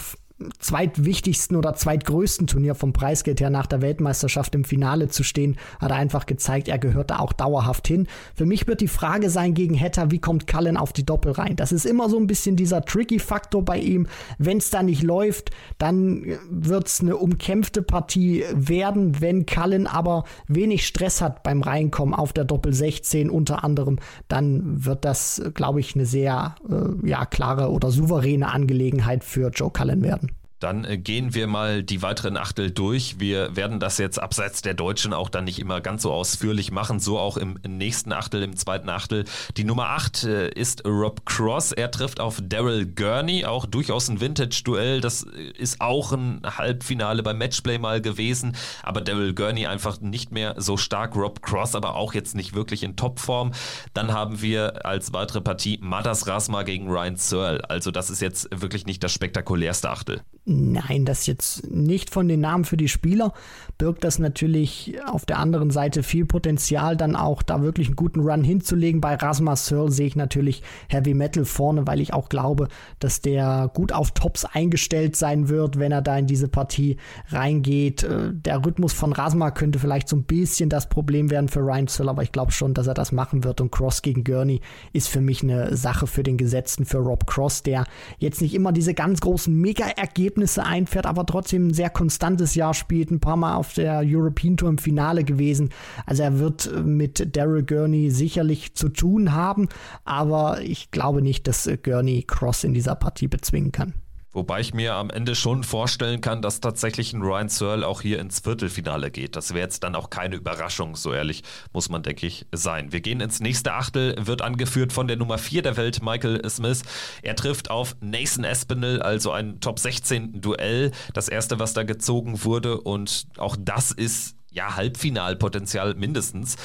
zweitwichtigsten 0.60 1.58
oder 1.58 1.74
zweitgrößten 1.74 2.48
Turnier 2.48 2.76
vom 2.76 2.94
Preisgeld 2.94 3.42
her 3.42 3.50
nach 3.50 3.68
der 3.68 3.82
Weltmeisterschaft 3.82 4.56
im 4.56 4.64
Finale 4.64 5.10
zu 5.10 5.24
stehen, 5.24 5.58
hat 5.80 5.92
er 5.92 5.98
einfach 5.98 6.26
gezeigt, 6.26 6.68
er 6.68 6.80
gehört 6.80 7.12
da 7.12 7.20
auch 7.20 7.34
dauerhaft 7.34 7.88
hin. 7.88 8.08
Für 8.36 8.46
mich 8.46 8.68
wird 8.68 8.82
die 8.82 8.88
Frage 8.88 9.30
sein 9.30 9.54
gegen 9.54 9.80
Hatter, 9.80 10.12
wie 10.12 10.20
kommt 10.20 10.48
Cullen 10.48 10.78
auf 10.78 10.94
die 10.94 11.06
Doppel 11.06 11.34
rein? 11.34 11.56
Das 11.56 11.72
ist 11.72 11.86
immer 11.86 12.10
so 12.10 12.18
ein 12.18 12.28
bisschen 12.28 12.56
dieser 12.56 12.84
tricky 12.84 13.20
Faktor 13.20 13.64
bei 13.64 13.78
ihm. 13.78 14.08
Wenn 14.38 14.58
es 14.58 14.70
da 14.70 14.84
nicht 14.84 15.04
läuft, 15.04 15.52
dann 15.78 16.26
wird 16.50 16.88
es 16.88 17.02
eine 17.02 17.18
umkämpfte 17.18 17.82
Partie 17.82 18.44
werden. 18.54 19.22
Wenn 19.22 19.46
Cullen 19.46 19.88
aber 19.88 20.24
wenig 20.48 20.86
Stress 20.86 21.22
hat 21.22 21.44
beim 21.44 21.62
Reinkommen 21.62 22.14
auf 22.14 22.34
der 22.34 22.46
Doppel 22.46 22.74
16 22.74 23.30
unter 23.30 23.64
anderem, 23.64 24.00
dann 24.28 24.86
wird 24.86 25.06
das, 25.06 25.42
glaube 25.54 25.80
ich, 25.80 25.96
eine 25.96 26.06
sehr 26.06 26.56
äh, 26.70 27.08
ja, 27.08 27.26
klare 27.26 27.72
oder 27.72 27.92
souveräne 27.92 28.52
Angelegenheit 28.52 29.24
für 29.24 29.50
Joe 29.50 29.72
Cullen 29.72 30.04
werden. 30.04 30.33
Dann 30.64 30.86
äh, 30.86 30.98
gehen 30.98 31.34
wir 31.34 31.48
mal 31.48 31.84
die 31.84 32.02
weiteren 32.02 32.38
Achtel 32.38 32.72
durch. 32.72 33.20
Wir 33.20 33.54
werden 33.56 33.82
das 33.82 33.98
jetzt 33.98 34.18
abseits 34.18 34.62
der 34.62 34.74
Deutschen 34.74 35.12
auch 35.14 35.28
dann 35.28 35.44
nicht 35.44 35.60
immer 35.60 35.82
ganz 35.82 36.04
so 36.04 36.12
ausführlich 36.14 36.72
machen, 36.72 37.02
so 37.02 37.20
auch 37.20 37.36
im 37.36 37.60
nächsten 37.68 38.14
Achtel, 38.14 38.44
im 38.44 38.56
zweiten 38.56 38.88
Achtel. 38.88 39.26
Die 39.58 39.66
Nummer 39.66 39.90
8 39.90 40.24
äh, 40.24 40.50
ist 40.50 40.86
Rob 40.86 41.26
Cross. 41.26 41.74
Er 41.74 41.92
trifft 41.92 42.22
auf 42.22 42.40
Daryl 42.42 42.86
Gurney, 42.86 43.44
auch 43.44 43.66
durchaus 43.66 44.08
ein 44.08 44.22
Vintage-Duell. 44.22 45.02
Das 45.02 45.24
äh, 45.24 45.52
ist 45.58 45.82
auch 45.82 46.14
ein 46.14 46.40
Halbfinale 46.46 47.24
beim 47.24 47.40
Matchplay 47.40 47.78
mal 47.78 48.00
gewesen, 48.00 48.56
aber 48.84 49.02
Daryl 49.02 49.34
Gurney 49.34 49.68
einfach 49.68 50.00
nicht 50.00 50.32
mehr 50.32 50.56
so 50.58 50.78
stark. 50.78 51.18
Rob 51.18 51.42
Cross 51.42 51.76
aber 51.76 51.96
auch 51.96 52.14
jetzt 52.14 52.36
nicht 52.36 52.54
wirklich 52.54 52.84
in 52.84 52.96
Topform. 52.96 53.52
Dann 53.94 54.14
haben 54.14 54.42
wir 54.42 54.86
als 54.86 55.12
weitere 55.12 55.42
Partie 55.42 55.78
Madas 55.82 56.26
Rasma 56.26 56.64
gegen 56.64 56.90
Ryan 56.90 57.18
Searle. 57.18 57.70
Also 57.70 57.92
das 57.92 58.10
ist 58.10 58.22
jetzt 58.22 58.48
wirklich 58.56 58.86
nicht 58.86 59.04
das 59.04 59.12
spektakulärste 59.12 59.90
Achtel. 59.90 60.22
Nein, 60.54 61.06
das 61.06 61.26
jetzt 61.26 61.70
nicht 61.72 62.10
von 62.10 62.28
den 62.28 62.42
Namen 62.42 62.64
für 62.64 62.78
die 62.78 62.88
Spieler, 62.88 63.34
birgt 63.78 64.04
das 64.04 64.20
natürlich 64.20 64.96
auf 65.06 65.26
der 65.26 65.40
anderen 65.40 65.72
Seite 65.72 66.04
viel 66.04 66.26
Potenzial, 66.26 66.96
dann 66.96 67.16
auch 67.16 67.42
da 67.42 67.62
wirklich 67.62 67.88
einen 67.88 67.96
guten 67.96 68.20
Run 68.20 68.44
hinzulegen. 68.44 69.02
Bei 69.02 69.16
Rasmus 69.16 69.66
Searle 69.66 69.92
sehe 69.92 70.08
ich 70.08 70.16
natürlich 70.16 70.62
Heavy 70.90 71.14
Metal 71.14 71.46
vorne, 71.46 71.88
weil 71.88 72.00
ich 72.00 72.14
auch 72.14 72.30
glaube, 72.30 72.68
dass 73.00 73.22
der 73.22 73.72
gut 73.74 73.92
auf 73.92 74.12
Tops 74.12 74.46
eingestellt 74.46 75.16
sein 75.16 75.50
wird, 75.50 75.80
wenn 75.80 75.92
er 75.92 76.02
da 76.02 76.18
in 76.18 76.28
diese 76.28 76.48
Partie 76.48 76.98
reingeht. 77.30 78.04
Äh, 78.04 78.32
der 78.32 78.66
Rhythmus 78.66 78.94
von 78.94 79.12
Rasma 79.12 79.52
könnte 79.52 79.80
vielleicht 79.80 80.08
so 80.08 80.16
ein 80.16 80.24
bisschen 80.24 80.70
das 80.70 80.88
Problem 80.88 81.30
werden 81.30 81.50
für 81.50 81.62
Ryan 81.62 81.88
Searle, 81.88 82.12
aber 82.12 82.24
ich 82.24 82.32
glaube 82.32 82.52
schon, 82.52 82.74
dass 82.74 82.88
er 82.88 82.94
das 82.94 83.12
machen 83.12 83.44
wird. 83.44 83.60
Und 83.60 83.72
Cross 83.72 84.02
gegen 84.02 84.24
Gurney 84.24 84.62
ist 84.94 85.10
für 85.10 85.22
mich 85.22 85.44
eine 85.44 85.76
Sache 85.76 86.08
für 86.08 86.24
den 86.24 86.38
Gesetzten, 86.38 86.86
für 86.86 87.00
Rob 87.00 87.26
Cross, 87.26 87.64
der 87.64 87.86
jetzt 88.20 88.42
nicht 88.42 88.54
immer 88.54 88.72
diese 88.72 88.94
ganz 88.94 89.20
großen 89.22 89.54
Mega-Ergebnisse 89.54 90.43
Ergebnisse 90.44 90.66
einfährt, 90.66 91.06
aber 91.06 91.26
trotzdem 91.26 91.68
ein 91.68 91.74
sehr 91.74 91.90
konstantes 91.90 92.56
Jahr 92.56 92.74
spielt, 92.74 93.12
ein 93.12 93.20
paar 93.20 93.38
Mal 93.38 93.56
auf 93.56 93.74
der 93.74 94.02
European 94.04 94.58
Tour 94.58 94.70
im 94.70 94.78
Finale 94.78 95.24
gewesen. 95.24 95.70
Also 96.06 96.24
er 96.24 96.40
wird 96.40 96.70
mit 96.86 97.36
Daryl 97.36 97.64
Gurney 97.64 98.12
sicherlich 98.12 98.76
zu 98.76 98.90
tun 98.90 99.32
haben, 99.32 99.70
aber 100.04 100.62
ich 100.62 100.92
glaube 100.92 101.22
nicht, 101.22 101.48
dass 101.48 101.70
Gurney 101.84 102.24
Cross 102.28 102.66
in 102.66 102.74
dieser 102.74 102.96
Partie 102.96 103.28
bezwingen 103.28 103.72
kann. 103.72 103.94
Wobei 104.34 104.60
ich 104.60 104.74
mir 104.74 104.96
am 104.96 105.10
Ende 105.10 105.36
schon 105.36 105.64
vorstellen 105.64 106.20
kann, 106.20 106.42
dass 106.42 106.60
tatsächlich 106.60 107.14
ein 107.14 107.22
Ryan 107.22 107.50
Searle 107.50 107.88
auch 107.88 108.02
hier 108.02 108.20
ins 108.20 108.40
Viertelfinale 108.40 109.12
geht. 109.12 109.36
Das 109.36 109.54
wäre 109.54 109.64
jetzt 109.64 109.84
dann 109.84 109.96
auch 109.96 110.10
keine 110.10 110.36
Überraschung, 110.36 110.96
so 110.96 111.14
ehrlich 111.14 111.44
muss 111.72 111.90
man, 111.90 112.04
denke 112.04 112.26
ich, 112.26 112.48
sein. 112.52 112.92
Wir 112.92 113.02
gehen 113.02 113.22
ins 113.22 113.40
nächste 113.40 113.74
Achtel, 113.74 114.16
wird 114.20 114.42
angeführt 114.42 114.92
von 114.92 115.08
der 115.08 115.18
Nummer 115.18 115.38
4 115.38 115.62
der 115.62 115.78
Welt, 115.78 116.02
Michael 116.02 116.42
Smith. 116.50 116.82
Er 117.22 117.36
trifft 117.36 117.70
auf 117.70 117.96
Nathan 118.02 118.44
Espinel, 118.44 119.02
also 119.02 119.32
ein 119.32 119.60
Top 119.60 119.80
16 119.80 120.42
Duell. 120.42 120.92
Das 121.14 121.30
erste, 121.30 121.60
was 121.60 121.74
da 121.74 121.84
gezogen 121.84 122.44
wurde. 122.44 122.82
Und 122.82 123.28
auch 123.38 123.56
das 123.60 123.92
ist 123.92 124.36
ja, 124.54 124.76
Halbfinalpotenzial 124.76 125.96
mindestens. 125.96 126.56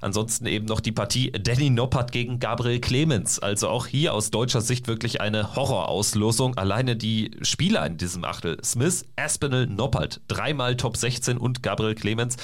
Ansonsten 0.00 0.46
eben 0.46 0.66
noch 0.66 0.80
die 0.80 0.92
Partie 0.92 1.32
Danny 1.32 1.70
Noppert 1.70 2.12
gegen 2.12 2.38
Gabriel 2.38 2.80
Clemens. 2.80 3.38
Also 3.40 3.68
auch 3.68 3.86
hier 3.86 4.14
aus 4.14 4.30
deutscher 4.30 4.60
Sicht 4.60 4.86
wirklich 4.86 5.20
eine 5.20 5.56
Horrorauslosung. 5.56 6.56
Alleine 6.56 6.94
die 6.94 7.32
Spieler 7.42 7.84
in 7.86 7.96
diesem 7.96 8.24
Achtel. 8.24 8.58
Smith, 8.62 9.04
Aspinall, 9.16 9.66
Noppert. 9.66 10.20
Dreimal 10.28 10.76
Top 10.76 10.96
16 10.96 11.38
und 11.38 11.62
Gabriel 11.62 11.94
Clemens, 11.94 12.36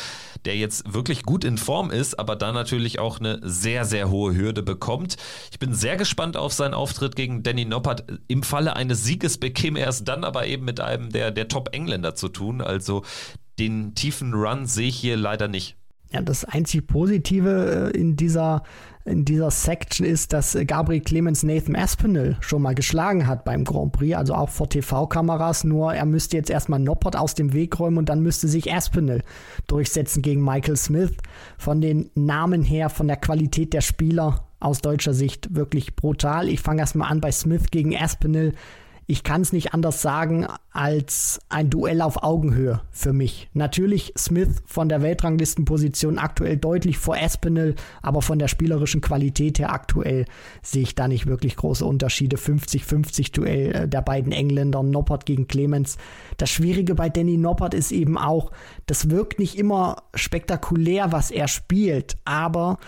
der 0.45 0.57
jetzt 0.57 0.93
wirklich 0.93 1.23
gut 1.23 1.45
in 1.45 1.59
Form 1.59 1.91
ist, 1.91 2.19
aber 2.19 2.35
da 2.35 2.53
natürlich 2.53 2.99
auch 2.99 3.21
eine 3.21 3.39
sehr, 3.43 3.85
sehr 3.85 4.11
hohe 4.11 4.35
Hürde 4.35 4.63
bekommt. 4.63 5.17
Ich 5.53 5.59
bin 5.59 5.75
sehr 5.75 5.97
gespannt 5.97 6.37
auf 6.37 6.53
seinen 6.53 6.75
Auftritt 6.75 7.15
gegen 7.15 7.43
Danny 7.43 7.65
Noppert. 7.65 8.05
Im 8.27 8.43
Falle 8.43 8.75
eines 8.75 9.05
Sieges 9.05 9.39
bekäme 9.39 9.81
er 9.81 9.89
es 9.89 10.03
dann 10.03 10.25
aber 10.25 10.47
eben 10.47 10.65
mit 10.65 10.81
einem 10.81 11.11
der, 11.11 11.31
der 11.31 11.49
Top-Engländer 11.49 12.15
zu 12.15 12.29
tun. 12.29 12.61
Also 12.61 13.03
den 13.59 13.95
tiefen 13.95 14.35
Run 14.35 14.67
sehe 14.67 14.89
ich 14.89 14.97
hier 14.97 15.17
leider 15.17 15.49
nicht. 15.49 15.77
Ja, 16.15 16.23
das 16.23 16.45
einzig 16.45 16.87
Positive 16.87 17.91
äh, 17.93 17.99
in 17.99 18.15
dieser, 18.15 18.63
in 19.05 19.25
dieser 19.25 19.51
Section 19.51 20.07
ist, 20.07 20.33
dass 20.33 20.57
Gabriel 20.65 21.01
Clemens 21.01 21.43
Nathan 21.43 21.75
Aspinall 21.75 22.37
schon 22.39 22.63
mal 22.63 22.77
geschlagen 22.77 23.27
hat 23.27 23.45
beim 23.45 23.65
Grand 23.65 23.91
Prix, 23.91 24.17
also 24.17 24.35
auch 24.35 24.49
vor 24.49 24.69
TV-Kameras. 24.69 25.65
Nur 25.65 25.93
er 25.93 26.05
müsste 26.05 26.37
jetzt 26.37 26.51
erstmal 26.51 26.79
Noppert 26.79 27.17
aus 27.17 27.35
dem 27.35 27.53
Weg 27.53 27.81
räumen 27.81 27.99
und 27.99 28.09
dann 28.09 28.21
müsste 28.21 28.47
sich 28.47 28.73
Aspinall 28.73 29.23
durchsetzen 29.67 30.23
gegen 30.23 30.45
Michael 30.45 30.77
Smith. 30.77 31.13
Von 31.59 31.81
den 31.81 32.11
Namen 32.15 32.63
her, 32.63 32.91
von 32.91 33.09
der 33.09 33.17
Qualität 33.17 33.73
der 33.73 33.81
Spieler 33.81 34.47
aus 34.61 34.83
deutscher 34.83 35.15
Sicht 35.15 35.57
wirklich 35.57 35.97
brutal. 35.97 36.49
Ich 36.49 36.61
fange 36.61 36.81
erstmal 36.81 37.11
an 37.11 37.21
bei 37.21 37.33
Smith 37.33 37.73
gegen 37.73 37.97
Aspinall 37.97 38.53
ich 39.07 39.23
kann 39.23 39.43
es 39.43 39.53
nicht 39.53 39.75
anders 39.75 40.01
sagen 40.03 40.47
als 40.71 41.41
ein 41.49 41.71
Duell 41.71 42.01
auf 42.01 42.23
Augenhöhe 42.23 42.81
für 42.91 43.13
mich. 43.13 43.49
Natürlich 43.53 44.15
Smith 44.17 44.63
von 44.65 44.89
der 44.89 45.03
Weltranglistenposition 45.03 46.19
aktuell 46.19 46.57
deutlich 46.57 46.99
vor 46.99 47.17
Espinel, 47.17 47.75
aber 48.03 48.23
von 48.23 48.39
der 48.39 48.49
spielerischen 48.49 49.01
Qualität 49.01 49.59
her 49.59 49.73
aktuell 49.73 50.25
sehe 50.63 50.83
ich 50.83 50.95
da 50.95 51.07
nicht 51.07 51.27
wirklich 51.27 51.57
große 51.57 51.85
Unterschiede. 51.85 52.37
50-50 52.37 53.33
Duell 53.33 53.75
äh, 53.75 53.89
der 53.89 54.03
beiden 54.03 54.33
Engländer, 54.33 54.83
Noppert 54.83 55.27
gegen 55.27 55.49
Clemens. 55.49 55.99
Das 56.39 56.51
Schwierige 56.51 56.95
bei 56.95 57.09
Danny 57.09 57.37
Noppert 57.37 57.75
ist 57.75 57.93
eben 57.93 58.17
auch, 58.17 58.51
das 58.87 59.11
wirkt 59.11 59.39
nicht 59.39 59.59
immer 59.59 60.03
spektakulär, 60.15 61.13
was 61.13 61.31
er 61.31 61.49
spielt, 61.49 62.17
aber 62.25 62.79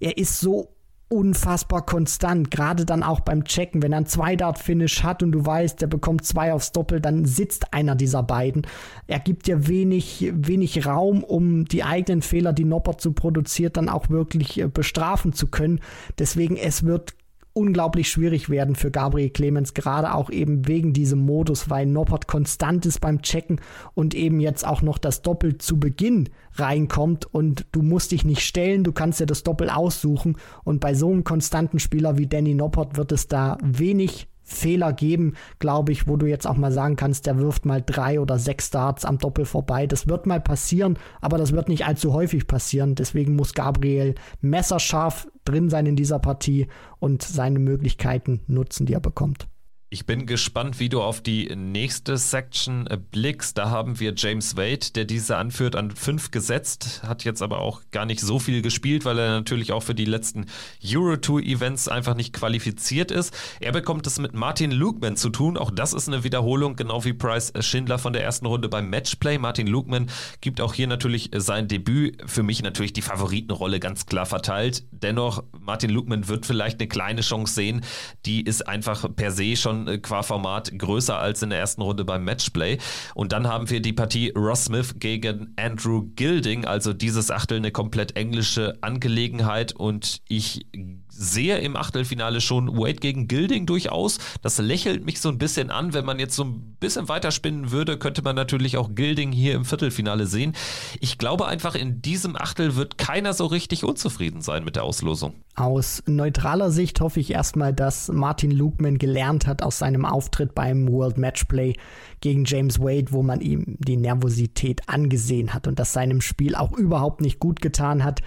er 0.00 0.18
ist 0.18 0.40
so 0.40 0.68
unfassbar 1.12 1.84
konstant, 1.84 2.50
gerade 2.50 2.86
dann 2.86 3.02
auch 3.02 3.20
beim 3.20 3.44
Checken, 3.44 3.82
wenn 3.82 3.92
er 3.92 3.98
ein 3.98 4.06
Zwei-Dart-Finish 4.06 5.02
hat 5.02 5.22
und 5.22 5.32
du 5.32 5.44
weißt, 5.44 5.80
der 5.82 5.86
bekommt 5.86 6.24
zwei 6.24 6.54
aufs 6.54 6.72
Doppel, 6.72 7.00
dann 7.00 7.26
sitzt 7.26 7.74
einer 7.74 7.94
dieser 7.94 8.22
beiden. 8.22 8.66
Er 9.06 9.20
gibt 9.20 9.46
dir 9.46 9.68
wenig, 9.68 10.32
wenig 10.34 10.86
Raum, 10.86 11.22
um 11.22 11.66
die 11.66 11.84
eigenen 11.84 12.22
Fehler, 12.22 12.54
die 12.54 12.64
Noppert 12.64 13.02
so 13.02 13.12
produziert, 13.12 13.76
dann 13.76 13.90
auch 13.90 14.08
wirklich 14.08 14.58
äh, 14.58 14.68
bestrafen 14.68 15.34
zu 15.34 15.48
können. 15.48 15.80
Deswegen, 16.18 16.56
es 16.56 16.84
wird 16.84 17.12
unglaublich 17.54 18.10
schwierig 18.10 18.50
werden 18.50 18.74
für 18.74 18.90
Gabriel 18.90 19.30
Clemens, 19.30 19.74
gerade 19.74 20.14
auch 20.14 20.30
eben 20.30 20.66
wegen 20.66 20.92
diesem 20.92 21.20
Modus, 21.20 21.70
weil 21.70 21.86
Noppert 21.86 22.26
konstant 22.26 22.86
ist 22.86 23.00
beim 23.00 23.22
Checken 23.22 23.60
und 23.94 24.14
eben 24.14 24.40
jetzt 24.40 24.66
auch 24.66 24.82
noch 24.82 24.98
das 24.98 25.22
Doppel 25.22 25.58
zu 25.58 25.78
Beginn 25.78 26.28
reinkommt 26.54 27.26
und 27.32 27.66
du 27.72 27.82
musst 27.82 28.12
dich 28.12 28.24
nicht 28.24 28.42
stellen, 28.42 28.84
du 28.84 28.92
kannst 28.92 29.20
dir 29.20 29.26
das 29.26 29.42
Doppel 29.42 29.70
aussuchen 29.70 30.36
und 30.64 30.80
bei 30.80 30.94
so 30.94 31.10
einem 31.10 31.24
konstanten 31.24 31.78
Spieler 31.78 32.18
wie 32.18 32.26
Danny 32.26 32.54
Noppert 32.54 32.96
wird 32.96 33.12
es 33.12 33.28
da 33.28 33.58
wenig 33.62 34.28
Fehler 34.52 34.92
geben, 34.92 35.34
glaube 35.58 35.92
ich, 35.92 36.08
wo 36.08 36.16
du 36.16 36.26
jetzt 36.26 36.46
auch 36.46 36.56
mal 36.56 36.72
sagen 36.72 36.96
kannst, 36.96 37.26
der 37.26 37.38
wirft 37.38 37.66
mal 37.66 37.82
drei 37.84 38.20
oder 38.20 38.38
sechs 38.38 38.68
Starts 38.68 39.04
am 39.04 39.18
Doppel 39.18 39.44
vorbei. 39.44 39.86
Das 39.86 40.08
wird 40.08 40.26
mal 40.26 40.40
passieren, 40.40 40.98
aber 41.20 41.38
das 41.38 41.52
wird 41.52 41.68
nicht 41.68 41.86
allzu 41.86 42.12
häufig 42.12 42.46
passieren. 42.46 42.94
Deswegen 42.94 43.36
muss 43.36 43.54
Gabriel 43.54 44.14
messerscharf 44.40 45.28
drin 45.44 45.70
sein 45.70 45.86
in 45.86 45.96
dieser 45.96 46.18
Partie 46.18 46.68
und 46.98 47.22
seine 47.22 47.58
Möglichkeiten 47.58 48.40
nutzen, 48.46 48.86
die 48.86 48.94
er 48.94 49.00
bekommt. 49.00 49.48
Ich 49.94 50.06
bin 50.06 50.24
gespannt, 50.24 50.80
wie 50.80 50.88
du 50.88 51.02
auf 51.02 51.20
die 51.20 51.54
nächste 51.54 52.16
Section 52.16 52.86
äh, 52.86 52.96
blickst. 52.96 53.58
Da 53.58 53.68
haben 53.68 54.00
wir 54.00 54.14
James 54.16 54.56
Wade, 54.56 54.90
der 54.94 55.04
diese 55.04 55.36
anführt, 55.36 55.76
an 55.76 55.90
fünf 55.90 56.30
gesetzt, 56.30 57.02
hat 57.06 57.24
jetzt 57.24 57.42
aber 57.42 57.58
auch 57.58 57.82
gar 57.90 58.06
nicht 58.06 58.22
so 58.22 58.38
viel 58.38 58.62
gespielt, 58.62 59.04
weil 59.04 59.18
er 59.18 59.28
natürlich 59.32 59.70
auch 59.70 59.82
für 59.82 59.94
die 59.94 60.06
letzten 60.06 60.46
Euro 60.82 61.18
Tour 61.18 61.42
Events 61.42 61.88
einfach 61.88 62.14
nicht 62.14 62.32
qualifiziert 62.32 63.10
ist. 63.10 63.34
Er 63.60 63.72
bekommt 63.72 64.06
es 64.06 64.18
mit 64.18 64.32
Martin 64.32 64.72
Lugman 64.72 65.18
zu 65.18 65.28
tun. 65.28 65.58
Auch 65.58 65.70
das 65.70 65.92
ist 65.92 66.08
eine 66.08 66.24
Wiederholung, 66.24 66.74
genau 66.74 67.04
wie 67.04 67.12
Price 67.12 67.52
Schindler 67.60 67.98
von 67.98 68.14
der 68.14 68.24
ersten 68.24 68.46
Runde 68.46 68.70
beim 68.70 68.88
Matchplay. 68.88 69.36
Martin 69.36 69.66
Lugman 69.66 70.08
gibt 70.40 70.62
auch 70.62 70.72
hier 70.72 70.86
natürlich 70.86 71.28
sein 71.36 71.68
Debüt. 71.68 72.16
Für 72.24 72.42
mich 72.42 72.62
natürlich 72.62 72.94
die 72.94 73.02
Favoritenrolle 73.02 73.78
ganz 73.78 74.06
klar 74.06 74.24
verteilt. 74.24 74.84
Dennoch, 74.90 75.44
Martin 75.60 75.90
Lugman 75.90 76.28
wird 76.28 76.46
vielleicht 76.46 76.80
eine 76.80 76.88
kleine 76.88 77.20
Chance 77.20 77.52
sehen. 77.52 77.82
Die 78.24 78.40
ist 78.40 78.66
einfach 78.66 79.06
per 79.14 79.30
se 79.30 79.54
schon 79.54 79.81
äh, 79.88 79.98
qua 79.98 80.22
Format 80.22 80.72
größer 80.76 81.18
als 81.18 81.42
in 81.42 81.50
der 81.50 81.58
ersten 81.58 81.82
Runde 81.82 82.04
beim 82.04 82.24
Matchplay. 82.24 82.78
Und 83.14 83.32
dann 83.32 83.46
haben 83.46 83.68
wir 83.70 83.80
die 83.80 83.92
Partie 83.92 84.32
Ross 84.36 84.64
Smith 84.64 84.94
gegen 84.98 85.52
Andrew 85.56 86.06
Gilding, 86.16 86.64
also 86.64 86.92
dieses 86.92 87.30
Achtel 87.30 87.58
eine 87.58 87.70
komplett 87.70 88.16
englische 88.16 88.78
Angelegenheit 88.80 89.72
und 89.72 90.20
ich 90.28 90.66
sehe 91.14 91.58
im 91.58 91.76
Achtelfinale 91.76 92.40
schon 92.40 92.78
Wade 92.78 92.94
gegen 92.94 93.28
Gilding 93.28 93.66
durchaus. 93.66 94.18
Das 94.40 94.58
lächelt 94.58 95.04
mich 95.04 95.20
so 95.20 95.28
ein 95.28 95.38
bisschen 95.38 95.70
an. 95.70 95.92
Wenn 95.92 96.04
man 96.04 96.18
jetzt 96.18 96.34
so 96.34 96.44
ein 96.44 96.76
bisschen 96.80 97.08
weiterspinnen 97.08 97.70
würde, 97.70 97.98
könnte 97.98 98.22
man 98.22 98.34
natürlich 98.34 98.76
auch 98.78 98.94
Gilding 98.94 99.30
hier 99.30 99.54
im 99.54 99.64
Viertelfinale 99.64 100.26
sehen. 100.26 100.54
Ich 101.00 101.18
glaube 101.18 101.46
einfach, 101.46 101.74
in 101.74 102.00
diesem 102.02 102.36
Achtel 102.36 102.76
wird 102.76 102.98
keiner 102.98 103.34
so 103.34 103.46
richtig 103.46 103.84
unzufrieden 103.84 104.40
sein 104.40 104.64
mit 104.64 104.76
der 104.76 104.84
Auslosung. 104.84 105.34
Aus 105.54 106.02
neutraler 106.06 106.70
Sicht 106.70 107.00
hoffe 107.00 107.20
ich 107.20 107.30
erstmal, 107.30 107.74
dass 107.74 108.08
Martin 108.08 108.50
Lukeman 108.50 108.96
gelernt 108.96 109.46
hat 109.46 109.62
aus 109.62 109.78
seinem 109.78 110.06
Auftritt 110.06 110.54
beim 110.54 110.88
World 110.88 111.18
Matchplay 111.18 111.74
gegen 112.20 112.44
James 112.46 112.80
Wade, 112.80 113.12
wo 113.12 113.22
man 113.22 113.40
ihm 113.40 113.76
die 113.78 113.96
Nervosität 113.96 114.88
angesehen 114.88 115.52
hat 115.52 115.68
und 115.68 115.78
das 115.78 115.92
seinem 115.92 116.22
Spiel 116.22 116.54
auch 116.54 116.72
überhaupt 116.72 117.20
nicht 117.20 117.38
gut 117.38 117.60
getan 117.60 118.02
hat 118.02 118.22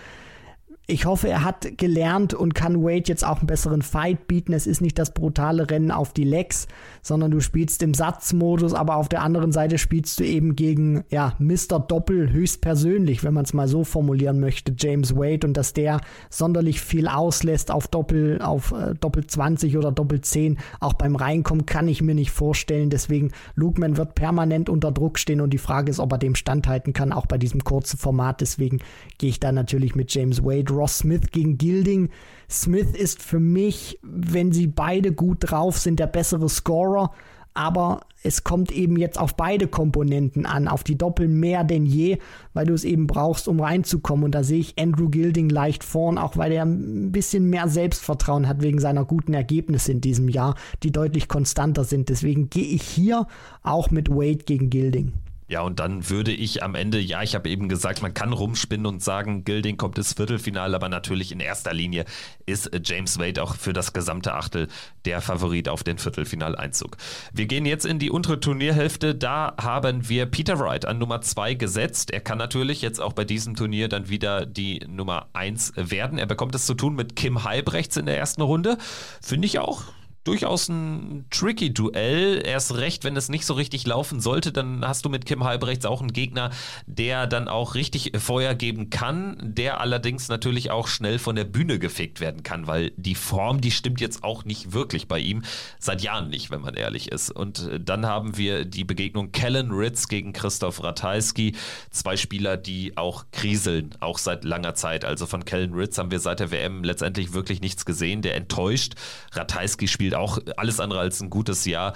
ich 0.88 1.06
hoffe, 1.06 1.28
er 1.28 1.44
hat 1.44 1.80
gelernt 1.80 2.36
und 2.36 2.53
kann 2.53 2.84
Wade 2.84 3.06
jetzt 3.07 3.26
auch 3.26 3.40
einen 3.40 3.48
besseren 3.48 3.82
Fight 3.82 4.28
bieten. 4.28 4.53
Es 4.53 4.68
ist 4.68 4.82
nicht 4.82 4.99
das 4.99 5.16
brutale 5.16 5.70
Rennen 5.72 5.90
auf 5.90 6.14
die 6.14 6.24
Legs, 6.24 6.68
sondern 7.02 7.32
du 7.32 7.40
spielst 7.40 7.82
im 7.82 7.95
Satzmodus, 7.95 8.76
aber 8.76 8.98
auf 8.98 9.10
der 9.10 9.24
anderen 9.24 9.52
Seite 9.52 9.80
spielst 9.80 10.20
du 10.20 10.24
eben 10.24 10.56
gegen, 10.56 11.03
ja, 11.10 11.34
Mr. 11.40 11.80
Doppel 11.80 12.32
höchstpersönlich, 12.32 13.24
wenn 13.24 13.34
man 13.34 13.45
es 13.45 13.53
mal 13.53 13.68
so 13.68 13.84
formulieren 13.84 14.40
möchte, 14.40 14.76
James 14.78 15.16
Wade 15.16 15.48
und 15.48 15.57
dass 15.57 15.74
der 15.74 16.02
sonderlich 16.30 16.82
viel 16.82 17.07
auslässt 17.07 17.72
auf 17.72 17.88
Doppel, 17.88 18.40
auf 18.41 18.72
äh, 18.72 18.94
Doppel 18.94 19.26
20 19.26 19.78
oder 19.78 19.91
Doppel 19.91 20.22
10. 20.22 20.60
Auch 20.80 20.94
beim 20.94 21.16
Reinkommen 21.16 21.66
kann 21.66 21.88
ich 21.88 22.03
mir 22.03 22.14
nicht 22.16 22.32
vorstellen. 22.32 22.91
Deswegen, 22.91 23.32
Lukeman 23.56 23.98
wird 23.98 24.14
permanent 24.14 24.70
unter 24.70 24.91
Druck 24.91 25.18
stehen 25.18 25.41
und 25.41 25.49
die 25.49 25.57
Frage 25.57 25.90
ist, 25.90 25.99
ob 25.99 26.12
er 26.12 26.20
dem 26.20 26.36
standhalten 26.36 26.94
kann, 26.94 27.12
auch 27.12 27.26
bei 27.26 27.40
diesem 27.40 27.64
kurzen 27.64 27.98
Format. 27.98 28.41
Deswegen 28.41 28.80
gehe 29.18 29.30
ich 29.30 29.40
da 29.40 29.52
natürlich 29.52 29.95
mit 29.95 30.14
James 30.14 30.44
Wade 30.44 30.75
Ross 30.76 31.00
Smith 31.00 31.32
gegen 31.32 31.58
Gilding. 31.58 32.10
Smith 32.50 32.92
ist 32.94 33.22
für 33.22 33.40
mich, 33.40 34.00
wenn 34.04 34.52
sie 34.52 34.68
beide 34.68 35.12
gut 35.12 35.38
drauf 35.42 35.78
sind, 35.78 36.00
der 36.00 36.08
bessere 36.08 36.50
Scorer. 36.50 37.12
Aber 37.54 38.02
es 38.22 38.44
kommt 38.44 38.72
eben 38.72 38.98
jetzt 38.98 39.18
auf 39.18 39.36
beide 39.36 39.68
Komponenten 39.68 40.46
an, 40.46 40.68
auf 40.68 40.84
die 40.84 40.98
Doppel 40.98 41.30
mehr 41.30 41.64
denn 41.64 41.86
je, 41.86 42.18
weil 42.54 42.66
du 42.66 42.74
es 42.74 42.84
eben 42.84 43.08
brauchst, 43.08 43.48
um 43.48 43.62
reinzukommen. 43.62 44.26
Und 44.26 44.36
da 44.36 44.44
sehe 44.44 44.60
ich 44.60 44.78
Andrew 44.78 45.10
Gilding 45.10 45.50
leicht 45.50 45.84
vorn, 45.84 46.18
auch 46.18 46.36
weil 46.36 46.52
er 46.52 46.66
ein 46.66 47.12
bisschen 47.12 47.50
mehr 47.50 47.70
Selbstvertrauen 47.70 48.48
hat 48.50 48.62
wegen 48.62 48.80
seiner 48.80 49.06
guten 49.06 49.34
Ergebnisse 49.34 49.94
in 49.94 50.02
diesem 50.02 50.28
Jahr, 50.28 50.56
die 50.84 50.92
deutlich 50.92 51.30
konstanter 51.30 51.86
sind. 51.86 52.10
Deswegen 52.10 52.50
gehe 52.50 52.66
ich 52.66 52.82
hier 52.82 53.28
auch 53.64 53.90
mit 53.90 54.10
Wade 54.10 54.44
gegen 54.46 54.70
Gilding. 54.70 55.14
Ja, 55.48 55.62
und 55.62 55.80
dann 55.80 56.10
würde 56.10 56.32
ich 56.32 56.64
am 56.64 56.74
Ende, 56.74 57.00
ja, 57.00 57.22
ich 57.22 57.36
habe 57.36 57.50
eben 57.50 57.70
gesagt, 57.70 58.02
man 58.02 58.16
kann 58.16 58.34
rumspinnen 58.34 58.88
und 58.88 59.04
sagen, 59.04 59.44
Gilding 59.44 59.78
kommt 59.78 59.98
ins 59.98 60.14
Viertelfinale, 60.14 60.76
aber 60.76 60.90
natürlich 60.90 61.32
in 61.32 61.40
erster 61.40 61.74
Linie 61.74 62.06
ist 62.48 62.72
James 62.84 63.20
Wade 63.20 63.44
auch 63.44 63.56
für 63.56 63.72
das 63.72 63.94
gesamte 63.94 64.34
Achtel 64.34 64.68
der 65.06 65.22
Favorit 65.22 65.70
auf 65.70 65.84
den 65.84 66.00
Viertelfinaleinzug. 66.00 66.98
Wir 67.32 67.46
gehen 67.46 67.66
jetzt 67.68 67.86
in 67.86 68.00
die 68.00 68.10
untere 68.10 68.40
Turnierhälfte. 68.40 69.14
Da 69.14 69.54
haben 69.62 70.10
wir 70.10 70.26
Peter 70.26 70.60
Wright 70.60 70.86
an 70.86 70.98
Nummer 70.98 71.22
2 71.22 71.54
gesetzt. 71.54 72.12
Er 72.12 72.22
kann 72.22 72.40
natürlich 72.40 72.82
jetzt 72.82 73.00
auch 73.00 73.14
bei 73.14 73.24
diesem 73.24 73.56
Turnier 73.56 73.88
dann 73.88 74.10
wieder 74.10 74.48
die 74.48 74.80
Nummer 74.88 75.28
1 75.34 75.74
werden. 75.76 76.18
Er 76.18 76.26
bekommt 76.26 76.56
es 76.56 76.66
zu 76.66 76.74
tun 76.74 76.96
mit 76.96 77.16
Kim 77.16 77.44
Halbrechts 77.44 77.98
in 77.98 78.08
der 78.08 78.18
ersten 78.18 78.42
Runde. 78.42 78.78
Finde 79.22 79.46
ich 79.46 79.60
auch 79.60 79.84
durchaus 80.26 80.68
ein 80.68 81.26
tricky 81.30 81.74
Duell. 81.74 82.42
Erst 82.46 82.76
recht, 82.76 83.04
wenn 83.04 83.16
es 83.16 83.30
nicht 83.30 83.46
so 83.46 83.54
richtig 83.54 83.86
laufen 83.86 84.20
sollte, 84.20 84.52
dann 84.52 84.86
hast 84.86 85.06
du 85.06 85.10
mit 85.10 85.26
Kim 85.26 85.44
Halbrechts 85.44 85.86
auch 85.86 86.02
einen 86.02 86.14
Gegner, 86.14 86.50
der 86.88 87.28
dann 87.28 87.48
auch 87.48 87.76
richtig 87.76 88.12
Feuer 88.18 88.56
geben 88.56 88.90
kann, 88.90 89.38
der 89.42 89.80
allerdings 89.80 90.28
natürlich 90.28 90.72
auch 90.72 90.88
schnell 90.88 91.20
von 91.20 91.36
der 91.36 91.44
Bühne 91.44 91.80
gefegt 91.80 92.20
werden 92.20 92.44
kann, 92.44 92.68
weil 92.68 92.92
die 92.98 93.16
Form, 93.16 93.62
die 93.62 93.72
stimmt 93.72 94.02
jetzt 94.02 94.24
auch 94.24 94.46
nicht 94.46 94.74
wirklich 94.74 95.08
bei 95.08 95.20
ihm. 95.20 95.44
Seit 95.80 96.02
Jahren 96.02 96.30
nicht, 96.30 96.50
wenn 96.50 96.62
man 96.62 96.74
ehrlich 96.74 97.12
ist. 97.12 97.30
Und 97.30 97.68
äh, 97.68 97.80
dann 97.80 98.06
haben 98.06 98.36
wir 98.36 98.66
die 98.66 98.84
Begegnung 98.84 99.32
Kellen 99.32 99.72
Ritz 99.72 100.08
gegen 100.08 100.34
Christoph 100.34 100.84
Ratajski. 100.84 101.56
Zwei 101.92 102.18
Spieler, 102.18 102.58
die 102.58 102.98
auch 102.98 103.26
kriseln, 103.32 103.92
auch 104.00 104.18
seit 104.18 104.44
langer 104.44 104.74
Zeit. 104.74 105.06
Also 105.06 105.28
von 105.28 105.46
Kellen 105.46 105.76
Ritz 105.76 106.00
haben 106.00 106.10
wir 106.10 106.20
seit 106.20 106.40
der 106.40 106.50
WM 106.50 106.84
letztendlich 106.84 107.34
wirklich 107.34 107.62
nichts 107.62 107.86
gesehen. 107.86 108.24
Der 108.24 108.36
enttäuscht. 108.36 108.96
Ratajski 109.34 109.88
spielt 109.88 110.15
auch 110.16 110.40
alles 110.58 110.80
andere 110.80 111.00
als 111.00 111.22
ein 111.22 111.30
gutes 111.30 111.66
Jahr. 111.66 111.94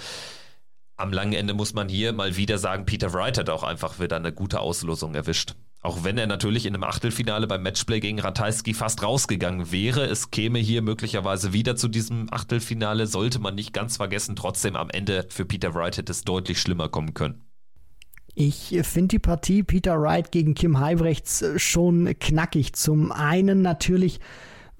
Am 0.97 1.13
langen 1.13 1.33
Ende 1.33 1.53
muss 1.53 1.73
man 1.73 1.87
hier 1.87 2.11
mal 2.13 2.35
wieder 2.35 2.57
sagen, 2.57 2.85
Peter 2.85 3.13
Wright 3.13 3.37
hat 3.37 3.49
auch 3.49 3.63
einfach 3.63 3.99
wieder 3.99 4.17
eine 4.17 4.33
gute 4.33 4.59
Auslosung 4.59 5.15
erwischt. 5.15 5.55
Auch 5.81 6.03
wenn 6.03 6.17
er 6.17 6.27
natürlich 6.27 6.65
in 6.65 6.73
einem 6.73 6.83
Achtelfinale 6.83 7.47
beim 7.47 7.63
Matchplay 7.63 8.01
gegen 8.01 8.19
Ratajski 8.19 8.73
fast 8.73 9.01
rausgegangen 9.01 9.71
wäre, 9.71 10.03
es 10.05 10.29
käme 10.29 10.59
hier 10.59 10.81
möglicherweise 10.81 11.53
wieder 11.53 11.77
zu 11.77 11.87
diesem 11.87 12.27
Achtelfinale, 12.31 13.07
sollte 13.07 13.39
man 13.39 13.55
nicht 13.55 13.71
ganz 13.71 13.95
vergessen. 13.95 14.35
Trotzdem 14.35 14.75
am 14.75 14.89
Ende 14.89 15.25
für 15.29 15.45
Peter 15.45 15.73
Wright 15.73 15.95
hätte 15.95 16.11
es 16.11 16.25
deutlich 16.25 16.59
schlimmer 16.59 16.89
kommen 16.89 17.13
können. 17.13 17.45
Ich 18.35 18.77
finde 18.83 19.07
die 19.07 19.19
Partie 19.19 19.63
Peter 19.63 20.01
Wright 20.01 20.31
gegen 20.31 20.53
Kim 20.53 20.79
Heibrechts 20.79 21.45
schon 21.57 22.13
knackig. 22.19 22.73
Zum 22.73 23.13
einen 23.13 23.61
natürlich 23.61 24.19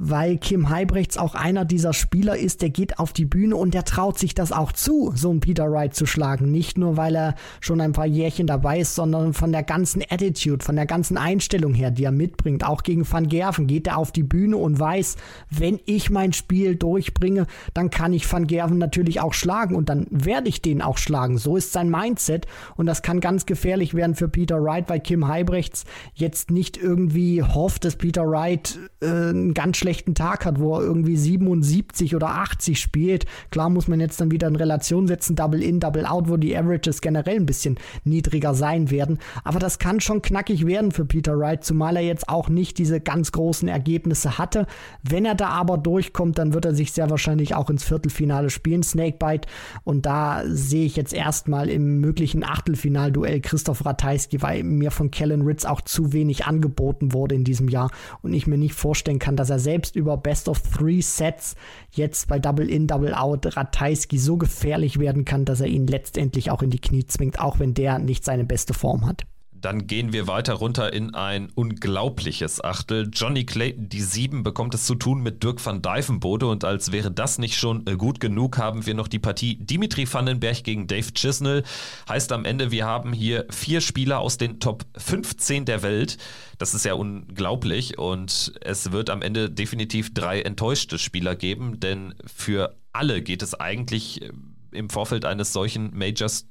weil 0.02 0.38
Kim 0.38 0.70
Heibrechts 0.70 1.18
auch 1.18 1.36
einer 1.36 1.66
dieser 1.66 1.92
Spieler 1.92 2.38
ist, 2.38 2.62
der 2.62 2.70
geht 2.70 3.00
auf 3.00 3.12
die 3.12 3.26
Bühne 3.26 3.58
und 3.58 3.74
der 3.74 3.84
traut 3.84 4.18
sich 4.18 4.34
das 4.34 4.54
auch 4.54 4.72
zu, 4.72 5.12
so 5.14 5.30
einen 5.30 5.42
Peter 5.42 5.70
Wright 5.70 5.94
zu 5.94 6.06
schlagen. 6.06 6.50
Nicht 6.50 6.78
nur, 6.78 6.96
weil 6.96 7.16
er 7.18 7.36
schon 7.60 7.82
ein 7.82 7.92
paar 7.92 8.06
Jährchen 8.06 8.48
dabei 8.48 8.80
ist, 8.80 8.96
sondern 8.96 9.34
von 9.34 9.52
der 9.52 9.64
ganzen 9.64 10.02
Attitude, 10.10 10.64
von 10.64 10.78
der 10.78 10.86
ganzen 10.86 11.18
Einstellung 11.18 11.74
her, 11.74 11.92
die 11.92 12.06
er 12.06 12.14
mitbringt. 12.14 12.66
Auch 12.66 12.84
gegen 12.84 13.10
Van 13.12 13.28
Gerven 13.28 13.68
geht 13.68 13.88
er 13.88 13.98
auf 13.98 14.14
die 14.14 14.24
Bühne 14.24 14.56
und 14.56 14.80
weiß, 14.80 15.18
wenn 15.50 15.82
ich 15.86 16.10
mein 16.10 16.32
Spiel 16.32 16.78
durchbringe, 16.78 17.46
dann 17.74 17.90
kann 17.90 18.14
ich 18.14 18.32
Van 18.32 18.48
Gerven 18.48 18.78
natürlich 18.78 19.20
auch 19.20 19.34
schlagen 19.34 19.76
und 19.76 19.90
dann 19.90 20.08
werde 20.12 20.48
ich 20.48 20.62
den 20.62 20.82
auch 20.82 20.98
schlagen. 20.98 21.38
So 21.38 21.58
ist 21.58 21.74
sein 21.74 21.90
Mindset 21.90 22.48
und 22.78 22.86
das 22.86 23.02
kann 23.02 23.20
ganz 23.20 23.46
gefährlich 23.46 23.94
werden 23.94 24.16
für 24.16 24.30
Peter 24.30 24.64
Wright, 24.64 24.90
weil 24.90 25.02
Kim 25.02 25.28
Heibrechts 25.28 25.84
jetzt 26.14 26.52
nicht 26.52 26.78
irgendwie 26.78 27.44
hofft, 27.44 27.84
dass 27.84 27.98
Peter 27.98 28.26
Wright 28.26 28.80
äh, 29.02 29.08
einen 29.08 29.54
ganz 29.54 29.76
schlechten 29.76 29.89
schlechten 29.90 30.14
Tag 30.14 30.45
hat, 30.45 30.60
wo 30.60 30.76
er 30.76 30.84
irgendwie 30.84 31.18
77 31.18 32.16
oder 32.16 32.30
80 32.30 32.80
spielt. 32.80 33.26
Klar 33.49 33.72
muss 33.72 33.88
man 33.88 33.99
jetzt 33.99 34.22
dann 34.22 34.30
wieder 34.30 34.48
in 34.48 34.56
Relation 34.56 35.07
setzen, 35.07 35.36
Double 35.36 35.64
in, 35.64 35.80
Double 35.80 36.06
out, 36.06 36.30
wo 36.30 36.38
die 36.38 36.56
Averages 36.56 37.02
generell 37.02 37.38
ein 37.38 37.48
bisschen 37.48 37.80
niedriger 38.03 38.53
sein 38.53 38.91
werden. 38.91 39.18
Aber 39.44 39.57
das 39.57 39.80
kann 39.80 39.99
schon 39.99 40.22
knackig 40.22 40.68
werden 40.68 40.91
für 40.91 41.06
Peter 41.06 41.40
Wright, 41.40 41.64
zumal 41.64 41.95
er 41.95 42.03
jetzt 42.03 42.30
auch 42.30 42.49
nicht 42.49 42.78
diese 42.78 42.99
ganz 42.99 43.32
großen 43.32 43.68
Ergebnisse 43.68 44.38
hatte. 44.38 44.68
Wenn 45.02 45.26
er 45.26 45.34
da 45.34 45.49
aber 45.49 45.80
durchkommt, 45.80 46.38
dann 46.38 46.53
wird 46.53 46.66
er 46.66 46.76
sich 46.76 46.91
sehr 46.91 47.10
wahrscheinlich 47.10 47.56
auch 47.56 47.72
ins 47.72 47.84
Viertelfinale 47.84 48.52
spielen, 48.52 48.84
Snakebite. 48.84 49.48
Und 49.86 50.06
da 50.06 50.44
sehe 50.45 50.86
ich 50.86 50.98
jetzt 50.98 51.14
erstmal 51.16 51.68
im 51.68 51.99
möglichen 51.99 52.44
Achtelfinalduell 52.44 53.41
Christoph 53.41 53.84
Ratajski, 53.84 54.44
weil 54.44 54.64
mir 54.64 54.91
von 54.91 55.10
Kellen 55.10 55.41
Ritz 55.41 55.66
auch 55.66 55.82
zu 55.82 56.14
wenig 56.14 56.45
angeboten 56.45 57.11
wurde 57.11 57.34
in 57.34 57.44
diesem 57.44 57.70
Jahr 57.70 57.90
und 58.22 58.34
ich 58.34 58.45
mir 58.45 58.60
nicht 58.60 58.76
vorstellen 58.76 59.18
kann, 59.18 59.36
dass 59.36 59.49
er 59.49 59.57
selbst 59.57 59.78
selbst 59.80 59.95
über 59.95 60.18
Best 60.18 60.49
of 60.49 60.61
Three 60.61 60.99
Sets 60.99 61.56
jetzt 61.91 62.27
bei 62.27 62.38
Double 62.38 62.69
In, 62.69 62.85
Double 62.85 63.14
Out 63.14 63.56
Ratajski 63.56 64.18
so 64.18 64.35
gefährlich 64.35 64.99
werden 64.99 65.23
kann, 65.23 65.45
dass 65.45 65.61
er 65.61 65.68
ihn 65.68 65.88
letztendlich 65.88 66.51
auch 66.51 66.61
in 66.61 66.69
die 66.69 66.81
Knie 66.81 67.07
zwingt, 67.07 67.39
auch 67.39 67.60
wenn 67.60 67.73
der 67.73 67.97
nicht 67.97 68.26
seine 68.26 68.43
beste 68.43 68.73
Form 68.73 69.07
hat. 69.07 69.26
Dann 69.61 69.88
gehen 69.88 70.14
wir 70.14 70.27
weiter 70.27 70.53
runter 70.53 70.94
in 70.94 71.14
ein 71.14 71.49
unglaubliches 71.53 72.64
Achtel. 72.64 73.10
Johnny 73.11 73.45
Clayton, 73.45 73.90
die 73.90 74.02
sieben, 74.02 74.44
bekommt 74.44 74.73
es 74.73 74.86
zu 74.86 74.95
tun 74.95 75.22
mit 75.22 75.44
Dirk 75.44 75.64
van 75.65 75.81
Dijvenbode 75.81 76.48
und 76.48 76.64
als 76.64 76.91
wäre 76.91 77.11
das 77.11 77.38
nicht 77.38 77.57
schon 77.57 77.86
äh, 77.88 77.95
gut 77.95 78.19
genug, 78.19 78.57
haben 78.57 78.86
wir 78.86 78.94
noch 78.94 79.07
die 79.07 79.19
Partie 79.19 79.57
Dimitri 79.57 80.11
Vandenberg 80.11 80.64
gegen 80.64 80.88
Dave 80.88 81.11
Chisnell. 81.14 81.64
Heißt 82.07 82.31
am 82.31 82.45
Ende, 82.45 82.72
wir 82.72 82.86
haben 82.86 83.14
hier 83.14 83.45
vier 83.49 83.81
Spieler 83.81 84.19
aus 84.19 84.38
den 84.38 84.60
Top 84.60 84.86
15 84.98 85.65
der 85.65 85.84
Welt. 85.84 86.18
Das 86.57 86.73
ist 86.73 86.86
ja 86.86 86.94
unglaublich 86.94 87.98
und 87.98 88.53
es 88.61 88.91
wird 88.91 89.10
am 89.10 89.22
Ende 89.22 89.49
definitiv 89.49 90.14
drei 90.14 90.41
enttäuschte 90.41 90.98
Spieler 90.98 91.36
geben, 91.36 91.80
denn 91.80 92.15
für 92.26 92.76
alle 92.91 93.22
geht 93.22 93.41
es 93.41 93.53
eigentlich 93.53 94.22
äh, 94.22 94.31
im 94.72 94.90
Vorfeld 94.90 95.26
eines 95.26 95.53
solchen 95.53 95.98
Majors 95.98 96.48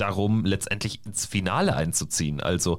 darum, 0.00 0.44
letztendlich 0.44 1.04
ins 1.04 1.26
Finale 1.26 1.76
einzuziehen. 1.76 2.40
Also 2.40 2.78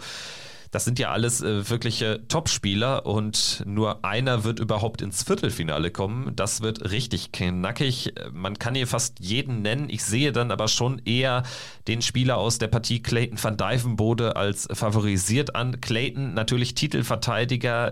das 0.72 0.86
sind 0.86 1.00
ja 1.00 1.12
alles 1.12 1.42
äh, 1.42 1.70
wirkliche 1.70 2.26
Top-Spieler 2.30 3.06
und 3.06 3.62
nur 3.66 4.06
einer 4.06 4.46
wird 4.46 4.60
überhaupt 4.60 5.02
ins 5.02 5.24
Viertelfinale 5.24 5.92
kommen. 5.92 6.34
Das 6.38 6.62
wird 6.62 6.92
richtig 6.92 7.34
knackig. 7.34 8.14
Man 8.32 8.58
kann 8.58 8.74
hier 8.74 8.88
fast 8.88 9.20
jeden 9.20 9.62
nennen. 9.62 9.90
Ich 9.90 10.06
sehe 10.06 10.32
dann 10.32 10.50
aber 10.50 10.70
schon 10.70 11.02
eher 11.04 11.44
den 11.90 12.02
Spieler 12.02 12.38
aus 12.38 12.58
der 12.58 12.70
Partie 12.70 13.04
Clayton 13.04 13.38
van 13.42 13.58
Dijvenbode 13.58 14.38
als 14.38 14.70
favorisiert 14.72 15.56
an. 15.56 15.82
Clayton 15.82 16.34
natürlich 16.34 16.74
Titelverteidiger 16.74 17.92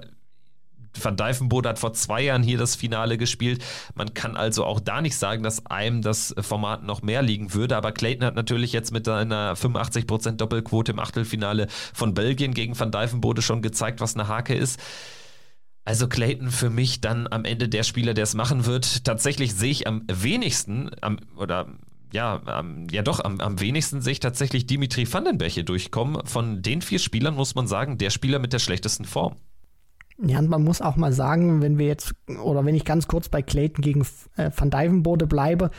Van 1.03 1.15
Dijvenbode 1.15 1.69
hat 1.69 1.79
vor 1.79 1.93
zwei 1.93 2.21
Jahren 2.23 2.43
hier 2.43 2.57
das 2.57 2.75
Finale 2.75 3.17
gespielt. 3.17 3.63
Man 3.95 4.13
kann 4.13 4.37
also 4.37 4.65
auch 4.65 4.79
da 4.79 5.01
nicht 5.01 5.15
sagen, 5.15 5.43
dass 5.43 5.65
einem 5.65 6.01
das 6.01 6.33
Format 6.39 6.83
noch 6.83 7.01
mehr 7.01 7.21
liegen 7.21 7.53
würde. 7.53 7.75
Aber 7.75 7.91
Clayton 7.91 8.25
hat 8.25 8.35
natürlich 8.35 8.73
jetzt 8.73 8.91
mit 8.91 9.07
einer 9.07 9.55
85% 9.55 10.31
Doppelquote 10.31 10.91
im 10.91 10.99
Achtelfinale 10.99 11.67
von 11.93 12.13
Belgien 12.13 12.53
gegen 12.53 12.79
Van 12.79 12.91
Dijvenbode 12.91 13.41
schon 13.41 13.61
gezeigt, 13.61 14.01
was 14.01 14.15
eine 14.15 14.27
Hake 14.27 14.55
ist. 14.55 14.79
Also 15.85 16.07
Clayton 16.07 16.51
für 16.51 16.69
mich 16.69 17.01
dann 17.01 17.27
am 17.31 17.45
Ende 17.45 17.67
der 17.67 17.83
Spieler, 17.83 18.13
der 18.13 18.23
es 18.23 18.35
machen 18.35 18.65
wird. 18.65 19.05
Tatsächlich 19.05 19.55
sehe 19.55 19.71
ich 19.71 19.87
am 19.87 20.03
wenigsten, 20.07 20.91
am, 21.01 21.17
oder 21.35 21.67
ja, 22.11 22.41
ähm, 22.47 22.87
ja 22.91 23.01
doch, 23.01 23.23
am, 23.23 23.39
am 23.39 23.59
wenigsten 23.59 24.01
sehe 24.01 24.13
ich 24.13 24.19
tatsächlich 24.19 24.65
Dimitri 24.65 25.11
Vandenberg 25.11 25.51
hier 25.51 25.63
durchkommen. 25.63 26.25
Von 26.25 26.61
den 26.61 26.81
vier 26.81 26.99
Spielern 26.99 27.35
muss 27.35 27.55
man 27.55 27.67
sagen, 27.67 27.97
der 27.97 28.09
Spieler 28.09 28.39
mit 28.39 28.53
der 28.53 28.59
schlechtesten 28.59 29.05
Form. 29.05 29.35
Ja, 30.21 30.39
und 30.39 30.49
man 30.49 30.63
muss 30.63 30.81
auch 30.81 30.97
mal 30.97 31.13
sagen, 31.13 31.61
wenn 31.61 31.77
wir 31.77 31.87
jetzt, 31.87 32.13
oder 32.43 32.65
wenn 32.65 32.75
ich 32.75 32.83
ganz 32.83 33.07
kurz 33.07 33.29
bei 33.29 33.41
Clayton 33.41 33.81
gegen 33.81 34.05
äh, 34.35 34.51
Van 34.55 34.69
Dyvenbode 34.69 35.27
bleibe, 35.27 35.71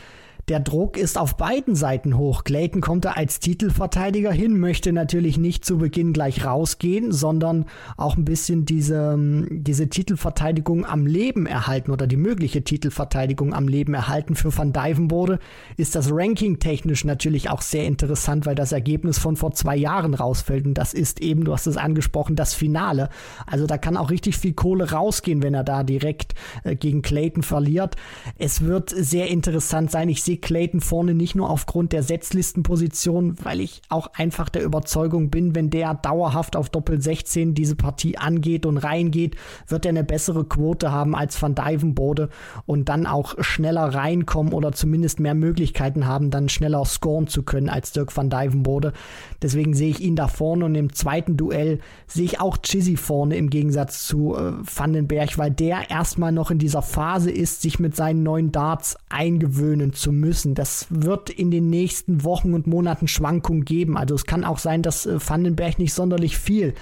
der 0.51 0.59
Druck 0.59 0.97
ist 0.97 1.17
auf 1.17 1.37
beiden 1.37 1.75
Seiten 1.75 2.17
hoch. 2.17 2.43
Clayton 2.43 2.81
kommt 2.81 3.05
da 3.05 3.11
als 3.11 3.39
Titelverteidiger 3.39 4.33
hin, 4.33 4.59
möchte 4.59 4.91
natürlich 4.91 5.37
nicht 5.37 5.63
zu 5.63 5.77
Beginn 5.77 6.11
gleich 6.11 6.43
rausgehen, 6.43 7.13
sondern 7.13 7.67
auch 7.95 8.17
ein 8.17 8.25
bisschen 8.25 8.65
diese, 8.65 9.17
diese 9.49 9.87
Titelverteidigung 9.87 10.85
am 10.85 11.05
Leben 11.05 11.45
erhalten 11.45 11.89
oder 11.89 12.05
die 12.05 12.17
mögliche 12.17 12.65
Titelverteidigung 12.65 13.53
am 13.53 13.69
Leben 13.69 13.93
erhalten. 13.93 14.35
Für 14.35 14.53
Van 14.53 14.73
Dijvenbode 14.73 15.39
ist 15.77 15.95
das 15.95 16.09
Ranking 16.11 16.59
technisch 16.59 17.05
natürlich 17.05 17.49
auch 17.49 17.61
sehr 17.61 17.85
interessant, 17.85 18.45
weil 18.45 18.55
das 18.55 18.73
Ergebnis 18.73 19.19
von 19.19 19.37
vor 19.37 19.53
zwei 19.53 19.77
Jahren 19.77 20.13
rausfällt 20.13 20.65
und 20.65 20.73
das 20.73 20.93
ist 20.93 21.21
eben, 21.21 21.45
du 21.45 21.53
hast 21.53 21.65
es 21.65 21.77
angesprochen, 21.77 22.35
das 22.35 22.53
Finale. 22.53 23.07
Also 23.45 23.67
da 23.67 23.77
kann 23.77 23.95
auch 23.95 24.09
richtig 24.09 24.37
viel 24.37 24.51
Kohle 24.51 24.91
rausgehen, 24.91 25.43
wenn 25.43 25.53
er 25.53 25.63
da 25.63 25.83
direkt 25.83 26.35
äh, 26.65 26.75
gegen 26.75 27.01
Clayton 27.01 27.41
verliert. 27.41 27.95
Es 28.37 28.59
wird 28.59 28.89
sehr 28.89 29.29
interessant 29.29 29.91
sein. 29.91 30.09
Ich 30.09 30.23
sehe 30.23 30.40
Clayton 30.41 30.81
vorne 30.81 31.13
nicht 31.13 31.35
nur 31.35 31.49
aufgrund 31.49 31.93
der 31.93 32.03
Setzlistenposition, 32.03 33.35
weil 33.43 33.59
ich 33.59 33.81
auch 33.89 34.07
einfach 34.13 34.49
der 34.49 34.63
Überzeugung 34.63 35.29
bin, 35.29 35.55
wenn 35.55 35.69
der 35.69 35.93
dauerhaft 35.93 36.55
auf 36.55 36.69
Doppel 36.69 37.01
16 37.01 37.53
diese 37.53 37.75
Partie 37.75 38.17
angeht 38.17 38.65
und 38.65 38.77
reingeht, 38.77 39.35
wird 39.67 39.85
er 39.85 39.89
eine 39.89 40.03
bessere 40.03 40.43
Quote 40.45 40.91
haben 40.91 41.15
als 41.15 41.41
Van 41.41 41.55
Dijvenbode 41.55 42.29
und 42.65 42.89
dann 42.89 43.05
auch 43.05 43.35
schneller 43.39 43.93
reinkommen 43.93 44.53
oder 44.53 44.71
zumindest 44.71 45.19
mehr 45.19 45.35
Möglichkeiten 45.35 46.05
haben, 46.05 46.31
dann 46.31 46.49
schneller 46.49 46.83
scoren 46.85 47.27
zu 47.27 47.43
können 47.43 47.69
als 47.69 47.91
Dirk 47.91 48.15
van 48.15 48.29
Dijvenbode. 48.29 48.93
Deswegen 49.41 49.73
sehe 49.73 49.89
ich 49.89 49.99
ihn 49.99 50.15
da 50.15 50.27
vorne 50.27 50.65
und 50.65 50.75
im 50.75 50.93
zweiten 50.93 51.37
Duell 51.37 51.79
sehe 52.07 52.25
ich 52.25 52.39
auch 52.39 52.57
Chizzy 52.57 52.97
vorne 52.97 53.35
im 53.37 53.49
Gegensatz 53.49 54.05
zu 54.05 54.35
äh, 54.35 54.53
Vandenberg, 54.63 55.37
weil 55.37 55.51
der 55.51 55.89
erstmal 55.89 56.31
noch 56.31 56.51
in 56.51 56.59
dieser 56.59 56.81
Phase 56.81 57.31
ist, 57.31 57.61
sich 57.61 57.79
mit 57.79 57.95
seinen 57.95 58.23
neuen 58.23 58.51
Darts 58.51 58.97
eingewöhnen 59.09 59.93
zu 59.93 60.11
müssen. 60.21 60.55
Das 60.55 60.87
wird 60.89 61.29
in 61.29 61.51
den 61.51 61.69
nächsten 61.69 62.23
Wochen 62.23 62.53
und 62.53 62.67
Monaten 62.67 63.09
Schwankungen 63.09 63.65
geben. 63.65 63.97
Also 63.97 64.15
es 64.15 64.25
kann 64.25 64.45
auch 64.45 64.59
sein, 64.59 64.81
dass 64.81 65.05
äh, 65.05 65.17
Vandenberg 65.19 65.77
nicht 65.79 65.93
sonderlich 65.93 66.37
viel 66.37 66.73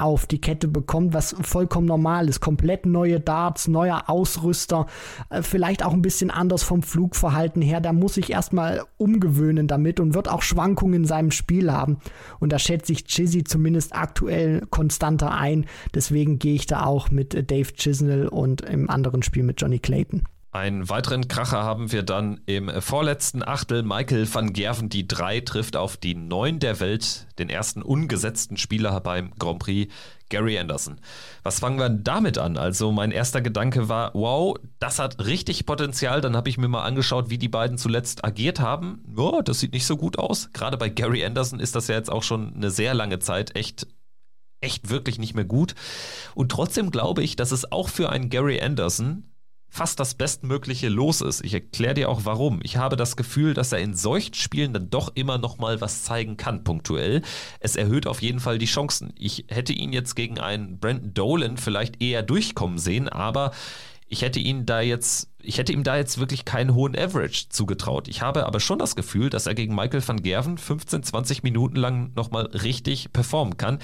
auf 0.00 0.26
die 0.26 0.40
Kette 0.40 0.68
bekommt, 0.68 1.14
was 1.14 1.34
vollkommen 1.40 1.86
normal 1.86 2.28
ist. 2.28 2.40
Komplett 2.40 2.86
neue 2.86 3.20
Darts, 3.20 3.68
neuer 3.68 4.04
Ausrüster, 4.08 4.86
äh, 5.30 5.42
vielleicht 5.42 5.84
auch 5.84 5.92
ein 5.92 6.02
bisschen 6.02 6.30
anders 6.30 6.62
vom 6.62 6.82
Flugverhalten 6.82 7.62
her. 7.62 7.80
Da 7.80 7.92
muss 7.92 8.16
ich 8.16 8.30
erstmal 8.30 8.82
umgewöhnen 8.96 9.66
damit 9.66 10.00
und 10.00 10.14
wird 10.14 10.28
auch 10.28 10.42
Schwankungen 10.42 11.02
in 11.02 11.04
seinem 11.04 11.30
Spiel 11.30 11.72
haben. 11.72 11.98
Und 12.38 12.52
da 12.52 12.58
schätze 12.58 12.92
ich 12.92 13.06
Chizzy 13.06 13.44
zumindest 13.44 13.94
aktuell 13.94 14.62
konstanter 14.70 15.32
ein. 15.32 15.66
Deswegen 15.94 16.38
gehe 16.38 16.54
ich 16.54 16.66
da 16.66 16.84
auch 16.84 17.10
mit 17.10 17.34
äh, 17.34 17.42
Dave 17.42 17.72
Chisnell 17.72 18.28
und 18.28 18.62
im 18.62 18.90
anderen 18.90 19.22
Spiel 19.22 19.42
mit 19.42 19.60
Johnny 19.60 19.78
Clayton. 19.78 20.22
Einen 20.56 20.88
weiteren 20.88 21.28
Kracher 21.28 21.64
haben 21.64 21.92
wir 21.92 22.02
dann 22.02 22.40
im 22.46 22.80
vorletzten 22.80 23.46
Achtel. 23.46 23.82
Michael 23.82 24.26
van 24.32 24.54
Gerven, 24.54 24.88
die 24.88 25.06
3, 25.06 25.40
trifft 25.40 25.76
auf 25.76 25.98
die 25.98 26.14
9 26.14 26.60
der 26.60 26.80
Welt, 26.80 27.26
den 27.38 27.50
ersten 27.50 27.82
ungesetzten 27.82 28.56
Spieler 28.56 28.98
beim 29.02 29.32
Grand 29.38 29.58
Prix, 29.58 29.92
Gary 30.30 30.58
Anderson. 30.58 30.98
Was 31.42 31.58
fangen 31.60 31.78
wir 31.78 31.90
damit 31.90 32.38
an? 32.38 32.56
Also 32.56 32.90
mein 32.90 33.10
erster 33.10 33.42
Gedanke 33.42 33.90
war, 33.90 34.12
wow, 34.14 34.56
das 34.78 34.98
hat 34.98 35.26
richtig 35.26 35.66
Potenzial. 35.66 36.22
Dann 36.22 36.34
habe 36.34 36.48
ich 36.48 36.56
mir 36.56 36.68
mal 36.68 36.84
angeschaut, 36.84 37.28
wie 37.28 37.36
die 37.36 37.50
beiden 37.50 37.76
zuletzt 37.76 38.24
agiert 38.24 38.58
haben. 38.58 39.04
Ja, 39.14 39.42
das 39.42 39.60
sieht 39.60 39.74
nicht 39.74 39.84
so 39.84 39.98
gut 39.98 40.18
aus. 40.18 40.48
Gerade 40.54 40.78
bei 40.78 40.88
Gary 40.88 41.22
Anderson 41.22 41.60
ist 41.60 41.76
das 41.76 41.88
ja 41.88 41.96
jetzt 41.96 42.10
auch 42.10 42.22
schon 42.22 42.54
eine 42.54 42.70
sehr 42.70 42.94
lange 42.94 43.18
Zeit 43.18 43.54
echt 43.56 43.86
echt 44.62 44.88
wirklich 44.88 45.18
nicht 45.18 45.34
mehr 45.34 45.44
gut. 45.44 45.74
Und 46.34 46.50
trotzdem 46.50 46.90
glaube 46.90 47.22
ich, 47.22 47.36
dass 47.36 47.52
es 47.52 47.70
auch 47.70 47.90
für 47.90 48.08
einen 48.08 48.30
Gary 48.30 48.58
Anderson 48.58 49.24
fast 49.76 50.00
das 50.00 50.14
bestmögliche 50.14 50.88
Los 50.88 51.20
ist. 51.20 51.44
Ich 51.44 51.52
erkläre 51.52 51.92
dir 51.92 52.08
auch 52.08 52.22
warum. 52.24 52.60
Ich 52.62 52.78
habe 52.78 52.96
das 52.96 53.14
Gefühl, 53.14 53.52
dass 53.52 53.72
er 53.72 53.78
in 53.80 53.92
solchen 53.92 54.32
Spielen 54.32 54.72
dann 54.72 54.88
doch 54.88 55.12
immer 55.14 55.36
noch 55.36 55.58
mal 55.58 55.82
was 55.82 56.02
zeigen 56.02 56.38
kann, 56.38 56.64
punktuell. 56.64 57.20
Es 57.60 57.76
erhöht 57.76 58.06
auf 58.06 58.22
jeden 58.22 58.40
Fall 58.40 58.56
die 58.56 58.64
Chancen. 58.66 59.12
Ich 59.18 59.44
hätte 59.48 59.74
ihn 59.74 59.92
jetzt 59.92 60.16
gegen 60.16 60.40
einen 60.40 60.78
Brandon 60.78 61.12
Dolan 61.12 61.56
vielleicht 61.58 62.02
eher 62.02 62.22
durchkommen 62.22 62.78
sehen, 62.78 63.10
aber 63.10 63.50
ich 64.08 64.22
hätte 64.22 64.40
ihn 64.40 64.64
da 64.64 64.80
jetzt, 64.80 65.28
ich 65.42 65.58
hätte 65.58 65.74
ihm 65.74 65.82
da 65.82 65.98
jetzt 65.98 66.18
wirklich 66.18 66.46
keinen 66.46 66.74
hohen 66.74 66.96
Average 66.96 67.50
zugetraut. 67.50 68.08
Ich 68.08 68.22
habe 68.22 68.46
aber 68.46 68.60
schon 68.60 68.78
das 68.78 68.96
Gefühl, 68.96 69.28
dass 69.28 69.46
er 69.46 69.54
gegen 69.54 69.74
Michael 69.74 70.06
van 70.06 70.22
Gerven 70.22 70.56
15, 70.56 71.02
20 71.02 71.42
Minuten 71.42 71.76
lang 71.76 72.12
nochmal 72.14 72.46
richtig 72.46 73.12
performen 73.12 73.58
kann. 73.58 73.78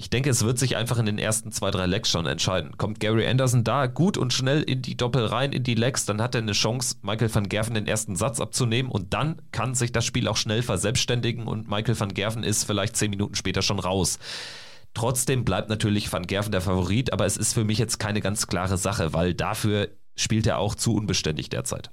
Ich 0.00 0.08
denke, 0.08 0.30
es 0.30 0.42
wird 0.42 0.58
sich 0.58 0.78
einfach 0.78 0.96
in 0.96 1.04
den 1.04 1.18
ersten 1.18 1.52
zwei, 1.52 1.70
drei 1.70 1.84
Legs 1.84 2.08
schon 2.08 2.24
entscheiden. 2.24 2.78
Kommt 2.78 3.00
Gary 3.00 3.26
Anderson 3.26 3.64
da 3.64 3.84
gut 3.84 4.16
und 4.16 4.32
schnell 4.32 4.62
in 4.62 4.80
die 4.80 4.96
Doppel 4.96 5.26
rein, 5.26 5.52
in 5.52 5.62
die 5.62 5.74
Legs, 5.74 6.06
dann 6.06 6.22
hat 6.22 6.34
er 6.34 6.40
eine 6.40 6.52
Chance, 6.52 6.96
Michael 7.02 7.34
van 7.34 7.50
Gerven 7.50 7.74
den 7.74 7.86
ersten 7.86 8.16
Satz 8.16 8.40
abzunehmen 8.40 8.90
und 8.90 9.12
dann 9.12 9.42
kann 9.52 9.74
sich 9.74 9.92
das 9.92 10.06
Spiel 10.06 10.26
auch 10.26 10.38
schnell 10.38 10.62
verselbstständigen 10.62 11.46
und 11.46 11.68
Michael 11.68 12.00
van 12.00 12.14
Gerven 12.14 12.44
ist 12.44 12.64
vielleicht 12.64 12.96
zehn 12.96 13.10
Minuten 13.10 13.34
später 13.34 13.60
schon 13.60 13.78
raus. 13.78 14.18
Trotzdem 14.94 15.44
bleibt 15.44 15.68
natürlich 15.68 16.10
Van 16.10 16.26
Gerven 16.26 16.52
der 16.52 16.62
Favorit, 16.62 17.12
aber 17.12 17.26
es 17.26 17.36
ist 17.36 17.52
für 17.52 17.64
mich 17.64 17.76
jetzt 17.76 17.98
keine 17.98 18.22
ganz 18.22 18.46
klare 18.46 18.78
Sache, 18.78 19.12
weil 19.12 19.34
dafür 19.34 19.90
spielt 20.16 20.46
er 20.46 20.60
auch 20.60 20.74
zu 20.74 20.94
unbeständig 20.94 21.50
derzeit. 21.50 21.90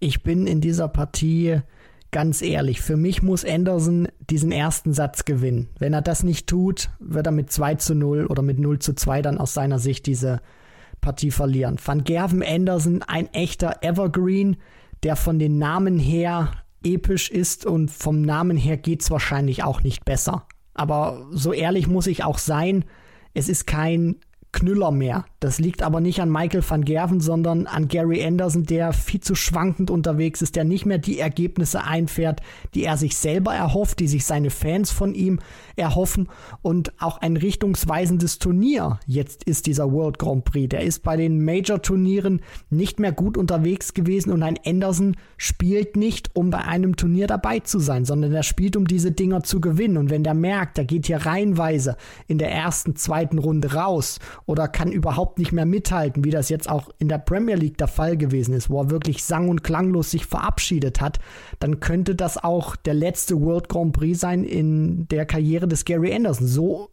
Ich 0.00 0.22
bin 0.22 0.46
in 0.46 0.62
dieser 0.62 0.88
Partie 0.88 1.60
ganz 2.12 2.42
ehrlich, 2.42 2.80
für 2.80 2.96
mich 2.96 3.22
muss 3.22 3.44
Anderson 3.44 4.06
diesen 4.30 4.52
ersten 4.52 4.92
Satz 4.92 5.24
gewinnen. 5.24 5.70
Wenn 5.78 5.94
er 5.94 6.02
das 6.02 6.22
nicht 6.22 6.46
tut, 6.46 6.90
wird 7.00 7.26
er 7.26 7.32
mit 7.32 7.50
2 7.50 7.74
zu 7.76 7.94
0 7.94 8.26
oder 8.26 8.42
mit 8.42 8.58
0 8.58 8.78
zu 8.78 8.94
2 8.94 9.22
dann 9.22 9.38
aus 9.38 9.54
seiner 9.54 9.78
Sicht 9.78 10.06
diese 10.06 10.40
Partie 11.00 11.32
verlieren. 11.32 11.78
Van 11.84 12.04
Gerven 12.04 12.42
Anderson, 12.42 13.02
ein 13.02 13.32
echter 13.32 13.82
Evergreen, 13.82 14.58
der 15.02 15.16
von 15.16 15.38
den 15.38 15.58
Namen 15.58 15.98
her 15.98 16.52
episch 16.84 17.30
ist 17.30 17.66
und 17.66 17.90
vom 17.90 18.22
Namen 18.22 18.56
her 18.56 18.76
geht 18.76 19.02
es 19.02 19.10
wahrscheinlich 19.10 19.64
auch 19.64 19.82
nicht 19.82 20.04
besser. 20.04 20.46
Aber 20.74 21.26
so 21.30 21.52
ehrlich 21.52 21.88
muss 21.88 22.06
ich 22.06 22.24
auch 22.24 22.38
sein, 22.38 22.84
es 23.34 23.48
ist 23.48 23.66
kein 23.66 24.16
Knüller 24.52 24.90
mehr. 24.90 25.24
Das 25.40 25.58
liegt 25.58 25.82
aber 25.82 26.00
nicht 26.00 26.20
an 26.20 26.30
Michael 26.30 26.62
van 26.66 26.84
Gerven, 26.84 27.20
sondern 27.20 27.66
an 27.66 27.88
Gary 27.88 28.22
Anderson, 28.24 28.64
der 28.64 28.92
viel 28.92 29.20
zu 29.20 29.34
schwankend 29.34 29.90
unterwegs 29.90 30.42
ist, 30.42 30.56
der 30.56 30.64
nicht 30.64 30.86
mehr 30.86 30.98
die 30.98 31.18
Ergebnisse 31.18 31.84
einfährt, 31.84 32.42
die 32.74 32.84
er 32.84 32.96
sich 32.96 33.16
selber 33.16 33.54
erhofft, 33.54 33.98
die 33.98 34.08
sich 34.08 34.24
seine 34.24 34.50
Fans 34.50 34.90
von 34.90 35.14
ihm 35.14 35.40
erhoffen 35.74 36.28
und 36.60 36.92
auch 37.00 37.18
ein 37.18 37.36
richtungsweisendes 37.36 38.38
Turnier. 38.38 39.00
Jetzt 39.06 39.44
ist 39.44 39.66
dieser 39.66 39.90
World 39.90 40.18
Grand 40.18 40.44
Prix. 40.44 40.68
Der 40.68 40.82
ist 40.82 41.02
bei 41.02 41.16
den 41.16 41.44
Major-Turnieren 41.44 42.42
nicht 42.70 43.00
mehr 43.00 43.12
gut 43.12 43.36
unterwegs 43.36 43.94
gewesen 43.94 44.32
und 44.32 44.42
ein 44.42 44.58
Anderson 44.64 45.16
spielt 45.38 45.96
nicht, 45.96 46.30
um 46.34 46.50
bei 46.50 46.58
einem 46.58 46.96
Turnier 46.96 47.26
dabei 47.26 47.60
zu 47.60 47.78
sein, 47.78 48.04
sondern 48.04 48.32
er 48.32 48.42
spielt, 48.42 48.76
um 48.76 48.86
diese 48.86 49.12
Dinger 49.12 49.42
zu 49.42 49.60
gewinnen. 49.60 49.96
Und 49.96 50.10
wenn 50.10 50.24
der 50.24 50.34
merkt, 50.34 50.78
er 50.78 50.84
geht 50.84 51.06
hier 51.06 51.24
reihenweise 51.24 51.96
in 52.28 52.38
der 52.38 52.52
ersten, 52.52 52.96
zweiten 52.96 53.38
Runde 53.38 53.72
raus 53.72 54.20
oder 54.46 54.68
kann 54.68 54.92
überhaupt 54.92 55.38
nicht 55.38 55.52
mehr 55.52 55.66
mithalten, 55.66 56.24
wie 56.24 56.30
das 56.30 56.48
jetzt 56.48 56.68
auch 56.68 56.90
in 56.98 57.08
der 57.08 57.18
Premier 57.18 57.56
League 57.56 57.78
der 57.78 57.88
Fall 57.88 58.16
gewesen 58.16 58.54
ist, 58.54 58.70
wo 58.70 58.80
er 58.80 58.90
wirklich 58.90 59.24
sang- 59.24 59.48
und 59.48 59.64
klanglos 59.64 60.10
sich 60.10 60.26
verabschiedet 60.26 61.00
hat, 61.00 61.18
dann 61.60 61.80
könnte 61.80 62.14
das 62.14 62.42
auch 62.42 62.76
der 62.76 62.94
letzte 62.94 63.40
World 63.40 63.68
Grand 63.68 63.92
Prix 63.92 64.18
sein 64.20 64.44
in 64.44 65.08
der 65.08 65.26
Karriere 65.26 65.68
des 65.68 65.84
Gary 65.84 66.14
Anderson. 66.14 66.46
So 66.46 66.91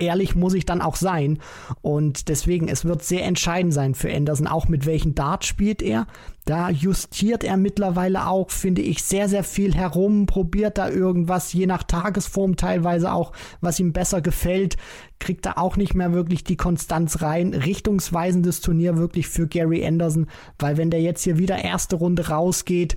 ehrlich 0.00 0.34
muss 0.34 0.54
ich 0.54 0.66
dann 0.66 0.82
auch 0.82 0.96
sein. 0.96 1.38
Und 1.82 2.28
deswegen, 2.28 2.68
es 2.68 2.84
wird 2.84 3.02
sehr 3.02 3.24
entscheidend 3.24 3.74
sein 3.74 3.94
für 3.94 4.12
Anderson, 4.12 4.46
auch 4.46 4.68
mit 4.68 4.86
welchen 4.86 5.14
Dart 5.14 5.44
spielt 5.44 5.82
er. 5.82 6.06
Da 6.46 6.70
justiert 6.70 7.44
er 7.44 7.56
mittlerweile 7.56 8.26
auch, 8.26 8.50
finde 8.50 8.82
ich, 8.82 9.04
sehr, 9.04 9.28
sehr 9.28 9.44
viel 9.44 9.74
herum, 9.74 10.26
probiert 10.26 10.78
da 10.78 10.88
irgendwas, 10.88 11.52
je 11.52 11.66
nach 11.66 11.82
Tagesform 11.82 12.56
teilweise 12.56 13.12
auch, 13.12 13.32
was 13.60 13.78
ihm 13.78 13.92
besser 13.92 14.20
gefällt, 14.20 14.76
kriegt 15.18 15.46
er 15.46 15.58
auch 15.58 15.76
nicht 15.76 15.94
mehr 15.94 16.12
wirklich 16.12 16.42
die 16.42 16.56
Konstanz 16.56 17.22
rein. 17.22 17.54
Richtungsweisendes 17.54 18.62
Turnier 18.62 18.96
wirklich 18.96 19.28
für 19.28 19.46
Gary 19.46 19.86
Anderson, 19.86 20.26
weil 20.58 20.76
wenn 20.76 20.90
der 20.90 21.02
jetzt 21.02 21.22
hier 21.22 21.38
wieder 21.38 21.62
erste 21.62 21.96
Runde 21.96 22.28
rausgeht, 22.28 22.96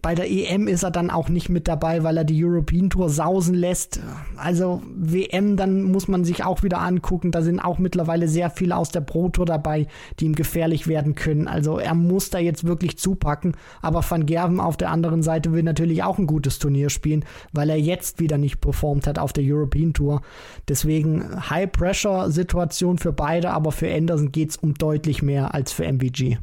bei 0.00 0.14
der 0.14 0.30
EM 0.30 0.66
ist 0.66 0.82
er 0.82 0.90
dann 0.90 1.10
auch 1.10 1.28
nicht 1.28 1.50
mit 1.50 1.68
dabei, 1.68 2.02
weil 2.04 2.16
er 2.16 2.24
die 2.24 2.42
European 2.42 2.88
Tour 2.88 3.10
sausen 3.10 3.54
lässt. 3.54 4.00
Also 4.36 4.82
WM, 4.96 5.58
dann 5.58 5.82
muss 5.82 6.08
man 6.08 6.24
sich 6.24 6.42
auch 6.42 6.62
wieder 6.62 6.80
angucken. 6.80 7.30
Da 7.30 7.42
sind 7.42 7.60
auch 7.60 7.78
mittlerweile 7.78 8.28
sehr 8.28 8.48
viele 8.48 8.76
aus 8.76 8.88
der 8.88 9.02
Pro 9.02 9.28
Tour 9.28 9.44
dabei, 9.44 9.88
die 10.18 10.24
ihm 10.24 10.34
gefährlich 10.34 10.86
werden 10.86 11.14
können. 11.14 11.48
Also 11.48 11.78
er 11.78 11.94
muss 11.94 12.30
da 12.30 12.38
jetzt 12.38 12.64
wirklich 12.64 12.96
zupacken. 12.96 13.56
Aber 13.82 14.02
Van 14.08 14.24
Gerven 14.24 14.58
auf 14.58 14.78
der 14.78 14.90
anderen 14.90 15.22
Seite 15.22 15.52
will 15.52 15.62
natürlich 15.62 16.02
auch 16.02 16.16
ein 16.16 16.26
gutes 16.26 16.58
Turnier 16.58 16.88
spielen, 16.88 17.26
weil 17.52 17.68
er 17.68 17.78
jetzt 17.78 18.20
wieder 18.20 18.38
nicht 18.38 18.62
performt 18.62 19.06
hat 19.06 19.18
auf 19.18 19.34
der 19.34 19.44
European 19.46 19.92
Tour. 19.92 20.22
Deswegen 20.66 21.50
High-Pressure-Situation 21.50 22.96
für 22.96 23.12
beide, 23.12 23.50
aber 23.50 23.70
für 23.70 23.94
Anderson 23.94 24.32
geht 24.32 24.50
es 24.50 24.56
um 24.56 24.72
deutlich 24.72 25.22
mehr 25.22 25.52
als 25.52 25.72
für 25.72 25.84
MVG. 25.84 26.38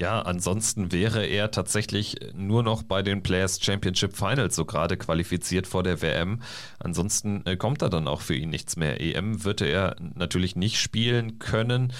Ja, 0.00 0.22
ansonsten 0.22 0.92
wäre 0.92 1.26
er 1.26 1.50
tatsächlich 1.50 2.16
nur 2.34 2.62
noch 2.62 2.82
bei 2.82 3.02
den 3.02 3.22
Players 3.22 3.62
Championship 3.62 4.16
Finals 4.16 4.56
so 4.56 4.64
gerade 4.64 4.96
qualifiziert 4.96 5.66
vor 5.66 5.82
der 5.82 6.00
WM. 6.00 6.40
Ansonsten 6.78 7.44
äh, 7.44 7.58
kommt 7.58 7.82
da 7.82 7.90
dann 7.90 8.08
auch 8.08 8.22
für 8.22 8.34
ihn 8.34 8.48
nichts 8.48 8.76
mehr. 8.76 8.98
EM 8.98 9.44
würde 9.44 9.66
er 9.66 9.96
natürlich 10.14 10.56
nicht 10.56 10.80
spielen 10.80 11.38
können. 11.38 11.92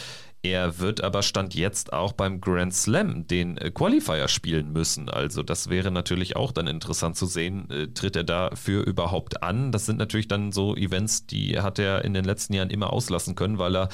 Er 0.43 0.79
wird 0.79 1.05
aber 1.05 1.23
Stand 1.23 1.55
jetzt 1.55 1.93
auch 1.93 2.13
beim 2.13 2.41
Grand 2.41 2.73
Slam 2.73 3.27
den 3.27 3.59
äh, 3.59 3.71
Qualifier 3.71 4.27
spielen 4.27 4.73
müssen. 4.73 5.11
Also 5.11 5.43
das 5.43 5.69
wäre 5.69 5.91
natürlich 5.91 6.35
auch 6.35 6.51
dann 6.51 6.67
interessant 6.67 7.17
zu 7.17 7.27
sehen, 7.27 7.69
äh, 7.71 7.89
tritt 7.89 8.17
er 8.17 8.25
dafür 8.25 8.87
überhaupt 8.87 9.43
an. 9.43 9.71
Das 9.71 9.85
sind 9.85 9.99
natürlich 9.99 10.29
dann 10.29 10.51
so 10.51 10.75
Events, 10.77 11.27
die 11.27 11.61
hat 11.61 11.79
er 11.79 12.07
in 12.07 12.15
den 12.15 12.25
letzten 12.25 12.55
Jahren 12.55 12.71
immer 12.71 12.91
auslassen 12.91 13.35
können, 13.35 13.59
weil 13.59 13.77
er 13.77 13.89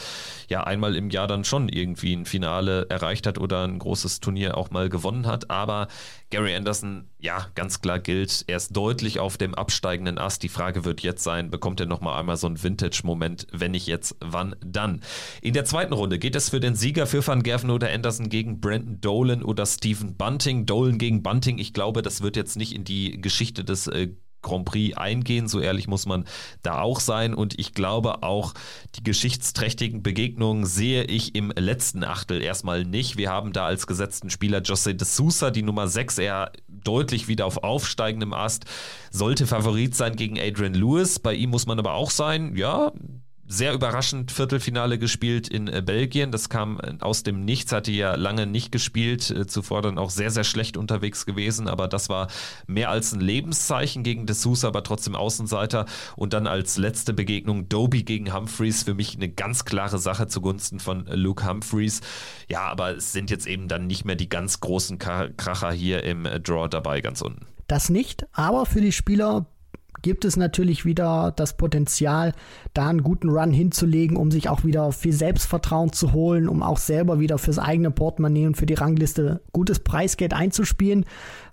ja 0.49 0.63
einmal 0.63 0.95
im 0.95 1.11
Jahr 1.11 1.27
dann 1.27 1.43
schon 1.43 1.69
irgendwie 1.69 2.15
ein 2.15 2.27
Finale 2.27 2.87
erreicht 2.91 3.27
hat 3.27 3.39
oder 3.39 3.65
ein 3.65 3.81
großes 3.81 4.21
Turnier 4.21 4.57
auch 4.57 4.71
mal 4.71 4.89
gewonnen 4.89 5.27
hat. 5.27 5.51
Aber 5.51 5.89
Gary 6.31 6.57
Anderson, 6.57 7.09
ja, 7.19 7.47
ganz 7.55 7.81
klar 7.81 8.01
gilt, 8.01 8.45
er 8.49 8.57
ist 8.57 8.77
deutlich 8.77 9.21
auf 9.21 9.37
dem 9.37 9.55
absteigenden 9.55 10.19
Ast. 10.19 10.43
Die 10.43 10.49
Frage 10.49 10.85
wird 10.85 11.01
jetzt 11.03 11.23
sein, 11.23 11.51
bekommt 11.51 11.79
er 11.79 11.87
nochmal 11.87 12.19
einmal 12.19 12.37
so 12.37 12.49
einen 12.49 12.63
Vintage-Moment? 12.63 13.47
Wenn 13.53 13.71
nicht 13.71 13.87
jetzt, 13.87 14.17
wann 14.21 14.57
dann? 14.65 15.03
In 15.41 15.55
der 15.55 15.65
zweiten 15.65 15.93
Runde 15.93 16.19
geht 16.19 16.35
es 16.35 16.51
für 16.51 16.59
den 16.59 16.75
Sieger 16.75 17.07
für 17.07 17.25
Van 17.25 17.45
Gerven 17.45 17.71
oder 17.71 17.93
Anderson 17.93 18.29
gegen 18.29 18.61
Brandon 18.61 19.01
Dolan 19.01 19.43
oder 19.45 19.67
Stephen 19.67 20.17
Bunting. 20.17 20.67
Dolan 20.67 20.99
gegen 20.99 21.23
Bunting, 21.23 21.59
ich 21.59 21.73
glaube, 21.73 22.03
das 22.03 22.23
wird 22.23 22.35
jetzt 22.37 22.57
nicht 22.57 22.75
in 22.75 22.83
die 22.83 23.21
Geschichte 23.21 23.63
des 23.63 23.87
äh, 23.87 24.09
Grand 24.43 24.65
Prix 24.65 24.97
eingehen. 24.97 25.49
So 25.49 25.61
ehrlich 25.61 25.89
muss 25.89 26.07
man 26.07 26.25
da 26.63 26.81
auch 26.81 27.01
sein. 27.01 27.35
Und 27.35 27.59
ich 27.59 27.75
glaube 27.75 28.23
auch, 28.23 28.55
die 28.95 29.03
geschichtsträchtigen 29.03 30.03
Begegnungen 30.03 30.67
sehe 30.67 31.05
ich 31.05 31.35
im 31.35 31.51
letzten 31.51 32.05
Achtel 32.05 32.43
erstmal 32.43 32.85
nicht. 32.85 33.17
Wir 33.17 33.31
haben 33.31 33.53
da 33.53 33.67
als 33.67 33.87
gesetzten 33.87 34.31
Spieler 34.31 34.63
Jose 34.63 34.95
de 34.95 35.07
Sousa, 35.07 35.51
die 35.51 35.63
Nummer 35.63 35.89
6, 35.89 36.19
er 36.19 36.53
deutlich 36.69 37.29
wieder 37.29 37.47
auf 37.47 37.59
aufsteigendem 37.59 38.33
Ast, 38.33 38.65
sollte 39.11 39.47
Favorit 39.47 39.95
sein 39.95 40.17
gegen 40.17 40.39
Adrian 40.39 40.75
Lewis. 40.75 41.19
Bei 41.19 41.35
ihm 41.35 41.51
muss 41.51 41.67
man 41.67 41.79
aber 41.79 41.95
auch 41.95 42.11
sein, 42.11 42.55
ja, 42.57 42.93
sehr 43.49 43.73
überraschend 43.73 44.33
Viertelfinale 44.33 44.99
gespielt 44.99 45.49
in 45.49 45.69
äh, 45.69 45.83
Belgien. 45.85 46.33
Das 46.33 46.49
kam 46.49 46.81
äh, 46.81 46.95
aus 47.01 47.23
dem 47.23 47.45
Nichts, 47.45 47.73
hatte 47.73 47.93
ja 47.93 48.15
lange 48.15 48.47
nicht 48.47 48.73
gespielt, 48.73 49.31
äh, 49.31 49.47
zuvor 49.47 49.83
dann 49.83 49.99
auch 49.99 50.11
sehr, 50.11 50.31
sehr 50.31 50.45
schlecht 50.45 50.77
unterwegs 50.77 51.27
gewesen, 51.27 51.69
aber 51.69 51.89
das 51.89 52.09
war 52.09 52.29
mehr 52.67 52.91
als 52.91 53.13
ein 53.13 53.21
Lebenszeichen 53.21 54.03
gegen 54.03 54.27
De 54.27 54.35
Sousa, 54.35 54.69
aber 54.69 54.83
trotzdem 54.83 55.15
Außenseiter. 55.15 55.87
Und 56.17 56.33
dann 56.33 56.47
als 56.47 56.77
letzte 56.77 57.13
Begegnung 57.13 57.69
Doby 57.69 58.03
gegen 58.03 58.35
Humphreys, 58.35 58.83
für 58.83 58.95
mich 58.95 59.17
eine 59.17 59.29
ganz 59.29 59.65
klare 59.65 59.99
Sache 59.99 60.27
zugunsten 60.27 60.81
von 60.81 61.07
Luke 61.07 61.47
Humphreys. 61.47 62.01
Ja, 62.49 62.63
aber 62.63 62.97
es 62.97 63.13
sind 63.13 63.31
jetzt 63.31 63.47
eben 63.47 63.69
dann 63.69 63.87
nicht 63.87 64.05
mehr 64.05 64.17
die 64.17 64.29
ganz 64.29 64.61
großen 64.61 64.99
Kracher 64.99 65.73
hier 65.73 66.03
im 66.03 66.25
Draw 66.25 66.69
dabei, 66.69 67.01
ganz 67.01 67.21
unten. 67.21 67.47
Das 67.69 67.91
nicht, 67.91 68.27
aber 68.33 68.65
für 68.67 68.81
die 68.81 68.93
Spieler 68.93 69.47
gibt 70.03 70.25
es 70.25 70.37
natürlich 70.37 70.85
wieder 70.85 71.33
das 71.35 71.57
Potenzial, 71.57 72.33
da 72.75 72.89
einen 72.89 73.03
guten 73.03 73.29
Run 73.29 73.53
hinzulegen, 73.53 74.17
um 74.17 74.31
sich 74.31 74.49
auch 74.49 74.65
wieder 74.65 74.93
viel 74.93 75.13
Selbstvertrauen 75.13 75.93
zu 75.93 76.13
holen, 76.13 76.49
um 76.49 76.63
auch 76.63 76.79
selber 76.79 77.21
wieder 77.21 77.39
fürs 77.39 77.59
eigene 77.59 77.91
Portemonnaie 77.91 78.47
und 78.47 78.57
für 78.57 78.67
die 78.67 78.75
Rangliste 78.75 79.41
gutes 79.53 79.81
Preisgeld 79.81 80.35
einzuspielen. 80.35 81.05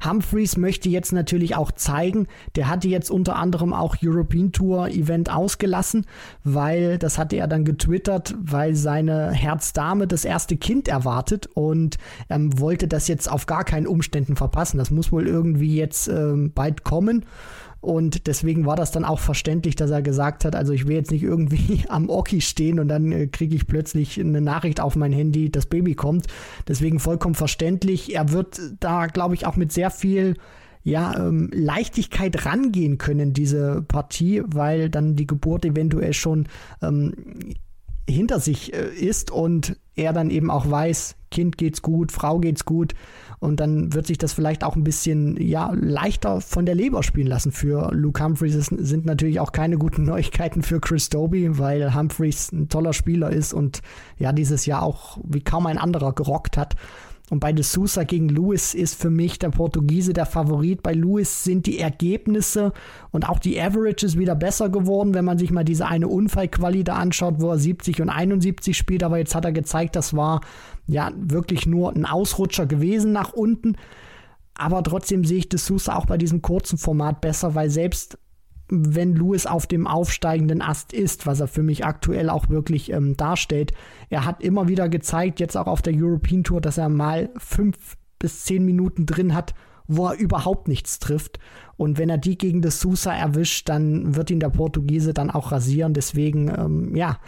Humphreys 0.03 0.57
möchte 0.57 0.89
jetzt 0.89 1.13
natürlich 1.13 1.55
auch 1.55 1.71
zeigen, 1.71 2.27
der 2.55 2.67
hatte 2.67 2.87
jetzt 2.87 3.09
unter 3.09 3.35
anderem 3.35 3.73
auch 3.73 3.95
European 4.03 4.51
Tour 4.51 4.89
Event 4.89 5.31
ausgelassen, 5.31 6.05
weil 6.43 6.97
das 6.97 7.17
hatte 7.17 7.37
er 7.37 7.47
dann 7.47 7.65
getwittert, 7.65 8.35
weil 8.39 8.75
seine 8.75 9.31
Herzdame 9.31 10.07
das 10.07 10.25
erste 10.25 10.57
Kind 10.57 10.87
erwartet 10.87 11.47
und 11.53 11.97
ähm, 12.29 12.59
wollte 12.59 12.87
das 12.87 13.07
jetzt 13.07 13.31
auf 13.31 13.45
gar 13.45 13.63
keinen 13.63 13.87
Umständen 13.87 14.35
verpassen. 14.35 14.77
Das 14.77 14.91
muss 14.91 15.11
wohl 15.11 15.27
irgendwie 15.27 15.75
jetzt 15.75 16.07
ähm, 16.07 16.51
bald 16.53 16.83
kommen. 16.83 17.25
Und 17.83 18.27
deswegen 18.27 18.65
war 18.65 18.77
das 18.77 18.91
dann 18.91 19.03
auch 19.03 19.19
verständlich, 19.19 19.75
dass 19.75 19.91
er 19.91 20.01
gesagt 20.01 20.45
hat, 20.45 20.55
also 20.55 20.71
ich 20.71 20.87
will 20.87 20.95
jetzt 20.95 21.11
nicht 21.11 21.21
irgendwie 21.21 21.83
am 21.89 22.09
Oki 22.09 22.39
stehen 22.39 22.79
und 22.79 22.87
dann 22.87 23.11
äh, 23.11 23.27
kriege 23.27 23.55
ich 23.57 23.67
plötzlich 23.67 24.17
eine 24.17 24.39
Nachricht 24.39 24.79
auf 24.79 24.95
mein 24.95 25.11
Handy, 25.11 25.51
das 25.51 25.65
Baby 25.65 25.93
kommt. 25.93 26.27
Deswegen 26.65 26.99
vollkommen 26.99 27.35
verständlich. 27.35 28.15
Er 28.15 28.31
wird 28.31 28.61
da, 28.79 29.07
glaube 29.07 29.35
ich, 29.35 29.45
auch 29.45 29.57
mit 29.57 29.73
sehr 29.73 29.91
viel 29.91 30.35
ja, 30.81 31.27
ähm, 31.27 31.49
Leichtigkeit 31.53 32.45
rangehen 32.45 32.97
können, 32.97 33.33
diese 33.33 33.81
Partie, 33.81 34.43
weil 34.45 34.89
dann 34.89 35.17
die 35.17 35.27
Geburt 35.27 35.65
eventuell 35.65 36.13
schon 36.13 36.47
ähm, 36.81 37.13
hinter 38.09 38.39
sich 38.39 38.73
äh, 38.73 38.93
ist 38.95 39.29
und 39.29 39.75
er 39.95 40.13
dann 40.13 40.29
eben 40.29 40.49
auch 40.49 40.71
weiß, 40.71 41.17
Kind 41.31 41.57
geht's 41.57 41.81
gut, 41.81 42.13
Frau 42.13 42.39
geht's 42.39 42.63
gut 42.63 42.95
und 43.43 43.59
dann 43.59 43.93
wird 43.93 44.07
sich 44.07 44.17
das 44.17 44.31
vielleicht 44.31 44.63
auch 44.63 44.77
ein 44.77 44.85
bisschen 44.85 45.35
ja 45.35 45.71
leichter 45.75 46.39
von 46.39 46.65
der 46.65 46.75
Leber 46.75 47.03
spielen 47.03 47.27
lassen 47.27 47.51
für 47.51 47.91
Luke 47.93 48.23
Humphreys. 48.23 48.55
Es 48.55 48.67
sind 48.67 49.05
natürlich 49.05 49.41
auch 49.41 49.51
keine 49.51 49.77
guten 49.77 50.03
Neuigkeiten 50.05 50.63
für 50.63 50.79
Chris 50.79 51.09
Doby, 51.09 51.59
weil 51.59 51.93
Humphreys 51.93 52.53
ein 52.53 52.69
toller 52.69 52.93
Spieler 52.93 53.31
ist 53.31 53.53
und 53.53 53.81
ja 54.17 54.31
dieses 54.31 54.65
Jahr 54.65 54.81
auch 54.81 55.17
wie 55.23 55.41
kaum 55.41 55.67
ein 55.67 55.77
anderer 55.77 56.13
gerockt 56.13 56.55
hat. 56.55 56.75
Und 57.29 57.39
bei 57.39 57.51
De 57.51 57.63
Sousa 57.63 58.03
gegen 58.03 58.29
Lewis 58.29 58.73
ist 58.73 59.01
für 59.01 59.09
mich 59.09 59.39
der 59.39 59.49
Portugiese 59.49 60.13
der 60.13 60.25
Favorit. 60.25 60.83
Bei 60.83 60.93
Lewis 60.93 61.43
sind 61.43 61.65
die 61.65 61.79
Ergebnisse 61.79 62.73
und 63.11 63.27
auch 63.27 63.39
die 63.39 63.59
Averages 63.59 64.17
wieder 64.17 64.35
besser 64.35 64.69
geworden, 64.69 65.13
wenn 65.13 65.25
man 65.25 65.37
sich 65.37 65.49
mal 65.49 65.63
diese 65.63 65.87
eine 65.87 66.07
Unfallquali 66.07 66.83
da 66.83 66.95
anschaut, 66.95 67.35
wo 67.39 67.49
er 67.49 67.57
70 67.57 68.01
und 68.01 68.09
71 68.09 68.77
spielt. 68.77 69.03
Aber 69.03 69.17
jetzt 69.17 69.35
hat 69.35 69.45
er 69.45 69.51
gezeigt, 69.51 69.95
das 69.95 70.15
war 70.15 70.41
ja 70.87 71.11
wirklich 71.15 71.65
nur 71.65 71.93
ein 71.93 72.05
Ausrutscher 72.05 72.65
gewesen 72.65 73.11
nach 73.11 73.33
unten. 73.33 73.75
Aber 74.55 74.83
trotzdem 74.83 75.25
sehe 75.25 75.39
ich 75.39 75.49
De 75.49 75.59
Sousa 75.59 75.95
auch 75.95 76.05
bei 76.05 76.17
diesem 76.17 76.41
kurzen 76.41 76.77
Format 76.77 77.21
besser, 77.21 77.55
weil 77.55 77.69
selbst 77.69 78.17
wenn 78.69 79.15
Lewis 79.15 79.45
auf 79.45 79.67
dem 79.67 79.87
aufsteigenden 79.87 80.61
Ast 80.61 80.93
ist, 80.93 81.27
was 81.27 81.39
er 81.39 81.47
für 81.47 81.63
mich 81.63 81.85
aktuell 81.85 82.29
auch 82.29 82.49
wirklich 82.49 82.91
ähm, 82.91 83.15
darstellt. 83.17 83.73
Er 84.09 84.25
hat 84.25 84.41
immer 84.41 84.67
wieder 84.67 84.89
gezeigt, 84.89 85.39
jetzt 85.39 85.57
auch 85.57 85.67
auf 85.67 85.81
der 85.81 85.93
European 85.95 86.43
Tour, 86.43 86.61
dass 86.61 86.77
er 86.77 86.89
mal 86.89 87.29
fünf 87.37 87.97
bis 88.19 88.45
zehn 88.45 88.63
Minuten 88.65 89.05
drin 89.05 89.33
hat, 89.33 89.53
wo 89.87 90.07
er 90.07 90.17
überhaupt 90.17 90.67
nichts 90.67 90.99
trifft. 90.99 91.39
Und 91.75 91.97
wenn 91.97 92.09
er 92.09 92.17
die 92.17 92.37
gegen 92.37 92.61
de 92.61 92.71
Sousa 92.71 93.13
erwischt, 93.13 93.67
dann 93.69 94.15
wird 94.15 94.31
ihn 94.31 94.39
der 94.39 94.49
Portugiese 94.49 95.13
dann 95.13 95.29
auch 95.29 95.51
rasieren. 95.51 95.93
Deswegen, 95.93 96.47
ähm, 96.47 96.95
ja, 96.95 97.19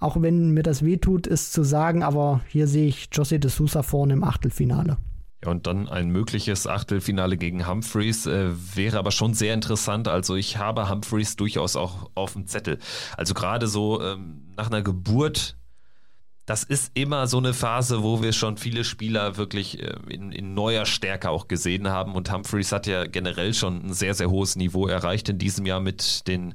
auch 0.00 0.20
wenn 0.20 0.50
mir 0.50 0.62
das 0.62 0.84
wehtut, 0.84 1.26
ist 1.26 1.52
zu 1.52 1.62
sagen, 1.62 2.02
aber 2.02 2.40
hier 2.48 2.66
sehe 2.66 2.88
ich 2.88 3.08
José 3.12 3.38
de 3.38 3.50
Sousa 3.50 3.82
vorne 3.82 4.14
im 4.14 4.24
Achtelfinale. 4.24 4.96
Ja, 5.44 5.50
und 5.50 5.66
dann 5.66 5.88
ein 5.88 6.10
mögliches 6.10 6.66
Achtelfinale 6.66 7.36
gegen 7.36 7.66
Humphreys 7.66 8.26
äh, 8.26 8.50
wäre 8.74 8.98
aber 8.98 9.10
schon 9.10 9.34
sehr 9.34 9.54
interessant. 9.54 10.08
Also 10.08 10.36
ich 10.36 10.58
habe 10.58 10.90
Humphreys 10.90 11.36
durchaus 11.36 11.76
auch 11.76 12.10
auf 12.14 12.34
dem 12.34 12.46
Zettel. 12.46 12.78
Also 13.16 13.32
gerade 13.34 13.66
so 13.66 14.02
ähm, 14.02 14.42
nach 14.56 14.66
einer 14.66 14.82
Geburt, 14.82 15.56
das 16.44 16.64
ist 16.64 16.90
immer 16.94 17.26
so 17.26 17.38
eine 17.38 17.54
Phase, 17.54 18.02
wo 18.02 18.22
wir 18.22 18.32
schon 18.32 18.58
viele 18.58 18.84
Spieler 18.84 19.38
wirklich 19.38 19.82
äh, 19.82 19.94
in, 20.08 20.32
in, 20.32 20.52
neuer 20.52 20.84
Stärke 20.84 21.30
auch 21.30 21.48
gesehen 21.48 21.88
haben. 21.88 22.14
Und 22.14 22.30
Humphreys 22.30 22.72
hat 22.72 22.86
ja 22.86 23.06
generell 23.06 23.54
schon 23.54 23.86
ein 23.86 23.92
sehr, 23.94 24.14
sehr 24.14 24.30
hohes 24.30 24.56
Niveau 24.56 24.88
erreicht 24.88 25.28
in 25.30 25.38
diesem 25.38 25.64
Jahr 25.64 25.80
mit 25.80 26.26
den 26.26 26.52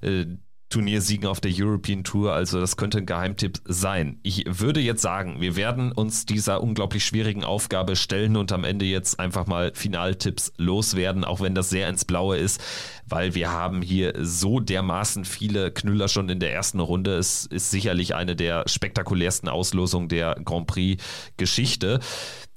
äh, 0.00 0.26
Turniersiegen 0.74 1.28
auf 1.28 1.40
der 1.40 1.52
European 1.54 2.02
Tour. 2.02 2.32
Also 2.32 2.58
das 2.58 2.76
könnte 2.76 2.98
ein 2.98 3.06
Geheimtipp 3.06 3.60
sein. 3.64 4.18
Ich 4.24 4.44
würde 4.48 4.80
jetzt 4.80 5.02
sagen, 5.02 5.40
wir 5.40 5.54
werden 5.54 5.92
uns 5.92 6.26
dieser 6.26 6.64
unglaublich 6.64 7.04
schwierigen 7.04 7.44
Aufgabe 7.44 7.94
stellen 7.94 8.36
und 8.36 8.50
am 8.50 8.64
Ende 8.64 8.84
jetzt 8.84 9.20
einfach 9.20 9.46
mal 9.46 9.70
Finaltipps 9.72 10.52
loswerden, 10.56 11.24
auch 11.24 11.40
wenn 11.40 11.54
das 11.54 11.70
sehr 11.70 11.88
ins 11.88 12.04
Blaue 12.04 12.38
ist, 12.38 12.60
weil 13.06 13.36
wir 13.36 13.52
haben 13.52 13.82
hier 13.82 14.14
so 14.20 14.58
dermaßen 14.58 15.24
viele 15.24 15.70
Knüller 15.70 16.08
schon 16.08 16.28
in 16.28 16.40
der 16.40 16.52
ersten 16.52 16.80
Runde. 16.80 17.18
Es 17.18 17.46
ist 17.46 17.70
sicherlich 17.70 18.16
eine 18.16 18.34
der 18.34 18.64
spektakulärsten 18.66 19.48
Auslosungen 19.48 20.08
der 20.08 20.34
Grand 20.44 20.66
Prix 20.66 21.00
Geschichte. 21.36 22.00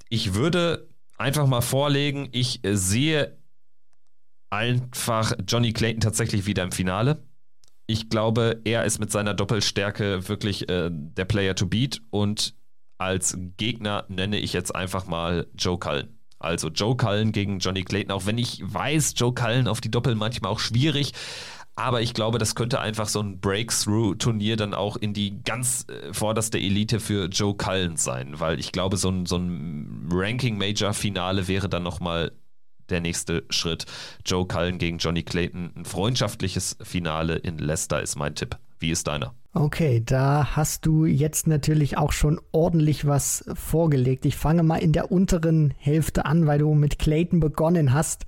Ich 0.09 0.33
würde 0.33 0.89
einfach 1.19 1.45
mal 1.45 1.61
vorlegen, 1.61 2.29
ich 2.31 2.61
sehe 2.63 3.37
einfach 4.49 5.33
Johnny 5.47 5.71
Clayton 5.71 6.01
tatsächlich 6.01 6.47
wieder 6.47 6.63
im 6.63 6.71
Finale 6.71 7.21
ich 7.87 8.09
glaube, 8.09 8.61
er 8.65 8.83
ist 8.83 8.99
mit 8.99 9.11
seiner 9.11 9.33
Doppelstärke 9.33 10.27
wirklich 10.27 10.69
äh, 10.69 10.89
der 10.91 11.25
Player 11.25 11.55
to 11.55 11.65
beat 11.65 12.01
und 12.09 12.53
als 12.97 13.37
Gegner 13.57 14.05
nenne 14.09 14.39
ich 14.39 14.53
jetzt 14.53 14.75
einfach 14.75 15.07
mal 15.07 15.47
Joe 15.57 15.79
Cullen. 15.79 16.19
Also 16.39 16.67
Joe 16.67 16.95
Cullen 16.95 17.31
gegen 17.31 17.59
Johnny 17.59 17.83
Clayton, 17.83 18.11
auch 18.11 18.25
wenn 18.25 18.37
ich 18.37 18.61
weiß, 18.61 19.13
Joe 19.15 19.33
Cullen 19.33 19.67
auf 19.67 19.81
die 19.81 19.89
Doppel 19.89 20.15
manchmal 20.15 20.51
auch 20.51 20.59
schwierig, 20.59 21.13
aber 21.77 22.01
ich 22.01 22.15
glaube, 22.15 22.39
das 22.39 22.55
könnte 22.55 22.79
einfach 22.79 23.07
so 23.07 23.21
ein 23.21 23.39
Breakthrough-Turnier 23.39 24.57
dann 24.57 24.73
auch 24.73 24.97
in 24.97 25.13
die 25.13 25.43
ganz 25.43 25.85
äh, 25.87 26.11
vorderste 26.11 26.57
Elite 26.57 26.99
für 26.99 27.27
Joe 27.27 27.55
Cullen 27.55 27.97
sein, 27.97 28.39
weil 28.39 28.59
ich 28.59 28.71
glaube, 28.71 28.97
so 28.97 29.09
ein, 29.09 29.27
so 29.27 29.37
ein 29.37 30.09
Ranking-Major-Finale 30.11 31.47
wäre 31.47 31.69
dann 31.69 31.83
nochmal 31.83 32.31
der 32.89 33.01
nächste 33.01 33.43
Schritt. 33.49 33.85
Joe 34.25 34.45
Cullen 34.47 34.77
gegen 34.77 34.97
Johnny 34.97 35.23
Clayton. 35.23 35.71
Ein 35.75 35.85
freundschaftliches 35.85 36.77
Finale 36.81 37.35
in 37.35 37.57
Leicester 37.57 38.01
ist 38.01 38.15
mein 38.15 38.35
Tipp. 38.35 38.57
Wie 38.79 38.91
ist 38.91 39.07
deiner? 39.07 39.33
Okay, 39.53 40.03
da 40.05 40.55
hast 40.55 40.85
du 40.85 41.05
jetzt 41.05 41.47
natürlich 41.47 41.97
auch 41.97 42.11
schon 42.11 42.39
ordentlich 42.51 43.07
was 43.07 43.43
vorgelegt. 43.55 44.25
Ich 44.25 44.35
fange 44.35 44.61
mal 44.61 44.77
in 44.77 44.93
der 44.93 45.11
unteren 45.11 45.73
Hälfte 45.79 46.25
an, 46.25 46.45
weil 46.45 46.59
du 46.59 46.75
mit 46.75 46.99
Clayton 46.99 47.39
begonnen 47.39 47.91
hast. 47.91 48.25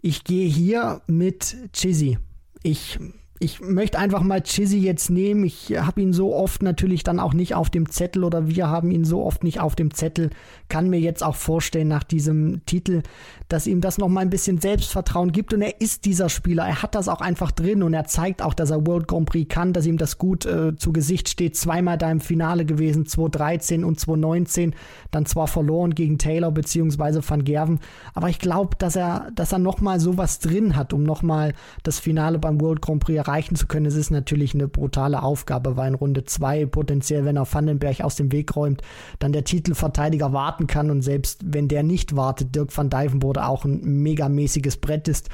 Ich 0.00 0.24
gehe 0.24 0.48
hier 0.48 1.00
mit 1.06 1.56
Chizzy. 1.72 2.18
Ich 2.64 2.98
ich 3.40 3.60
möchte 3.60 3.98
einfach 3.98 4.22
mal 4.22 4.42
Chizzy 4.42 4.78
jetzt 4.78 5.10
nehmen. 5.10 5.44
Ich 5.44 5.70
habe 5.78 6.00
ihn 6.00 6.12
so 6.12 6.34
oft 6.34 6.62
natürlich 6.62 7.04
dann 7.04 7.20
auch 7.20 7.34
nicht 7.34 7.54
auf 7.54 7.70
dem 7.70 7.88
Zettel 7.88 8.24
oder 8.24 8.48
wir 8.48 8.68
haben 8.68 8.90
ihn 8.90 9.04
so 9.04 9.24
oft 9.24 9.44
nicht 9.44 9.60
auf 9.60 9.76
dem 9.76 9.94
Zettel. 9.94 10.30
Kann 10.68 10.90
mir 10.90 10.98
jetzt 10.98 11.22
auch 11.22 11.36
vorstellen 11.36 11.88
nach 11.88 12.02
diesem 12.02 12.64
Titel, 12.66 13.02
dass 13.48 13.66
ihm 13.66 13.80
das 13.80 13.98
noch 13.98 14.08
mal 14.08 14.20
ein 14.20 14.30
bisschen 14.30 14.60
Selbstvertrauen 14.60 15.32
gibt 15.32 15.54
und 15.54 15.62
er 15.62 15.80
ist 15.80 16.04
dieser 16.04 16.28
Spieler. 16.28 16.66
Er 16.66 16.82
hat 16.82 16.94
das 16.94 17.08
auch 17.08 17.20
einfach 17.20 17.50
drin 17.50 17.82
und 17.82 17.94
er 17.94 18.04
zeigt 18.04 18.42
auch, 18.42 18.54
dass 18.54 18.70
er 18.70 18.86
World 18.86 19.08
Grand 19.08 19.28
Prix 19.28 19.48
kann, 19.52 19.72
dass 19.72 19.86
ihm 19.86 19.96
das 19.96 20.18
gut 20.18 20.44
äh, 20.44 20.76
zu 20.76 20.92
Gesicht 20.92 21.28
steht. 21.28 21.56
Zweimal 21.56 21.96
da 21.96 22.10
im 22.10 22.20
Finale 22.20 22.64
gewesen, 22.66 23.06
2013 23.06 23.84
und 23.84 23.98
2019, 23.98 24.74
dann 25.10 25.24
zwar 25.24 25.46
verloren 25.46 25.94
gegen 25.94 26.18
Taylor 26.18 26.50
beziehungsweise 26.50 27.22
Van 27.26 27.44
Gerven, 27.44 27.80
aber 28.14 28.28
ich 28.28 28.38
glaube, 28.38 28.76
dass 28.78 28.96
er, 28.96 29.30
dass 29.34 29.52
er 29.52 29.58
noch 29.58 29.80
mal 29.80 29.98
sowas 29.98 30.38
drin 30.40 30.76
hat, 30.76 30.92
um 30.92 31.02
noch 31.02 31.22
mal 31.22 31.54
das 31.82 31.98
Finale 31.98 32.38
beim 32.38 32.60
World 32.60 32.82
Grand 32.82 33.02
Prix 33.02 33.16
erreichen 33.18 33.56
zu 33.56 33.66
können. 33.66 33.86
Es 33.86 33.94
ist 33.94 34.10
natürlich 34.10 34.54
eine 34.54 34.68
brutale 34.68 35.22
Aufgabe, 35.22 35.76
weil 35.76 35.88
in 35.88 35.94
Runde 35.94 36.24
2 36.24 36.66
potenziell, 36.66 37.24
wenn 37.24 37.36
er 37.36 37.50
Vandenberg 37.50 38.02
aus 38.02 38.16
dem 38.16 38.30
Weg 38.30 38.54
räumt, 38.54 38.82
dann 39.18 39.32
der 39.32 39.44
Titelverteidiger 39.44 40.32
warten 40.32 40.66
kann 40.66 40.90
und 40.90 41.02
selbst 41.02 41.40
wenn 41.44 41.68
der 41.68 41.82
nicht 41.82 42.14
wartet, 42.14 42.54
Dirk 42.54 42.76
van 42.76 42.90
Dijvenbode 42.90 43.37
auch 43.38 43.64
ein 43.64 44.02
megamäßiges 44.02 44.78
Brett 44.78 45.08
ist. 45.08 45.28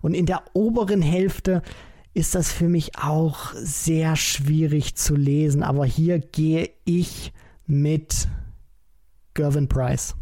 Und 0.00 0.14
in 0.14 0.26
der 0.26 0.42
oberen 0.54 1.02
Hälfte 1.02 1.62
ist 2.14 2.34
das 2.34 2.50
für 2.50 2.68
mich 2.68 2.98
auch 2.98 3.52
sehr 3.54 4.16
schwierig 4.16 4.96
zu 4.96 5.14
lesen, 5.14 5.62
aber 5.62 5.84
hier 5.84 6.18
gehe 6.18 6.70
ich 6.84 7.32
mit 7.66 8.28
Gervin 9.34 9.68
Price. 9.68 10.16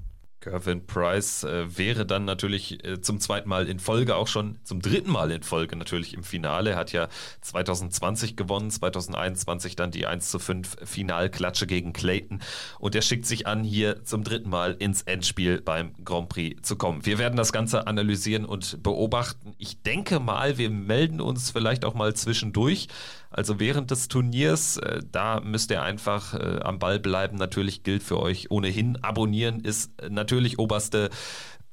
Gervin 0.46 0.86
Price 0.86 1.42
äh, 1.42 1.76
wäre 1.76 2.06
dann 2.06 2.24
natürlich 2.24 2.84
äh, 2.84 3.00
zum 3.00 3.18
zweiten 3.18 3.48
Mal 3.48 3.68
in 3.68 3.80
Folge, 3.80 4.14
auch 4.14 4.28
schon 4.28 4.58
zum 4.62 4.80
dritten 4.80 5.10
Mal 5.10 5.32
in 5.32 5.42
Folge 5.42 5.74
natürlich 5.74 6.14
im 6.14 6.22
Finale. 6.22 6.70
Er 6.70 6.76
hat 6.76 6.92
ja 6.92 7.08
2020 7.40 8.36
gewonnen, 8.36 8.70
2021 8.70 9.74
dann 9.74 9.90
die 9.90 10.06
1 10.06 10.30
zu 10.30 10.38
5 10.38 10.76
Finalklatsche 10.84 11.66
gegen 11.66 11.92
Clayton. 11.92 12.40
Und 12.78 12.94
er 12.94 13.02
schickt 13.02 13.26
sich 13.26 13.48
an, 13.48 13.64
hier 13.64 14.04
zum 14.04 14.22
dritten 14.22 14.48
Mal 14.48 14.76
ins 14.78 15.02
Endspiel 15.02 15.60
beim 15.60 15.92
Grand 16.04 16.28
Prix 16.28 16.62
zu 16.62 16.76
kommen. 16.76 17.04
Wir 17.04 17.18
werden 17.18 17.36
das 17.36 17.52
Ganze 17.52 17.88
analysieren 17.88 18.44
und 18.44 18.82
beobachten. 18.84 19.54
Ich 19.58 19.82
denke 19.82 20.20
mal, 20.20 20.58
wir 20.58 20.70
melden 20.70 21.20
uns 21.20 21.50
vielleicht 21.50 21.84
auch 21.84 21.94
mal 21.94 22.14
zwischendurch 22.14 22.86
also 23.30 23.60
während 23.60 23.90
des 23.90 24.08
Turniers, 24.08 24.76
äh, 24.78 25.00
da 25.10 25.40
müsst 25.40 25.70
ihr 25.70 25.82
einfach 25.82 26.34
äh, 26.34 26.60
am 26.62 26.78
Ball 26.78 26.98
bleiben. 26.98 27.36
Natürlich 27.36 27.82
gilt 27.82 28.02
für 28.02 28.20
euch 28.20 28.50
ohnehin. 28.50 29.02
Abonnieren 29.02 29.60
ist 29.60 29.90
äh, 30.00 30.08
natürlich 30.10 30.58
oberste 30.58 31.10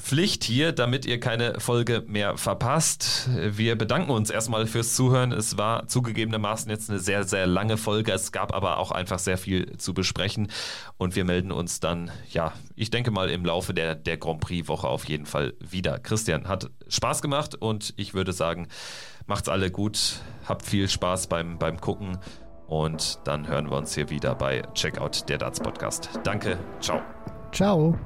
Pflicht 0.03 0.43
hier, 0.43 0.73
damit 0.73 1.05
ihr 1.05 1.19
keine 1.19 1.59
Folge 1.59 2.03
mehr 2.07 2.35
verpasst. 2.35 3.30
Wir 3.31 3.77
bedanken 3.77 4.11
uns 4.11 4.30
erstmal 4.30 4.65
fürs 4.65 4.95
Zuhören. 4.95 5.31
Es 5.31 5.57
war 5.57 5.88
zugegebenermaßen 5.88 6.69
jetzt 6.69 6.89
eine 6.89 6.99
sehr, 6.99 7.23
sehr 7.23 7.47
lange 7.47 7.77
Folge. 7.77 8.11
Es 8.11 8.31
gab 8.31 8.53
aber 8.53 8.80
auch 8.80 8.91
einfach 8.91 9.19
sehr 9.19 9.38
viel 9.38 9.77
zu 9.77 9.93
besprechen. 9.93 10.51
Und 10.97 11.15
wir 11.15 11.23
melden 11.23 11.51
uns 11.51 11.80
dann, 11.80 12.11
ja, 12.31 12.53
ich 12.75 12.89
denke 12.89 13.11
mal 13.11 13.30
im 13.30 13.45
Laufe 13.45 13.73
der, 13.73 13.95
der 13.95 14.17
Grand 14.17 14.41
Prix-Woche 14.41 14.88
auf 14.88 15.05
jeden 15.05 15.25
Fall 15.25 15.53
wieder. 15.59 15.99
Christian, 15.99 16.47
hat 16.47 16.69
Spaß 16.89 17.21
gemacht 17.21 17.55
und 17.55 17.93
ich 17.95 18.13
würde 18.13 18.34
sagen, 18.34 18.67
macht's 19.27 19.49
alle 19.49 19.71
gut, 19.71 20.21
habt 20.45 20.63
viel 20.65 20.89
Spaß 20.89 21.27
beim, 21.27 21.57
beim 21.57 21.79
Gucken 21.79 22.17
und 22.67 23.19
dann 23.25 23.47
hören 23.47 23.69
wir 23.69 23.77
uns 23.77 23.93
hier 23.95 24.09
wieder 24.09 24.35
bei 24.35 24.61
Checkout 24.73 25.29
der 25.29 25.37
Darts 25.37 25.59
Podcast. 25.59 26.09
Danke, 26.23 26.57
ciao. 26.79 27.01
Ciao. 27.51 27.97